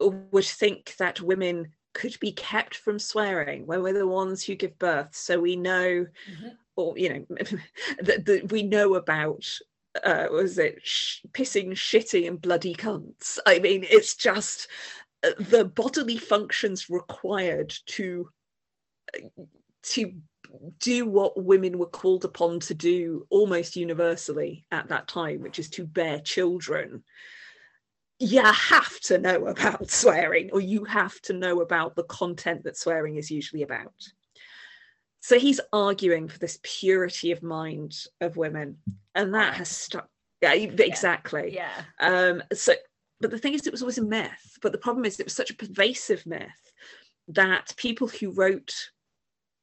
would 0.00 0.44
think 0.44 0.96
that 0.98 1.20
women 1.20 1.68
could 1.94 2.18
be 2.20 2.32
kept 2.32 2.74
from 2.74 2.98
swearing 2.98 3.66
when 3.66 3.82
we're 3.82 3.92
the 3.92 4.06
ones 4.06 4.42
who 4.42 4.54
give 4.54 4.78
birth. 4.78 5.14
So 5.14 5.40
we 5.40 5.56
know, 5.56 6.06
mm-hmm. 6.30 6.48
or 6.76 6.96
you 6.96 7.08
know, 7.10 7.26
that, 8.02 8.24
that 8.24 8.50
we 8.50 8.62
know 8.62 8.94
about 8.94 9.46
uh, 10.02 10.26
was 10.30 10.58
it 10.58 10.80
sh- 10.82 11.20
pissing, 11.32 11.72
shitting, 11.72 12.26
and 12.26 12.40
bloody 12.40 12.74
cunts. 12.74 13.38
I 13.46 13.58
mean, 13.58 13.84
it's 13.88 14.14
just 14.14 14.68
uh, 15.22 15.30
the 15.38 15.64
bodily 15.64 16.16
functions 16.16 16.88
required 16.88 17.74
to 17.86 18.28
to 19.82 20.12
do 20.78 21.06
what 21.06 21.42
women 21.42 21.78
were 21.78 21.86
called 21.86 22.24
upon 22.24 22.60
to 22.60 22.74
do 22.74 23.26
almost 23.30 23.76
universally 23.76 24.64
at 24.70 24.88
that 24.88 25.08
time, 25.08 25.40
which 25.40 25.58
is 25.58 25.70
to 25.70 25.86
bear 25.86 26.20
children. 26.20 27.02
You 28.18 28.44
have 28.44 29.00
to 29.00 29.18
know 29.18 29.46
about 29.46 29.90
swearing, 29.90 30.50
or 30.52 30.60
you 30.60 30.84
have 30.84 31.20
to 31.22 31.32
know 31.32 31.60
about 31.60 31.96
the 31.96 32.04
content 32.04 32.64
that 32.64 32.76
swearing 32.76 33.16
is 33.16 33.30
usually 33.30 33.62
about. 33.62 33.94
So 35.20 35.38
he's 35.38 35.60
arguing 35.72 36.28
for 36.28 36.38
this 36.38 36.58
purity 36.62 37.30
of 37.30 37.42
mind 37.42 37.94
of 38.20 38.36
women, 38.36 38.78
and 39.14 39.34
that 39.34 39.54
has 39.54 39.68
stuck. 39.68 40.08
Yeah, 40.40 40.52
exactly. 40.54 41.54
Yeah. 41.54 41.82
Um, 42.00 42.42
so, 42.52 42.74
but 43.20 43.30
the 43.30 43.38
thing 43.38 43.54
is, 43.54 43.64
it 43.64 43.70
was 43.70 43.82
always 43.82 43.98
a 43.98 44.04
myth. 44.04 44.58
But 44.60 44.72
the 44.72 44.78
problem 44.78 45.04
is, 45.04 45.20
it 45.20 45.26
was 45.26 45.34
such 45.34 45.50
a 45.50 45.54
pervasive 45.54 46.26
myth 46.26 46.72
that 47.28 47.72
people 47.76 48.08
who 48.08 48.32
wrote 48.32 48.74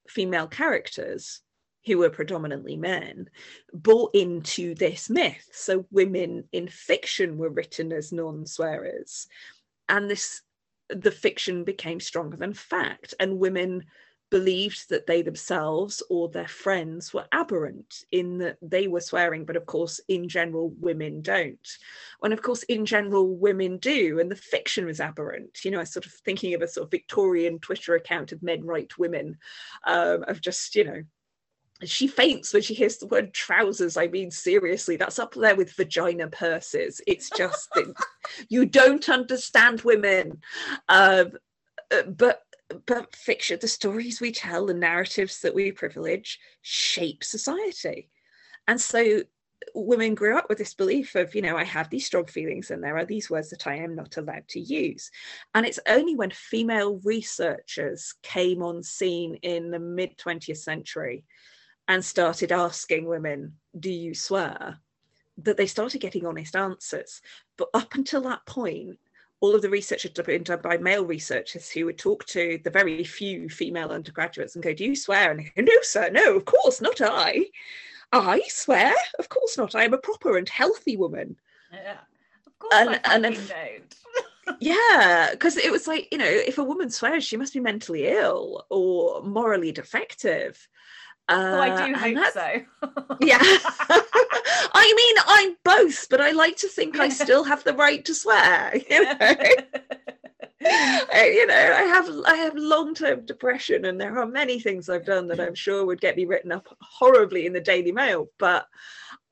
female 0.09 0.47
characters 0.47 1.41
who 1.85 1.97
were 1.97 2.09
predominantly 2.09 2.75
men 2.75 3.29
bought 3.73 4.13
into 4.13 4.75
this 4.75 5.09
myth. 5.09 5.47
So 5.53 5.85
women 5.91 6.45
in 6.51 6.67
fiction 6.67 7.37
were 7.37 7.49
written 7.49 7.91
as 7.91 8.11
non-swearers. 8.11 9.27
And 9.87 10.09
this 10.09 10.41
the 10.89 11.11
fiction 11.11 11.63
became 11.63 11.99
stronger 11.99 12.35
than 12.35 12.53
fact. 12.53 13.13
And 13.19 13.39
women 13.39 13.85
believed 14.29 14.89
that 14.89 15.07
they 15.07 15.21
themselves 15.21 16.03
or 16.09 16.29
their 16.29 16.47
friends 16.47 17.13
were 17.13 17.25
aberrant 17.31 18.03
in 18.11 18.37
that 18.39 18.57
they 18.61 18.87
were 18.87 19.01
swearing, 19.01 19.45
but 19.45 19.55
of 19.55 19.65
course, 19.65 19.99
in 20.07 20.29
general, 20.29 20.73
women 20.79 21.21
don't. 21.21 21.67
When, 22.19 22.33
of 22.33 22.41
course, 22.41 22.63
in 22.63 22.85
general, 22.85 23.35
women 23.35 23.77
do, 23.77 24.19
and 24.19 24.29
the 24.29 24.35
fiction 24.35 24.85
was 24.85 24.99
aberrant. 24.99 25.63
You 25.63 25.71
know, 25.71 25.79
I 25.79 25.83
sort 25.83 26.05
of 26.05 26.11
thinking 26.11 26.53
of 26.53 26.61
a 26.61 26.67
sort 26.67 26.85
of 26.85 26.91
Victorian 26.91 27.59
Twitter 27.59 27.95
account 27.95 28.31
of 28.31 28.43
men 28.43 28.65
right 28.65 28.91
women, 28.97 29.37
um, 29.85 30.23
of 30.27 30.41
just, 30.41 30.75
you 30.75 30.83
know, 30.83 31.03
she 31.85 32.07
faints 32.07 32.53
when 32.53 32.61
she 32.61 32.73
hears 32.73 32.97
the 32.97 33.07
word 33.07 33.33
trousers. 33.33 33.95
I 33.95 34.07
mean, 34.07 34.31
seriously, 34.31 34.97
that's 34.97 35.19
up 35.19 35.33
there 35.33 35.55
with 35.55 35.73
vagina 35.73 36.27
purses. 36.27 37.01
It's 37.07 37.29
just 37.29 37.69
you 38.49 38.65
don't 38.65 39.07
understand 39.07 39.81
women. 39.81 40.41
Um, 40.89 41.31
uh, 41.91 42.03
but 42.03 42.43
but 42.85 43.15
fiction, 43.15 43.57
the 43.59 43.67
stories 43.67 44.21
we 44.21 44.31
tell, 44.31 44.65
the 44.65 44.73
narratives 44.73 45.41
that 45.41 45.55
we 45.55 45.71
privilege 45.71 46.39
shape 46.61 47.23
society. 47.23 48.09
And 48.67 48.79
so 48.79 49.23
women 49.73 50.15
grew 50.15 50.37
up 50.37 50.47
with 50.49 50.57
this 50.57 50.73
belief 50.73 51.15
of, 51.15 51.33
you 51.35 51.41
know, 51.41 51.57
I 51.57 51.63
have 51.63 51.89
these 51.89 52.05
strong 52.05 52.25
feelings 52.25 52.71
and 52.71 52.83
there 52.83 52.97
are 52.97 53.05
these 53.05 53.29
words 53.29 53.49
that 53.49 53.67
I 53.67 53.75
am 53.75 53.95
not 53.95 54.17
allowed 54.17 54.47
to 54.49 54.59
use. 54.59 55.09
And 55.53 55.65
it's 55.65 55.79
only 55.87 56.15
when 56.15 56.31
female 56.31 56.99
researchers 57.03 58.13
came 58.23 58.61
on 58.61 58.83
scene 58.83 59.35
in 59.41 59.71
the 59.71 59.79
mid 59.79 60.17
20th 60.17 60.57
century 60.57 61.25
and 61.87 62.03
started 62.05 62.51
asking 62.51 63.05
women, 63.05 63.53
Do 63.77 63.91
you 63.91 64.13
swear? 64.13 64.79
that 65.43 65.57
they 65.57 65.67
started 65.67 66.01
getting 66.01 66.25
honest 66.25 66.55
answers. 66.55 67.21
But 67.57 67.69
up 67.73 67.95
until 67.95 68.21
that 68.23 68.45
point, 68.45 68.99
all 69.41 69.55
of 69.55 69.61
the 69.61 69.69
research 69.69 70.03
had 70.03 70.13
been 70.25 70.43
done 70.43 70.59
by 70.61 70.77
male 70.77 71.05
researchers 71.05 71.69
who 71.69 71.85
would 71.85 71.97
talk 71.97 72.25
to 72.25 72.59
the 72.63 72.69
very 72.69 73.03
few 73.03 73.49
female 73.49 73.89
undergraduates 73.89 74.55
and 74.55 74.63
go, 74.63 74.73
Do 74.73 74.85
you 74.85 74.95
swear? 74.95 75.31
And 75.31 75.45
go, 75.55 75.61
No, 75.61 75.81
sir, 75.81 76.09
no, 76.09 76.35
of 76.35 76.45
course 76.45 76.81
not 76.81 77.01
I. 77.01 77.45
I 78.11 78.41
swear? 78.47 78.93
Of 79.17 79.29
course 79.29 79.57
not. 79.57 79.75
I 79.75 79.83
am 79.83 79.93
a 79.93 79.97
proper 79.97 80.37
and 80.37 80.49
healthy 80.49 80.97
woman. 80.97 81.37
Yeah. 81.71 81.97
Of 82.45 82.59
course 82.59 82.73
and, 82.75 82.89
I 82.89 83.15
and 83.15 83.25
if, 83.27 83.49
don't. 83.49 83.95
yeah, 84.59 85.29
because 85.31 85.57
it 85.57 85.71
was 85.71 85.87
like, 85.87 86.07
you 86.11 86.17
know, 86.17 86.25
if 86.25 86.57
a 86.57 86.63
woman 86.63 86.89
swears, 86.89 87.23
she 87.23 87.37
must 87.37 87.53
be 87.53 87.59
mentally 87.59 88.07
ill 88.07 88.65
or 88.69 89.21
morally 89.21 89.71
defective. 89.71 90.67
Uh, 91.29 91.51
oh, 91.53 91.61
I 91.61 91.87
do 91.87 91.93
hope 91.93 92.17
so. 92.33 92.41
yeah. 93.21 93.37
I 94.73 94.93
mean, 94.95 95.15
I'm 95.27 95.55
both, 95.63 96.09
but 96.09 96.21
I 96.21 96.31
like 96.31 96.57
to 96.57 96.67
think 96.67 96.99
I 96.99 97.09
still 97.09 97.43
have 97.43 97.63
the 97.63 97.73
right 97.73 98.03
to 98.05 98.15
swear. 98.15 98.73
You 98.89 99.03
know, 99.03 99.13
you 101.23 101.47
know, 101.47 101.73
I 101.77 101.83
have 101.83 102.09
I 102.25 102.35
have 102.35 102.53
long 102.55 102.93
term 102.93 103.25
depression, 103.25 103.85
and 103.85 103.99
there 103.99 104.19
are 104.19 104.25
many 104.25 104.59
things 104.59 104.89
I've 104.89 105.05
done 105.05 105.27
that 105.27 105.39
I'm 105.39 105.55
sure 105.55 105.85
would 105.85 106.01
get 106.01 106.17
me 106.17 106.25
written 106.25 106.51
up 106.51 106.67
horribly 106.81 107.45
in 107.45 107.53
the 107.53 107.61
Daily 107.61 107.93
Mail. 107.93 108.27
But 108.37 108.65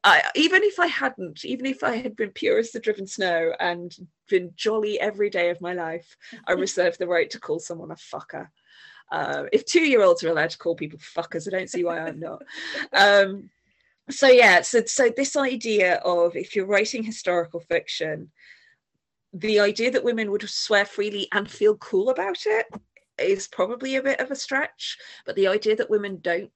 I, 0.05 0.23
even 0.35 0.63
if 0.63 0.79
I 0.79 0.87
hadn't, 0.87 1.43
even 1.43 1.65
if 1.65 1.83
I 1.83 1.97
had 1.97 2.15
been 2.15 2.31
pure 2.31 2.59
as 2.59 2.71
the 2.71 2.79
driven 2.79 3.07
snow 3.07 3.51
and 3.59 3.93
been 4.29 4.53
jolly 4.55 5.01
every 5.01 5.29
day 5.29 5.49
of 5.49 5.59
my 5.59 5.73
life, 5.73 6.15
I 6.47 6.53
reserve 6.53 6.97
the 6.97 7.07
right 7.07 7.29
to 7.31 7.41
call 7.41 7.59
someone 7.59 7.91
a 7.91 7.95
fucker. 7.95 8.47
Uh, 9.11 9.43
if 9.53 9.65
two 9.65 9.85
year 9.85 10.01
olds 10.01 10.23
are 10.23 10.29
allowed 10.29 10.49
to 10.49 10.57
call 10.57 10.75
people 10.75 10.99
fuckers, 10.99 11.47
I 11.47 11.51
don't 11.51 11.69
see 11.69 11.83
why 11.83 11.99
I'm 11.99 12.19
not. 12.19 12.43
Um, 12.93 13.49
so 14.09 14.27
yeah, 14.27 14.61
so 14.61 14.83
so 14.85 15.09
this 15.15 15.35
idea 15.35 15.95
of 16.05 16.35
if 16.35 16.55
you're 16.55 16.65
writing 16.65 17.03
historical 17.03 17.59
fiction, 17.59 18.31
the 19.33 19.59
idea 19.59 19.91
that 19.91 20.03
women 20.03 20.31
would 20.31 20.47
swear 20.49 20.85
freely 20.85 21.27
and 21.33 21.49
feel 21.49 21.75
cool 21.77 22.09
about 22.09 22.45
it 22.45 22.67
is 23.19 23.47
probably 23.47 23.95
a 23.95 24.03
bit 24.03 24.19
of 24.19 24.31
a 24.31 24.35
stretch. 24.35 24.97
But 25.25 25.35
the 25.35 25.47
idea 25.47 25.75
that 25.75 25.89
women 25.89 26.19
don't 26.21 26.51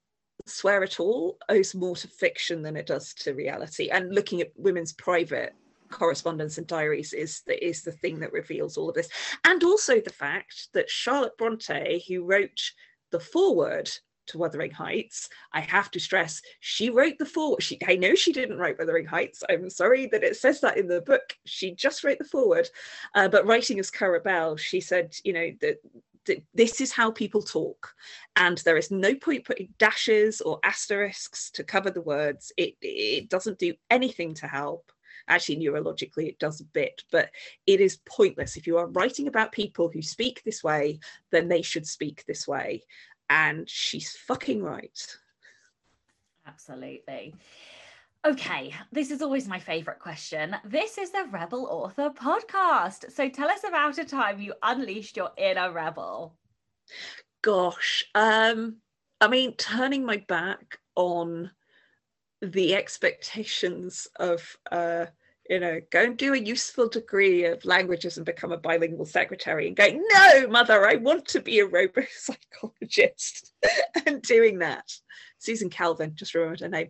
swear 0.45 0.84
at 0.84 0.99
all 0.99 1.38
owes 1.49 1.76
more 1.76 1.95
to 1.95 2.07
fiction 2.07 2.61
than 2.61 2.76
it 2.76 2.88
does 2.88 3.14
to 3.15 3.34
reality. 3.34 3.90
And 3.90 4.14
looking 4.14 4.41
at 4.41 4.52
women's 4.56 4.94
private 4.94 5.53
correspondence 5.92 6.58
and 6.58 6.68
diaries 6.68 7.14
is 7.14 7.42
the, 7.46 7.66
is 7.66 7.84
the 7.84 7.92
thing 7.92 8.20
that 8.20 8.34
reveals 8.34 8.78
all 8.78 8.90
of 8.90 8.96
this. 8.96 9.10
And 9.44 9.64
also 9.64 10.00
the 10.00 10.14
fact 10.14 10.70
that 10.74 10.90
Charlotte 10.90 11.38
Bronte, 11.38 12.04
who 12.08 12.24
wrote 12.24 12.72
the 13.12 13.20
foreword 13.20 13.90
to 14.28 14.38
Wuthering 14.38 14.72
Heights, 14.72 15.30
I 15.54 15.62
have 15.62 15.92
to 15.92 16.00
stress, 16.00 16.42
she 16.60 16.90
wrote 16.90 17.18
the 17.18 17.26
foreword. 17.26 17.64
She, 17.64 17.78
I 17.88 17.96
know 17.96 18.16
she 18.16 18.32
didn't 18.32 18.60
write 18.60 18.80
Wuthering 18.80 19.06
Heights. 19.06 19.44
I'm 19.50 19.70
sorry 19.70 20.08
that 20.08 20.24
it 20.24 20.38
says 20.38 20.62
that 20.62 20.78
in 20.78 20.88
the 20.88 21.02
book. 21.02 21.36
She 21.46 21.76
just 21.76 22.04
wrote 22.04 22.20
the 22.20 22.26
foreword. 22.26 22.70
Uh, 23.16 23.28
but 23.28 23.46
writing 23.46 23.80
as 23.80 23.92
Currer 23.92 24.22
Bell, 24.22 24.56
she 24.58 24.80
said, 24.80 25.16
you 25.24 25.34
know, 25.34 25.52
that 25.62 25.78
this 26.54 26.82
is 26.82 26.92
how 26.92 27.12
people 27.12 27.42
talk 27.42 27.94
and 28.36 28.60
there 28.60 28.78
is 28.78 28.92
no 28.92 29.16
point 29.16 29.46
putting 29.46 29.74
dashes 29.78 30.42
or 30.42 30.60
asterisks 30.64 31.50
to 31.52 31.64
cover 31.64 31.90
the 31.90 32.02
words 32.02 32.52
it, 32.58 32.76
it 32.82 33.30
doesn't 33.30 33.60
do 33.60 33.74
anything 33.90 34.34
to 34.36 34.48
help 34.48 34.92
actually 35.27 35.57
neurologically 35.57 36.27
it 36.27 36.39
does 36.39 36.61
a 36.61 36.65
bit 36.65 37.03
but 37.11 37.30
it 37.68 37.80
is 37.81 37.99
pointless 38.06 38.56
if 38.56 38.68
you 38.68 38.77
are 38.77 38.88
writing 38.88 39.27
about 39.27 39.52
people 39.52 39.89
who 39.89 40.02
speak 40.02 40.41
this 40.43 40.64
way 40.64 40.99
then 41.31 41.48
they 41.48 41.61
should 41.61 41.88
speak 41.88 42.23
this 42.26 42.48
way 42.48 42.84
and 43.30 43.69
she's 43.69 44.15
fucking 44.18 44.61
right 44.61 45.18
absolutely 46.45 47.34
Okay, 48.23 48.72
this 48.91 49.10
is 49.10 49.23
always 49.23 49.48
my 49.48 49.57
favorite 49.57 49.98
question. 49.98 50.56
This 50.64 50.99
is 50.99 51.10
the 51.10 51.26
Rebel 51.31 51.65
Author 51.65 52.11
podcast. 52.11 53.11
So 53.11 53.27
tell 53.30 53.49
us 53.49 53.64
about 53.68 53.98
a 53.98 54.06
time 54.06 54.39
you 54.39 54.53
unleashed 54.61 55.18
your 55.18 55.31
inner 55.38 55.72
rebel. 55.72 56.35
Gosh, 57.41 58.06
um 58.14 58.77
I 59.19 59.27
mean 59.27 59.56
turning 59.56 60.06
my 60.06 60.18
back 60.18 60.77
on 60.95 61.49
the 62.42 62.76
expectations 62.76 64.08
of 64.20 64.58
uh, 64.72 65.06
you 65.50 65.60
know 65.60 65.82
go 65.92 66.04
and 66.04 66.18
do 66.18 66.34
a 66.34 66.40
useful 66.40 66.88
degree 66.88 67.46
of 67.46 67.64
languages 67.66 68.18
and 68.18 68.26
become 68.26 68.52
a 68.52 68.58
bilingual 68.58 69.06
secretary 69.06 69.68
and 69.68 69.76
going 69.76 70.02
no 70.14 70.48
mother 70.48 70.88
i 70.88 70.96
want 70.96 71.26
to 71.26 71.42
be 71.42 71.60
a 71.60 71.66
robot 71.66 72.06
psychologist 72.12 73.52
and 74.06 74.22
doing 74.22 74.60
that. 74.60 74.92
Susan 75.38 75.70
calvin 75.70 76.12
just 76.16 76.36
remembered 76.36 76.60
her 76.60 76.70
name. 76.70 76.90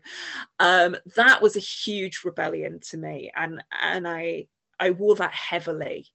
Um, 0.59 0.97
that 1.15 1.41
was 1.41 1.55
a 1.55 1.61
huge 1.61 2.21
rebellion 2.25 2.79
to 2.89 2.97
me. 2.97 3.31
And 3.35 3.63
and 3.81 4.07
i 4.07 4.47
i 4.79 4.91
wore 4.91 5.15
that 5.15 5.33
heavily 5.33 6.07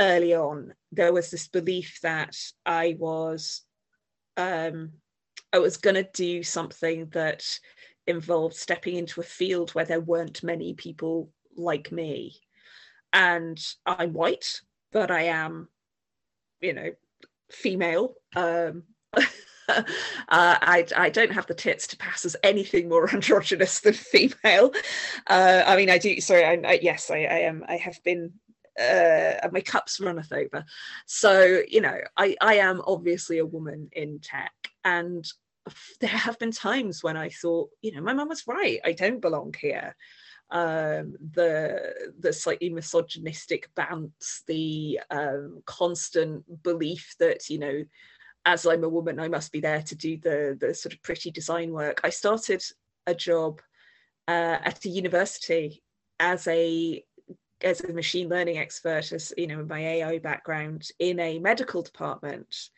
early 0.00 0.34
on. 0.34 0.74
There 0.92 1.12
was 1.12 1.30
this 1.30 1.48
belief 1.48 2.00
that 2.02 2.36
i 2.64 2.96
was 2.98 3.62
um 4.36 4.92
i 5.52 5.58
was 5.58 5.76
going 5.76 5.96
to 5.96 6.08
do 6.12 6.42
something 6.42 7.06
that 7.12 7.58
involved 8.06 8.54
stepping 8.54 8.96
into 8.96 9.20
a 9.20 9.24
field 9.24 9.70
where 9.70 9.84
there 9.84 10.00
weren't 10.00 10.42
many 10.42 10.74
people 10.74 11.30
like 11.56 11.90
me. 11.90 12.36
And 13.12 13.58
I'm 13.84 14.12
white, 14.12 14.60
but 14.92 15.10
I 15.10 15.22
am, 15.22 15.68
you 16.60 16.72
know, 16.72 16.90
female. 17.50 18.14
Um, 18.34 18.84
uh, 19.68 19.82
I, 20.28 20.86
I 20.96 21.10
don't 21.10 21.32
have 21.32 21.46
the 21.46 21.54
tits 21.54 21.86
to 21.88 21.96
pass 21.96 22.24
as 22.24 22.36
anything 22.42 22.88
more 22.88 23.10
androgynous 23.14 23.80
than 23.80 23.94
female. 23.94 24.72
Uh, 25.26 25.62
I 25.66 25.76
mean, 25.76 25.90
I 25.90 25.98
do. 25.98 26.20
Sorry, 26.20 26.44
I, 26.44 26.60
I, 26.64 26.78
yes, 26.82 27.10
I, 27.10 27.18
I 27.18 27.38
am. 27.40 27.64
I 27.68 27.76
have 27.76 28.02
been. 28.04 28.32
Uh, 28.78 29.48
my 29.52 29.62
cups 29.62 29.98
runneth 30.00 30.30
over. 30.30 30.62
So 31.06 31.62
you 31.66 31.80
know, 31.80 31.98
I 32.18 32.36
I 32.42 32.56
am 32.56 32.82
obviously 32.86 33.38
a 33.38 33.46
woman 33.46 33.88
in 33.92 34.20
tech, 34.20 34.52
and 34.84 35.26
there 36.00 36.10
have 36.10 36.38
been 36.38 36.52
times 36.52 37.02
when 37.02 37.16
I 37.16 37.28
thought, 37.30 37.70
you 37.82 37.92
know, 37.92 38.00
my 38.00 38.12
mum 38.14 38.28
was 38.28 38.46
right. 38.46 38.80
I 38.84 38.92
don't 38.92 39.20
belong 39.20 39.54
here. 39.60 39.96
um, 40.50 41.16
the 41.34 41.92
the 42.20 42.32
slightly 42.32 42.70
misogynistic 42.70 43.68
bants, 43.74 44.44
the 44.46 45.00
um, 45.10 45.62
constant 45.66 46.62
belief 46.62 47.16
that 47.18 47.48
you 47.50 47.58
know, 47.58 47.84
as 48.44 48.66
I'm 48.66 48.84
a 48.84 48.88
woman, 48.88 49.18
I 49.20 49.28
must 49.28 49.52
be 49.52 49.60
there 49.60 49.82
to 49.82 49.94
do 49.96 50.16
the 50.18 50.56
the 50.60 50.74
sort 50.74 50.94
of 50.94 51.02
pretty 51.02 51.30
design 51.30 51.72
work. 51.72 52.00
I 52.04 52.10
started 52.10 52.62
a 53.06 53.14
job 53.14 53.60
uh, 54.28 54.58
at 54.64 54.84
a 54.84 54.88
university 54.88 55.82
as 56.20 56.46
a 56.48 57.04
as 57.62 57.80
a 57.80 57.92
machine 57.92 58.28
learning 58.28 58.58
expert, 58.58 59.12
as 59.12 59.32
you 59.36 59.46
know, 59.46 59.64
my 59.64 59.80
AI 59.80 60.18
background 60.18 60.88
in 60.98 61.18
a 61.20 61.38
medical 61.38 61.82
department. 61.82 62.70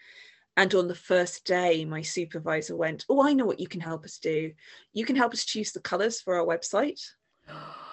And 0.59 0.75
on 0.75 0.89
the 0.89 0.95
first 0.97 1.45
day, 1.45 1.85
my 1.85 2.03
supervisor 2.03 2.75
went, 2.75 3.05
Oh, 3.09 3.25
I 3.25 3.33
know 3.33 3.47
what 3.47 3.61
you 3.61 3.69
can 3.69 3.81
help 3.81 4.05
us 4.05 4.19
do. 4.19 4.51
You 4.93 5.05
can 5.05 5.15
help 5.15 5.33
us 5.33 5.45
choose 5.45 5.71
the 5.71 5.79
colors 5.79 6.21
for 6.21 6.35
our 6.35 6.45
website. 6.45 7.01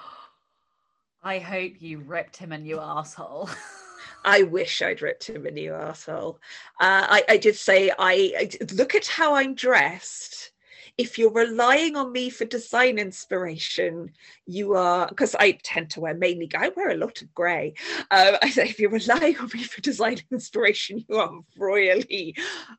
I 1.23 1.37
hope 1.37 1.73
you 1.79 1.99
ripped 1.99 2.37
him 2.37 2.51
a 2.51 2.57
new 2.57 2.79
asshole. 2.79 3.51
I 4.25 4.41
wish 4.41 4.81
I'd 4.81 5.03
ripped 5.03 5.29
him 5.29 5.45
a 5.45 5.51
new 5.51 5.75
asshole. 5.75 6.39
Uh, 6.79 7.05
I, 7.07 7.23
I 7.29 7.37
did 7.37 7.55
say, 7.55 7.91
I, 7.99 8.33
I 8.35 8.49
look 8.73 8.95
at 8.95 9.05
how 9.05 9.35
I'm 9.35 9.53
dressed 9.53 10.51
if 10.97 11.17
you're 11.17 11.31
relying 11.31 11.97
on 11.97 12.11
me 12.11 12.29
for 12.29 12.45
design 12.45 12.97
inspiration, 12.97 14.11
you 14.45 14.75
are 14.75 15.07
because 15.07 15.35
I 15.35 15.51
tend 15.63 15.89
to 15.91 15.99
wear 15.99 16.13
mainly 16.13 16.49
I 16.55 16.69
wear 16.69 16.91
a 16.91 16.97
lot 16.97 17.21
of 17.21 17.33
grey. 17.33 17.73
Um, 18.11 18.35
I 18.41 18.49
say 18.49 18.65
if 18.65 18.79
you're 18.79 18.89
relying 18.89 19.37
on 19.37 19.49
me 19.53 19.63
for 19.63 19.81
design 19.81 20.19
inspiration, 20.31 21.03
you 21.07 21.17
are 21.17 21.39
royally. 21.57 22.35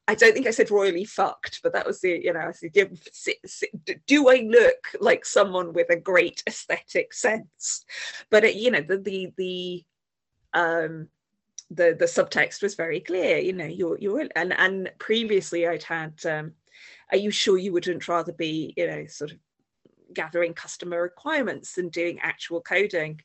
I 0.08 0.14
don't 0.14 0.32
think 0.32 0.46
I 0.46 0.52
said 0.52 0.70
royally 0.70 1.04
fucked, 1.04 1.60
but 1.62 1.74
that 1.74 1.86
was 1.86 2.00
the 2.00 2.20
you 2.22 2.32
know. 2.32 2.40
I 2.40 2.52
said, 2.52 2.72
do 4.06 4.28
I 4.28 4.46
look 4.48 4.88
like 5.00 5.26
someone 5.26 5.72
with 5.72 5.90
a 5.90 5.96
great 5.96 6.42
aesthetic 6.46 7.12
sense? 7.12 7.84
But 8.30 8.44
it, 8.44 8.56
you 8.56 8.70
know 8.70 8.80
the 8.80 8.98
the 8.98 9.32
the 9.36 9.84
um 10.54 11.08
the 11.70 11.96
the 11.98 12.04
subtext 12.04 12.62
was 12.62 12.76
very 12.76 13.00
clear 13.00 13.38
you 13.38 13.52
know 13.52 13.64
you're 13.64 13.98
you're 13.98 14.24
and 14.36 14.52
and 14.52 14.88
previously 14.98 15.66
i'd 15.66 15.82
had 15.82 16.14
um 16.24 16.52
are 17.10 17.18
you 17.18 17.30
sure 17.30 17.58
you 17.58 17.72
wouldn't 17.72 18.08
rather 18.08 18.32
be 18.32 18.74
you 18.76 18.86
know 18.86 19.06
sort 19.06 19.32
of 19.32 19.38
gathering 20.12 20.54
customer 20.54 21.02
requirements 21.02 21.78
and 21.78 21.90
doing 21.92 22.18
actual 22.20 22.60
coding? 22.60 23.20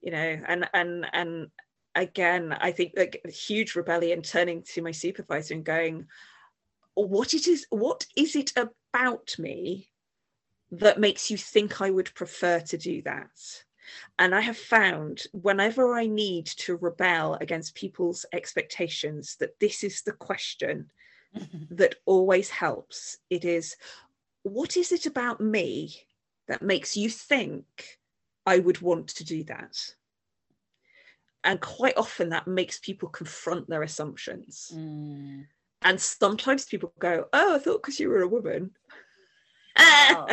You 0.00 0.12
know 0.12 0.40
and 0.46 0.68
and 0.72 1.06
and 1.12 1.50
again 1.94 2.56
i 2.60 2.70
think 2.70 2.92
like 2.96 3.20
a 3.26 3.30
huge 3.30 3.74
rebellion 3.74 4.22
turning 4.22 4.62
to 4.62 4.82
my 4.82 4.92
supervisor 4.92 5.54
and 5.54 5.64
going 5.64 6.06
what 6.94 7.34
it 7.34 7.46
is 7.46 7.66
what 7.70 8.06
is 8.16 8.36
it 8.36 8.52
about 8.56 9.34
me 9.38 9.88
that 10.70 11.00
makes 11.00 11.30
you 11.30 11.36
think 11.36 11.80
i 11.80 11.90
would 11.90 12.14
prefer 12.14 12.60
to 12.60 12.78
do 12.78 13.02
that? 13.02 13.30
And 14.18 14.34
i 14.34 14.40
have 14.40 14.56
found 14.56 15.24
whenever 15.32 15.94
i 15.94 16.06
need 16.06 16.46
to 16.46 16.76
rebel 16.76 17.36
against 17.40 17.74
people's 17.74 18.24
expectations 18.32 19.36
that 19.40 19.58
this 19.58 19.82
is 19.82 20.02
the 20.02 20.12
question 20.12 20.90
that 21.70 21.96
always 22.06 22.50
helps. 22.50 23.18
It 23.28 23.44
is, 23.44 23.76
what 24.42 24.76
is 24.76 24.92
it 24.92 25.06
about 25.06 25.40
me 25.40 25.94
that 26.48 26.62
makes 26.62 26.96
you 26.96 27.08
think 27.10 27.98
I 28.46 28.58
would 28.58 28.80
want 28.80 29.08
to 29.08 29.24
do 29.24 29.44
that? 29.44 29.76
And 31.42 31.60
quite 31.60 31.96
often 31.96 32.30
that 32.30 32.46
makes 32.46 32.78
people 32.78 33.08
confront 33.08 33.68
their 33.68 33.82
assumptions. 33.82 34.70
Mm. 34.74 35.46
And 35.82 36.00
sometimes 36.00 36.66
people 36.66 36.92
go, 36.98 37.26
Oh, 37.32 37.54
I 37.54 37.58
thought 37.58 37.82
because 37.82 37.98
you 37.98 38.10
were 38.10 38.22
a 38.22 38.28
woman. 38.28 38.72
wow. 39.78 40.26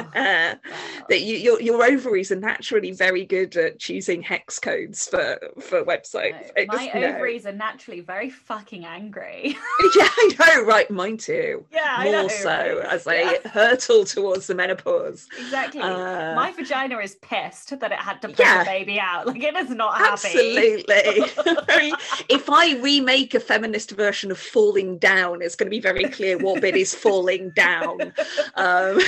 that 1.10 1.22
you, 1.22 1.38
your 1.38 1.62
your 1.62 1.84
ovaries 1.84 2.32
are 2.32 2.38
naturally 2.38 2.92
very 2.92 3.24
good 3.24 3.56
at 3.56 3.80
choosing 3.80 4.22
hex 4.22 4.58
codes 4.60 5.08
for 5.08 5.38
for 5.62 5.84
websites. 5.84 6.50
No, 6.58 6.66
my 6.68 6.92
ovaries 6.94 7.46
are 7.46 7.54
naturally 7.54 8.02
very 8.02 8.30
fucking 8.30 8.86
angry. 8.86 9.56
yeah, 9.96 10.08
I 10.10 10.36
know, 10.40 10.64
right? 10.64 10.90
Mine 10.90 11.18
too. 11.18 11.64
Yeah, 11.72 12.00
more 12.04 12.12
know, 12.12 12.28
so 12.28 12.50
right? 12.50 12.88
as 12.88 13.06
yeah. 13.06 13.34
I 13.46 13.48
hurtle 13.50 14.06
towards 14.06 14.48
the 14.48 14.56
menopause. 14.56 15.28
Exactly. 15.40 15.82
Uh, 15.82 16.34
my 16.36 16.52
vagina 16.52 16.98
is 16.98 17.16
pissed 17.16 17.80
that 17.80 17.92
it 17.92 18.00
had 18.00 18.22
to 18.24 18.30
put 18.30 18.40
yeah. 18.40 18.64
the 18.64 18.66
baby 18.66 19.00
out. 19.00 19.28
Like 19.28 19.44
it 19.44 19.56
is 19.56 19.70
not 19.70 19.98
happy. 19.98 20.88
Absolutely. 20.88 20.88
if 22.30 22.50
I 22.50 22.76
remake 22.82 23.34
a 23.36 23.40
feminist 23.40 23.92
version 23.92 24.32
of 24.32 24.40
falling 24.40 24.98
down, 24.98 25.42
it's 25.42 25.56
going 25.56 25.68
to 25.68 25.76
be 25.76 25.80
very 25.80 26.06
clear 26.06 26.38
what 26.38 26.62
bit 26.62 26.76
is 26.76 26.96
falling 26.96 27.52
down. 27.52 28.14
Um, 28.56 29.00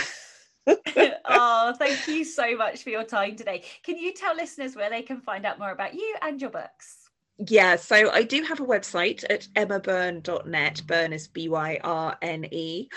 oh, 1.25 1.73
thank 1.77 2.07
you 2.07 2.23
so 2.23 2.55
much 2.55 2.83
for 2.83 2.89
your 2.89 3.03
time 3.03 3.35
today. 3.35 3.63
Can 3.83 3.97
you 3.97 4.13
tell 4.13 4.35
listeners 4.35 4.75
where 4.75 4.89
they 4.89 5.01
can 5.01 5.21
find 5.21 5.45
out 5.45 5.59
more 5.59 5.71
about 5.71 5.93
you 5.93 6.15
and 6.21 6.39
your 6.41 6.49
books? 6.49 7.09
Yeah, 7.47 7.77
so 7.77 8.11
I 8.11 8.23
do 8.23 8.43
have 8.43 8.59
a 8.59 8.65
website 8.65 9.23
at 9.29 9.47
emmabyrne.net. 9.55 10.81
Burn 10.85 11.13
is 11.13 11.29
B 11.29 11.47
Y 11.47 11.79
R 11.81 12.17
N 12.21 12.45
E. 12.51 12.89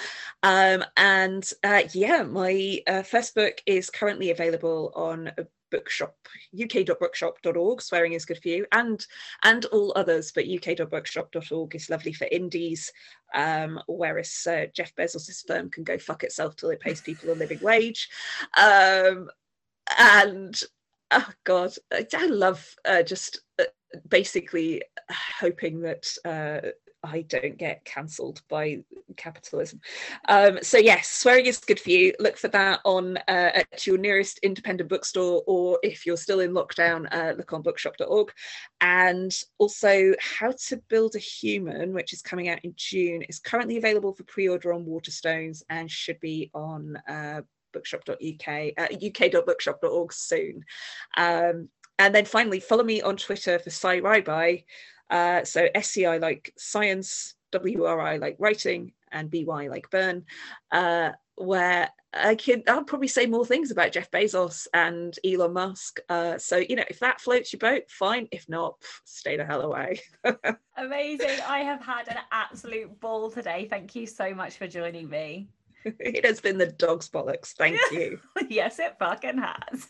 Um, 0.42 0.84
and 0.96 1.48
uh, 1.62 1.82
yeah, 1.94 2.24
my 2.24 2.80
uh, 2.88 3.02
first 3.02 3.36
book 3.36 3.62
is 3.66 3.88
currently 3.88 4.32
available 4.32 4.92
on 4.96 5.30
bookshop 5.72 6.14
uk.bookshop.org 6.62 7.82
swearing 7.82 8.12
is 8.12 8.24
good 8.24 8.40
for 8.40 8.48
you 8.48 8.64
and 8.72 9.06
and 9.42 9.64
all 9.66 9.92
others 9.96 10.30
but 10.30 10.46
uk.bookshop.org 10.46 11.74
is 11.74 11.90
lovely 11.90 12.12
for 12.12 12.28
indies 12.30 12.92
um, 13.34 13.80
whereas 13.88 14.46
uh, 14.48 14.66
jeff 14.76 14.94
bezos's 14.94 15.42
firm 15.48 15.68
can 15.70 15.82
go 15.82 15.98
fuck 15.98 16.22
itself 16.22 16.54
till 16.54 16.70
it 16.70 16.80
pays 16.80 17.00
people 17.00 17.32
a 17.32 17.34
living 17.34 17.58
wage. 17.62 18.08
Um, 18.56 19.28
and 19.98 20.60
oh 21.10 21.28
god 21.44 21.72
i 21.92 22.26
love 22.26 22.76
uh, 22.84 23.02
just 23.02 23.40
uh, 23.58 23.64
basically 24.08 24.82
hoping 25.10 25.80
that 25.80 26.06
uh, 26.24 26.68
I 27.02 27.22
don't 27.22 27.58
get 27.58 27.84
cancelled 27.84 28.42
by 28.48 28.84
capitalism. 29.16 29.80
Um, 30.28 30.58
so 30.62 30.78
yes, 30.78 31.08
swearing 31.08 31.46
is 31.46 31.58
good 31.58 31.80
for 31.80 31.90
you. 31.90 32.14
Look 32.18 32.36
for 32.36 32.48
that 32.48 32.80
on 32.84 33.16
uh, 33.28 33.50
at 33.54 33.86
your 33.86 33.98
nearest 33.98 34.38
independent 34.38 34.88
bookstore, 34.88 35.42
or 35.46 35.78
if 35.82 36.06
you're 36.06 36.16
still 36.16 36.40
in 36.40 36.52
lockdown, 36.52 37.12
uh, 37.12 37.34
look 37.36 37.52
on 37.52 37.62
bookshop.org. 37.62 38.32
And 38.80 39.32
also, 39.58 40.14
How 40.20 40.54
to 40.68 40.76
Build 40.88 41.16
a 41.16 41.18
Human, 41.18 41.92
which 41.92 42.12
is 42.12 42.22
coming 42.22 42.48
out 42.48 42.64
in 42.64 42.74
June, 42.76 43.22
is 43.22 43.38
currently 43.38 43.76
available 43.76 44.14
for 44.14 44.24
pre-order 44.24 44.72
on 44.72 44.84
Waterstones 44.84 45.62
and 45.68 45.90
should 45.90 46.20
be 46.20 46.50
on 46.54 46.96
uh, 47.08 47.42
bookshop.uk, 47.72 48.18
uh, 48.18 48.88
uk.bookshop.org 48.92 50.12
soon. 50.12 50.64
Um, 51.16 51.68
and 51.98 52.14
then 52.14 52.24
finally, 52.24 52.60
follow 52.60 52.84
me 52.84 53.00
on 53.02 53.16
Twitter 53.16 53.58
for 53.58 53.70
SciWriBy. 53.70 54.64
Uh, 55.12 55.44
so 55.44 55.68
SCI 55.74 56.16
like 56.16 56.52
science, 56.56 57.34
WRI 57.52 58.18
like 58.18 58.36
writing, 58.38 58.92
and 59.12 59.30
BY 59.30 59.68
like 59.68 59.90
burn, 59.90 60.24
uh, 60.72 61.10
where 61.36 61.90
I 62.14 62.34
can 62.34 62.62
I'll 62.66 62.84
probably 62.84 63.08
say 63.08 63.26
more 63.26 63.44
things 63.44 63.70
about 63.70 63.92
Jeff 63.92 64.10
Bezos 64.10 64.66
and 64.72 65.16
Elon 65.24 65.52
Musk. 65.52 66.00
Uh, 66.08 66.38
so 66.38 66.56
you 66.56 66.76
know, 66.76 66.84
if 66.88 66.98
that 67.00 67.20
floats 67.20 67.52
your 67.52 67.58
boat, 67.58 67.82
fine. 67.90 68.26
If 68.32 68.48
not, 68.48 68.76
stay 69.04 69.36
the 69.36 69.44
hell 69.44 69.60
away. 69.60 70.00
Amazing! 70.78 71.40
I 71.46 71.58
have 71.58 71.82
had 71.82 72.08
an 72.08 72.18
absolute 72.32 72.98
ball 72.98 73.30
today. 73.30 73.66
Thank 73.68 73.94
you 73.94 74.06
so 74.06 74.34
much 74.34 74.56
for 74.56 74.66
joining 74.66 75.10
me. 75.10 75.48
it 75.84 76.24
has 76.24 76.40
been 76.40 76.56
the 76.56 76.66
dog's 76.66 77.10
bollocks. 77.10 77.52
Thank 77.52 77.78
you. 77.90 78.18
yes, 78.48 78.78
it 78.78 78.96
fucking 78.98 79.38
has 79.38 79.88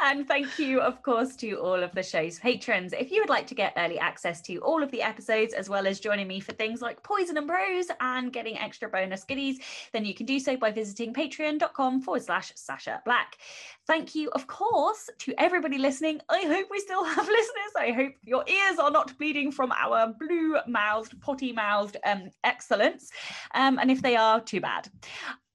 and 0.00 0.26
thank 0.26 0.58
you, 0.58 0.80
of 0.80 1.02
course, 1.02 1.36
to 1.36 1.54
all 1.54 1.82
of 1.82 1.92
the 1.92 2.02
show's 2.02 2.38
patrons. 2.38 2.92
If 2.92 3.10
you 3.10 3.20
would 3.20 3.28
like 3.28 3.46
to 3.48 3.54
get 3.54 3.72
early 3.76 3.98
access 3.98 4.40
to 4.42 4.56
all 4.58 4.82
of 4.82 4.90
the 4.90 5.02
episodes, 5.02 5.54
as 5.54 5.68
well 5.68 5.86
as 5.86 6.00
joining 6.00 6.28
me 6.28 6.40
for 6.40 6.52
things 6.52 6.80
like 6.80 7.02
Poison 7.02 7.36
and 7.36 7.48
Prose 7.48 7.86
and 8.00 8.32
getting 8.32 8.58
extra 8.58 8.88
bonus 8.88 9.24
goodies, 9.24 9.58
then 9.92 10.04
you 10.04 10.14
can 10.14 10.26
do 10.26 10.38
so 10.38 10.56
by 10.56 10.70
visiting 10.70 11.12
patreon.com 11.12 12.02
forward 12.02 12.22
slash 12.22 12.52
Sacha 12.54 13.02
Black. 13.04 13.36
Thank 13.86 14.14
you, 14.14 14.30
of 14.30 14.46
course, 14.46 15.10
to 15.18 15.34
everybody 15.38 15.78
listening. 15.78 16.20
I 16.28 16.42
hope 16.42 16.68
we 16.70 16.80
still 16.80 17.04
have 17.04 17.16
listeners. 17.28 17.72
I 17.78 17.90
hope 17.90 18.12
your 18.22 18.44
ears 18.46 18.78
are 18.78 18.90
not 18.90 19.16
bleeding 19.18 19.52
from 19.52 19.72
our 19.72 20.14
blue 20.18 20.56
mouthed, 20.66 21.20
potty 21.20 21.52
mouthed 21.52 21.96
um, 22.04 22.30
excellence. 22.44 23.10
Um, 23.54 23.78
and 23.78 23.90
if 23.90 24.02
they 24.02 24.16
are, 24.16 24.40
too 24.40 24.60
bad. 24.60 24.88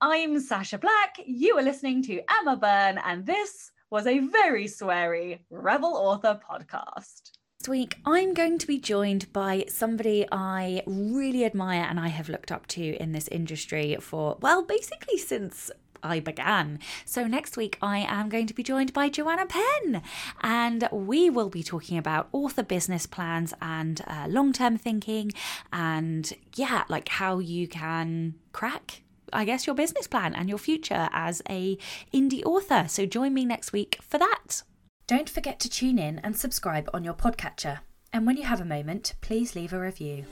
I'm 0.01 0.39
Sacha 0.39 0.77
Black. 0.77 1.15
You 1.25 1.57
are 1.57 1.63
listening 1.63 2.03
to 2.03 2.21
Emma 2.39 2.57
Byrne, 2.57 2.99
and 3.03 3.25
this 3.25 3.71
was 3.89 4.07
a 4.07 4.19
very 4.19 4.65
sweary 4.65 5.39
Rebel 5.49 5.95
Author 5.95 6.39
podcast. 6.49 7.31
This 7.59 7.69
week, 7.69 7.97
I'm 8.05 8.33
going 8.33 8.57
to 8.57 8.67
be 8.67 8.79
joined 8.79 9.31
by 9.31 9.65
somebody 9.67 10.25
I 10.31 10.81
really 10.85 11.45
admire 11.45 11.85
and 11.87 11.99
I 11.99 12.09
have 12.09 12.29
looked 12.29 12.51
up 12.51 12.67
to 12.67 12.95
in 13.01 13.11
this 13.11 13.27
industry 13.29 13.97
for, 13.99 14.37
well, 14.41 14.63
basically 14.63 15.17
since 15.17 15.71
I 16.03 16.19
began. 16.19 16.79
So, 17.05 17.25
next 17.25 17.57
week, 17.57 17.77
I 17.81 17.99
am 17.99 18.29
going 18.29 18.47
to 18.47 18.53
be 18.53 18.63
joined 18.63 18.93
by 18.93 19.09
Joanna 19.09 19.47
Penn, 19.47 20.03
and 20.41 20.87
we 20.91 21.29
will 21.29 21.49
be 21.49 21.63
talking 21.63 21.97
about 21.97 22.29
author 22.31 22.63
business 22.63 23.07
plans 23.07 23.53
and 23.61 24.01
uh, 24.05 24.27
long 24.29 24.53
term 24.53 24.77
thinking, 24.77 25.31
and 25.73 26.31
yeah, 26.55 26.83
like 26.89 27.09
how 27.09 27.39
you 27.39 27.67
can 27.67 28.35
crack 28.51 29.01
I 29.35 29.45
guess, 29.45 29.67
your 29.67 29.75
business 29.75 30.07
plan 30.07 30.33
and 30.33 30.49
your 30.49 30.57
future 30.57 31.09
as 31.11 31.41
a 31.49 31.77
indie 32.13 32.45
author. 32.45 32.85
So 32.87 33.05
join 33.05 33.33
me 33.33 33.45
next 33.45 33.73
week 33.73 33.99
for 34.01 34.17
that. 34.17 34.63
Don't 35.07 35.29
forget 35.29 35.59
to 35.59 35.69
tune 35.69 35.99
in 35.99 36.19
and 36.19 36.35
subscribe 36.35 36.89
on 36.93 37.03
your 37.03 37.13
podcatcher. 37.13 37.79
And 38.11 38.25
when 38.25 38.37
you 38.37 38.43
have 38.43 38.61
a 38.61 38.65
moment, 38.65 39.13
please 39.21 39.55
leave 39.55 39.73
a 39.73 39.79
review. 39.79 40.25